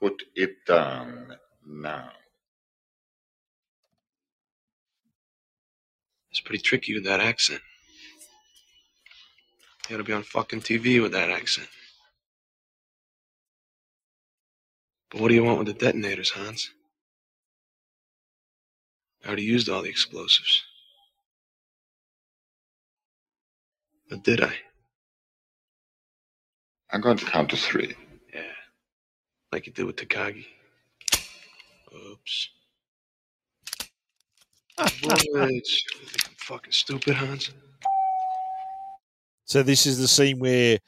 Put 0.03 0.23
it 0.35 0.65
down 0.65 1.33
now. 1.65 2.11
It's 6.29 6.41
pretty 6.41 6.61
tricky 6.61 6.93
with 6.93 7.05
that 7.05 7.21
accent. 7.21 7.61
You 9.87 9.93
gotta 9.93 10.03
be 10.03 10.11
on 10.11 10.23
fucking 10.23 10.59
TV 10.59 11.01
with 11.01 11.13
that 11.13 11.29
accent. 11.29 11.69
But 15.09 15.21
what 15.21 15.29
do 15.29 15.35
you 15.35 15.43
want 15.45 15.59
with 15.59 15.67
the 15.67 15.73
detonators, 15.73 16.31
Hans? 16.31 16.69
I 19.23 19.27
already 19.27 19.43
used 19.43 19.69
all 19.69 19.83
the 19.83 19.89
explosives. 19.89 20.63
But 24.09 24.25
did 24.25 24.41
I? 24.41 24.53
I'm 26.91 26.99
going 26.99 27.15
to 27.15 27.25
count 27.25 27.51
to 27.51 27.55
three. 27.55 27.95
Yeah. 29.53 29.55
Like 29.55 29.67
you 29.67 29.73
did 29.73 29.85
with 29.85 29.95
Takagi. 29.97 30.45
Oops. 32.11 32.49
Ah, 34.79 34.89
Which, 35.03 35.27
ah, 35.35 35.43
I'm 35.43 35.61
ah. 35.63 36.27
fucking 36.37 36.71
stupid, 36.71 37.13
Hans. 37.13 37.51
So 39.45 39.61
this 39.61 39.85
is 39.85 39.99
the 39.99 40.07
scene 40.07 40.39
where 40.39 40.79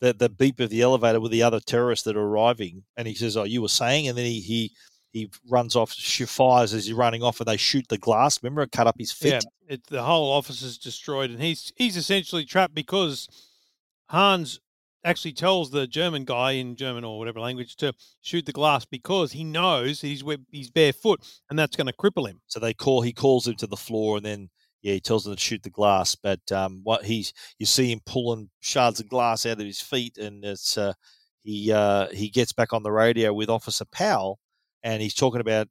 the 0.00 0.12
the 0.12 0.28
beep 0.28 0.58
of 0.58 0.70
the 0.70 0.82
elevator 0.82 1.20
with 1.20 1.30
the 1.30 1.44
other 1.44 1.60
terrorists 1.60 2.04
that 2.06 2.16
are 2.16 2.26
arriving, 2.26 2.82
and 2.96 3.06
he 3.06 3.14
says, 3.14 3.36
"Oh, 3.36 3.44
you 3.44 3.62
were 3.62 3.68
saying," 3.68 4.08
and 4.08 4.18
then 4.18 4.24
he 4.24 4.40
he, 4.40 4.72
he 5.12 5.30
runs 5.48 5.76
off, 5.76 5.92
sh- 5.92 6.24
fires 6.24 6.74
as 6.74 6.86
he's 6.86 6.94
running 6.94 7.22
off, 7.22 7.38
and 7.40 7.46
they 7.46 7.56
shoot 7.56 7.86
the 7.88 7.98
glass. 7.98 8.42
Remember, 8.42 8.62
it 8.62 8.72
cut 8.72 8.88
up 8.88 8.96
his 8.98 9.12
feet. 9.12 9.32
Yeah, 9.32 9.40
it, 9.68 9.86
the 9.86 10.02
whole 10.02 10.32
office 10.32 10.62
is 10.62 10.78
destroyed, 10.78 11.30
and 11.30 11.40
he's 11.40 11.72
he's 11.76 11.96
essentially 11.96 12.44
trapped 12.44 12.74
because 12.74 13.28
Hans 14.08 14.58
actually 15.04 15.32
tells 15.32 15.70
the 15.70 15.86
German 15.86 16.24
guy 16.24 16.52
in 16.52 16.76
German 16.76 17.04
or 17.04 17.18
whatever 17.18 17.40
language 17.40 17.76
to 17.76 17.92
shoot 18.20 18.46
the 18.46 18.52
glass 18.52 18.84
because 18.84 19.32
he 19.32 19.44
knows 19.44 20.00
he's 20.00 20.22
he's 20.50 20.70
barefoot, 20.70 21.20
and 21.50 21.58
that's 21.58 21.76
going 21.76 21.86
to 21.86 21.92
cripple 21.92 22.28
him. 22.28 22.40
So 22.46 22.60
they 22.60 22.74
call 22.74 23.02
he 23.02 23.12
calls 23.12 23.46
him 23.46 23.56
to 23.56 23.66
the 23.66 23.76
floor, 23.76 24.16
and 24.16 24.26
then 24.26 24.50
yeah, 24.82 24.94
he 24.94 25.00
tells 25.00 25.24
them 25.24 25.34
to 25.34 25.40
shoot 25.40 25.62
the 25.62 25.70
glass. 25.70 26.14
But 26.14 26.40
um, 26.52 26.80
what 26.82 27.04
he's 27.04 27.32
you 27.58 27.66
see 27.66 27.90
him 27.92 28.00
pulling 28.06 28.50
shards 28.60 29.00
of 29.00 29.08
glass 29.08 29.46
out 29.46 29.60
of 29.60 29.66
his 29.66 29.80
feet, 29.80 30.18
and 30.18 30.44
it's 30.44 30.76
uh, 30.78 30.92
he 31.42 31.72
uh, 31.72 32.08
he 32.08 32.28
gets 32.28 32.52
back 32.52 32.72
on 32.72 32.82
the 32.82 32.92
radio 32.92 33.32
with 33.32 33.50
Officer 33.50 33.84
Powell, 33.86 34.38
and 34.82 35.02
he's 35.02 35.14
talking 35.14 35.40
about 35.40 35.68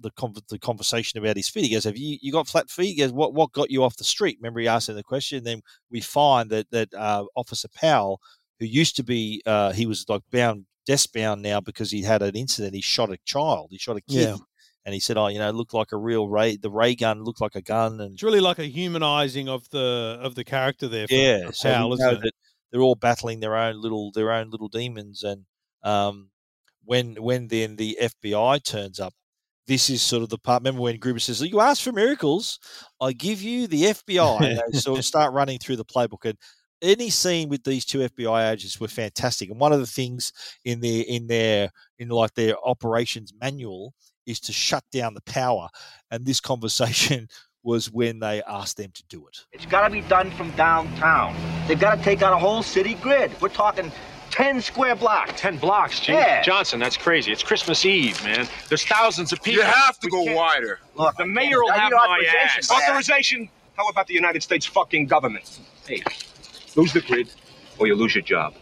the 0.00 0.10
the 0.48 0.58
conversation 0.58 1.18
about 1.18 1.36
his 1.36 1.48
feet. 1.48 1.64
He 1.64 1.74
goes, 1.74 1.84
"Have 1.84 1.96
you 1.96 2.18
you 2.20 2.32
got 2.32 2.48
flat 2.48 2.70
feet?" 2.70 2.94
He 2.94 2.96
goes, 2.96 3.12
"What 3.12 3.34
what 3.34 3.52
got 3.52 3.70
you 3.70 3.84
off 3.84 3.96
the 3.96 4.04
street?" 4.04 4.38
Remember, 4.40 4.60
he 4.60 4.68
asked 4.68 4.88
him 4.88 4.96
the 4.96 5.02
question. 5.02 5.44
Then 5.44 5.62
we 5.90 6.00
find 6.00 6.50
that 6.50 6.70
that 6.70 6.92
uh, 6.94 7.24
Officer 7.36 7.68
Powell, 7.74 8.20
who 8.58 8.66
used 8.66 8.96
to 8.96 9.02
be 9.02 9.42
uh, 9.46 9.72
he 9.72 9.86
was 9.86 10.04
like 10.08 10.22
bound 10.30 10.66
desk 10.86 11.12
bound 11.12 11.42
now 11.42 11.60
because 11.60 11.90
he 11.90 12.02
had 12.02 12.22
an 12.22 12.36
incident. 12.36 12.74
He 12.74 12.80
shot 12.80 13.10
a 13.10 13.18
child. 13.24 13.68
He 13.70 13.78
shot 13.78 13.96
a 13.96 14.00
kid. 14.00 14.28
Yeah. 14.28 14.36
And 14.84 14.94
he 14.94 15.00
said, 15.00 15.16
"Oh, 15.16 15.26
you 15.26 15.40
know, 15.40 15.48
it 15.48 15.54
looked 15.54 15.74
like 15.74 15.90
a 15.90 15.96
real 15.96 16.28
ray. 16.28 16.56
The 16.56 16.70
ray 16.70 16.94
gun 16.94 17.24
looked 17.24 17.40
like 17.40 17.56
a 17.56 17.62
gun, 17.62 18.00
and 18.00 18.14
It's 18.14 18.22
really 18.22 18.40
like 18.40 18.60
a 18.60 18.66
humanizing 18.66 19.48
of 19.48 19.68
the 19.70 20.16
of 20.22 20.36
the 20.36 20.44
character 20.44 20.86
there. 20.86 21.06
Yeah, 21.10 21.46
for 21.46 21.52
so 21.52 21.72
Powell, 21.72 21.90
we 21.90 21.96
know 21.96 22.10
it? 22.12 22.20
that 22.20 22.32
they're 22.70 22.82
all 22.82 22.94
battling 22.94 23.40
their 23.40 23.56
own 23.56 23.80
little 23.80 24.12
their 24.12 24.30
own 24.30 24.50
little 24.50 24.68
demons, 24.68 25.24
and 25.24 25.44
um, 25.82 26.30
when 26.84 27.16
when 27.16 27.48
then 27.48 27.74
the 27.74 27.98
FBI 28.00 28.62
turns 28.62 29.00
up, 29.00 29.12
this 29.66 29.90
is 29.90 30.02
sort 30.02 30.22
of 30.22 30.28
the 30.28 30.38
part. 30.38 30.62
Remember 30.62 30.82
when 30.82 30.98
Gruber 30.98 31.18
says, 31.18 31.40
"You 31.42 31.60
ask 31.60 31.82
for 31.82 31.92
miracles, 31.92 32.60
I 33.00 33.12
give 33.12 33.42
you 33.42 33.66
the 33.66 33.84
FBI." 33.86 34.40
and 34.40 34.60
they 34.72 34.78
sort 34.78 35.02
start 35.04 35.32
running 35.32 35.58
through 35.58 35.76
the 35.76 35.84
playbook, 35.84 36.24
and 36.24 36.38
any 36.82 37.10
scene 37.10 37.48
with 37.48 37.64
these 37.64 37.84
two 37.84 37.98
FBI 38.00 38.52
agents 38.52 38.78
were 38.80 38.88
fantastic. 38.88 39.50
And 39.50 39.58
one 39.60 39.72
of 39.72 39.80
the 39.80 39.86
things 39.86 40.32
in 40.64 40.80
their 40.80 41.04
in 41.08 41.26
their 41.26 41.70
in 41.98 42.08
like 42.08 42.34
their 42.34 42.54
operations 42.64 43.32
manual 43.40 43.94
is 44.26 44.40
to 44.40 44.52
shut 44.52 44.84
down 44.92 45.14
the 45.14 45.20
power. 45.22 45.68
And 46.10 46.24
this 46.26 46.40
conversation 46.40 47.28
was 47.62 47.90
when 47.90 48.18
they 48.20 48.42
asked 48.44 48.76
them 48.76 48.90
to 48.94 49.02
do 49.08 49.26
it. 49.26 49.38
It's 49.52 49.66
got 49.66 49.88
to 49.88 49.92
be 49.92 50.00
done 50.02 50.30
from 50.32 50.50
downtown. 50.52 51.34
They've 51.66 51.78
got 51.80 51.96
to 51.98 52.02
take 52.04 52.22
out 52.22 52.32
a 52.32 52.36
whole 52.38 52.62
city 52.62 52.94
grid. 52.94 53.32
We're 53.40 53.48
talking 53.48 53.90
10 54.30 54.60
square 54.60 54.94
blocks. 54.94 55.32
10 55.40 55.58
blocks, 55.58 55.98
G. 56.00 56.12
Yeah. 56.12 56.42
Johnson, 56.42 56.78
that's 56.78 56.96
crazy. 56.96 57.32
It's 57.32 57.42
Christmas 57.42 57.84
Eve, 57.84 58.22
man. 58.22 58.46
There's 58.68 58.84
thousands 58.84 59.32
of 59.32 59.42
people. 59.42 59.62
You 59.64 59.68
have 59.68 59.98
to 60.00 60.06
We 60.06 60.10
go 60.10 60.24
can't- 60.24 60.36
wider. 60.36 60.78
Look, 60.94 61.16
The 61.16 61.26
mayor 61.26 61.60
will 61.62 61.72
have 61.72 61.90
my 61.92 61.98
authorization 61.98 62.58
ass. 62.58 62.70
Authorization? 62.70 63.48
How 63.76 63.88
about 63.88 64.06
the 64.06 64.14
United 64.14 64.42
States 64.42 64.64
fucking 64.66 65.06
government? 65.06 65.58
Hey, 65.86 66.02
lose 66.76 66.92
the 66.92 67.00
grid 67.00 67.28
or 67.78 67.86
you 67.86 67.94
lose 67.94 68.14
your 68.14 68.22
job. 68.22 68.54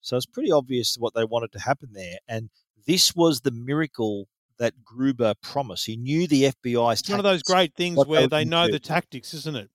So 0.00 0.16
it's 0.16 0.26
pretty 0.26 0.50
obvious 0.50 0.96
what 0.98 1.14
they 1.14 1.24
wanted 1.24 1.52
to 1.52 1.60
happen 1.60 1.90
there. 1.92 2.18
And 2.26 2.50
this 2.86 3.14
was 3.14 3.42
the 3.42 3.50
miracle 3.50 4.28
that 4.58 4.84
Gruber 4.84 5.34
promised. 5.42 5.86
He 5.86 5.96
knew 5.96 6.26
the 6.26 6.44
FBI's 6.44 7.00
It's 7.00 7.10
one 7.10 7.20
of 7.20 7.24
those 7.24 7.42
great 7.42 7.74
things 7.74 7.96
where 8.06 8.22
were 8.22 8.26
they 8.28 8.44
know 8.44 8.66
do. 8.66 8.72
the 8.72 8.78
tactics, 8.78 9.34
isn't 9.34 9.56
it? 9.56 9.70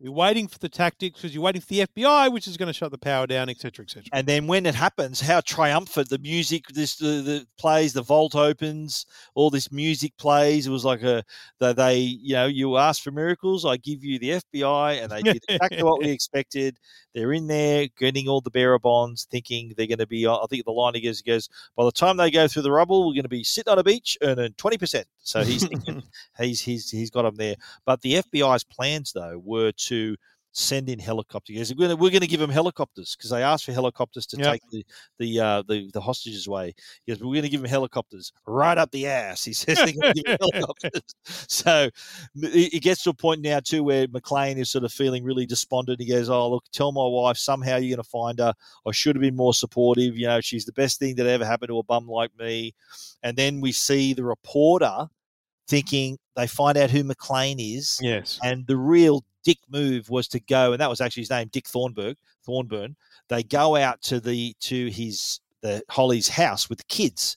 You're 0.00 0.12
waiting 0.12 0.46
for 0.46 0.60
the 0.60 0.68
tactics 0.68 1.18
because 1.18 1.34
you're 1.34 1.42
waiting 1.42 1.60
for 1.60 1.66
the 1.66 1.80
FBI, 1.80 2.32
which 2.32 2.46
is 2.46 2.56
going 2.56 2.68
to 2.68 2.72
shut 2.72 2.92
the 2.92 2.98
power 2.98 3.26
down, 3.26 3.48
etc., 3.48 3.84
etc. 3.84 4.04
And 4.12 4.28
then 4.28 4.46
when 4.46 4.64
it 4.64 4.76
happens, 4.76 5.20
how 5.20 5.40
triumphant 5.40 6.08
the 6.08 6.18
music 6.18 6.68
this 6.68 6.96
the, 6.96 7.20
the 7.20 7.46
plays, 7.58 7.94
the 7.94 8.02
vault 8.02 8.36
opens, 8.36 9.06
all 9.34 9.50
this 9.50 9.72
music 9.72 10.16
plays. 10.16 10.68
It 10.68 10.70
was 10.70 10.84
like 10.84 11.02
a 11.02 11.24
that 11.58 11.74
they 11.74 11.96
you 11.96 12.34
know 12.34 12.46
you 12.46 12.76
ask 12.76 13.02
for 13.02 13.10
miracles, 13.10 13.64
I 13.64 13.76
give 13.76 14.04
you 14.04 14.20
the 14.20 14.40
FBI, 14.54 15.02
and 15.02 15.10
they 15.10 15.22
did 15.22 15.42
exactly 15.48 15.82
what 15.82 15.98
we 16.00 16.10
expected. 16.12 16.78
They're 17.12 17.32
in 17.32 17.48
there 17.48 17.88
getting 17.98 18.28
all 18.28 18.40
the 18.40 18.50
bearer 18.50 18.78
bonds, 18.78 19.26
thinking 19.28 19.74
they're 19.76 19.88
going 19.88 19.98
to 19.98 20.06
be. 20.06 20.28
I 20.28 20.44
think 20.48 20.64
the 20.64 20.70
line 20.70 20.94
he 20.94 21.00
goes, 21.00 21.18
he 21.18 21.28
goes 21.28 21.48
by 21.76 21.84
the 21.84 21.90
time 21.90 22.18
they 22.18 22.30
go 22.30 22.46
through 22.46 22.62
the 22.62 22.70
rubble, 22.70 23.08
we're 23.08 23.14
going 23.14 23.24
to 23.24 23.28
be 23.28 23.42
sitting 23.42 23.72
on 23.72 23.80
a 23.80 23.84
beach 23.84 24.16
earning 24.22 24.54
twenty 24.58 24.78
percent. 24.78 25.08
So 25.18 25.42
he's 25.42 25.66
thinking 25.66 26.04
he's 26.38 26.60
he's 26.60 26.88
he's 26.88 27.10
got 27.10 27.22
them 27.22 27.34
there. 27.34 27.56
But 27.84 28.00
the 28.02 28.22
FBI's 28.22 28.62
plans 28.62 29.12
though 29.12 29.42
were 29.44 29.72
to 29.72 29.87
send 30.58 30.88
in 30.88 30.98
helicopters. 30.98 31.68
He 31.68 31.74
We're 31.74 31.86
going 31.86 31.96
to, 31.96 32.02
we're 32.02 32.10
going 32.10 32.22
to 32.22 32.26
give 32.26 32.40
them 32.40 32.50
helicopters 32.50 33.14
because 33.16 33.30
they 33.30 33.42
asked 33.42 33.64
for 33.64 33.72
helicopters 33.72 34.26
to 34.26 34.38
Yep. 34.38 34.52
take 34.52 34.62
the 34.70 34.86
the, 35.18 35.40
uh, 35.40 35.62
the 35.68 35.90
the 35.92 36.00
hostages 36.00 36.46
away. 36.46 36.74
He 37.04 37.12
goes, 37.12 37.20
We're 37.22 37.34
going 37.34 37.42
to 37.42 37.48
give 37.48 37.60
them 37.62 37.70
helicopters 37.70 38.32
right 38.46 38.76
up 38.76 38.90
the 38.90 39.06
ass. 39.06 39.44
He 39.44 39.52
says 39.52 39.76
they're 39.76 39.92
going 39.92 40.14
to 40.14 40.22
give 40.22 40.36
helicopters. 40.52 41.02
So 41.24 41.88
it 42.36 42.74
it 42.74 42.82
gets 42.82 43.02
to 43.04 43.10
a 43.10 43.14
point 43.14 43.42
now 43.42 43.60
too 43.60 43.82
where 43.84 44.06
McClane 44.08 44.56
is 44.58 44.70
sort 44.70 44.84
of 44.84 44.92
feeling 44.92 45.22
really 45.22 45.46
despondent. 45.46 46.00
He 46.00 46.08
goes, 46.08 46.28
"Oh 46.28 46.50
look, 46.50 46.64
tell 46.72 46.92
my 46.92 47.06
wife 47.06 47.36
somehow 47.36 47.76
you're 47.76 47.96
going 47.96 48.02
to 48.04 48.10
find 48.10 48.38
her. 48.38 48.54
I 48.86 48.92
should 48.92 49.16
have 49.16 49.22
been 49.22 49.36
more 49.36 49.54
supportive. 49.54 50.16
You 50.16 50.26
know, 50.26 50.40
she's 50.40 50.64
the 50.64 50.72
best 50.72 50.98
thing 50.98 51.16
that 51.16 51.26
ever 51.26 51.44
happened 51.44 51.68
to 51.68 51.78
a 51.78 51.84
bum 51.84 52.08
like 52.08 52.30
me." 52.38 52.74
And 53.22 53.36
then 53.36 53.60
we 53.60 53.72
see 53.72 54.14
the 54.14 54.24
reporter 54.24 55.08
thinking 55.68 56.18
they 56.34 56.46
find 56.46 56.78
out 56.78 56.90
who 56.90 57.04
McClane 57.04 57.56
is. 57.76 57.98
Yes. 58.00 58.38
And 58.42 58.66
the 58.66 58.76
real 58.76 59.24
dick 59.48 59.58
move 59.70 60.10
was 60.10 60.28
to 60.28 60.40
go, 60.40 60.72
and 60.72 60.80
that 60.80 60.90
was 60.90 61.00
actually 61.00 61.22
his 61.22 61.30
name, 61.30 61.48
Dick 61.50 61.66
Thornburg, 61.66 62.16
Thornburn. 62.44 62.94
They 63.28 63.42
go 63.42 63.76
out 63.76 64.02
to 64.02 64.20
the 64.20 64.54
to 64.60 64.88
his 64.90 65.40
the 65.62 65.82
Holly's 65.88 66.28
house 66.28 66.68
with 66.68 66.78
the 66.78 66.84
kids, 66.84 67.36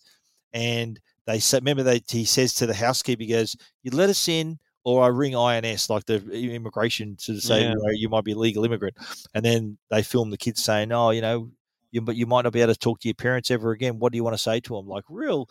and 0.53 0.99
they 1.25 1.39
say, 1.39 1.59
remember 1.59 1.83
they 1.83 2.01
he 2.09 2.25
says 2.25 2.53
to 2.55 2.65
the 2.65 2.73
housekeeper, 2.73 3.23
he 3.23 3.29
goes, 3.29 3.55
"You 3.83 3.91
let 3.91 4.09
us 4.09 4.27
in." 4.27 4.59
Or 4.83 5.03
I 5.03 5.07
ring 5.09 5.35
INS, 5.35 5.91
like 5.91 6.05
the 6.07 6.17
immigration, 6.31 7.15
to 7.17 7.39
say 7.39 7.61
Yeah. 7.61 7.69
you, 7.69 7.75
know, 7.75 7.89
you 7.91 8.09
might 8.09 8.23
be 8.23 8.31
a 8.31 8.37
legal 8.37 8.65
immigrant, 8.65 8.97
and 9.35 9.45
then 9.45 9.77
they 9.91 10.01
film 10.01 10.31
the 10.31 10.37
kids 10.37 10.63
saying, 10.63 10.91
"Oh, 10.91 11.11
you 11.11 11.21
know, 11.21 11.51
you, 11.91 12.01
but 12.01 12.15
you 12.15 12.25
might 12.25 12.41
not 12.41 12.51
be 12.53 12.61
able 12.61 12.73
to 12.73 12.79
talk 12.79 12.99
to 13.01 13.07
your 13.07 13.13
parents 13.13 13.51
ever 13.51 13.71
again. 13.71 13.99
What 13.99 14.11
do 14.11 14.17
you 14.17 14.23
want 14.23 14.33
to 14.33 14.41
say 14.41 14.59
to 14.61 14.75
them?" 14.75 14.87
Like 14.87 15.03
real, 15.07 15.47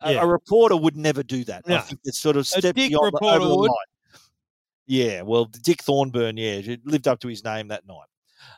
a, 0.00 0.12
Yeah. 0.12 0.22
a 0.22 0.26
reporter 0.26 0.76
would 0.76 0.96
never 0.96 1.24
do 1.24 1.42
that. 1.44 1.64
I 1.66 1.80
think 1.80 2.00
it's 2.04 2.20
sort 2.20 2.36
of 2.36 2.42
A 2.42 2.44
stepped 2.44 2.76
dick 2.76 2.90
beyond 2.90 3.08
the, 3.08 3.16
reporter 3.16 3.40
over 3.40 3.48
the 3.48 3.56
would. 3.56 3.70
Yeah, 4.88 5.20
well, 5.20 5.44
Dick 5.44 5.82
Thornburn, 5.82 6.38
yeah, 6.38 6.76
lived 6.84 7.06
up 7.06 7.20
to 7.20 7.28
his 7.28 7.44
name 7.44 7.68
that 7.68 7.86
night. 7.86 8.08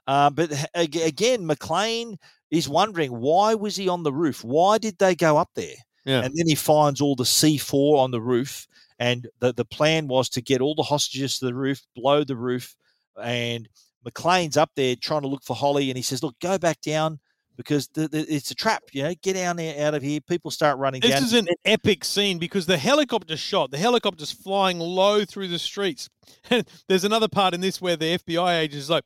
Um, 0.07 0.35
but 0.35 0.53
again, 0.75 1.43
McClane 1.47 2.17
is 2.51 2.69
wondering 2.69 3.11
why 3.11 3.55
was 3.55 3.75
he 3.75 3.89
on 3.89 4.05
the 4.05 4.13
roof? 4.13 4.45
Why 4.45 4.79
did 4.79 4.97
they 4.99 5.17
go 5.17 5.37
up 5.37 5.51
there? 5.57 5.75
Yeah. 6.05 6.23
And 6.23 6.33
then 6.35 6.47
he 6.47 6.55
finds 6.55 7.01
all 7.01 7.17
the 7.17 7.25
C4 7.25 7.99
on 7.99 8.13
the 8.13 8.21
roof, 8.21 8.67
and 9.01 9.29
the 9.41 9.53
the 9.53 9.65
plan 9.65 10.07
was 10.07 10.29
to 10.31 10.41
get 10.41 10.61
all 10.61 10.77
the 10.77 10.85
hostages 10.85 11.39
to 11.39 11.47
the 11.47 11.55
roof, 11.55 11.81
blow 11.97 12.23
the 12.23 12.37
roof, 12.37 12.77
and 13.23 13.69
McClane's 14.07 14.57
up 14.57 14.71
there 14.77 14.95
trying 14.97 15.23
to 15.23 15.29
look 15.29 15.43
for 15.43 15.57
Holly, 15.57 15.91
and 15.91 15.97
he 15.97 16.03
says, 16.03 16.23
"Look, 16.23 16.39
go 16.41 16.59
back 16.59 16.81
down." 16.81 17.19
Because 17.57 17.89
the, 17.89 18.09
the, 18.09 18.21
it's 18.35 18.51
a 18.51 18.55
trap, 18.55 18.85
you 18.93 19.03
know. 19.03 19.15
Get 19.23 19.35
down 19.35 19.57
there, 19.57 19.87
out 19.87 19.95
of 19.95 20.03
here. 20.03 20.21
People 20.23 20.51
start 20.51 20.79
running 20.79 21.01
This 21.03 21.11
down. 21.11 21.23
is 21.25 21.33
an 21.35 21.47
epic 21.67 22.05
scene 22.05 22.39
because 22.39 22.65
the 22.65 22.79
helicopter 22.79 23.37
shot, 23.37 23.71
the 23.71 23.77
helicopter's 23.79 24.33
flying 24.33 24.79
low 24.79 25.25
through 25.27 25.49
the 25.49 25.59
streets. 25.59 26.09
And 26.51 26.67
there's 26.89 27.05
another 27.05 27.29
part 27.29 27.55
in 27.55 27.61
this 27.61 27.81
where 27.83 27.97
the 27.97 28.17
FBI 28.19 28.61
agent 28.61 28.79
is 28.81 28.89
like, 28.89 29.03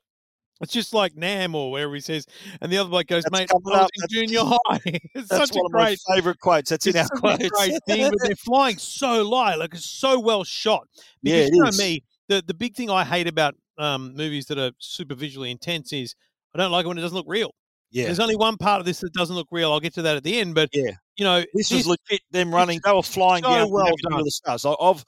it's 0.61 0.71
just 0.71 0.93
like 0.93 1.17
Nam 1.17 1.53
or 1.53 1.69
wherever 1.71 1.93
he 1.95 1.99
says, 1.99 2.25
and 2.61 2.71
the 2.71 2.77
other 2.77 2.89
bloke 2.89 3.07
goes, 3.07 3.23
That's 3.23 3.31
"Mate, 3.41 3.49
I 3.51 3.55
was 3.57 3.77
up. 3.81 3.89
in 3.93 4.07
junior 4.09 4.39
high." 4.43 4.79
it's 4.85 5.27
That's 5.27 5.49
such 5.49 5.55
a 5.57 5.59
one 5.59 5.65
of 5.65 5.71
my 5.73 5.83
great, 5.85 5.99
favorite 6.15 6.39
quotes. 6.39 6.69
That's 6.69 6.87
in 6.87 6.95
our 6.95 7.07
quotes. 7.09 7.49
great 7.49 7.73
thing, 7.87 8.09
but 8.09 8.19
they're 8.23 8.35
flying 8.45 8.77
so 8.77 9.27
light, 9.27 9.55
like 9.55 9.73
it's 9.73 9.85
so 9.85 10.17
well 10.17 10.45
shot. 10.45 10.87
Yeah, 11.23 11.35
Because 11.35 11.49
it 11.49 11.55
you 11.55 11.61
know 11.63 11.67
is. 11.69 11.77
me, 11.79 12.03
the 12.29 12.41
the 12.47 12.53
big 12.53 12.73
thing 12.75 12.89
I 12.89 13.03
hate 13.03 13.27
about 13.27 13.55
um, 13.77 14.15
movies 14.15 14.45
that 14.45 14.57
are 14.57 14.71
super 14.79 15.13
visually 15.15 15.51
intense 15.51 15.91
is 15.91 16.15
I 16.53 16.57
don't 16.59 16.71
like 16.71 16.85
it 16.85 16.87
when 16.87 16.97
it 16.97 17.01
doesn't 17.01 17.17
look 17.17 17.25
real. 17.27 17.53
Yeah. 17.95 18.05
There's 18.05 18.19
only 18.19 18.35
one 18.35 18.57
part 18.57 18.81
of 18.81 18.85
this 18.85 18.99
that 18.99 19.13
doesn't 19.13 19.35
look 19.35 19.47
real. 19.51 19.71
I'll 19.71 19.79
get 19.79 19.93
to 19.93 20.01
that 20.01 20.17
at 20.17 20.23
the 20.23 20.37
end, 20.39 20.53
but 20.53 20.69
Yeah. 20.73 20.91
you 21.15 21.23
know, 21.23 21.45
This, 21.53 21.71
is 21.71 21.87
legit 21.87 22.21
them 22.29 22.53
running. 22.53 22.81
They 22.83 22.91
were 22.91 23.01
flying 23.01 23.43
so 23.43 23.49
down 23.49 23.71
well 23.71 23.85
done. 24.09 24.21
the 24.23 24.31
stars. 24.31 24.65
I- 24.65 24.73
I've 24.81 25.05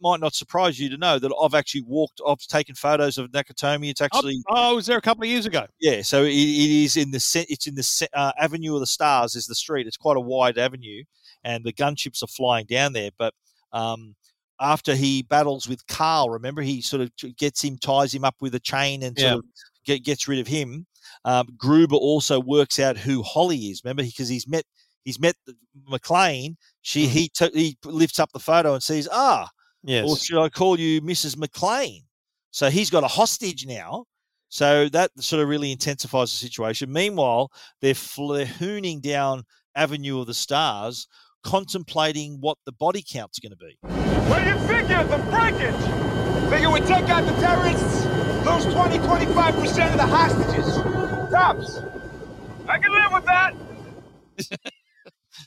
might 0.00 0.20
not 0.20 0.32
surprise 0.34 0.78
you 0.78 0.88
to 0.90 0.96
know 0.96 1.18
that 1.18 1.32
I've 1.42 1.54
actually 1.54 1.82
walked. 1.82 2.20
I've 2.26 2.38
taken 2.38 2.76
photos 2.76 3.18
of 3.18 3.30
Nakatomi. 3.32 3.90
It's 3.90 4.00
actually 4.00 4.40
Oh, 4.48 4.70
I 4.70 4.72
was 4.72 4.86
there 4.86 4.96
a 4.96 5.02
couple 5.02 5.24
of 5.24 5.28
years 5.30 5.44
ago. 5.44 5.66
yeah. 5.80 6.02
So 6.02 6.22
it, 6.22 6.30
it 6.30 6.84
is 6.84 6.96
in 6.96 7.10
the 7.10 7.46
it's 7.48 7.66
in 7.66 7.74
the 7.74 8.08
uh, 8.14 8.30
Avenue 8.38 8.74
of 8.74 8.80
the 8.80 8.86
Stars 8.86 9.34
is 9.34 9.46
the 9.46 9.54
street. 9.56 9.86
It's 9.88 9.96
quite 9.96 10.16
a 10.16 10.20
wide 10.20 10.56
avenue, 10.56 11.02
and 11.42 11.64
the 11.64 11.72
gunships 11.72 12.22
are 12.22 12.28
flying 12.28 12.66
down 12.66 12.92
there. 12.92 13.10
But 13.18 13.34
um, 13.72 14.14
after 14.60 14.94
he 14.94 15.22
battles 15.22 15.68
with 15.68 15.84
Carl, 15.88 16.30
remember 16.30 16.62
he 16.62 16.80
sort 16.80 17.02
of 17.02 17.10
gets 17.36 17.60
him, 17.62 17.76
ties 17.76 18.14
him 18.14 18.24
up 18.24 18.36
with 18.40 18.54
a 18.54 18.60
chain, 18.60 19.02
and 19.02 19.18
sort 19.18 19.32
Yeah. 19.32 19.38
of 19.38 19.44
get, 19.84 20.04
gets 20.04 20.28
rid 20.28 20.38
of 20.38 20.46
him. 20.46 20.86
Um, 21.24 21.48
Gruber 21.56 21.96
also 21.96 22.40
works 22.40 22.78
out 22.78 22.96
who 22.96 23.22
Holly 23.22 23.56
is. 23.70 23.82
Remember, 23.84 24.02
because 24.02 24.28
he's 24.28 24.46
met 24.48 24.64
he's 25.04 25.18
met 25.20 25.36
McClane. 25.90 26.56
She 26.82 27.06
he 27.06 27.28
t- 27.28 27.50
he 27.54 27.76
lifts 27.84 28.18
up 28.18 28.30
the 28.32 28.38
photo 28.40 28.74
and 28.74 28.82
says, 28.82 29.08
"Ah, 29.12 29.48
Yes. 29.82 30.08
or 30.08 30.16
should 30.16 30.42
I 30.42 30.48
call 30.48 30.78
you 30.78 31.00
Mrs. 31.02 31.36
McClane?" 31.36 32.02
So 32.50 32.70
he's 32.70 32.90
got 32.90 33.04
a 33.04 33.08
hostage 33.08 33.66
now. 33.66 34.04
So 34.48 34.88
that 34.90 35.10
sort 35.18 35.42
of 35.42 35.48
really 35.48 35.72
intensifies 35.72 36.30
the 36.30 36.36
situation. 36.46 36.92
Meanwhile, 36.92 37.50
they're, 37.80 37.92
fl- 37.94 38.34
they're 38.34 38.46
hooning 38.46 39.00
down 39.02 39.42
Avenue 39.74 40.20
of 40.20 40.28
the 40.28 40.34
Stars, 40.34 41.08
contemplating 41.42 42.36
what 42.40 42.58
the 42.64 42.70
body 42.72 43.02
count's 43.02 43.40
going 43.40 43.50
to 43.50 43.56
be. 43.56 43.76
What 44.28 44.44
do 44.44 44.50
you 44.50 44.58
figure? 44.68 45.02
The 45.04 45.18
breakage! 45.30 46.50
Figure 46.50 46.70
we 46.70 46.80
take 46.80 47.08
out 47.08 47.24
the 47.26 47.32
terrorists, 47.40 48.04
lose 48.44 48.64
20, 48.64 48.98
25% 48.98 49.92
of 49.92 49.96
the 49.96 50.06
hostages. 50.06 51.30
Tops. 51.30 51.80
I 52.68 52.78
can 52.78 52.92
live 52.92 53.12
with 53.12 53.24
that. 53.26 53.54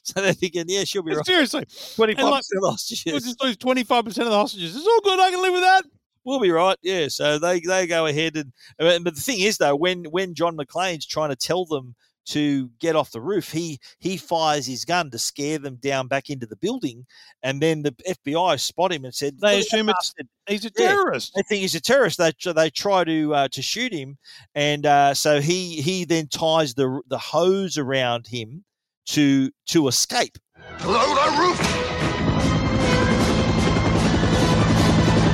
So 0.04 0.22
they're 0.22 0.34
thinking, 0.34 0.66
yeah, 0.68 0.84
she'll 0.84 1.02
be 1.04 1.14
right. 1.16 1.26
Seriously, 1.26 1.66
twenty-five 1.95 2.24
And, 2.24 2.32
like, 2.32 2.39
percent 2.39 2.58
of 2.58 2.64
the 2.64 2.70
hostages. 2.72 3.06
We'll 3.12 3.20
just 3.22 3.43
lose 3.43 3.58
twenty 3.58 3.84
five 3.84 4.06
percent 4.06 4.28
of 4.28 4.32
the 4.32 4.38
hostages. 4.38 4.76
It's 4.76 4.86
all 4.86 5.02
good. 5.02 5.20
I 5.20 5.32
can 5.32 5.41
live 5.41 5.54
with 5.54 5.62
that. 5.62 5.84
We'll 6.24 6.39
be 6.39 6.52
right. 6.52 6.78
Yeah. 6.82 7.08
So 7.08 7.39
they 7.39 7.60
they 7.62 7.88
go 7.88 8.06
ahead 8.06 8.36
and 8.36 8.52
but 8.78 9.16
the 9.16 9.22
thing 9.22 9.39
is 9.39 9.58
though, 9.58 9.76
when 9.76 10.06
when 10.06 10.34
John 10.34 10.58
McClane's 10.58 11.06
trying 11.06 11.30
to 11.30 11.36
tell 11.36 11.66
them 11.66 11.95
to 12.28 12.69
get 12.80 12.95
off 12.95 13.11
the 13.11 13.21
roof, 13.21 13.51
he 13.51 13.80
he 13.99 14.17
fires 14.17 14.65
his 14.65 14.86
gun 14.86 15.09
to 15.11 15.17
scare 15.17 15.59
them 15.59 15.75
down 15.75 16.07
back 16.07 16.30
into 16.30 16.45
the 16.45 16.55
building, 16.57 17.05
and 17.43 17.61
then 17.61 17.84
the 17.84 17.91
FBI 18.07 18.59
spot 18.59 18.91
him 18.91 19.05
and 19.05 19.13
said 19.13 19.39
They 19.39 19.59
"Look 19.59 19.65
at 19.65 19.71
that 19.71 19.75
assume 19.75 19.89
it's 19.89 20.13
he's 20.47 20.65
a 20.65 20.71
Yeah, 20.78 20.88
terrorist. 20.88 21.34
They 21.36 21.43
think 21.43 21.61
he's 21.61 21.75
a 21.75 21.82
terrorist. 21.82 22.17
They 22.17 22.32
they 22.53 22.69
try 22.69 23.03
to 23.03 23.34
uh, 23.34 23.47
to 23.49 23.61
shoot 23.61 23.93
him, 23.93 24.17
and 24.55 24.86
uh, 24.86 25.13
so 25.13 25.39
he 25.41 25.82
he 25.82 26.05
then 26.05 26.28
ties 26.28 26.73
the 26.73 27.01
the 27.07 27.17
hose 27.17 27.78
around 27.78 28.28
him 28.28 28.63
to 29.07 29.49
to 29.67 29.88
escape. 29.88 30.38
Load 30.86 31.17
our 31.17 31.41
roof! 31.41 31.59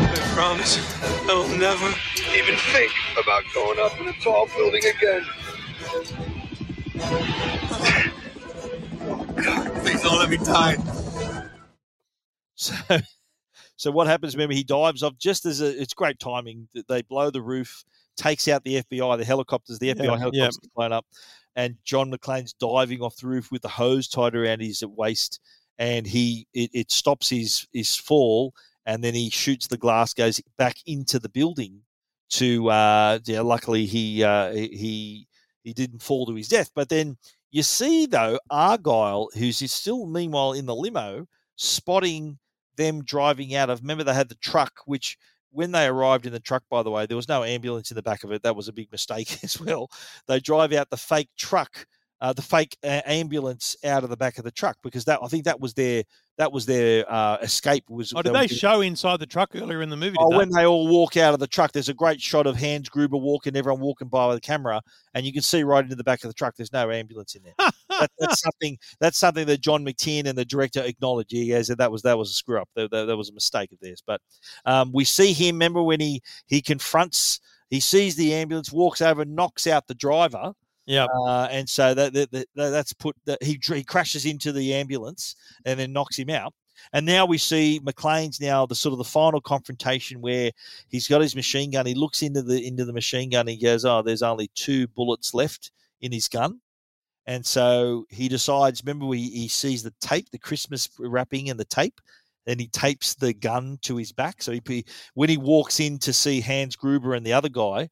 I 0.05 0.31
promise 0.35 0.77
I 1.29 1.33
will 1.33 1.57
never 1.57 1.87
even 2.37 2.55
think 2.71 2.91
about 3.19 3.43
going 3.53 3.79
up 3.79 3.99
in 3.99 4.07
a 4.07 4.13
tall 4.21 4.47
building 4.55 4.83
again. 4.85 6.42
God, 9.43 9.73
please 9.83 10.01
don't 10.01 10.19
let 10.19 10.29
me 10.29 10.37
die. 10.37 10.77
So, 12.55 12.73
so 13.75 13.91
what 13.91 14.07
happens? 14.07 14.35
Remember, 14.35 14.53
he 14.55 14.63
dives 14.63 15.03
off 15.03 15.17
just 15.17 15.45
as 15.45 15.61
a, 15.61 15.79
it's 15.81 15.93
great 15.93 16.19
timing. 16.19 16.67
that 16.73 16.87
They 16.87 17.01
blow 17.01 17.29
the 17.29 17.41
roof, 17.41 17.83
takes 18.17 18.47
out 18.47 18.63
the 18.63 18.83
FBI, 18.83 19.17
the 19.17 19.25
helicopters, 19.25 19.79
the 19.79 19.93
FBI 19.93 20.03
Yeah, 20.05 20.17
helicopters 20.17 20.59
yeah. 20.61 20.69
blown 20.75 20.93
up, 20.93 21.05
and 21.55 21.75
John 21.83 22.11
McClane's 22.11 22.53
diving 22.53 23.01
off 23.01 23.17
the 23.17 23.27
roof 23.27 23.51
with 23.51 23.61
the 23.61 23.67
hose 23.69 24.07
tied 24.07 24.35
around 24.35 24.61
his 24.61 24.83
waist, 24.85 25.39
and 25.77 26.05
he 26.07 26.47
it, 26.53 26.69
it 26.73 26.91
stops 26.91 27.29
his 27.29 27.67
his 27.73 27.95
fall, 27.95 28.53
and 28.85 29.03
then 29.03 29.13
he 29.13 29.29
shoots 29.29 29.67
the 29.67 29.77
glass, 29.77 30.13
goes 30.13 30.41
back 30.57 30.77
into 30.85 31.19
the 31.19 31.29
building. 31.29 31.81
To 32.29 32.69
uh, 32.69 33.19
yeah, 33.25 33.41
luckily 33.41 33.85
he 33.85 34.23
uh, 34.23 34.51
he- 34.53 35.27
he 35.63 35.73
didn't 35.73 36.01
fall 36.01 36.25
to 36.25 36.35
his 36.35 36.47
death, 36.47 36.69
but 36.75 36.89
then 36.89 37.17
you 37.51 37.63
see 37.63 38.05
though 38.05 38.39
Argyle, 38.49 39.29
who's 39.35 39.71
still 39.71 40.05
meanwhile 40.07 40.53
in 40.53 40.65
the 40.65 40.75
limo, 40.75 41.27
spotting 41.55 42.39
them 42.75 43.03
driving 43.03 43.55
out 43.55 43.69
of. 43.69 43.81
Remember, 43.81 44.03
they 44.03 44.13
had 44.13 44.29
the 44.29 44.35
truck, 44.35 44.81
which 44.85 45.17
when 45.51 45.71
they 45.71 45.85
arrived 45.85 46.25
in 46.25 46.33
the 46.33 46.39
truck, 46.39 46.63
by 46.69 46.81
the 46.83 46.89
way, 46.89 47.05
there 47.05 47.17
was 47.17 47.27
no 47.27 47.43
ambulance 47.43 47.91
in 47.91 47.95
the 47.95 48.01
back 48.01 48.23
of 48.23 48.31
it. 48.31 48.41
That 48.43 48.55
was 48.55 48.67
a 48.67 48.73
big 48.73 48.91
mistake 48.91 49.39
as 49.43 49.59
well. 49.59 49.89
They 50.27 50.39
drive 50.39 50.73
out 50.73 50.89
the 50.89 50.97
fake 50.97 51.29
truck, 51.37 51.85
uh, 52.21 52.33
the 52.33 52.41
fake 52.41 52.77
uh, 52.83 53.01
ambulance 53.05 53.75
out 53.85 54.03
of 54.03 54.09
the 54.09 54.17
back 54.17 54.37
of 54.37 54.43
the 54.43 54.51
truck 54.51 54.77
because 54.81 55.05
that 55.05 55.19
I 55.21 55.27
think 55.27 55.45
that 55.45 55.59
was 55.59 55.73
their 55.73 56.03
that 56.37 56.51
was 56.51 56.65
their 56.65 57.05
uh, 57.11 57.37
escape. 57.41 57.89
Was 57.89 58.13
Oh, 58.15 58.21
did 58.21 58.31
were 58.31 58.39
they 58.39 58.47
show 58.47 58.81
inside 58.81 59.19
the 59.19 59.25
truck 59.25 59.51
earlier 59.55 59.81
in 59.81 59.89
the 59.89 59.97
movie? 59.97 60.17
Oh, 60.19 60.35
when 60.35 60.49
they 60.49 60.65
all 60.65 60.87
walk 60.87 61.15
out 61.15 61.33
of 61.33 61.39
the 61.39 61.47
truck, 61.47 61.71
there's 61.71 61.89
a 61.89 61.93
great 61.93 62.19
shot 62.19 62.47
of 62.47 62.57
Hans 62.57 62.89
Gruber 62.89 63.17
walking, 63.17 63.55
everyone 63.55 63.81
walking 63.81 64.07
by 64.07 64.27
with 64.27 64.37
a 64.37 64.41
camera, 64.41 64.81
and 65.13 65.25
you 65.25 65.33
can 65.33 65.43
see 65.43 65.63
right 65.63 65.83
into 65.83 65.95
the 65.95 66.03
back 66.03 66.23
of 66.23 66.29
the 66.29 66.33
truck. 66.33 66.55
There's 66.55 66.73
no 66.73 66.89
ambulance 66.89 67.35
in 67.35 67.43
there. 67.43 67.53
that, 67.89 68.11
that's 68.17 68.41
something. 68.43 68.77
That's 68.99 69.17
something 69.17 69.45
that 69.45 69.61
John 69.61 69.85
McTiernan 69.85 70.29
and 70.29 70.37
the 70.37 70.45
director 70.45 70.81
acknowledged. 70.81 71.31
He 71.31 71.49
goes, 71.49 71.67
that 71.67 71.91
was 71.91 72.01
that 72.01 72.17
was 72.17 72.31
a 72.31 72.33
screw 72.33 72.59
up. 72.59 72.69
That, 72.75 72.89
that, 72.91 73.05
that 73.05 73.17
was 73.17 73.29
a 73.29 73.33
mistake 73.33 73.71
of 73.71 73.79
theirs. 73.79 74.01
But 74.05 74.21
um, 74.65 74.91
we 74.91 75.05
see 75.05 75.33
him. 75.33 75.55
Remember 75.55 75.83
when 75.83 75.99
he 75.99 76.21
he 76.47 76.61
confronts, 76.61 77.41
he 77.69 77.79
sees 77.79 78.15
the 78.15 78.33
ambulance, 78.33 78.71
walks 78.71 79.01
over, 79.01 79.23
knocks 79.23 79.67
out 79.67 79.87
the 79.87 79.95
driver. 79.95 80.53
Yeah. 80.85 81.05
Uh, 81.05 81.47
and 81.49 81.69
so 81.69 81.93
that, 81.93 82.13
that, 82.13 82.31
that 82.31 82.47
that's 82.55 82.93
put 82.93 83.15
that 83.25 83.41
he 83.41 83.59
he 83.65 83.83
crashes 83.83 84.25
into 84.25 84.51
the 84.51 84.73
ambulance 84.73 85.35
and 85.65 85.79
then 85.79 85.93
knocks 85.93 86.17
him 86.17 86.29
out. 86.29 86.53
And 86.91 87.05
now 87.05 87.25
we 87.25 87.37
see 87.37 87.79
McClane's 87.85 88.41
now 88.41 88.65
the 88.65 88.75
sort 88.75 88.91
of 88.91 88.97
the 88.97 89.03
final 89.05 89.39
confrontation 89.39 90.19
where 90.21 90.51
he's 90.89 91.07
got 91.07 91.21
his 91.21 91.35
machine 91.35 91.71
gun. 91.71 91.85
He 91.85 91.93
looks 91.93 92.21
into 92.21 92.41
the 92.41 92.65
into 92.65 92.83
the 92.85 92.93
machine 92.93 93.29
gun. 93.29 93.47
He 93.47 93.57
goes, 93.57 93.85
"Oh, 93.85 94.01
there's 94.01 94.23
only 94.23 94.49
two 94.55 94.87
bullets 94.89 95.33
left 95.33 95.71
in 96.01 96.11
his 96.11 96.27
gun." 96.27 96.59
And 97.27 97.45
so 97.45 98.05
he 98.09 98.27
decides. 98.29 98.83
Remember, 98.85 99.13
he, 99.15 99.29
he 99.29 99.47
sees 99.47 99.83
the 99.83 99.93
tape, 100.01 100.29
the 100.31 100.39
Christmas 100.39 100.89
wrapping, 100.99 101.49
and 101.49 101.59
the 101.59 101.65
tape. 101.65 102.01
and 102.47 102.59
he 102.59 102.67
tapes 102.67 103.13
the 103.15 103.33
gun 103.33 103.77
to 103.83 103.95
his 103.97 104.11
back. 104.11 104.41
So 104.43 104.51
he 104.51 104.85
when 105.13 105.29
he 105.29 105.37
walks 105.37 105.79
in 105.79 105.97
to 105.99 106.13
see 106.13 106.41
Hans 106.41 106.75
Gruber 106.75 107.13
and 107.15 107.25
the 107.25 107.33
other 107.33 107.49
guy, 107.49 107.89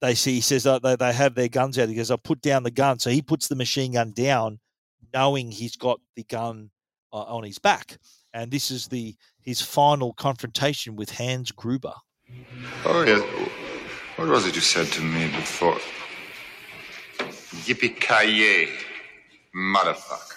they 0.00 0.14
see 0.14 0.34
he 0.34 0.40
says 0.40 0.64
they, 0.64 0.96
they 0.96 1.12
have 1.12 1.34
their 1.34 1.48
guns 1.48 1.78
out. 1.78 1.88
He 1.88 1.94
goes, 1.94 2.10
"I'll 2.10 2.18
put 2.18 2.40
down 2.40 2.62
the 2.62 2.70
gun." 2.70 2.98
So 2.98 3.10
he 3.10 3.22
puts 3.22 3.48
the 3.48 3.56
machine 3.56 3.92
gun 3.92 4.12
down, 4.12 4.60
knowing 5.12 5.50
he's 5.50 5.76
got 5.76 6.00
the 6.16 6.24
gun 6.24 6.70
uh, 7.12 7.22
on 7.22 7.44
his 7.44 7.58
back. 7.58 7.98
And 8.34 8.50
this 8.50 8.70
is 8.70 8.88
the 8.88 9.16
his 9.40 9.60
final 9.60 10.12
confrontation 10.12 10.94
with 10.96 11.10
Hans 11.10 11.50
Gruber. 11.52 11.94
Oh, 12.84 13.02
yes. 13.02 13.22
What 14.16 14.28
was 14.28 14.46
it 14.46 14.54
you 14.54 14.60
said 14.60 14.86
to 14.88 15.00
me 15.00 15.26
before? 15.28 15.78
Yippee 17.64 17.98
ki 17.98 18.68
motherfucker. 19.54 20.34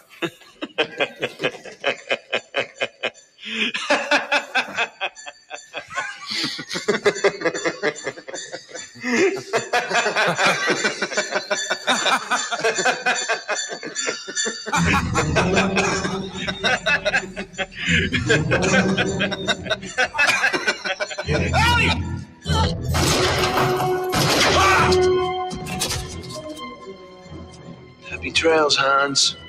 Happy 9.01 9.33
trails, 28.31 28.75
Hans. 28.75 29.40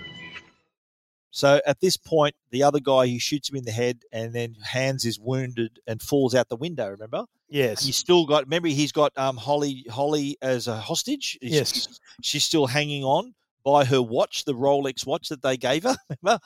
So 1.34 1.60
at 1.66 1.80
this 1.80 1.96
point, 1.96 2.34
the 2.50 2.62
other 2.62 2.78
guy 2.78 3.06
he 3.06 3.18
shoots 3.18 3.48
him 3.50 3.56
in 3.56 3.64
the 3.64 3.72
head, 3.72 4.02
and 4.12 4.34
then 4.34 4.54
Hans 4.64 5.04
is 5.06 5.18
wounded 5.18 5.78
and 5.86 6.00
falls 6.00 6.34
out 6.34 6.48
the 6.50 6.56
window. 6.56 6.88
Remember? 6.90 7.24
Yes. 7.48 7.84
He's 7.84 7.96
still 7.96 8.26
got. 8.26 8.44
Remember, 8.44 8.68
he's 8.68 8.92
got 8.92 9.12
um, 9.16 9.36
Holly 9.38 9.84
Holly 9.90 10.36
as 10.42 10.68
a 10.68 10.76
hostage. 10.76 11.38
He's- 11.40 11.52
Yes. 11.52 11.98
she's 12.22 12.44
still 12.44 12.66
hanging 12.66 13.02
on 13.02 13.34
by 13.64 13.84
her 13.86 14.02
watch, 14.02 14.44
the 14.44 14.52
Rolex 14.54 15.06
watch 15.06 15.28
that 15.30 15.40
they 15.42 15.56
gave 15.56 15.84
her. 15.84 15.96
Remember? 16.22 16.38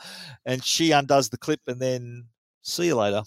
And 0.45 0.63
she 0.65 0.93
undoes 0.93 1.29
the 1.31 1.39
clip, 1.39 1.61
and 1.67 1.81
then 1.81 2.27
see 2.63 2.87
you 2.87 2.95
later. 2.95 3.23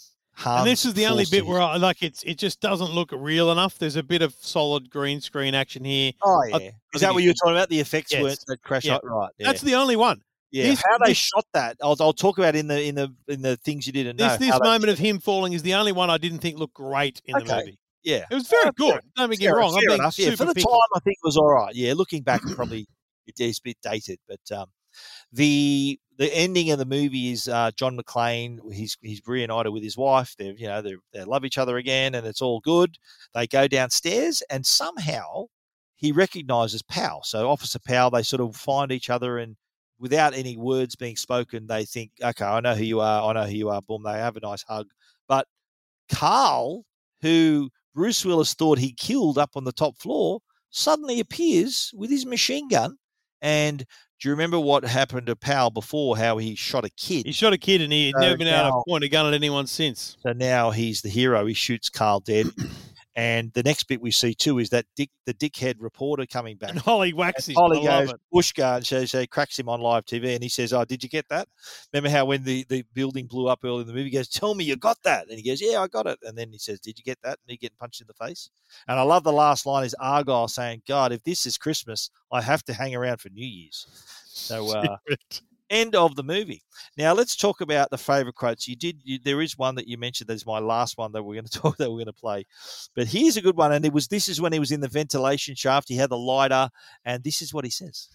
and 0.45 0.65
this 0.65 0.85
is 0.85 0.93
the 0.93 1.05
only 1.07 1.25
bit 1.29 1.45
where 1.45 1.59
I 1.61 1.75
like 1.75 2.01
it's 2.01 2.23
it 2.23 2.37
just 2.37 2.61
doesn't 2.61 2.91
look 2.91 3.09
real 3.11 3.51
enough. 3.51 3.77
There's 3.77 3.97
a 3.97 4.03
bit 4.03 4.21
of 4.21 4.33
solid 4.39 4.89
green 4.89 5.19
screen 5.19 5.53
action 5.55 5.83
here. 5.83 6.13
Oh 6.21 6.41
yeah, 6.47 6.55
I 6.55 6.57
is 6.57 6.61
think 6.61 7.01
that 7.01 7.13
what 7.13 7.23
you 7.23 7.31
were 7.31 7.33
talking 7.33 7.55
about? 7.57 7.67
The 7.67 7.81
effects 7.81 8.13
Yes. 8.13 8.23
weren't 8.23 8.43
that 8.47 8.61
crash 8.61 8.85
Yeah. 8.85 8.95
out, 8.95 9.05
right? 9.05 9.29
Yeah. 9.37 9.47
That's 9.47 9.61
the 9.61 9.75
only 9.75 9.97
one. 9.97 10.21
Yeah. 10.51 10.63
This- 10.65 10.83
how 10.89 10.97
they 10.99 11.11
this- 11.11 11.17
shot 11.17 11.45
that, 11.53 11.77
I'll, 11.81 11.95
I'll 11.99 12.13
talk 12.13 12.37
about 12.37 12.55
in 12.55 12.67
the 12.67 12.81
in 12.81 12.95
the 12.95 13.13
in 13.27 13.41
the 13.41 13.57
things 13.57 13.85
you 13.87 13.93
didn't 13.93 14.17
know. 14.17 14.29
This 14.29 14.37
this 14.39 14.49
how 14.49 14.59
they- 14.59 14.67
moment 14.69 14.91
of 14.91 14.97
him 14.99 15.19
falling 15.19 15.53
is 15.53 15.61
the 15.63 15.73
only 15.75 15.91
one 15.91 16.09
I 16.09 16.17
didn't 16.17 16.39
think 16.39 16.57
looked 16.57 16.73
great 16.75 17.21
in 17.25 17.33
the 17.37 17.45
movie. 17.55 17.79
yeah, 18.03 18.25
It 18.31 18.35
was 18.35 18.47
very 18.47 18.67
Uh, 18.67 18.71
good. 18.77 18.91
fair- 18.91 19.01
Don't 19.15 19.29
get 19.29 19.39
me 19.39 19.45
fair- 19.45 19.55
wrong. 19.55 19.73
Fair 19.73 19.95
enough. 19.95 20.17
Yeah, 20.19 20.31
for 20.35 20.45
the 20.45 20.53
picky. 20.53 20.65
time, 20.65 20.89
I 20.95 20.99
think 20.99 21.15
it 21.21 21.25
was 21.27 21.37
all 21.37 21.49
right. 21.51 21.73
Yeah, 21.75 21.93
looking 21.95 22.23
back, 22.23 22.41
probably 22.55 22.87
it 23.27 23.39
is 23.39 23.59
a 23.59 23.61
bit 23.63 23.77
dated, 23.83 24.19
but 24.27 24.39
um, 24.57 24.67
the 25.31 25.99
the 26.17 26.35
ending 26.35 26.69
of 26.71 26.79
the 26.79 26.85
movie 26.85 27.31
is 27.31 27.47
uh, 27.47 27.71
John 27.77 27.95
McClane. 27.97 28.59
He's 28.73 28.97
he's 29.01 29.21
reunited 29.25 29.71
with 29.71 29.83
his 29.83 29.97
wife. 29.97 30.35
They 30.37 30.53
you 30.57 30.67
know 30.67 30.81
they 30.81 30.95
they 31.13 31.23
love 31.23 31.45
each 31.45 31.57
other 31.57 31.77
again, 31.77 32.15
and 32.15 32.25
it's 32.25 32.41
all 32.41 32.59
good. 32.59 32.97
They 33.33 33.47
go 33.47 33.67
downstairs, 33.67 34.41
and 34.49 34.65
somehow 34.65 35.45
he 35.95 36.11
recognizes 36.11 36.81
Powell. 36.81 37.21
So 37.23 37.49
Officer 37.49 37.79
Powell, 37.79 38.09
they 38.09 38.23
sort 38.23 38.41
of 38.41 38.55
find 38.55 38.91
each 38.91 39.09
other, 39.09 39.37
and 39.37 39.55
without 39.99 40.33
any 40.33 40.57
words 40.57 40.95
being 40.95 41.15
spoken, 41.15 41.67
they 41.67 41.85
think, 41.85 42.11
okay, 42.23 42.45
I 42.45 42.59
know 42.61 42.75
who 42.75 42.83
you 42.83 42.99
are. 43.01 43.29
I 43.29 43.33
know 43.33 43.47
who 43.49 43.55
you 43.55 43.69
are. 43.69 43.81
Boom, 43.81 44.03
they 44.03 44.13
have 44.13 44.37
a 44.37 44.39
nice 44.41 44.63
hug. 44.63 44.87
But 45.27 45.45
Carl, 46.11 46.85
who 47.21 47.69
Bruce 47.93 48.23
Willis 48.25 48.53
thought 48.53 48.77
he 48.79 48.93
killed 48.93 49.37
up 49.37 49.51
on 49.55 49.63
the 49.63 49.71
top 49.71 49.97
floor, 49.99 50.39
suddenly 50.69 51.19
appears 51.19 51.91
with 51.95 52.09
his 52.09 52.25
machine 52.25 52.67
gun. 52.69 52.97
And 53.41 53.79
do 53.79 54.27
you 54.27 54.31
remember 54.31 54.59
what 54.59 54.83
happened 54.83 55.27
to 55.27 55.35
Powell 55.35 55.69
before? 55.69 56.17
How 56.17 56.37
he 56.37 56.55
shot 56.55 56.83
a 56.85 56.89
kid. 56.89 57.25
He 57.25 57.31
shot 57.31 57.53
a 57.53 57.57
kid, 57.57 57.81
and 57.81 57.91
he'd 57.93 58.13
So 58.15 58.19
never 58.21 58.37
been 58.37 58.47
able 58.47 58.57
now- 58.57 58.69
to 58.71 58.83
point 58.87 59.03
a 59.03 59.09
gun 59.09 59.25
at 59.27 59.33
anyone 59.33 59.65
since. 59.67 60.17
So 60.21 60.33
now 60.33 60.71
he's 60.71 61.01
the 61.01 61.09
hero. 61.09 61.45
He 61.45 61.53
shoots 61.53 61.89
Carl 61.89 62.19
dead. 62.19 62.47
And 63.19 63.51
the 63.51 63.63
next 63.63 63.83
bit 63.83 64.01
we 64.01 64.11
see 64.11 64.33
too 64.33 64.59
is 64.59 64.69
that 64.69 64.85
dick, 64.95 65.09
the 65.25 65.33
dickhead 65.33 65.75
reporter 65.79 66.25
coming 66.25 66.55
back. 66.55 66.69
And 66.69 66.79
Holly 66.79 67.11
him. 67.11 67.55
Holly 67.55 67.85
I 67.85 68.05
goes. 68.05 68.13
Bushgar 68.33 68.77
and 68.77 68.87
so, 68.87 69.03
so 69.03 69.25
cracks 69.25 69.59
him 69.59 69.67
on 69.67 69.81
live 69.81 70.05
TV 70.05 70.33
and 70.33 70.41
he 70.41 70.47
says, 70.47 70.71
Oh, 70.71 70.85
did 70.85 71.03
you 71.03 71.09
get 71.09 71.27
that? 71.27 71.49
Remember 71.91 72.09
how 72.09 72.23
when 72.23 72.45
the, 72.45 72.65
the 72.69 72.85
building 72.93 73.27
blew 73.27 73.49
up 73.49 73.59
early 73.65 73.81
in 73.81 73.87
the 73.87 73.93
movie, 73.93 74.05
he 74.05 74.15
goes, 74.15 74.29
Tell 74.29 74.55
me 74.55 74.63
you 74.63 74.77
got 74.77 75.01
that. 75.03 75.27
And 75.27 75.37
he 75.37 75.43
goes, 75.43 75.61
Yeah, 75.61 75.81
I 75.81 75.87
got 75.87 76.07
it. 76.07 76.17
And 76.23 76.37
then 76.37 76.53
he 76.53 76.59
says, 76.59 76.79
Did 76.79 76.97
you 76.97 77.03
get 77.03 77.19
that? 77.23 77.39
And 77.43 77.51
he 77.51 77.57
getting 77.57 77.75
punched 77.77 77.99
in 77.99 78.07
the 78.07 78.25
face. 78.25 78.49
And 78.87 78.97
I 78.97 79.03
love 79.03 79.25
the 79.25 79.33
last 79.33 79.65
line 79.65 79.85
is 79.85 79.95
Argyle 79.99 80.47
saying, 80.47 80.83
God, 80.87 81.11
if 81.11 81.21
this 81.23 81.45
is 81.45 81.57
Christmas, 81.57 82.09
I 82.31 82.41
have 82.41 82.63
to 82.65 82.73
hang 82.73 82.95
around 82.95 83.19
for 83.19 83.29
New 83.29 83.45
Year's. 83.45 83.85
So 84.27 84.69
uh, 84.73 84.97
end 85.69 85.95
of 85.95 86.15
the 86.15 86.23
movie. 86.23 86.61
Now 86.97 87.13
let's 87.13 87.35
talk 87.35 87.61
about 87.61 87.89
the 87.89 87.97
favorite 87.97 88.35
quotes. 88.35 88.67
You 88.67 88.75
did. 88.75 89.01
You, 89.03 89.19
there 89.23 89.41
is 89.41 89.57
one 89.57 89.75
that 89.75 89.87
you 89.87 89.97
mentioned. 89.97 90.29
That's 90.29 90.45
my 90.45 90.59
last 90.59 90.97
one 90.97 91.11
that 91.13 91.23
we're 91.23 91.35
going 91.35 91.45
to 91.51 91.59
talk. 91.59 91.77
That 91.77 91.89
we're 91.89 91.97
going 91.97 92.05
to 92.07 92.13
play. 92.13 92.45
But 92.95 93.07
here's 93.07 93.37
a 93.37 93.41
good 93.41 93.57
one. 93.57 93.71
And 93.71 93.85
it 93.85 93.93
was. 93.93 94.07
This 94.07 94.27
is 94.29 94.41
when 94.41 94.53
he 94.53 94.59
was 94.59 94.71
in 94.71 94.81
the 94.81 94.87
ventilation 94.87 95.55
shaft. 95.55 95.87
He 95.89 95.95
had 95.95 96.09
the 96.09 96.17
lighter, 96.17 96.69
and 97.05 97.23
this 97.23 97.41
is 97.41 97.53
what 97.53 97.65
he 97.65 97.71
says. 97.71 98.09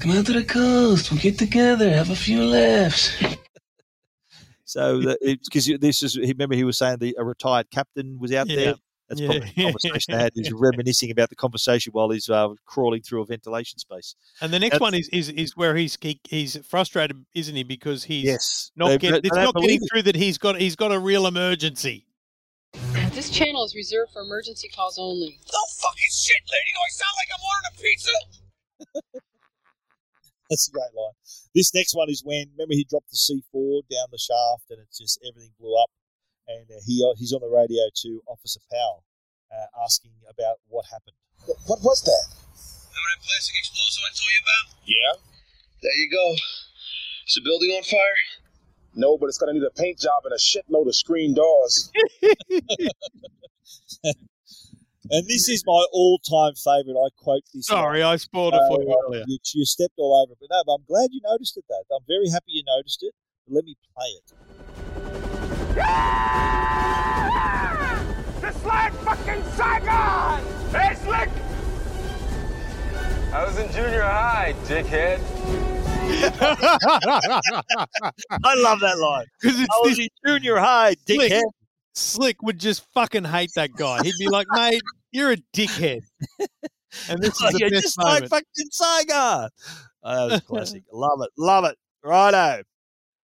Come 0.00 0.12
out 0.12 0.26
to 0.26 0.32
the 0.32 0.44
coast. 0.44 1.10
We'll 1.10 1.20
get 1.20 1.38
together. 1.38 1.90
Have 1.90 2.10
a 2.10 2.16
few 2.16 2.44
laughs. 2.44 3.12
So 4.64 5.02
because 5.20 5.66
this 5.80 6.02
is. 6.02 6.16
Remember, 6.16 6.54
he 6.54 6.64
was 6.64 6.78
saying 6.78 6.96
the 6.98 7.14
a 7.18 7.24
retired 7.24 7.70
captain 7.70 8.18
was 8.18 8.32
out 8.32 8.48
Yeah. 8.48 8.56
there. 8.56 8.74
That's 9.12 9.20
Yeah. 9.20 9.28
probably 9.28 9.52
the 9.54 9.62
conversation 9.62 10.14
they 10.14 10.22
had. 10.22 10.32
He's 10.34 10.52
reminiscing 10.54 11.10
about 11.10 11.28
the 11.28 11.36
conversation 11.36 11.92
while 11.92 12.08
he's 12.08 12.30
uh, 12.30 12.48
crawling 12.64 13.02
through 13.02 13.20
a 13.22 13.26
ventilation 13.26 13.78
space. 13.78 14.14
And 14.40 14.50
the 14.52 14.58
next 14.58 14.74
That's- 14.76 14.80
one 14.80 14.94
is, 14.94 15.08
is 15.10 15.28
is 15.28 15.54
where 15.56 15.76
he's 15.76 15.98
he, 16.00 16.18
he's 16.24 16.56
frustrated, 16.66 17.24
isn't 17.34 17.54
he? 17.54 17.62
Because 17.62 18.04
he's 18.04 18.24
Yes. 18.24 18.70
not 18.74 18.88
They- 18.88 18.98
getting 18.98 19.20
they 19.22 19.28
it's 19.28 19.36
don't 19.36 19.54
getting 19.60 19.82
it. 19.82 19.88
through 19.92 20.02
that 20.02 20.16
he's 20.16 20.38
got 20.38 20.58
he's 20.58 20.76
got 20.76 20.92
a 20.92 20.98
real 20.98 21.26
emergency. 21.26 22.06
This 23.12 23.28
channel 23.28 23.64
is 23.66 23.74
reserved 23.76 24.12
for 24.12 24.22
emergency 24.22 24.68
calls 24.74 24.96
only. 24.98 25.38
No 25.52 25.58
fucking 25.82 26.10
shit, 26.10 26.40
lady. 26.50 26.72
Do 26.72 26.80
I 26.80 26.90
sound 26.90 27.14
like 27.20 27.28
I'm 27.34 27.44
ordering 27.52 27.68
a 27.68 29.02
pizza? 29.12 29.20
That's 30.50 30.68
a 30.68 30.72
great 30.72 30.94
line. 30.96 31.12
This 31.54 31.74
next 31.74 31.94
one 31.94 32.08
is 32.10 32.22
when 32.24 32.46
remember 32.56 32.74
he 32.74 32.84
dropped 32.88 33.10
the 33.10 33.16
C 33.16 33.42
four 33.52 33.82
down 33.90 34.06
the 34.10 34.18
shaft 34.18 34.70
and 34.70 34.80
it's 34.80 34.98
just 34.98 35.20
everything 35.28 35.52
blew 35.60 35.74
up, 35.80 35.90
and 36.58 36.66
uh, 36.70 36.80
he 36.86 37.02
uh, 37.04 37.14
he's 37.18 37.32
on 37.32 37.40
the 37.40 37.48
radio 37.48 37.82
to 38.02 38.20
Officer 38.26 38.60
Powell, 38.70 39.04
uh, 39.50 39.84
asking 39.84 40.12
about 40.28 40.56
what 40.68 40.84
happened. 40.90 41.16
What 41.66 41.80
was 41.82 42.02
that? 42.02 42.24
Remember 42.32 43.08
that 43.14 43.22
plastic 43.24 43.54
explosive 43.58 44.02
I 44.06 44.10
told 44.14 44.30
you 44.30 44.42
about? 44.46 44.64
Yeah? 44.86 45.12
There 45.82 45.96
you 45.98 46.08
go. 46.10 46.26
Is 47.26 47.34
the 47.34 47.42
building 47.42 47.70
on 47.70 47.82
fire? 47.82 48.18
No, 48.94 49.16
but 49.18 49.26
it's 49.26 49.38
gonna 49.38 49.54
need 49.54 49.62
a 49.64 49.70
paint 49.70 49.98
job 49.98 50.22
and 50.24 50.32
a 50.34 50.38
shitload 50.38 50.86
of 50.86 50.94
screen 50.94 51.34
doors. 51.34 51.90
And 55.10 55.26
this 55.28 55.48
is 55.48 55.62
my 55.66 55.84
all-time 55.92 56.54
favorite. 56.54 56.96
I 56.98 57.08
quote 57.22 57.42
this. 57.52 57.66
Sorry, 57.66 58.02
I 58.02 58.16
spoiled 58.16 58.54
it 58.54 58.62
for 58.68 58.80
you 58.80 58.90
Uh, 58.90 59.08
earlier. 59.08 59.24
You, 59.26 59.38
you 59.54 59.64
stepped 59.66 59.94
all 59.98 60.22
over 60.22 60.32
it, 60.32 60.38
but 60.40 60.48
no. 60.50 60.62
But 60.64 60.72
I'm 60.74 60.84
glad 60.88 61.10
you 61.12 61.20
noticed 61.22 61.56
it. 61.58 61.64
Though 61.68 61.96
I'm 61.96 62.04
very 62.06 62.30
happy 62.30 62.52
you 62.52 62.62
noticed 62.64 63.02
it. 63.02 63.12
Let 63.48 63.64
me 63.64 63.76
play 63.94 64.06
it. 64.06 64.91
Just 68.40 68.64
like 68.66 68.92
fucking 69.04 69.42
Saigon! 69.52 70.42
Hey, 70.70 70.94
Slick! 71.02 71.30
I 73.32 73.44
was 73.46 73.58
in 73.58 73.70
junior 73.72 74.02
high, 74.02 74.54
dickhead. 74.64 75.20
I 78.44 78.54
love 78.56 78.80
that 78.80 78.98
line. 78.98 79.24
Because 79.40 79.58
it's 79.60 79.68
I 79.70 79.88
was 79.88 79.98
in 79.98 80.08
junior 80.26 80.58
high, 80.58 80.94
dickhead. 81.06 81.40
Slick 81.94 82.42
would 82.42 82.58
just 82.58 82.84
fucking 82.92 83.24
hate 83.24 83.50
that 83.56 83.72
guy. 83.72 84.02
He'd 84.02 84.12
be 84.18 84.28
like, 84.28 84.46
mate, 84.50 84.82
you're 85.10 85.32
a 85.32 85.36
dickhead. 85.54 86.02
And 87.08 87.22
this 87.22 87.30
is 87.40 87.42
oh, 87.42 87.50
the 87.52 87.58
You're 87.58 87.70
best 87.70 87.82
just 87.84 87.98
moment. 87.98 88.20
like 88.20 88.28
fucking 88.28 88.68
Saigon. 88.70 89.48
Oh, 90.02 90.28
that 90.28 90.34
was 90.34 90.40
classic. 90.42 90.82
love 90.92 91.20
it. 91.22 91.30
Love 91.38 91.64
it. 91.64 91.74
Righto. 92.04 92.62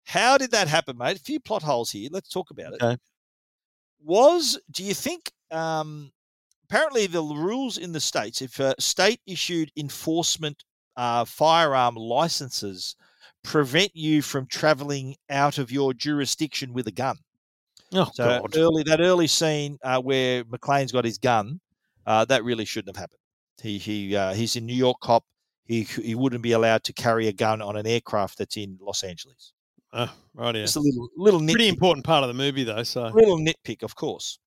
How 0.04 0.38
did 0.38 0.50
that 0.52 0.68
happen, 0.68 0.96
mate? 0.98 1.16
A 1.16 1.20
few 1.20 1.40
plot 1.40 1.62
holes 1.62 1.90
here. 1.90 2.08
Let's 2.12 2.28
talk 2.28 2.50
about 2.50 2.74
it. 2.74 2.82
Okay. 2.82 2.96
Was, 4.02 4.58
do 4.70 4.84
you 4.84 4.94
think, 4.94 5.32
um, 5.50 6.12
apparently 6.68 7.06
the 7.06 7.22
rules 7.22 7.78
in 7.78 7.92
the 7.92 8.00
states, 8.00 8.42
if 8.42 8.60
a 8.60 8.74
state 8.78 9.20
issued 9.26 9.70
enforcement 9.76 10.64
uh, 10.96 11.24
firearm 11.24 11.94
licenses, 11.96 12.96
prevent 13.42 13.94
you 13.94 14.22
from 14.22 14.46
traveling 14.46 15.16
out 15.30 15.58
of 15.58 15.72
your 15.72 15.94
jurisdiction 15.94 16.72
with 16.72 16.86
a 16.86 16.92
gun. 16.92 17.16
Oh, 17.94 18.10
So 18.12 18.40
God. 18.40 18.56
early 18.56 18.82
that 18.84 19.00
early 19.00 19.26
scene 19.26 19.78
uh, 19.82 20.00
where 20.00 20.44
McClane's 20.44 20.92
got 20.92 21.04
his 21.04 21.18
gun, 21.18 21.60
uh, 22.06 22.24
that 22.26 22.44
really 22.44 22.64
shouldn't 22.64 22.94
have 22.96 23.00
happened. 23.00 23.20
He 23.62 23.78
he 23.78 24.16
uh, 24.16 24.34
he's 24.34 24.56
a 24.56 24.60
New 24.60 24.74
York 24.74 24.98
cop. 25.00 25.24
He 25.64 25.84
he 25.84 26.14
wouldn't 26.14 26.42
be 26.42 26.52
allowed 26.52 26.84
to 26.84 26.92
carry 26.92 27.28
a 27.28 27.32
gun 27.32 27.62
on 27.62 27.76
an 27.76 27.86
aircraft 27.86 28.36
that's 28.36 28.56
in 28.56 28.78
Los 28.80 29.02
Angeles. 29.02 29.53
Oh, 29.96 30.12
right, 30.34 30.54
yeah. 30.56 30.62
Just 30.62 30.76
a 30.76 30.80
little 30.80 31.08
little 31.16 31.40
nitpick. 31.40 31.52
Pretty 31.52 31.68
important 31.68 32.04
part 32.04 32.24
of 32.24 32.28
the 32.28 32.34
movie, 32.34 32.64
though. 32.64 32.82
So 32.82 33.04
little 33.14 33.38
nitpick, 33.38 33.82
of 33.82 33.94
course. 33.94 34.38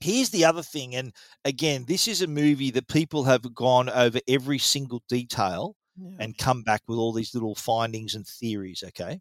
Here's 0.00 0.30
the 0.30 0.44
other 0.44 0.62
thing, 0.62 0.96
and 0.96 1.12
again, 1.44 1.84
this 1.86 2.08
is 2.08 2.22
a 2.22 2.26
movie 2.26 2.72
that 2.72 2.88
people 2.88 3.22
have 3.24 3.54
gone 3.54 3.88
over 3.88 4.18
every 4.26 4.58
single 4.58 5.02
detail 5.08 5.76
and 6.18 6.36
come 6.38 6.62
back 6.62 6.80
with 6.88 6.98
all 6.98 7.12
these 7.12 7.34
little 7.34 7.54
findings 7.54 8.14
and 8.14 8.26
theories. 8.26 8.82
Okay, 8.88 9.12
do 9.12 9.20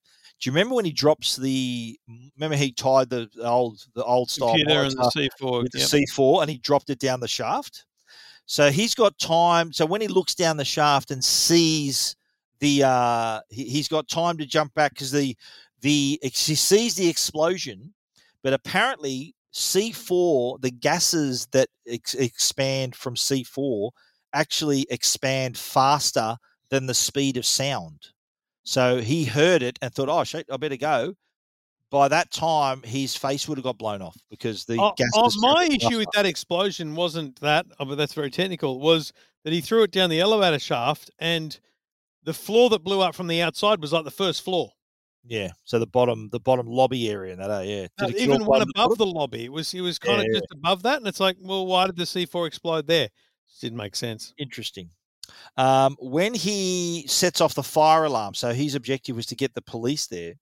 you 0.49 0.53
remember 0.53 0.73
when 0.73 0.85
he 0.85 0.91
drops 0.91 1.35
the? 1.35 1.99
Remember 2.37 2.55
he 2.55 2.71
tied 2.71 3.09
the 3.09 3.29
the 3.35 3.47
old 3.47 3.85
the 3.93 4.03
old 4.05 4.31
style 4.31 4.55
Computer 4.55 4.83
and 4.83 4.91
the 4.91 5.29
C4, 5.41 5.63
with 5.63 5.71
the. 5.73 5.81
C 5.81 6.05
four, 6.05 6.41
and 6.41 6.49
he 6.49 6.57
dropped 6.59 6.89
it 6.89 6.99
down 6.99 7.19
the 7.19 7.27
shaft. 7.27 7.85
So 8.45 8.71
he's 8.71 8.95
got 8.95 9.19
time. 9.19 9.73
So 9.73 9.85
when 9.85 10.01
he 10.01 10.07
looks 10.07 10.33
down 10.33 10.57
the 10.57 10.65
shaft 10.65 11.11
and 11.11 11.23
sees 11.23 12.15
the, 12.61 12.83
uh, 12.83 13.41
he, 13.49 13.65
he's 13.65 13.89
got 13.89 14.07
time 14.07 14.37
to 14.37 14.45
jump 14.45 14.73
back 14.73 14.93
because 14.93 15.11
the 15.11 15.35
the 15.81 16.19
he 16.21 16.29
sees 16.55 16.95
the 16.95 17.09
explosion, 17.09 17.93
but 18.43 18.53
apparently 18.53 19.35
C 19.51 19.91
four 19.91 20.57
the 20.59 20.71
gases 20.71 21.47
that 21.51 21.67
ex- 21.87 22.13
expand 22.13 22.95
from 22.95 23.17
C 23.17 23.43
four 23.43 23.91
actually 24.33 24.85
expand 24.89 25.57
faster 25.57 26.37
than 26.69 26.85
the 26.85 26.93
speed 26.93 27.35
of 27.35 27.45
sound. 27.45 27.99
So 28.63 29.01
he 29.01 29.25
heard 29.25 29.63
it 29.63 29.77
and 29.81 29.91
thought, 29.93 30.07
"Oh 30.07 30.23
shit, 30.23 30.45
I 30.49 30.57
better 30.57 30.77
go." 30.77 31.15
By 31.89 32.07
that 32.07 32.31
time, 32.31 32.81
his 32.83 33.17
face 33.17 33.49
would 33.49 33.57
have 33.57 33.65
got 33.65 33.77
blown 33.77 34.01
off 34.01 34.15
because 34.29 34.63
the 34.63 34.77
Oh, 34.79 34.93
gases. 34.95 35.11
oh, 35.15 35.31
my 35.41 35.65
issue 35.65 35.97
with 35.97 36.07
that 36.13 36.25
explosion 36.25 36.95
wasn't 36.95 37.37
that, 37.41 37.65
oh, 37.79 37.85
but 37.85 37.95
that's 37.95 38.13
very 38.13 38.31
technical, 38.31 38.79
was 38.79 39.11
that 39.43 39.51
he 39.51 39.59
threw 39.59 39.83
it 39.83 39.91
down 39.91 40.09
the 40.09 40.21
elevator 40.21 40.57
shaft 40.59 41.11
and 41.19 41.59
the 42.23 42.33
floor 42.33 42.69
that 42.69 42.83
blew 42.83 43.01
up 43.01 43.15
from 43.15 43.27
the 43.27 43.41
outside 43.41 43.81
was 43.81 43.93
like 43.93 44.05
the 44.05 44.11
first 44.11 44.43
floor. 44.43 44.71
Yeah, 45.23 45.49
so 45.65 45.77
the 45.77 45.87
bottom, 45.87 46.29
the 46.31 46.39
bottom 46.39 46.65
lobby 46.65 47.09
area, 47.09 47.33
and 47.33 47.41
that, 47.41 47.51
uh, 47.51 47.59
yeah. 47.59 47.87
No, 47.99 48.09
even 48.17 48.45
one 48.45 48.63
above 48.63 48.97
the 48.97 49.05
lobby. 49.05 49.45
It 49.45 49.51
was 49.51 49.73
it 49.73 49.81
was 49.81 49.99
kind 49.99 50.19
of 50.19 50.25
Yeah, 50.27 50.39
just 50.39 50.51
above 50.51 50.83
that, 50.83 50.97
and 50.97 51.07
it's 51.07 51.19
like, 51.19 51.37
well, 51.39 51.67
why 51.67 51.85
did 51.85 51.95
the 51.95 52.05
C 52.07 52.25
four 52.25 52.47
explode 52.47 52.87
there? 52.87 53.05
It 53.05 53.11
Didn't 53.61 53.77
make 53.77 53.95
sense. 53.95 54.33
Interesting. 54.39 54.89
Um, 55.57 55.95
when 55.99 56.33
he 56.33 57.05
sets 57.07 57.39
off 57.39 57.53
the 57.53 57.63
fire 57.63 58.05
alarm, 58.05 58.33
so 58.33 58.51
his 58.51 58.73
objective 58.73 59.15
was 59.15 59.27
to 59.27 59.35
get 59.35 59.53
the 59.53 59.61
police 59.61 60.07
there, 60.07 60.33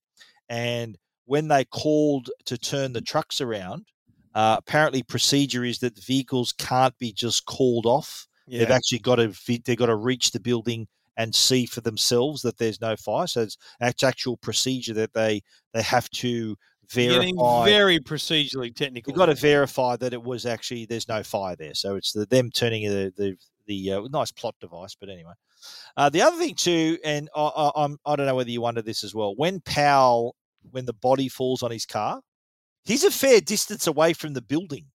and 0.48 0.98
when 1.26 1.50
they 1.50 1.66
called 1.66 2.30
to 2.46 2.58
turn 2.58 2.94
the 2.94 3.02
trucks 3.02 3.42
around, 3.42 3.86
uh, 4.34 4.56
apparently 4.58 5.04
procedure 5.04 5.66
is 5.66 5.80
that 5.80 5.96
the 5.96 6.02
vehicles 6.02 6.54
can't 6.54 6.98
be 6.98 7.12
just 7.12 7.46
called 7.46 7.86
off. 7.86 8.28
They've 8.48 8.72
actually 8.72 9.00
got 9.00 9.16
to 9.16 9.34
they've 9.66 9.78
got 9.78 9.88
to 9.88 9.96
reach 9.96 10.32
the 10.32 10.40
building 10.40 10.88
and 11.18 11.34
see 11.34 11.66
for 11.66 11.82
themselves 11.82 12.42
that 12.42 12.58
there's 12.58 12.82
no 12.82 12.96
fire. 12.96 13.28
So 13.28 13.42
it's 13.42 13.58
it's 13.82 14.04
actual 14.04 14.38
procedure 14.38 14.94
that 14.96 15.14
they 15.14 15.42
they 15.74 15.82
have 15.82 16.10
to 16.12 16.58
Getting 16.92 17.36
verify. 17.36 17.66
very 17.66 18.00
procedurally 18.00 18.76
technical. 18.76 19.12
You've 19.12 19.18
got 19.18 19.28
to 19.28 19.36
verify 19.36 19.96
that 19.98 20.12
it 20.12 20.24
was 20.24 20.48
actually 20.48 20.86
there's 20.86 21.08
no 21.08 21.22
fire 21.22 21.56
there. 21.56 21.76
So 21.76 21.96
it's 21.96 22.14
the, 22.14 22.26
them 22.26 22.50
turning 22.50 22.90
the, 22.90 23.14
the 23.16 23.38
the 23.68 23.94
uh, 23.94 24.02
nice 24.10 24.32
plot 24.32 24.56
device. 24.60 24.96
But 25.00 25.10
anyway, 25.10 25.34
uh, 25.98 26.10
the 26.10 26.24
other 26.24 26.38
thing 26.38 26.56
too, 26.56 26.98
and 27.06 27.30
I, 27.36 27.42
I, 27.42 27.84
I'm 27.84 27.98
I 28.08 28.16
don't 28.16 28.26
know 28.26 28.36
whether 28.36 28.50
you 28.50 28.62
wonder 28.62 28.82
this 28.82 29.04
as 29.04 29.14
well. 29.14 29.36
When 29.36 29.60
Powell, 29.62 30.36
when 30.72 30.86
the 30.86 30.94
body 30.94 31.30
falls 31.30 31.62
on 31.62 31.70
his 31.70 31.86
car, 31.86 32.22
he's 32.86 33.04
a 33.04 33.12
fair 33.12 33.40
distance 33.40 33.86
away 33.86 34.14
from 34.14 34.34
the 34.34 34.42
building. 34.42 34.86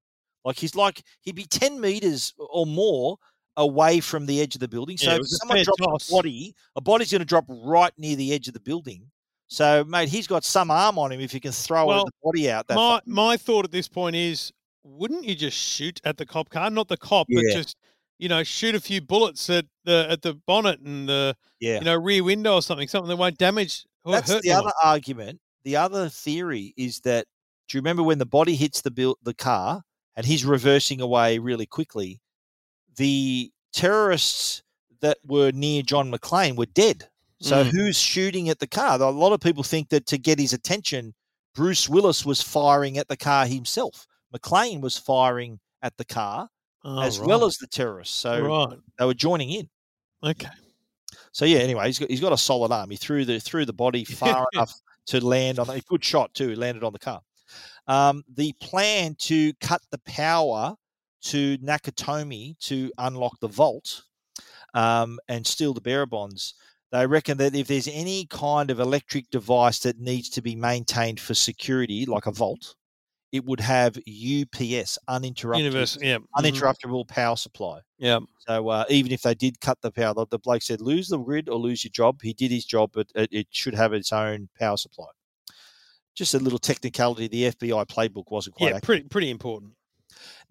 Like 0.44 0.58
he's 0.58 0.74
like 0.74 1.00
he'd 1.20 1.36
be 1.36 1.44
ten 1.44 1.80
meters 1.80 2.34
or 2.38 2.66
more 2.66 3.18
away 3.56 4.00
from 4.00 4.26
the 4.26 4.40
edge 4.40 4.54
of 4.54 4.60
the 4.60 4.68
building. 4.68 4.96
So 4.96 5.10
Yeah, 5.10 5.16
if 5.16 5.26
someone 5.26 5.62
drops 5.62 5.80
toss. 5.80 6.08
a 6.10 6.12
body, 6.12 6.54
a 6.76 6.80
body's 6.80 7.10
going 7.12 7.20
to 7.20 7.24
drop 7.24 7.44
right 7.48 7.92
near 7.98 8.16
the 8.16 8.32
edge 8.32 8.48
of 8.48 8.54
the 8.54 8.60
building. 8.60 9.10
So, 9.46 9.84
mate, 9.84 10.08
he's 10.08 10.26
got 10.26 10.42
some 10.44 10.70
arm 10.70 10.98
on 10.98 11.12
him 11.12 11.20
if 11.20 11.30
he 11.30 11.38
can 11.38 11.52
throw 11.52 11.86
Well, 11.86 12.04
the 12.06 12.12
body 12.22 12.50
out. 12.50 12.66
That 12.66 12.74
my 12.74 12.80
far. 12.80 13.02
my 13.06 13.36
thought 13.36 13.64
at 13.64 13.70
this 13.70 13.86
point 13.88 14.16
is, 14.16 14.52
wouldn't 14.82 15.24
you 15.24 15.34
just 15.34 15.56
shoot 15.56 16.00
at 16.04 16.16
the 16.16 16.26
cop 16.26 16.48
car? 16.50 16.70
Not 16.70 16.88
the 16.88 16.96
cop, 16.96 17.26
Yeah. 17.30 17.40
but 17.48 17.56
just 17.56 17.76
you 18.18 18.28
know, 18.28 18.42
shoot 18.44 18.74
a 18.76 18.80
few 18.80 19.00
bullets 19.00 19.50
at 19.50 19.66
the 19.84 20.06
at 20.08 20.22
the 20.22 20.34
bonnet 20.46 20.80
and 20.80 21.08
the 21.08 21.36
Yeah. 21.60 21.78
you 21.78 21.84
know 21.84 21.96
rear 21.96 22.22
window 22.24 22.54
or 22.54 22.62
something, 22.62 22.88
something 22.88 23.08
that 23.08 23.16
won't 23.16 23.38
damage 23.38 23.84
That's 24.04 24.28
the 24.30 24.36
anyone. 24.44 24.60
other 24.66 24.72
argument. 24.82 25.40
The 25.64 25.76
other 25.76 26.08
theory 26.08 26.72
is 26.76 27.00
that 27.00 27.26
do 27.68 27.76
you 27.76 27.80
remember 27.80 28.02
when 28.02 28.18
the 28.18 28.26
body 28.26 28.54
hits 28.56 28.80
the 28.82 28.90
bil- 28.90 29.18
the 29.22 29.34
car 29.34 29.82
and 30.16 30.24
he's 30.26 30.44
reversing 30.44 31.00
away 31.00 31.38
really 31.38 31.66
quickly? 31.66 32.20
The 32.96 33.50
terrorists 33.72 34.62
that 35.00 35.18
were 35.26 35.50
near 35.52 35.82
John 35.82 36.10
McClane 36.10 36.56
were 36.56 36.66
dead. 36.66 37.08
So 37.40 37.62
Mm. 37.64 37.70
who's 37.70 37.98
shooting 37.98 38.48
at 38.48 38.58
the 38.58 38.66
car? 38.66 39.00
A 39.00 39.10
lot 39.10 39.32
of 39.32 39.40
people 39.40 39.62
think 39.62 39.88
that 39.90 40.06
to 40.06 40.18
get 40.18 40.38
his 40.38 40.52
attention, 40.52 41.14
Bruce 41.54 41.88
Willis 41.88 42.24
was 42.24 42.40
firing 42.40 42.96
at 42.98 43.08
the 43.08 43.16
car 43.16 43.46
himself. 43.46 44.06
McClane 44.34 44.80
was 44.80 44.96
firing 44.98 45.60
at 45.82 45.96
the 45.96 46.04
car 46.04 46.48
Oh, 46.86 47.00
as 47.00 47.18
well 47.20 47.44
as 47.44 47.54
the 47.56 47.66
terrorists. 47.66 48.14
So 48.14 48.40
Right. 48.40 48.78
they 48.98 49.04
were 49.06 49.14
joining 49.14 49.50
in. 49.50 49.68
Okay. 50.22 50.48
So 51.32 51.44
yeah, 51.44 51.58
anyway, 51.58 51.86
he's 51.86 51.98
got 51.98 52.10
he's 52.10 52.20
got 52.20 52.32
a 52.32 52.38
solid 52.38 52.72
arm. 52.72 52.90
He 52.90 52.96
threw 52.96 53.24
the 53.24 53.40
threw 53.40 53.64
the 53.64 53.72
body 53.72 54.04
far 54.42 54.46
enough 54.52 54.72
to 55.06 55.24
land 55.24 55.58
on 55.58 55.68
a 55.70 55.80
good 55.80 56.04
shot 56.04 56.32
too. 56.34 56.48
He 56.50 56.54
landed 56.54 56.84
on 56.84 56.92
the 56.92 56.98
car. 56.98 57.20
Um, 57.86 58.24
the 58.34 58.52
plan 58.60 59.14
to 59.20 59.52
cut 59.60 59.82
the 59.90 59.98
power 60.06 60.74
to 61.24 61.58
Nakatomi 61.58 62.58
to 62.66 62.92
unlock 62.98 63.38
the 63.40 63.48
vault 63.48 64.02
um, 64.74 65.18
and 65.28 65.46
steal 65.46 65.74
the 65.74 65.80
bearer 65.80 66.06
bonds. 66.06 66.54
They 66.92 67.06
reckon 67.06 67.38
that 67.38 67.54
if 67.54 67.66
there's 67.66 67.88
any 67.88 68.26
kind 68.26 68.70
of 68.70 68.78
electric 68.78 69.28
device 69.30 69.80
that 69.80 69.98
needs 69.98 70.28
to 70.30 70.42
be 70.42 70.54
maintained 70.54 71.18
for 71.18 71.34
security, 71.34 72.06
like 72.06 72.26
a 72.26 72.30
vault, 72.30 72.76
it 73.32 73.44
would 73.44 73.58
have 73.58 73.96
UPS, 73.96 74.96
uninterrupted, 75.08 75.64
Universal, 75.64 76.04
yeah, 76.04 76.18
mhm. 76.18 76.26
uninterruptible 76.36 77.08
power 77.08 77.34
supply. 77.34 77.80
Yeah. 77.98 78.20
So 78.46 78.68
uh, 78.68 78.84
even 78.88 79.10
if 79.10 79.22
they 79.22 79.34
did 79.34 79.60
cut 79.60 79.78
the 79.80 79.90
power, 79.90 80.14
the, 80.14 80.26
the 80.30 80.38
bloke 80.38 80.62
said, 80.62 80.80
"Lose 80.80 81.08
the 81.08 81.18
grid 81.18 81.48
or 81.48 81.58
lose 81.58 81.82
your 81.82 81.90
job." 81.90 82.22
He 82.22 82.32
did 82.32 82.52
his 82.52 82.64
job, 82.64 82.90
but 82.92 83.08
it, 83.16 83.28
it 83.32 83.46
should 83.50 83.74
have 83.74 83.92
its 83.92 84.12
own 84.12 84.48
power 84.56 84.76
supply. 84.76 85.06
Just 86.14 86.34
a 86.34 86.38
little 86.38 86.60
technicality. 86.60 87.26
The 87.26 87.50
FBI 87.50 87.86
playbook 87.88 88.30
wasn't 88.30 88.54
quite 88.54 88.68
Yeah, 88.68 88.76
accurate. 88.76 88.84
pretty 88.84 89.02
pretty 89.08 89.30
important. 89.30 89.72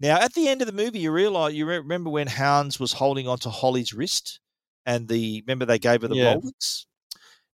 Now, 0.04 0.20
at 0.20 0.34
the 0.34 0.48
end 0.48 0.60
of 0.60 0.66
the 0.66 0.72
movie, 0.74 0.98
you 0.98 1.10
realize 1.10 1.54
you 1.54 1.64
re- 1.64 1.78
remember 1.78 2.10
when 2.10 2.26
Hans 2.26 2.78
was 2.78 2.92
holding 2.92 3.26
onto 3.26 3.48
Holly's 3.48 3.94
wrist, 3.94 4.38
and 4.84 5.08
the 5.08 5.42
remember 5.46 5.64
they 5.64 5.78
gave 5.78 6.02
her 6.02 6.08
the 6.08 6.16
Yeah. 6.16 6.34
Rolex. 6.34 6.84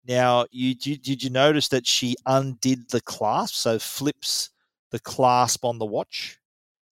Now, 0.07 0.45
you 0.49 0.73
did, 0.73 1.01
did 1.01 1.21
you 1.21 1.29
notice 1.29 1.67
that 1.67 1.85
she 1.85 2.15
undid 2.25 2.89
the 2.89 3.01
clasp, 3.01 3.53
so 3.55 3.77
flips 3.77 4.51
the 4.91 4.99
clasp 5.01 5.65
on 5.65 5.77
the 5.77 5.85
watch 5.85 6.39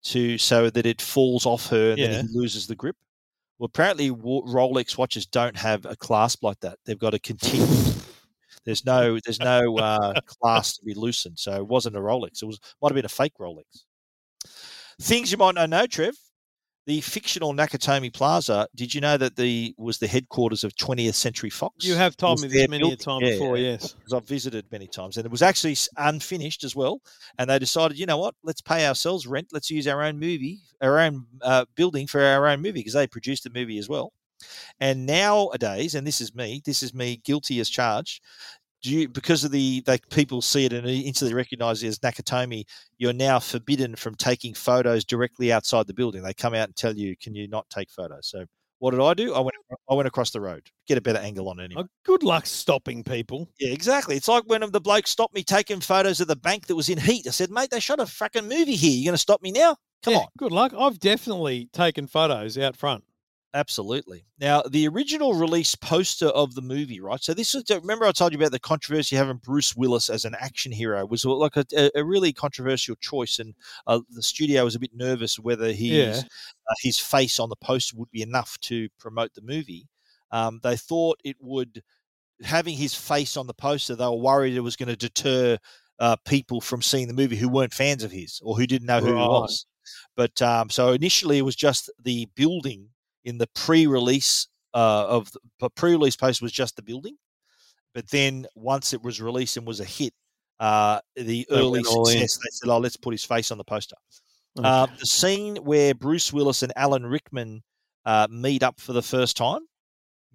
to 0.06 0.38
so 0.38 0.70
that 0.70 0.86
it 0.86 1.00
falls 1.00 1.46
off 1.46 1.68
her 1.68 1.90
and 1.90 1.98
Yeah. 2.00 2.08
then 2.08 2.26
he 2.26 2.36
loses 2.36 2.66
the 2.66 2.74
grip. 2.74 2.96
Well, 3.60 3.66
apparently 3.66 4.10
Rolex 4.10 4.98
watches 4.98 5.24
don't 5.24 5.56
have 5.56 5.86
a 5.86 5.94
clasp 5.94 6.42
like 6.42 6.58
that. 6.60 6.80
They've 6.84 6.98
got 6.98 7.14
a 7.14 7.20
continue. 7.20 7.94
There's 8.64 8.84
no 8.84 9.20
there's 9.24 9.38
no 9.38 9.78
uh, 9.78 10.14
clasp 10.26 10.80
to 10.80 10.84
be 10.84 10.94
loosened, 10.94 11.38
so 11.38 11.54
it 11.54 11.68
wasn't 11.68 11.94
a 11.96 12.00
Rolex. 12.00 12.42
It 12.42 12.46
was 12.46 12.58
might 12.82 12.88
have 12.88 12.96
been 12.96 13.04
a 13.04 13.08
fake 13.08 13.34
Rolex. 13.38 13.84
Things 15.00 15.32
you 15.32 15.38
might 15.38 15.54
not 15.54 15.70
know, 15.70 15.86
Trev. 15.86 16.14
The 16.86 17.00
fictional 17.00 17.54
Nakatomi 17.54 18.12
Plaza. 18.12 18.68
Did 18.74 18.94
you 18.94 19.00
know 19.00 19.16
that 19.16 19.36
the 19.36 19.74
was 19.78 19.98
the 19.98 20.06
headquarters 20.06 20.64
of 20.64 20.76
20th 20.76 21.14
Century 21.14 21.48
Fox? 21.48 21.86
You 21.86 21.94
have 21.94 22.14
told 22.14 22.42
me 22.42 22.48
this 22.48 22.68
many 22.68 22.92
a 22.92 22.96
time 22.96 23.22
Yeah, 23.22 23.30
before, 23.30 23.56
yes. 23.56 23.94
because 23.94 24.12
I've 24.12 24.28
visited 24.28 24.66
many 24.70 24.86
times, 24.86 25.16
and 25.16 25.24
it 25.24 25.32
was 25.32 25.40
actually 25.40 25.76
unfinished 25.96 26.62
as 26.62 26.76
well. 26.76 27.00
And 27.38 27.48
they 27.48 27.58
decided, 27.58 27.98
you 27.98 28.04
know 28.04 28.18
what? 28.18 28.34
Let's 28.42 28.60
pay 28.60 28.86
ourselves 28.86 29.26
rent. 29.26 29.48
Let's 29.50 29.70
use 29.70 29.88
our 29.88 30.02
own 30.02 30.18
movie, 30.18 30.60
our 30.82 30.98
own 31.00 31.24
uh, 31.40 31.64
building 31.74 32.06
for 32.06 32.20
our 32.22 32.46
own 32.46 32.60
movie 32.60 32.80
because 32.80 32.92
they 32.92 33.06
produced 33.06 33.44
the 33.44 33.50
movie 33.50 33.78
as 33.78 33.88
well. 33.88 34.12
And 34.78 35.06
nowadays, 35.06 35.94
and 35.94 36.06
this 36.06 36.20
is 36.20 36.34
me, 36.34 36.60
this 36.66 36.82
is 36.82 36.92
me 36.92 37.16
guilty 37.24 37.60
as 37.60 37.70
charged. 37.70 38.22
Do 38.84 38.90
you, 38.90 39.08
because 39.08 39.44
of 39.44 39.50
the 39.50 39.80
they, 39.86 39.98
people 40.10 40.42
see 40.42 40.66
it 40.66 40.74
and 40.74 40.86
instantly 40.86 41.32
recognise 41.34 41.82
it 41.82 41.88
as 41.88 41.98
Nakatomi, 42.00 42.64
you're 42.98 43.14
now 43.14 43.38
forbidden 43.38 43.96
from 43.96 44.14
taking 44.14 44.52
photos 44.52 45.06
directly 45.06 45.50
outside 45.50 45.86
the 45.86 45.94
building. 45.94 46.22
They 46.22 46.34
come 46.34 46.52
out 46.52 46.68
and 46.68 46.76
tell 46.76 46.94
you, 46.94 47.16
"Can 47.16 47.34
you 47.34 47.48
not 47.48 47.68
take 47.70 47.90
photos?" 47.90 48.28
So 48.28 48.44
what 48.80 48.90
did 48.90 49.00
I 49.00 49.14
do? 49.14 49.32
I 49.34 49.40
went 49.40 49.56
I 49.90 49.94
went 49.94 50.06
across 50.06 50.32
the 50.32 50.42
road, 50.42 50.68
get 50.86 50.98
a 50.98 51.00
better 51.00 51.18
angle 51.18 51.48
on 51.48 51.60
it 51.60 51.64
anyway. 51.64 51.84
Oh, 51.84 51.88
good 52.04 52.22
luck 52.22 52.44
stopping 52.44 53.02
people. 53.02 53.48
Yeah, 53.58 53.72
exactly. 53.72 54.16
It's 54.16 54.28
like 54.28 54.42
when 54.44 54.60
one 54.60 54.64
of 54.64 54.72
the 54.72 54.82
bloke 54.82 55.06
stopped 55.06 55.34
me 55.34 55.42
taking 55.42 55.80
photos 55.80 56.20
of 56.20 56.28
the 56.28 56.36
bank 56.36 56.66
that 56.66 56.76
was 56.76 56.90
in 56.90 56.98
heat. 56.98 57.26
I 57.26 57.30
said, 57.30 57.50
"Mate, 57.50 57.70
they 57.70 57.80
shot 57.80 58.00
a 58.00 58.06
fucking 58.06 58.46
movie 58.46 58.76
here. 58.76 58.92
You're 58.92 59.10
going 59.12 59.14
to 59.14 59.18
stop 59.18 59.40
me 59.40 59.50
now? 59.50 59.76
Come 60.02 60.12
Yeah, 60.12 60.20
on." 60.20 60.26
Good 60.36 60.52
luck. 60.52 60.74
I've 60.76 60.98
definitely 60.98 61.70
taken 61.72 62.06
photos 62.06 62.58
out 62.58 62.76
front. 62.76 63.04
Absolutely. 63.54 64.24
Now, 64.40 64.62
the 64.68 64.88
original 64.88 65.34
release 65.34 65.76
poster 65.76 66.26
of 66.26 66.56
the 66.56 66.60
movie, 66.60 67.00
right? 67.00 67.22
So 67.22 67.32
this 67.34 67.54
is 67.54 67.62
remember 67.70 68.04
I 68.04 68.10
told 68.10 68.32
you 68.32 68.38
about 68.38 68.50
the 68.50 68.58
controversy 68.58 69.14
having 69.14 69.36
Bruce 69.36 69.76
Willis 69.76 70.10
as 70.10 70.24
an 70.24 70.34
action 70.40 70.72
hero 70.72 71.06
was 71.06 71.24
like 71.24 71.56
a, 71.56 71.64
a- 71.94 72.04
really 72.04 72.32
controversial 72.32 72.96
choice, 72.96 73.38
and 73.38 73.54
uh, 73.86 74.00
the 74.10 74.22
studio 74.24 74.64
was 74.64 74.74
a 74.74 74.80
bit 74.80 74.90
nervous 74.92 75.38
whether 75.38 75.68
his 75.68 75.90
Yeah. 75.90 76.16
uh, 76.68 76.74
his 76.82 76.98
face 76.98 77.38
on 77.38 77.48
the 77.48 77.56
poster 77.56 77.96
would 77.96 78.10
be 78.10 78.22
enough 78.22 78.58
to 78.62 78.88
promote 78.98 79.32
the 79.34 79.42
movie. 79.42 79.86
Um, 80.32 80.58
they 80.64 80.76
thought 80.76 81.20
it 81.24 81.36
would 81.40 81.80
having 82.42 82.76
his 82.76 82.92
face 82.94 83.36
on 83.36 83.46
the 83.46 83.54
poster. 83.54 83.94
They 83.94 84.04
were 84.04 84.16
worried 84.16 84.54
it 84.54 84.60
was 84.60 84.74
going 84.74 84.88
to 84.88 84.96
deter 84.96 85.58
uh, 86.00 86.16
people 86.26 86.60
from 86.60 86.82
seeing 86.82 87.06
the 87.06 87.14
movie 87.14 87.36
who 87.36 87.48
weren't 87.48 87.72
fans 87.72 88.02
of 88.02 88.10
his 88.10 88.40
or 88.42 88.56
who 88.56 88.66
didn't 88.66 88.88
know 88.88 88.98
who 89.00 89.14
he 89.14 89.28
was. 89.28 89.66
But 90.16 90.42
um, 90.42 90.70
so 90.70 90.90
initially 90.92 91.38
it 91.38 91.42
was 91.44 91.54
just 91.54 91.88
the 92.02 92.26
building 92.34 92.88
in 93.24 93.38
the 93.38 93.46
pre-release 93.54 94.48
uh, 94.74 95.06
of 95.06 95.30
the 95.60 95.70
pre-release 95.70 96.16
poster 96.16 96.44
was 96.44 96.52
just 96.52 96.76
the 96.76 96.82
building. 96.82 97.16
But 97.94 98.08
then 98.10 98.46
once 98.56 98.92
it 98.92 99.02
was 99.02 99.20
released 99.20 99.56
and 99.56 99.66
was 99.66 99.80
a 99.80 99.84
hit, 99.84 100.12
uh, 100.60 101.00
the 101.16 101.46
They 101.48 101.56
early 101.56 101.70
went 101.70 101.86
all 101.86 102.08
in. 102.08 102.18
success, 102.18 102.36
they 102.38 102.50
said, 102.52 102.68
"Oh, 102.72 102.78
let's 102.78 102.96
put 102.96 103.12
his 103.12 103.24
face 103.24 103.50
on 103.50 103.58
the 103.58 103.64
poster." 103.64 103.96
Okay. 104.58 104.68
Um, 104.68 104.90
the 104.98 105.06
scene 105.06 105.56
where 105.56 105.94
Bruce 105.94 106.32
Willis 106.32 106.62
and 106.62 106.72
Alan 106.76 107.06
Rickman 107.06 107.62
uh, 108.04 108.26
meet 108.30 108.62
up 108.62 108.80
for 108.80 108.92
the 108.92 109.02
first 109.02 109.36
time. 109.36 109.60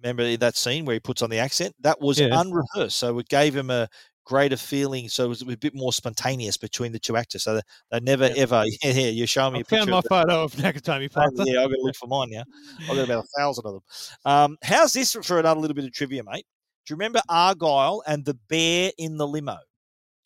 Remember 0.02 0.36
that 0.38 0.56
scene 0.56 0.86
where 0.86 0.94
he 0.94 1.00
puts 1.00 1.20
on 1.20 1.28
the 1.30 1.38
accent? 1.38 1.74
That 1.80 2.00
was 2.00 2.18
Yeah. 2.18 2.28
unrehearsed, 2.32 2.96
so 2.96 3.18
it 3.18 3.28
gave 3.28 3.54
him 3.54 3.68
a 3.70 3.88
greater 4.24 4.56
feeling. 4.56 5.08
So 5.08 5.24
it 5.24 5.28
was 5.28 5.42
a 5.42 5.56
bit 5.56 5.74
more 5.74 5.92
spontaneous 5.92 6.56
between 6.56 6.92
the 6.92 6.98
two 6.98 7.16
actors. 7.16 7.42
So 7.44 7.60
they, 7.90 8.00
never 8.00 8.30
ever. 8.36 8.64
Yeah, 8.82 8.90
yeah, 8.92 9.08
you're 9.08 9.26
showing 9.26 9.52
me 9.54 9.58
I 9.58 9.62
a 9.62 9.64
picture. 9.64 9.76
found 9.78 9.90
my 9.90 10.00
the- 10.00 10.08
photo 10.08 10.44
of 10.44 10.52
Nakatomi 10.54 11.10
Plaza. 11.10 11.44
yeah, 11.46 11.62
I've 11.62 11.70
got 11.70 11.76
to 11.76 11.82
look 11.82 11.96
for 11.96 12.06
mine 12.06 12.30
now. 12.30 12.44
I've 12.82 12.96
got 12.96 13.04
about 13.04 13.24
a 13.24 13.40
thousand 13.40 13.66
of 13.66 13.72
them. 13.74 13.82
Um, 14.24 14.58
how's 14.62 14.92
this 14.92 15.12
for 15.22 15.38
another 15.38 15.60
little 15.60 15.74
bit 15.74 15.84
of 15.84 15.92
trivia, 15.92 16.22
mate? 16.24 16.46
Do 16.86 16.92
you 16.92 16.96
remember 16.96 17.20
Argyle 17.28 18.02
and 18.06 18.24
the 18.24 18.34
bear 18.48 18.90
in 18.98 19.16
the 19.16 19.26
limo? 19.26 19.58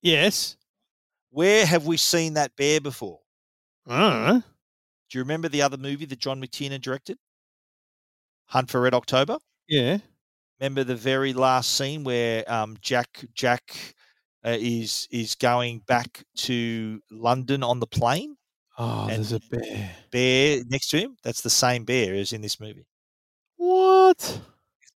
Yes. 0.03 0.57
Where 1.31 1.67
have 1.67 1.87
we 1.87 1.97
seen 1.97 2.35
that 2.35 2.55
bear 2.57 2.81
before? 2.81 3.21
Uh, 3.89 4.35
Do 4.35 5.19
you 5.19 5.21
remember 5.21 5.49
the 5.49 5.63
other 5.63 5.77
movie 5.77 6.05
that 6.07 6.19
John 6.19 6.41
McTiernan 6.41 6.81
directed? 6.81 7.19
Hunt 8.47 8.71
for 8.71 8.81
Red 8.81 8.95
October. 8.95 9.39
yeah. 9.69 9.99
Remember 10.61 10.85
the 10.85 10.97
very 10.97 11.33
last 11.33 11.77
scene 11.77 12.05
where 12.05 12.45
um, 12.53 12.77
Jack 12.81 13.25
Jack 13.35 13.95
uh, 14.45 14.57
is 14.59 15.09
is 15.11 15.35
going 15.35 15.81
back 15.81 16.25
to 16.37 17.01
London 17.11 17.63
on 17.63 17.81
the 17.81 17.87
plane. 17.87 18.37
Oh, 18.79 19.07
there's 19.07 19.33
a 19.33 19.41
bear. 19.51 19.91
Bear 20.11 20.63
next 20.69 20.89
to 20.91 20.99
him. 20.99 21.17
That's 21.23 21.43
the 21.43 21.51
same 21.51 21.85
bear 21.85 22.15
as 22.15 22.33
in 22.33 22.41
this 22.41 22.61
movie. 22.61 22.87
What? 23.57 24.41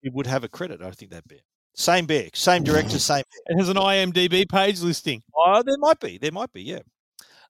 It 0.02 0.12
would 0.12 0.26
have 0.26 0.44
a 0.44 0.48
credit, 0.48 0.82
I 0.82 0.90
think 0.90 1.10
that 1.10 1.26
bear. 1.28 1.40
Same 1.74 2.06
bear, 2.06 2.28
same 2.32 2.62
director, 2.62 2.98
same 2.98 3.22
bear. 3.30 3.56
It 3.56 3.58
has 3.58 3.68
an 3.68 3.76
IMDb 3.76 4.48
page 4.48 4.80
listing. 4.80 5.22
Oh, 5.36 5.62
there 5.64 5.78
might 5.78 6.00
be. 6.00 6.18
There 6.18 6.32
might 6.32 6.52
be. 6.52 6.62
Yeah. 6.62 6.80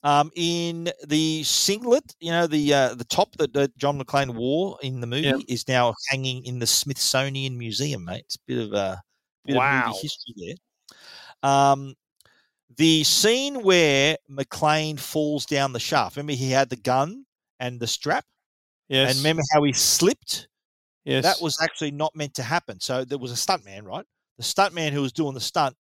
Um, 0.07 0.31
in 0.37 0.89
the 1.09 1.43
singlet, 1.43 2.15
you 2.21 2.31
know, 2.31 2.47
the 2.47 2.73
uh, 2.73 2.95
the 2.95 3.05
top 3.05 3.33
that, 3.39 3.77
John 3.77 3.99
McClane 4.01 4.35
wore 4.35 4.79
in 4.83 5.01
the 5.01 5.07
movie 5.07 5.27
Yep. 5.27 5.41
is 5.49 5.67
now 5.67 5.95
hanging 6.11 6.45
in 6.45 6.61
the 6.61 6.67
Smithsonian 6.67 7.59
Museum, 7.59 8.05
mate. 8.05 8.23
It's 8.27 8.37
a 8.37 8.47
bit 8.47 8.59
of 8.59 8.73
a 8.73 9.03
bit 9.45 9.57
Wow. 9.57 9.91
of 9.91 10.01
history 10.01 10.35
there. 10.37 11.51
Um, 11.51 11.95
the 12.77 13.03
scene 13.03 13.63
where 13.65 14.17
McClane 14.31 15.01
falls 15.01 15.45
down 15.45 15.73
the 15.73 15.81
shaft. 15.81 16.17
Remember, 16.17 16.35
he 16.35 16.53
had 16.53 16.69
the 16.71 16.77
gun 16.77 17.27
and 17.59 17.81
the 17.81 17.89
strap, 17.89 18.25
Yes. 18.89 19.11
and 19.11 19.19
remember 19.19 19.43
how 19.53 19.65
he 19.65 19.73
slipped 19.73 20.47
Yes. 21.05 21.23
That 21.25 21.41
was 21.41 21.57
actually 21.63 21.93
not 21.93 22.15
meant 22.17 22.35
to 22.35 22.43
happen. 22.43 22.81
So 22.81 23.05
there 23.05 23.19
was 23.19 23.31
a 23.33 23.37
stuntman, 23.37 23.85
right? 23.85 24.05
The 24.39 24.43
stuntman 24.45 24.91
who 24.91 25.03
was 25.03 25.13
doing 25.13 25.35
the 25.35 25.41
stunt 25.41 25.77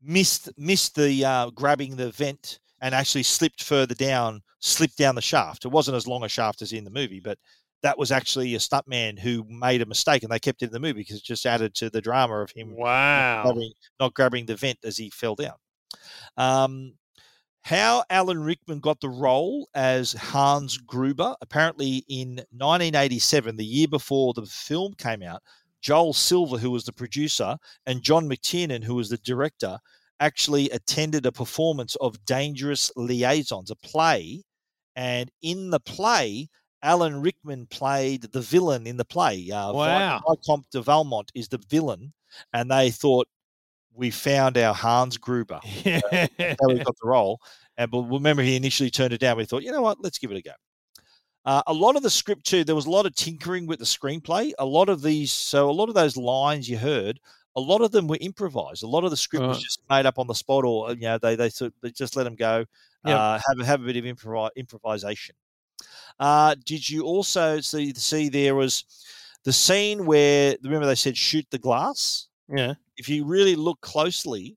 missed 0.00 0.48
missed 0.56 0.94
the 0.94 1.24
uh, 1.24 1.50
grabbing 1.50 1.96
the 1.96 2.10
vent 2.12 2.60
and 2.80 2.94
actually 2.94 3.22
slipped 3.22 3.62
further 3.62 3.94
down, 3.94 4.42
slipped 4.60 4.96
down 4.96 5.14
the 5.14 5.22
shaft. 5.22 5.64
It 5.64 5.68
wasn't 5.68 5.96
as 5.96 6.06
long 6.06 6.24
a 6.24 6.28
shaft 6.28 6.62
as 6.62 6.72
in 6.72 6.84
the 6.84 6.90
movie, 6.90 7.20
but 7.20 7.38
that 7.82 7.98
was 7.98 8.10
actually 8.10 8.54
a 8.54 8.58
stuntman 8.58 9.18
who 9.18 9.44
made 9.48 9.82
a 9.82 9.86
mistake, 9.86 10.22
and 10.22 10.32
they 10.32 10.38
kept 10.40 10.62
it 10.62 10.66
in 10.66 10.72
the 10.72 10.80
movie 10.80 11.00
because 11.00 11.16
it 11.18 11.24
just 11.24 11.46
added 11.46 11.74
to 11.76 11.90
the 11.90 12.00
drama 12.00 12.40
of 12.40 12.50
him 12.50 12.74
Wow. 12.74 13.36
not 13.36 13.42
grabbing, 13.44 13.72
not 14.00 14.14
grabbing 14.14 14.46
the 14.46 14.56
vent 14.56 14.78
as 14.84 14.96
he 14.96 15.10
fell 15.10 15.34
down. 15.36 15.54
Um, 16.36 16.94
how 17.62 18.04
Alan 18.10 18.40
Rickman 18.40 18.80
got 18.80 19.00
the 19.00 19.08
role 19.08 19.68
as 19.74 20.12
Hans 20.12 20.78
Gruber, 20.78 21.36
apparently 21.40 22.04
in 22.08 22.36
1987, 22.52 23.56
the 23.56 23.64
year 23.64 23.88
before 23.88 24.32
the 24.32 24.46
film 24.46 24.94
came 24.94 25.22
out, 25.22 25.42
Joel 25.80 26.12
Silver, 26.14 26.58
who 26.58 26.70
was 26.70 26.84
the 26.84 26.92
producer, 26.92 27.56
and 27.86 28.02
John 28.02 28.28
McTiernan, 28.28 28.82
who 28.82 28.94
was 28.94 29.08
the 29.08 29.18
director, 29.18 29.78
actually 30.20 30.70
attended 30.70 31.26
a 31.26 31.32
performance 31.32 31.94
of 31.96 32.24
Dangerous 32.24 32.90
Liaisons, 32.96 33.70
a 33.70 33.76
play. 33.76 34.42
And 34.96 35.30
in 35.42 35.70
the 35.70 35.80
play, 35.80 36.48
Alan 36.82 37.20
Rickman 37.20 37.66
played 37.66 38.22
the 38.22 38.40
villain 38.40 38.86
in 38.86 38.96
the 38.96 39.04
play. 39.04 39.50
Uh, 39.50 39.72
Wow. 39.72 40.20
Vicomte 40.28 40.70
de 40.70 40.80
Valmont 40.82 41.30
is 41.34 41.48
the 41.48 41.58
villain, 41.68 42.12
and 42.52 42.70
they 42.70 42.90
thought 42.90 43.28
we 43.94 44.10
found 44.10 44.56
our 44.56 44.74
Hans 44.74 45.16
Gruber. 45.16 45.60
That's 45.84 46.56
how 46.60 46.68
he 46.68 46.78
got 46.78 46.96
the 47.00 47.08
role. 47.08 47.40
And 47.76 47.90
but 47.90 48.02
remember, 48.02 48.42
he 48.42 48.56
initially 48.56 48.90
turned 48.90 49.12
it 49.12 49.20
down. 49.20 49.36
We 49.36 49.44
thought, 49.44 49.62
you 49.62 49.72
know 49.72 49.82
what, 49.82 49.98
let's 50.00 50.18
give 50.18 50.30
it 50.30 50.36
a 50.36 50.42
go. 50.42 50.52
Uh, 51.44 51.62
a 51.66 51.72
lot 51.72 51.96
of 51.96 52.02
the 52.02 52.10
script 52.10 52.44
too, 52.44 52.62
there 52.64 52.74
was 52.74 52.86
a 52.86 52.90
lot 52.90 53.06
of 53.06 53.14
tinkering 53.14 53.66
with 53.66 53.78
the 53.78 53.84
screenplay. 53.84 54.52
A 54.58 54.66
lot 54.66 54.88
of 54.88 55.02
these, 55.02 55.32
so 55.32 55.70
a 55.70 55.72
lot 55.72 55.88
of 55.88 55.94
those 55.94 56.16
lines 56.16 56.68
you 56.68 56.76
heard, 56.76 57.18
a 57.58 57.64
lot 57.70 57.80
of 57.80 57.90
them 57.90 58.06
were 58.06 58.18
improvised. 58.20 58.82
A 58.82 58.86
lot 58.86 59.04
of 59.04 59.10
the 59.10 59.16
script 59.16 59.46
was 59.46 59.62
just 59.62 59.80
made 59.90 60.06
up 60.06 60.18
on 60.18 60.26
the 60.26 60.34
spot, 60.34 60.64
or 60.64 60.92
you 60.92 61.00
know, 61.08 61.18
they 61.18 61.34
they, 61.36 61.50
sort 61.50 61.72
they 61.82 61.90
just 61.90 62.16
let 62.16 62.24
them 62.24 62.36
go, 62.36 62.64
Yep. 63.04 63.16
uh, 63.18 63.40
have 63.48 63.58
a- 63.60 63.64
have 63.66 63.82
a 63.82 63.86
bit 63.86 63.96
of 63.96 64.04
improv- 64.04 64.50
improvisation. 64.56 65.34
Uh, 66.18 66.54
did 66.64 66.88
you 66.88 67.02
also 67.04 67.60
see 67.60 67.92
see 67.94 68.28
there 68.28 68.54
was 68.54 68.84
the 69.44 69.52
scene 69.52 70.04
where 70.06 70.56
remember 70.62 70.86
they 70.86 70.94
said 70.94 71.16
shoot 71.16 71.46
the 71.50 71.58
glass? 71.58 72.28
Yeah. 72.48 72.74
If 72.96 73.08
you 73.08 73.24
really 73.24 73.54
look 73.56 73.80
closely, 73.80 74.56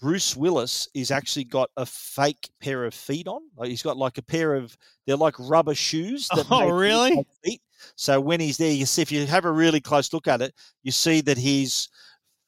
Bruce 0.00 0.34
Willis 0.34 0.88
is 0.94 1.10
actually 1.10 1.44
got 1.44 1.68
a 1.76 1.84
fake 1.84 2.48
pair 2.60 2.84
of 2.86 2.94
feet 2.94 3.28
on. 3.28 3.42
Like 3.56 3.68
he's 3.68 3.82
got 3.82 3.98
like 3.98 4.16
a 4.16 4.22
pair 4.22 4.54
of 4.54 4.76
they're 5.06 5.16
like 5.16 5.34
rubber 5.38 5.74
shoes. 5.74 6.28
That 6.34 6.46
Oh, 6.50 6.70
really? 6.70 7.26
Feet. 7.44 7.60
So 7.96 8.20
when 8.20 8.40
he's 8.40 8.56
there, 8.56 8.72
you 8.72 8.86
see 8.86 9.02
if 9.02 9.12
you 9.12 9.26
have 9.26 9.44
a 9.44 9.52
really 9.52 9.80
close 9.80 10.12
look 10.12 10.26
at 10.28 10.40
it, 10.40 10.54
you 10.82 10.92
see 10.92 11.20
that 11.22 11.36
his 11.38 11.88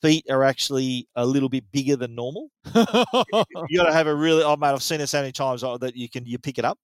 feet 0.02 0.26
are 0.28 0.44
actually 0.44 1.08
a 1.16 1.24
little 1.24 1.48
bit 1.48 1.64
bigger 1.72 1.96
than 1.96 2.14
normal. 2.14 2.50
you 2.74 3.78
got 3.78 3.86
to 3.86 3.92
have 3.92 4.06
a 4.06 4.14
really. 4.14 4.42
Oh 4.42 4.56
mate, 4.56 4.68
I've 4.68 4.82
seen 4.82 5.00
it 5.00 5.06
so 5.06 5.20
many 5.20 5.32
times 5.32 5.64
oh, 5.64 5.78
that 5.78 5.96
you 5.96 6.08
can 6.08 6.26
you 6.26 6.38
pick 6.38 6.58
it 6.58 6.64
up. 6.64 6.78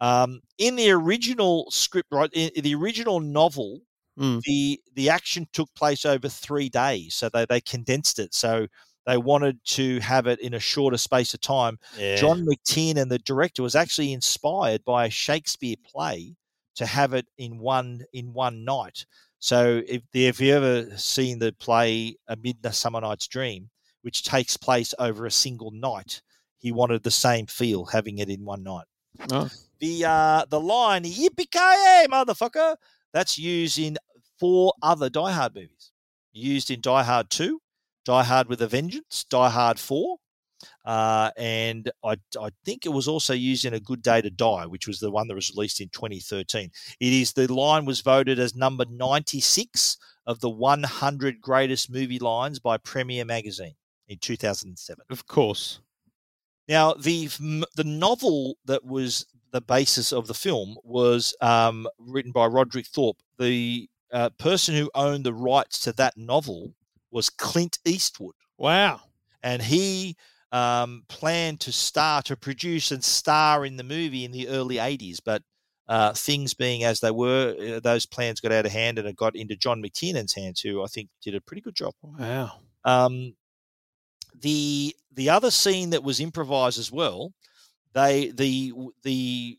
Um, 0.00 0.40
in 0.58 0.76
the 0.76 0.90
original 0.90 1.70
script, 1.70 2.08
right, 2.12 2.30
in, 2.32 2.50
the 2.62 2.74
original 2.74 3.20
novel, 3.20 3.80
Mm. 4.18 4.42
the 4.42 4.78
the 4.94 5.08
action 5.08 5.46
took 5.54 5.74
place 5.74 6.04
over 6.04 6.28
three 6.28 6.68
days, 6.68 7.14
so 7.14 7.30
they 7.30 7.46
they 7.46 7.62
condensed 7.62 8.18
it. 8.18 8.34
So 8.34 8.66
they 9.06 9.16
wanted 9.16 9.58
to 9.64 10.00
have 10.00 10.26
it 10.26 10.38
in 10.40 10.54
a 10.54 10.60
shorter 10.60 10.98
space 10.98 11.32
of 11.34 11.40
time. 11.40 11.78
Yeah. 11.96 12.16
John 12.16 12.46
McTiernan, 12.46 13.00
and 13.00 13.10
the 13.10 13.18
director, 13.18 13.62
was 13.62 13.74
actually 13.74 14.12
inspired 14.12 14.84
by 14.84 15.06
a 15.06 15.10
Shakespeare 15.10 15.76
play 15.84 16.36
to 16.76 16.86
have 16.86 17.14
it 17.14 17.26
in 17.38 17.58
one 17.58 18.04
in 18.12 18.32
one 18.32 18.64
night. 18.64 19.06
So 19.42 19.82
if 19.88 20.02
if 20.14 20.40
you 20.40 20.54
ever 20.54 20.96
seen 20.96 21.40
the 21.40 21.52
play 21.52 22.14
A 22.28 22.36
Midsummer 22.36 23.00
Night's 23.00 23.26
Dream, 23.26 23.70
which 24.02 24.22
takes 24.22 24.56
place 24.56 24.94
over 25.00 25.26
a 25.26 25.32
single 25.32 25.72
night, 25.72 26.22
he 26.58 26.70
wanted 26.70 27.02
the 27.02 27.10
same 27.10 27.46
feel 27.46 27.86
having 27.86 28.18
it 28.18 28.28
in 28.28 28.44
one 28.44 28.62
night. 28.62 28.84
Oh. 29.32 29.50
The 29.80 30.04
uh 30.04 30.44
the 30.48 30.60
line 30.60 31.02
"Yippee 31.02 32.06
motherfucker" 32.06 32.76
that's 33.12 33.36
used 33.36 33.80
in 33.80 33.98
four 34.38 34.74
other 34.80 35.10
Die 35.10 35.32
Hard 35.32 35.56
movies. 35.56 35.90
Used 36.32 36.70
in 36.70 36.80
Die 36.80 37.02
Hard 37.02 37.28
Two, 37.28 37.60
Die 38.04 38.22
Hard 38.22 38.48
with 38.48 38.62
a 38.62 38.68
Vengeance, 38.68 39.24
Die 39.28 39.50
Hard 39.50 39.80
Four, 39.80 40.18
uh, 40.84 41.30
and 41.36 41.90
I, 42.04 42.16
I 42.40 42.50
think 42.64 42.86
it 42.86 42.92
was 42.92 43.08
also 43.08 43.34
used 43.34 43.64
in 43.64 43.74
A 43.74 43.80
Good 43.80 44.02
Day 44.02 44.20
to 44.20 44.30
Die, 44.30 44.66
which 44.66 44.86
was 44.86 44.98
the 44.98 45.10
one 45.10 45.28
that 45.28 45.34
was 45.34 45.50
released 45.54 45.80
in 45.80 45.88
2013. 45.90 46.70
It 47.00 47.12
is 47.12 47.32
the 47.32 47.52
line 47.52 47.84
was 47.84 48.00
voted 48.00 48.38
as 48.38 48.54
number 48.54 48.84
96 48.88 49.98
of 50.26 50.40
the 50.40 50.50
100 50.50 51.40
greatest 51.40 51.90
movie 51.90 52.18
lines 52.18 52.58
by 52.58 52.76
Premiere 52.76 53.24
Magazine 53.24 53.74
in 54.08 54.18
2007. 54.18 55.04
Of 55.10 55.26
course. 55.26 55.80
Now, 56.68 56.94
the 56.94 57.28
the 57.74 57.84
novel 57.84 58.56
that 58.66 58.84
was 58.84 59.26
the 59.50 59.60
basis 59.60 60.12
of 60.12 60.26
the 60.26 60.34
film 60.34 60.76
was 60.84 61.34
um, 61.40 61.86
written 61.98 62.32
by 62.32 62.46
Roderick 62.46 62.86
Thorp. 62.86 63.18
The 63.38 63.88
uh, 64.12 64.30
person 64.38 64.74
who 64.74 64.90
owned 64.94 65.24
the 65.24 65.34
rights 65.34 65.80
to 65.80 65.92
that 65.94 66.16
novel 66.16 66.74
was 67.10 67.30
Clint 67.30 67.78
Eastwood. 67.84 68.34
Wow. 68.58 69.00
And 69.42 69.62
he 69.62 70.16
um, 70.52 71.04
planned 71.08 71.60
to 71.60 71.72
star, 71.72 72.22
to 72.22 72.36
produce 72.36 72.92
and 72.92 73.02
star 73.02 73.64
in 73.66 73.76
the 73.76 73.84
movie 73.84 74.24
in 74.24 74.30
the 74.32 74.48
early 74.48 74.76
80s. 74.76 75.18
But 75.24 75.42
uh, 75.88 76.12
things 76.12 76.54
being 76.54 76.84
as 76.84 77.00
they 77.00 77.10
were, 77.10 77.56
uh, 77.58 77.80
those 77.80 78.06
plans 78.06 78.40
got 78.40 78.52
out 78.52 78.66
of 78.66 78.72
hand 78.72 78.98
and 78.98 79.08
it 79.08 79.16
got 79.16 79.34
into 79.34 79.56
John 79.56 79.82
McTiernan's 79.82 80.34
hands, 80.34 80.60
who 80.60 80.82
I 80.82 80.86
think 80.86 81.08
did 81.22 81.34
a 81.34 81.40
pretty 81.40 81.60
good 81.62 81.74
job. 81.74 81.94
Wow. 82.02 82.52
Um, 82.84 83.34
the 84.40 84.94
the 85.12 85.28
other 85.30 85.50
scene 85.50 85.90
that 85.90 86.02
was 86.02 86.20
improvised 86.20 86.78
as 86.78 86.90
well, 86.90 87.32
they 87.92 88.30
the 88.30 88.72
the 89.02 89.58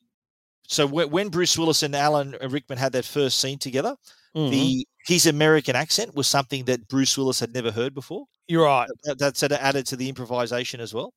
so 0.68 0.88
when, 0.88 1.30
Bruce 1.30 1.58
Willis 1.58 1.84
and 1.84 1.96
Alan 1.96 2.36
Rickman 2.50 2.78
had 2.78 2.94
that 2.94 3.06
first 3.06 3.38
scene 3.40 3.60
together, 3.60 3.96
Mhm. 4.36 4.50
the 4.50 4.88
his 5.06 5.26
American 5.26 5.76
accent 5.76 6.16
was 6.16 6.28
something 6.28 6.66
that 6.66 6.88
Bruce 6.88 7.18
Willis 7.18 7.40
had 7.40 7.54
never 7.54 7.72
heard 7.72 7.94
before. 7.94 8.26
You're 8.48 8.66
right. 8.66 8.90
That, 9.04 9.20
that 9.20 9.38
sort 9.38 9.52
of 9.52 9.60
added 9.60 9.86
to 9.88 9.96
the 9.96 10.10
improvisation 10.10 10.80
as 10.80 10.94
well. 10.94 11.14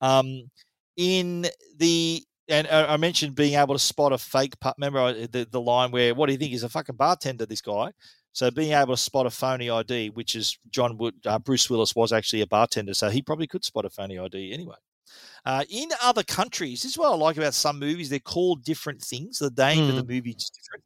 Um, 0.00 0.50
in 0.96 1.46
the 1.78 2.22
and 2.48 2.66
uh, 2.68 2.86
I 2.88 2.96
mentioned 2.96 3.34
being 3.34 3.54
able 3.54 3.74
to 3.74 3.78
spot 3.78 4.12
a 4.12 4.18
fake. 4.18 4.58
pu- 4.60 4.72
Remember 4.78 5.26
the 5.26 5.46
the 5.50 5.60
line 5.60 5.90
where 5.90 6.14
what 6.14 6.26
do 6.26 6.32
you 6.32 6.38
think 6.38 6.52
he's 6.52 6.62
a 6.62 6.68
fucking 6.68 6.96
bartender? 6.96 7.46
This 7.46 7.60
guy. 7.60 7.90
So 8.32 8.50
being 8.50 8.72
able 8.72 8.94
to 8.94 9.00
spot 9.00 9.24
a 9.24 9.30
phony 9.30 9.70
ID, 9.70 10.10
which 10.10 10.36
is 10.36 10.58
John 10.70 10.98
Wood, 10.98 11.14
uh, 11.24 11.38
Bruce 11.38 11.70
Willis 11.70 11.96
was 11.96 12.12
actually 12.12 12.42
a 12.42 12.46
bartender, 12.46 12.92
so 12.92 13.08
he 13.08 13.22
probably 13.22 13.46
could 13.46 13.64
spot 13.64 13.86
a 13.86 13.90
phony 13.90 14.18
ID 14.18 14.52
anyway. 14.52 14.76
Uh, 15.46 15.64
in 15.70 15.88
other 16.02 16.22
countries, 16.22 16.82
this 16.82 16.92
is 16.92 16.98
what 16.98 17.10
I 17.10 17.16
like 17.16 17.38
about 17.38 17.54
some 17.54 17.78
movies. 17.78 18.10
They're 18.10 18.18
called 18.18 18.62
different 18.62 19.00
things. 19.00 19.38
The 19.38 19.50
name 19.56 19.88
of 19.88 19.96
the 19.96 20.04
movie 20.04 20.32
is 20.32 20.50
different. 20.50 20.84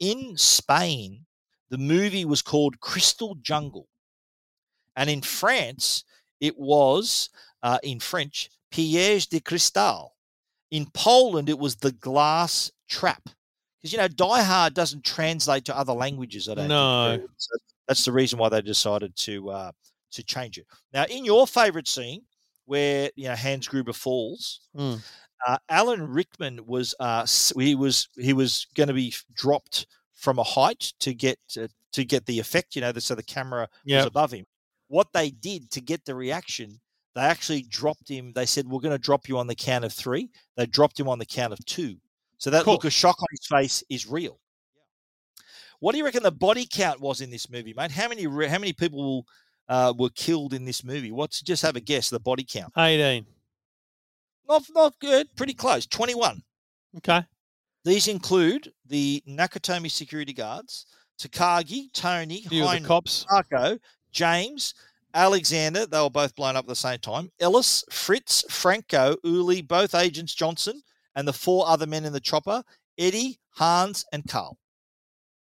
In 0.00 0.36
Spain, 0.36 1.24
the 1.72 1.78
movie 1.78 2.26
was 2.26 2.42
called 2.42 2.78
Crystal 2.80 3.34
Jungle. 3.36 3.88
And 4.94 5.08
in 5.08 5.22
France, 5.22 6.04
it 6.38 6.58
was, 6.58 7.30
uh, 7.62 7.78
in 7.82 7.98
French, 7.98 8.50
Piège 8.70 9.30
de 9.30 9.40
Cristal. 9.40 10.14
In 10.70 10.84
Poland, 10.92 11.48
it 11.48 11.58
was 11.58 11.76
The 11.76 11.92
Glass 11.92 12.70
Trap. 12.90 13.22
Because, 13.80 13.92
you 13.92 13.98
know, 13.98 14.06
Die 14.08 14.42
Hard 14.42 14.74
doesn't 14.74 15.02
translate 15.02 15.64
to 15.64 15.76
other 15.76 15.94
languages, 15.94 16.46
I 16.46 16.54
don't 16.56 16.68
No. 16.68 17.16
think. 17.16 17.30
So 17.38 17.56
that's 17.88 18.04
the 18.04 18.12
reason 18.12 18.38
why 18.38 18.50
they 18.50 18.60
decided 18.60 19.16
to 19.16 19.50
uh, 19.50 19.72
to 20.10 20.22
change 20.22 20.58
it. 20.58 20.66
Now, 20.92 21.04
in 21.06 21.24
your 21.24 21.46
favorite 21.46 21.88
scene 21.88 22.20
where, 22.66 23.10
you 23.16 23.28
know, 23.28 23.34
Hans 23.34 23.66
Gruber 23.66 23.94
falls, 23.94 24.60
Mm. 24.76 25.00
uh, 25.46 25.56
Alan 25.70 26.06
Rickman 26.06 26.66
was 26.66 26.94
uh, 27.00 27.26
he 27.56 27.74
was 27.74 28.10
he 28.18 28.34
was 28.34 28.66
going 28.74 28.88
to 28.88 28.94
be 28.94 29.14
dropped 29.32 29.86
from 30.22 30.38
a 30.38 30.44
height 30.44 30.92
to 31.00 31.12
get 31.12 31.38
uh, 31.60 31.66
to 31.92 32.04
get 32.04 32.24
the 32.24 32.38
effect, 32.38 32.76
you 32.76 32.80
know, 32.80 32.92
the, 32.92 33.00
so 33.00 33.14
the 33.14 33.22
camera 33.22 33.68
was 33.98 34.06
above 34.06 34.32
him. 34.32 34.46
What 34.86 35.08
they 35.12 35.30
did 35.30 35.70
to 35.72 35.80
get 35.80 36.04
the 36.04 36.14
reaction, 36.14 36.80
they 37.14 37.22
actually 37.22 37.62
dropped 37.62 38.08
him. 38.08 38.32
They 38.32 38.46
said, 38.46 38.66
"We're 38.66 38.80
going 38.80 38.94
to 38.94 39.02
drop 39.02 39.28
you 39.28 39.36
on 39.36 39.48
the 39.48 39.54
count 39.54 39.84
of 39.84 39.92
three. 39.92 40.30
They 40.56 40.66
dropped 40.66 40.98
him 40.98 41.08
on 41.08 41.18
the 41.18 41.26
count 41.26 41.52
of 41.52 41.62
two. 41.66 41.96
So 42.38 42.50
that 42.50 42.66
look 42.66 42.84
of 42.84 42.92
shock 42.92 43.20
on 43.20 43.26
his 43.30 43.46
face 43.46 43.84
is 43.90 44.06
real. 44.08 44.38
What 45.80 45.92
do 45.92 45.98
you 45.98 46.04
reckon 46.04 46.22
the 46.22 46.30
body 46.30 46.66
count 46.70 47.00
was 47.00 47.20
in 47.20 47.30
this 47.30 47.50
movie, 47.50 47.74
mate? 47.76 47.90
How 47.90 48.08
many 48.08 48.22
how 48.22 48.58
many 48.58 48.72
people 48.72 49.26
uh, 49.68 49.92
were 49.98 50.10
killed 50.10 50.54
in 50.54 50.64
this 50.64 50.84
movie? 50.84 51.10
What's 51.10 51.42
just 51.42 51.62
have 51.62 51.74
a 51.74 51.80
guess? 51.80 52.08
The 52.10 52.20
body 52.20 52.46
count. 52.48 52.72
18. 52.78 53.26
Not 54.48 54.62
not 54.74 54.98
good. 55.00 55.34
Pretty 55.36 55.54
close. 55.54 55.86
Twenty 55.86 56.14
one. 56.14 56.42
Okay. 56.98 57.24
These 57.84 58.08
include 58.08 58.72
the 58.86 59.22
Nakatomi 59.28 59.90
security 59.90 60.32
guards, 60.32 60.86
Takagi, 61.18 61.92
Tony, 61.92 62.42
Few 62.42 62.64
cops. 62.84 63.26
Marco, 63.30 63.78
James, 64.12 64.74
Alexander. 65.14 65.86
They 65.86 66.00
were 66.00 66.10
both 66.10 66.34
blown 66.34 66.56
up 66.56 66.64
at 66.64 66.68
the 66.68 66.76
same 66.76 66.98
time. 66.98 67.30
Ellis, 67.40 67.84
Fritz, 67.90 68.44
Franco, 68.50 69.16
Uli, 69.24 69.62
both 69.62 69.94
agents 69.94 70.34
Johnson, 70.34 70.82
and 71.16 71.26
the 71.26 71.32
four 71.32 71.66
other 71.66 71.86
men 71.86 72.04
in 72.04 72.12
the 72.12 72.20
chopper: 72.20 72.62
Eddie, 72.98 73.38
Hans, 73.50 74.04
and 74.12 74.26
Karl. 74.28 74.58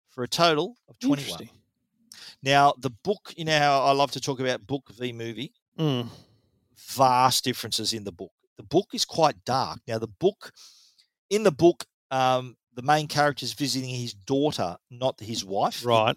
for 0.08 0.24
a 0.24 0.28
total 0.28 0.76
of 0.88 0.98
21. 0.98 1.48
Now, 2.42 2.74
the 2.78 2.90
book, 2.90 3.32
you 3.36 3.44
know 3.44 3.58
how 3.58 3.82
I 3.84 3.92
love 3.92 4.10
to 4.12 4.20
talk 4.20 4.40
about 4.40 4.66
book 4.66 4.90
v 4.90 5.12
movie? 5.12 5.52
Mm. 5.78 6.08
Vast 6.76 7.44
differences 7.44 7.92
in 7.92 8.04
the 8.04 8.12
book. 8.12 8.32
The 8.56 8.64
book 8.64 8.88
is 8.92 9.04
quite 9.04 9.42
dark. 9.44 9.80
Now, 9.86 9.98
the 9.98 10.08
book, 10.08 10.52
in 11.30 11.44
the 11.44 11.52
book, 11.52 11.84
um, 12.12 12.56
the 12.74 12.82
main 12.82 13.08
character 13.08 13.44
is 13.44 13.54
visiting 13.54 13.90
his 13.90 14.14
daughter, 14.14 14.76
not 14.90 15.18
his 15.18 15.44
wife. 15.44 15.84
Right. 15.84 16.16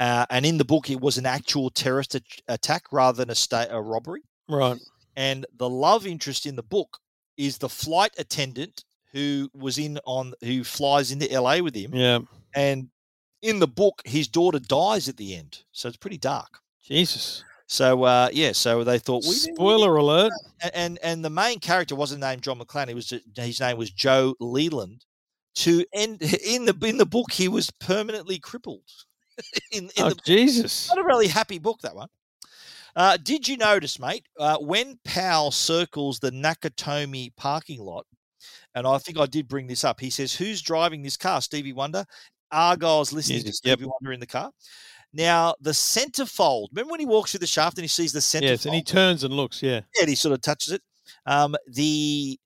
Uh, 0.00 0.24
and 0.30 0.46
in 0.46 0.56
the 0.56 0.64
book, 0.64 0.88
it 0.88 1.00
was 1.00 1.18
an 1.18 1.26
actual 1.26 1.70
terrorist 1.70 2.14
at- 2.14 2.22
attack 2.48 2.84
rather 2.92 3.16
than 3.16 3.30
a, 3.30 3.34
sta- 3.34 3.66
a 3.70 3.80
robbery. 3.80 4.22
Right. 4.48 4.78
And 5.16 5.46
the 5.56 5.68
love 5.68 6.06
interest 6.06 6.46
in 6.46 6.56
the 6.56 6.62
book 6.62 6.98
is 7.36 7.58
the 7.58 7.68
flight 7.68 8.12
attendant 8.18 8.84
who 9.12 9.48
was 9.54 9.78
in 9.78 9.98
on 10.06 10.34
who 10.42 10.64
flies 10.64 11.12
into 11.12 11.26
LA 11.40 11.58
with 11.58 11.74
him. 11.74 11.94
Yeah. 11.94 12.20
And 12.54 12.88
in 13.42 13.58
the 13.58 13.68
book, 13.68 14.02
his 14.04 14.28
daughter 14.28 14.58
dies 14.58 15.08
at 15.08 15.16
the 15.16 15.34
end, 15.36 15.62
so 15.72 15.88
it's 15.88 15.96
pretty 15.96 16.18
dark. 16.18 16.58
Jesus. 16.82 17.44
So 17.66 18.04
uh, 18.04 18.28
yeah, 18.32 18.52
so 18.52 18.84
they 18.84 18.98
thought 18.98 19.24
we 19.24 19.32
Spoiler 19.34 19.96
alert. 19.96 20.32
and 20.74 20.98
and 21.02 21.24
the 21.24 21.30
main 21.30 21.60
character 21.60 21.94
wasn't 21.94 22.20
named 22.20 22.42
John 22.42 22.58
McClane. 22.58 22.88
He 22.88 22.94
was 22.94 23.12
his 23.36 23.60
name 23.60 23.76
was 23.76 23.90
Joe 23.90 24.34
Leland. 24.40 25.04
To 25.56 25.84
end 25.94 26.20
in 26.46 26.66
the 26.66 26.76
in 26.82 26.98
the 26.98 27.06
book, 27.06 27.32
he 27.32 27.48
was 27.48 27.70
permanently 27.70 28.38
crippled. 28.38 28.82
in, 29.72 29.84
in 29.96 30.04
Oh, 30.04 30.08
the, 30.10 30.20
Jesus. 30.26 30.88
Not 30.94 31.04
a 31.04 31.06
really 31.06 31.28
happy 31.28 31.58
book 31.58 31.80
that 31.82 31.96
one. 31.96 32.08
Uh, 32.96 33.16
did 33.16 33.48
you 33.48 33.56
notice, 33.56 33.98
mate, 33.98 34.24
uh, 34.38 34.56
when 34.58 34.96
Powell 35.04 35.50
circles 35.50 36.20
the 36.20 36.30
Nakatomi 36.30 37.34
parking 37.34 37.80
lot, 37.80 38.06
and 38.76 38.86
I 38.86 38.98
think 38.98 39.18
I 39.18 39.26
did 39.26 39.48
bring 39.48 39.66
this 39.66 39.82
up. 39.82 39.98
He 39.98 40.10
says, 40.10 40.32
"Who's 40.34 40.62
driving 40.62 41.02
this 41.02 41.16
car?" 41.16 41.40
Stevie 41.40 41.72
Wonder. 41.72 42.04
Argyle's 42.52 43.12
listening 43.12 43.42
to 43.42 43.52
Stevie 43.52 43.82
yep. 43.82 43.90
Wonder 44.00 44.12
in 44.12 44.20
the 44.20 44.26
car. 44.26 44.52
Now 45.14 45.54
the 45.60 45.70
centerfold. 45.70 46.68
Remember 46.72 46.90
when 46.90 47.00
he 47.00 47.06
walks 47.06 47.30
through 47.30 47.38
the 47.40 47.46
shaft 47.46 47.78
and 47.78 47.84
he 47.84 47.88
sees 47.88 48.12
the 48.12 48.18
centerfold? 48.18 48.42
Yes, 48.42 48.66
and 48.66 48.74
he 48.74 48.82
turns 48.82 49.24
and 49.24 49.32
looks. 49.32 49.62
Yeah. 49.62 49.80
and 50.00 50.08
he 50.08 50.14
sort 50.16 50.32
of 50.34 50.40
touches 50.40 50.72
it. 50.72 50.82
Um, 51.24 51.54
the 51.68 52.38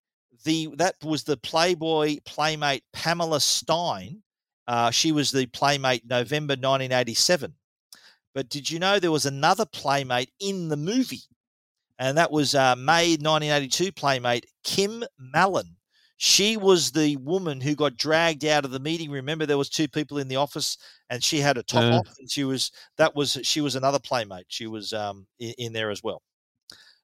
the 0.44 0.68
that 0.76 0.96
was 1.02 1.24
the 1.24 1.36
Playboy 1.38 2.18
playmate 2.24 2.84
Pamela 2.92 3.40
Stein. 3.40 4.22
Uh, 4.66 4.90
she 4.90 5.12
was 5.12 5.30
the 5.30 5.46
playmate 5.46 6.02
November 6.06 6.52
1987. 6.52 7.54
But 8.34 8.50
did 8.50 8.70
you 8.70 8.78
know 8.78 8.98
there 8.98 9.10
was 9.10 9.26
another 9.26 9.64
playmate 9.64 10.30
in 10.38 10.68
the 10.68 10.76
movie, 10.76 11.22
and 11.98 12.18
that 12.18 12.30
was 12.30 12.54
uh, 12.54 12.76
May 12.76 13.12
1982 13.12 13.92
playmate 13.92 14.46
Kym 14.62 15.04
Malin. 15.18 15.76
She 16.20 16.56
was 16.56 16.90
the 16.90 17.16
woman 17.18 17.60
who 17.60 17.74
got 17.76 17.96
dragged 17.96 18.44
out 18.44 18.64
of 18.64 18.72
the 18.72 18.80
meeting. 18.80 19.10
Remember, 19.10 19.46
there 19.46 19.56
was 19.56 19.68
two 19.70 19.86
people 19.88 20.18
in 20.18 20.26
the 20.28 20.36
office, 20.36 20.76
and 21.10 21.22
she 21.22 21.38
had 21.38 21.56
a 21.56 21.62
top 21.62 21.84
Uh. 21.84 21.98
off, 21.98 22.08
and 22.18 22.30
she 22.30 22.44
was 22.44 22.72
that 22.96 23.14
was 23.14 23.38
she 23.42 23.60
was 23.60 23.76
another 23.76 24.00
playmate. 24.00 24.46
She 24.48 24.66
was 24.66 24.92
um, 24.92 25.26
in, 25.38 25.54
in 25.58 25.72
there 25.72 25.90
as 25.90 26.02
well. 26.02 26.22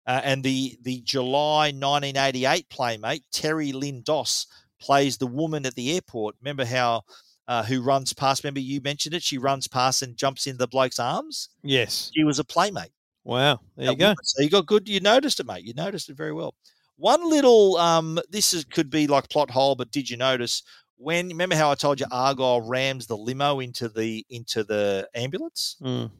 Uh, 0.06 0.20
and 0.24 0.42
the 0.42 0.76
the 0.82 1.00
July 1.02 1.68
1988 1.72 2.68
playmate 2.68 3.22
Terri 3.32 3.72
Lynn 3.72 4.02
Doss 4.04 4.46
plays 4.80 5.16
the 5.16 5.26
woman 5.26 5.64
at 5.64 5.74
the 5.76 5.94
airport. 5.94 6.34
Remember 6.42 6.64
how 6.64 7.02
uh, 7.46 7.62
who 7.62 7.82
runs 7.82 8.12
past? 8.12 8.42
Remember 8.42 8.60
you 8.60 8.80
mentioned 8.82 9.14
it. 9.14 9.22
She 9.22 9.38
runs 9.38 9.68
past 9.68 10.02
and 10.02 10.16
jumps 10.16 10.46
in 10.46 10.56
the 10.58 10.66
bloke's 10.66 10.98
arms. 10.98 11.50
Yes. 11.62 12.10
She 12.14 12.24
was 12.24 12.38
a 12.38 12.44
playmate. 12.44 12.90
Wow. 13.22 13.60
There 13.76 13.86
you 13.92 13.96
That 13.96 14.16
go. 14.16 14.22
So 14.22 14.42
you 14.42 14.50
got 14.50 14.66
good. 14.66 14.88
You 14.88 15.00
noticed 15.00 15.40
it, 15.40 15.46
mate. 15.46 15.64
You 15.64 15.72
noticed 15.72 16.10
it 16.10 16.16
very 16.16 16.32
well. 16.32 16.54
One 16.96 17.28
little 17.28 17.76
um, 17.76 18.18
this 18.30 18.54
is 18.54 18.64
could 18.64 18.90
be 18.90 19.06
like 19.06 19.28
plot 19.28 19.50
hole, 19.50 19.74
but 19.74 19.90
did 19.90 20.08
you 20.08 20.16
notice 20.16 20.62
when? 20.96 21.28
Remember 21.28 21.56
how 21.56 21.70
I 21.70 21.74
told 21.74 22.00
you 22.00 22.06
Argyle 22.10 22.60
rams 22.60 23.06
the 23.06 23.16
limo 23.16 23.60
into 23.60 23.88
the 23.88 24.24
into 24.30 24.62
the 24.64 25.08
ambulance? 25.14 25.76
Mm. 25.82 26.10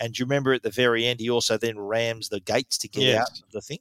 And 0.00 0.12
do 0.12 0.20
you 0.20 0.24
remember 0.24 0.52
at 0.52 0.62
the 0.62 0.70
very 0.70 1.06
end, 1.06 1.20
he 1.20 1.30
also 1.30 1.56
then 1.56 1.78
rams 1.78 2.28
the 2.28 2.40
gates 2.40 2.78
to 2.78 2.88
get 2.88 3.16
out 3.16 3.30
of 3.30 3.50
the 3.52 3.60
thing? 3.60 3.78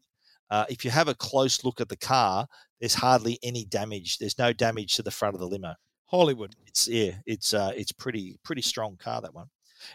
Uh, 0.51 0.65
if 0.69 0.85
you 0.85 0.91
have 0.91 1.07
a 1.07 1.15
close 1.15 1.63
look 1.63 1.81
at 1.81 1.89
the 1.89 1.97
car, 1.97 2.47
there's 2.79 2.93
hardly 2.93 3.39
any 3.41 3.65
damage. 3.65 4.19
There's 4.19 4.37
no 4.37 4.53
damage 4.53 4.95
to 4.95 5.01
the 5.01 5.09
front 5.09 5.33
of 5.33 5.39
the 5.41 5.47
limo. 5.47 5.73
Hollywood. 6.05 6.55
It's 6.67 6.87
yeah, 6.87 7.13
it's 7.25 7.55
uh, 7.55 7.71
it's 7.75 7.91
pretty 7.91 8.37
pretty 8.43 8.61
strong 8.61 8.97
car 8.97 9.21
that 9.21 9.33
one. 9.33 9.47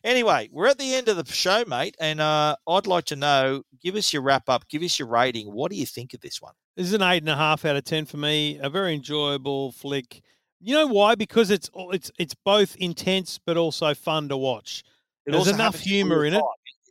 Anyway, 0.05 0.48
we're 0.52 0.66
at 0.69 0.78
the 0.78 0.94
end 0.94 1.09
of 1.09 1.16
the 1.16 1.24
show, 1.32 1.65
mate, 1.66 1.97
and 2.01 2.20
uh, 2.20 2.56
I'd 2.66 2.86
like 2.86 3.05
to 3.06 3.16
know. 3.16 3.62
Give 3.82 3.94
us 3.94 4.12
your 4.12 4.23
wrap 4.23 4.48
up. 4.48 4.69
Give 4.69 4.82
us 4.82 4.98
your 4.98 5.09
rating. 5.09 5.47
What 5.48 5.70
do 5.70 5.77
you 5.77 5.86
think 5.86 6.15
of 6.15 6.20
this 6.20 6.40
one? 6.43 6.52
This 6.77 6.86
is 6.86 6.93
an 6.93 7.02
eight 7.02 7.23
and 7.23 7.28
a 7.28 7.36
half 7.36 7.65
out 7.65 7.77
of 7.77 7.85
ten 7.85 8.05
for 8.06 8.16
me. 8.16 8.59
A 8.62 8.69
very 8.70 8.94
enjoyable 8.94 9.73
flick. 9.73 10.23
You 10.60 10.74
know 10.74 10.86
why? 10.89 11.15
Because 11.15 11.51
it's 11.51 11.69
all- 11.73 11.93
it's 11.93 12.10
it's 12.19 12.35
both 12.44 12.74
intense 12.77 13.39
but 13.44 13.56
also 13.56 13.94
fun 13.94 14.28
to 14.31 14.36
watch. 14.36 14.82
It 15.27 15.32
There's 15.32 15.47
enough 15.48 15.78
humor 15.78 16.24
in 16.24 16.35
it. 16.35 16.43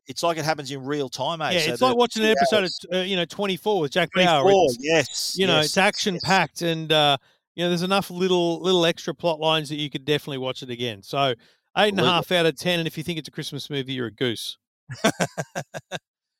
It's 0.07 0.23
like 0.23 0.37
it 0.37 0.45
happens 0.45 0.71
in 0.71 0.85
real 0.85 1.09
time, 1.09 1.41
eh? 1.41 1.51
Yeah, 1.51 1.59
So 1.59 1.71
it's 1.73 1.81
like 1.81 1.97
watching 1.97 2.23
an 2.23 2.29
episode 2.29 2.61
hours- 2.63 2.79
of 2.91 2.97
uh, 2.99 3.01
you 3.01 3.17
know 3.17 3.25
Twenty 3.25 3.57
Four 3.57 3.81
with 3.81 3.91
Jack 3.91 4.09
Bauer. 4.15 4.49
It's- 4.49 4.77
yes, 4.79 5.35
you 5.37 5.47
know 5.47 5.57
yes, 5.57 5.65
it's 5.65 5.77
action 5.77 6.17
packed, 6.23 6.61
and 6.61 6.89
uh, 6.93 7.17
you 7.55 7.63
know 7.65 7.69
there's 7.69 7.81
enough 7.81 8.09
little 8.09 8.61
little 8.61 8.85
extra 8.85 9.13
plot 9.13 9.41
lines 9.41 9.67
that 9.67 9.75
you 9.75 9.89
could 9.89 10.05
definitely 10.05 10.37
watch 10.37 10.63
it 10.63 10.69
again. 10.69 11.03
So 11.03 11.33
eight 11.77 11.93
and 11.93 11.99
a 12.01 12.05
half 12.05 12.31
out 12.31 12.45
of 12.45 12.55
ten, 12.57 12.79
and 12.79 12.87
if 12.87 12.97
you 12.97 13.03
think 13.03 13.19
it's 13.19 13.27
a 13.27 13.31
Christmas 13.31 13.69
movie, 13.69 13.93
you're 13.93 14.07
a 14.07 14.11
goose. 14.11 14.57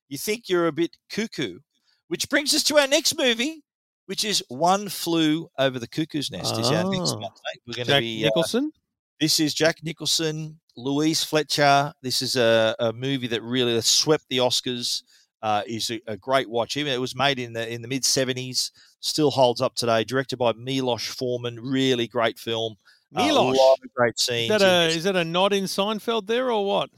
you 0.09 0.17
think 0.17 0.49
you're 0.49 0.67
a 0.67 0.71
bit 0.71 0.97
cuckoo. 1.09 1.59
Which 2.07 2.29
brings 2.29 2.53
us 2.55 2.63
to 2.63 2.77
our 2.77 2.87
next 2.87 3.17
movie, 3.17 3.63
which 4.05 4.23
is 4.23 4.41
One 4.47 4.87
Flew 4.87 5.49
Over 5.59 5.77
the 5.79 5.87
Cuckoo's 5.89 6.31
Nest. 6.31 6.57
Is 6.57 6.67
our 6.71 6.89
next 6.89 7.11
Ah. 7.11 7.19
one. 7.19 7.31
We're 7.67 7.73
going 7.73 7.87
to 7.87 7.91
Jack 7.93 8.01
be 8.01 8.23
uh, 8.23 8.27
Nicholson. 8.27 8.71
this 9.19 9.39
is 9.41 9.53
Jack 9.53 9.83
Nicholson, 9.83 10.59
Louise 10.77 11.23
Fletcher. 11.23 11.91
This 12.01 12.21
is 12.21 12.37
a, 12.37 12.75
a 12.79 12.93
movie 12.93 13.27
that 13.27 13.43
really 13.43 13.79
swept 13.81 14.25
the 14.29 14.37
Oscars. 14.37 15.03
Uh, 15.43 15.61
is 15.67 15.91
a, 15.91 16.01
a 16.07 16.17
great 16.17 16.49
watch. 16.49 16.77
Even 16.77 16.91
it 16.91 16.97
was 16.99 17.15
made 17.15 17.37
in 17.37 17.53
the 17.53 17.71
in 17.71 17.83
the 17.83 17.87
mid 17.87 18.03
seventies, 18.03 18.71
still 19.01 19.29
holds 19.29 19.61
up 19.61 19.75
today. 19.75 20.03
Directed 20.03 20.37
by 20.37 20.51
Milos 20.53 21.05
Forman, 21.05 21.59
really 21.59 22.07
great 22.07 22.39
film. 22.39 22.75
Uh, 23.15 23.25
Milos? 23.25 23.55
a 23.57 23.59
lot 23.61 23.77
of 23.83 23.93
great 23.93 24.15
Is 24.17 24.21
scenes. 24.25 24.49
that 24.49 24.61
a 24.61 24.87
is 24.95 25.03
that 25.05 25.15
a 25.15 25.23
nod 25.23 25.53
in 25.53 25.63
Seinfeld 25.65 26.27
there 26.27 26.51
or 26.51 26.65
what? 26.65 26.89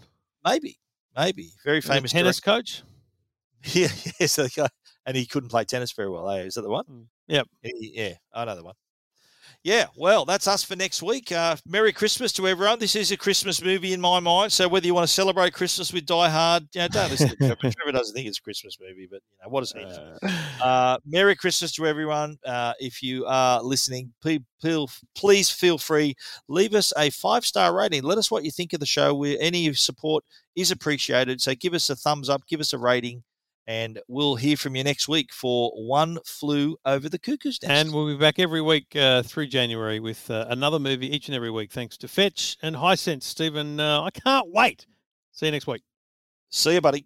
maybe, 0.46 0.80
maybe 1.16 1.52
very 1.64 1.78
Is 1.80 1.86
famous 1.86 2.12
tennis 2.12 2.40
director. 2.40 2.82
coach. 2.82 2.84
Yeah, 3.76 3.90
yes, 4.20 4.38
the 4.38 4.50
guy- 4.56 4.70
and 5.06 5.18
he 5.18 5.26
couldn't 5.26 5.50
play 5.50 5.66
tennis 5.66 5.92
very 5.92 6.10
well. 6.10 6.30
Eh? 6.30 6.44
Is 6.44 6.54
that 6.56 6.62
the 6.62 6.70
one? 6.70 7.10
Yep. 7.28 7.48
He- 7.62 7.92
Yeah, 7.94 8.14
I 8.34 8.46
know 8.46 8.56
the 8.56 8.64
one. 8.64 8.76
Yeah, 9.64 9.88
well, 9.98 10.24
that's 10.24 10.48
us 10.48 10.64
for 10.64 10.78
next 10.78 11.04
week. 11.04 11.34
Uh, 11.34 11.58
Merry 11.68 11.92
Christmas 11.92 12.32
to 12.34 12.48
everyone. 12.48 12.80
This 12.80 12.96
is 12.96 13.12
a 13.12 13.18
Christmas 13.18 13.62
movie 13.62 13.92
in 13.92 14.00
my 14.00 14.22
mind. 14.22 14.54
So 14.54 14.70
whether 14.70 14.86
you 14.86 14.94
want 14.94 15.06
to 15.06 15.14
celebrate 15.14 15.54
Christmas 15.54 15.92
with 15.92 16.06
Die 16.06 16.30
Hard, 16.30 16.68
you 16.74 16.82
know, 16.82 16.88
don't 16.88 17.12
listen 17.12 17.30
to 17.30 17.36
Trevor. 17.36 17.56
Trevor 17.56 17.92
doesn't 17.92 18.16
think 18.16 18.28
it's 18.28 18.38
a 18.38 18.42
Christmas 18.42 18.78
movie, 18.80 19.10
but 19.12 19.22
you 19.30 19.38
know 19.44 19.50
what 19.50 19.60
does 19.60 19.74
he? 19.74 19.82
know? 19.82 20.18
Uh, 20.64 20.98
Merry 21.06 21.36
Christmas 21.36 21.74
to 21.74 21.86
everyone. 21.88 22.38
Uh, 22.46 22.74
if 22.80 23.04
you 23.04 23.26
are 23.26 23.62
listening, 23.62 24.14
please 24.22 25.50
feel 25.50 25.78
free 25.78 26.16
leave 26.48 26.74
us 26.74 26.94
a 26.98 27.10
five 27.10 27.46
star 27.46 27.76
rating. 27.76 28.04
Let 28.04 28.18
us 28.18 28.32
what 28.32 28.44
you 28.44 28.52
think 28.52 28.74
of 28.74 28.80
the 28.80 28.86
show. 28.86 29.24
any 29.24 29.74
support 29.74 30.24
is 30.56 30.72
appreciated. 30.72 31.42
So 31.42 31.54
give 31.56 31.74
us 31.74 31.90
a 31.90 31.96
thumbs 31.96 32.30
up, 32.30 32.46
give 32.48 32.60
us 32.60 32.74
a 32.74 32.78
rating, 32.78 33.24
and 33.70 34.00
we'll 34.08 34.36
hear 34.36 34.58
from 34.58 34.76
you 34.76 34.84
next 34.84 35.08
week 35.08 35.32
for 35.32 35.70
One 35.76 36.18
Flew 36.26 36.76
Over 36.86 37.08
the 37.08 37.20
Cuckoo's 37.20 37.62
Nest. 37.62 37.72
And 37.72 37.94
we'll 37.94 38.08
be 38.08 38.18
back 38.18 38.40
every 38.40 38.62
week 38.62 38.96
uh, 38.96 39.22
through 39.22 39.46
January 39.46 40.00
with 40.00 40.30
uh, 40.32 40.48
another 40.50 40.80
movie 40.80 41.16
each 41.16 41.28
and 41.28 41.36
every 41.36 41.52
week, 41.52 41.72
thanks 41.72 41.96
to 41.98 42.08
Fetch 42.08 42.58
and 42.64 42.76
Hisense. 42.76 43.22
Stephen, 43.24 43.80
uh, 43.80 44.02
I 44.02 44.10
can't 44.10 44.48
wait. 44.50 44.88
See 45.34 45.46
you 45.46 45.52
next 45.52 45.68
week. 45.68 45.84
See 46.50 46.74
you, 46.74 46.82
buddy. 46.82 47.06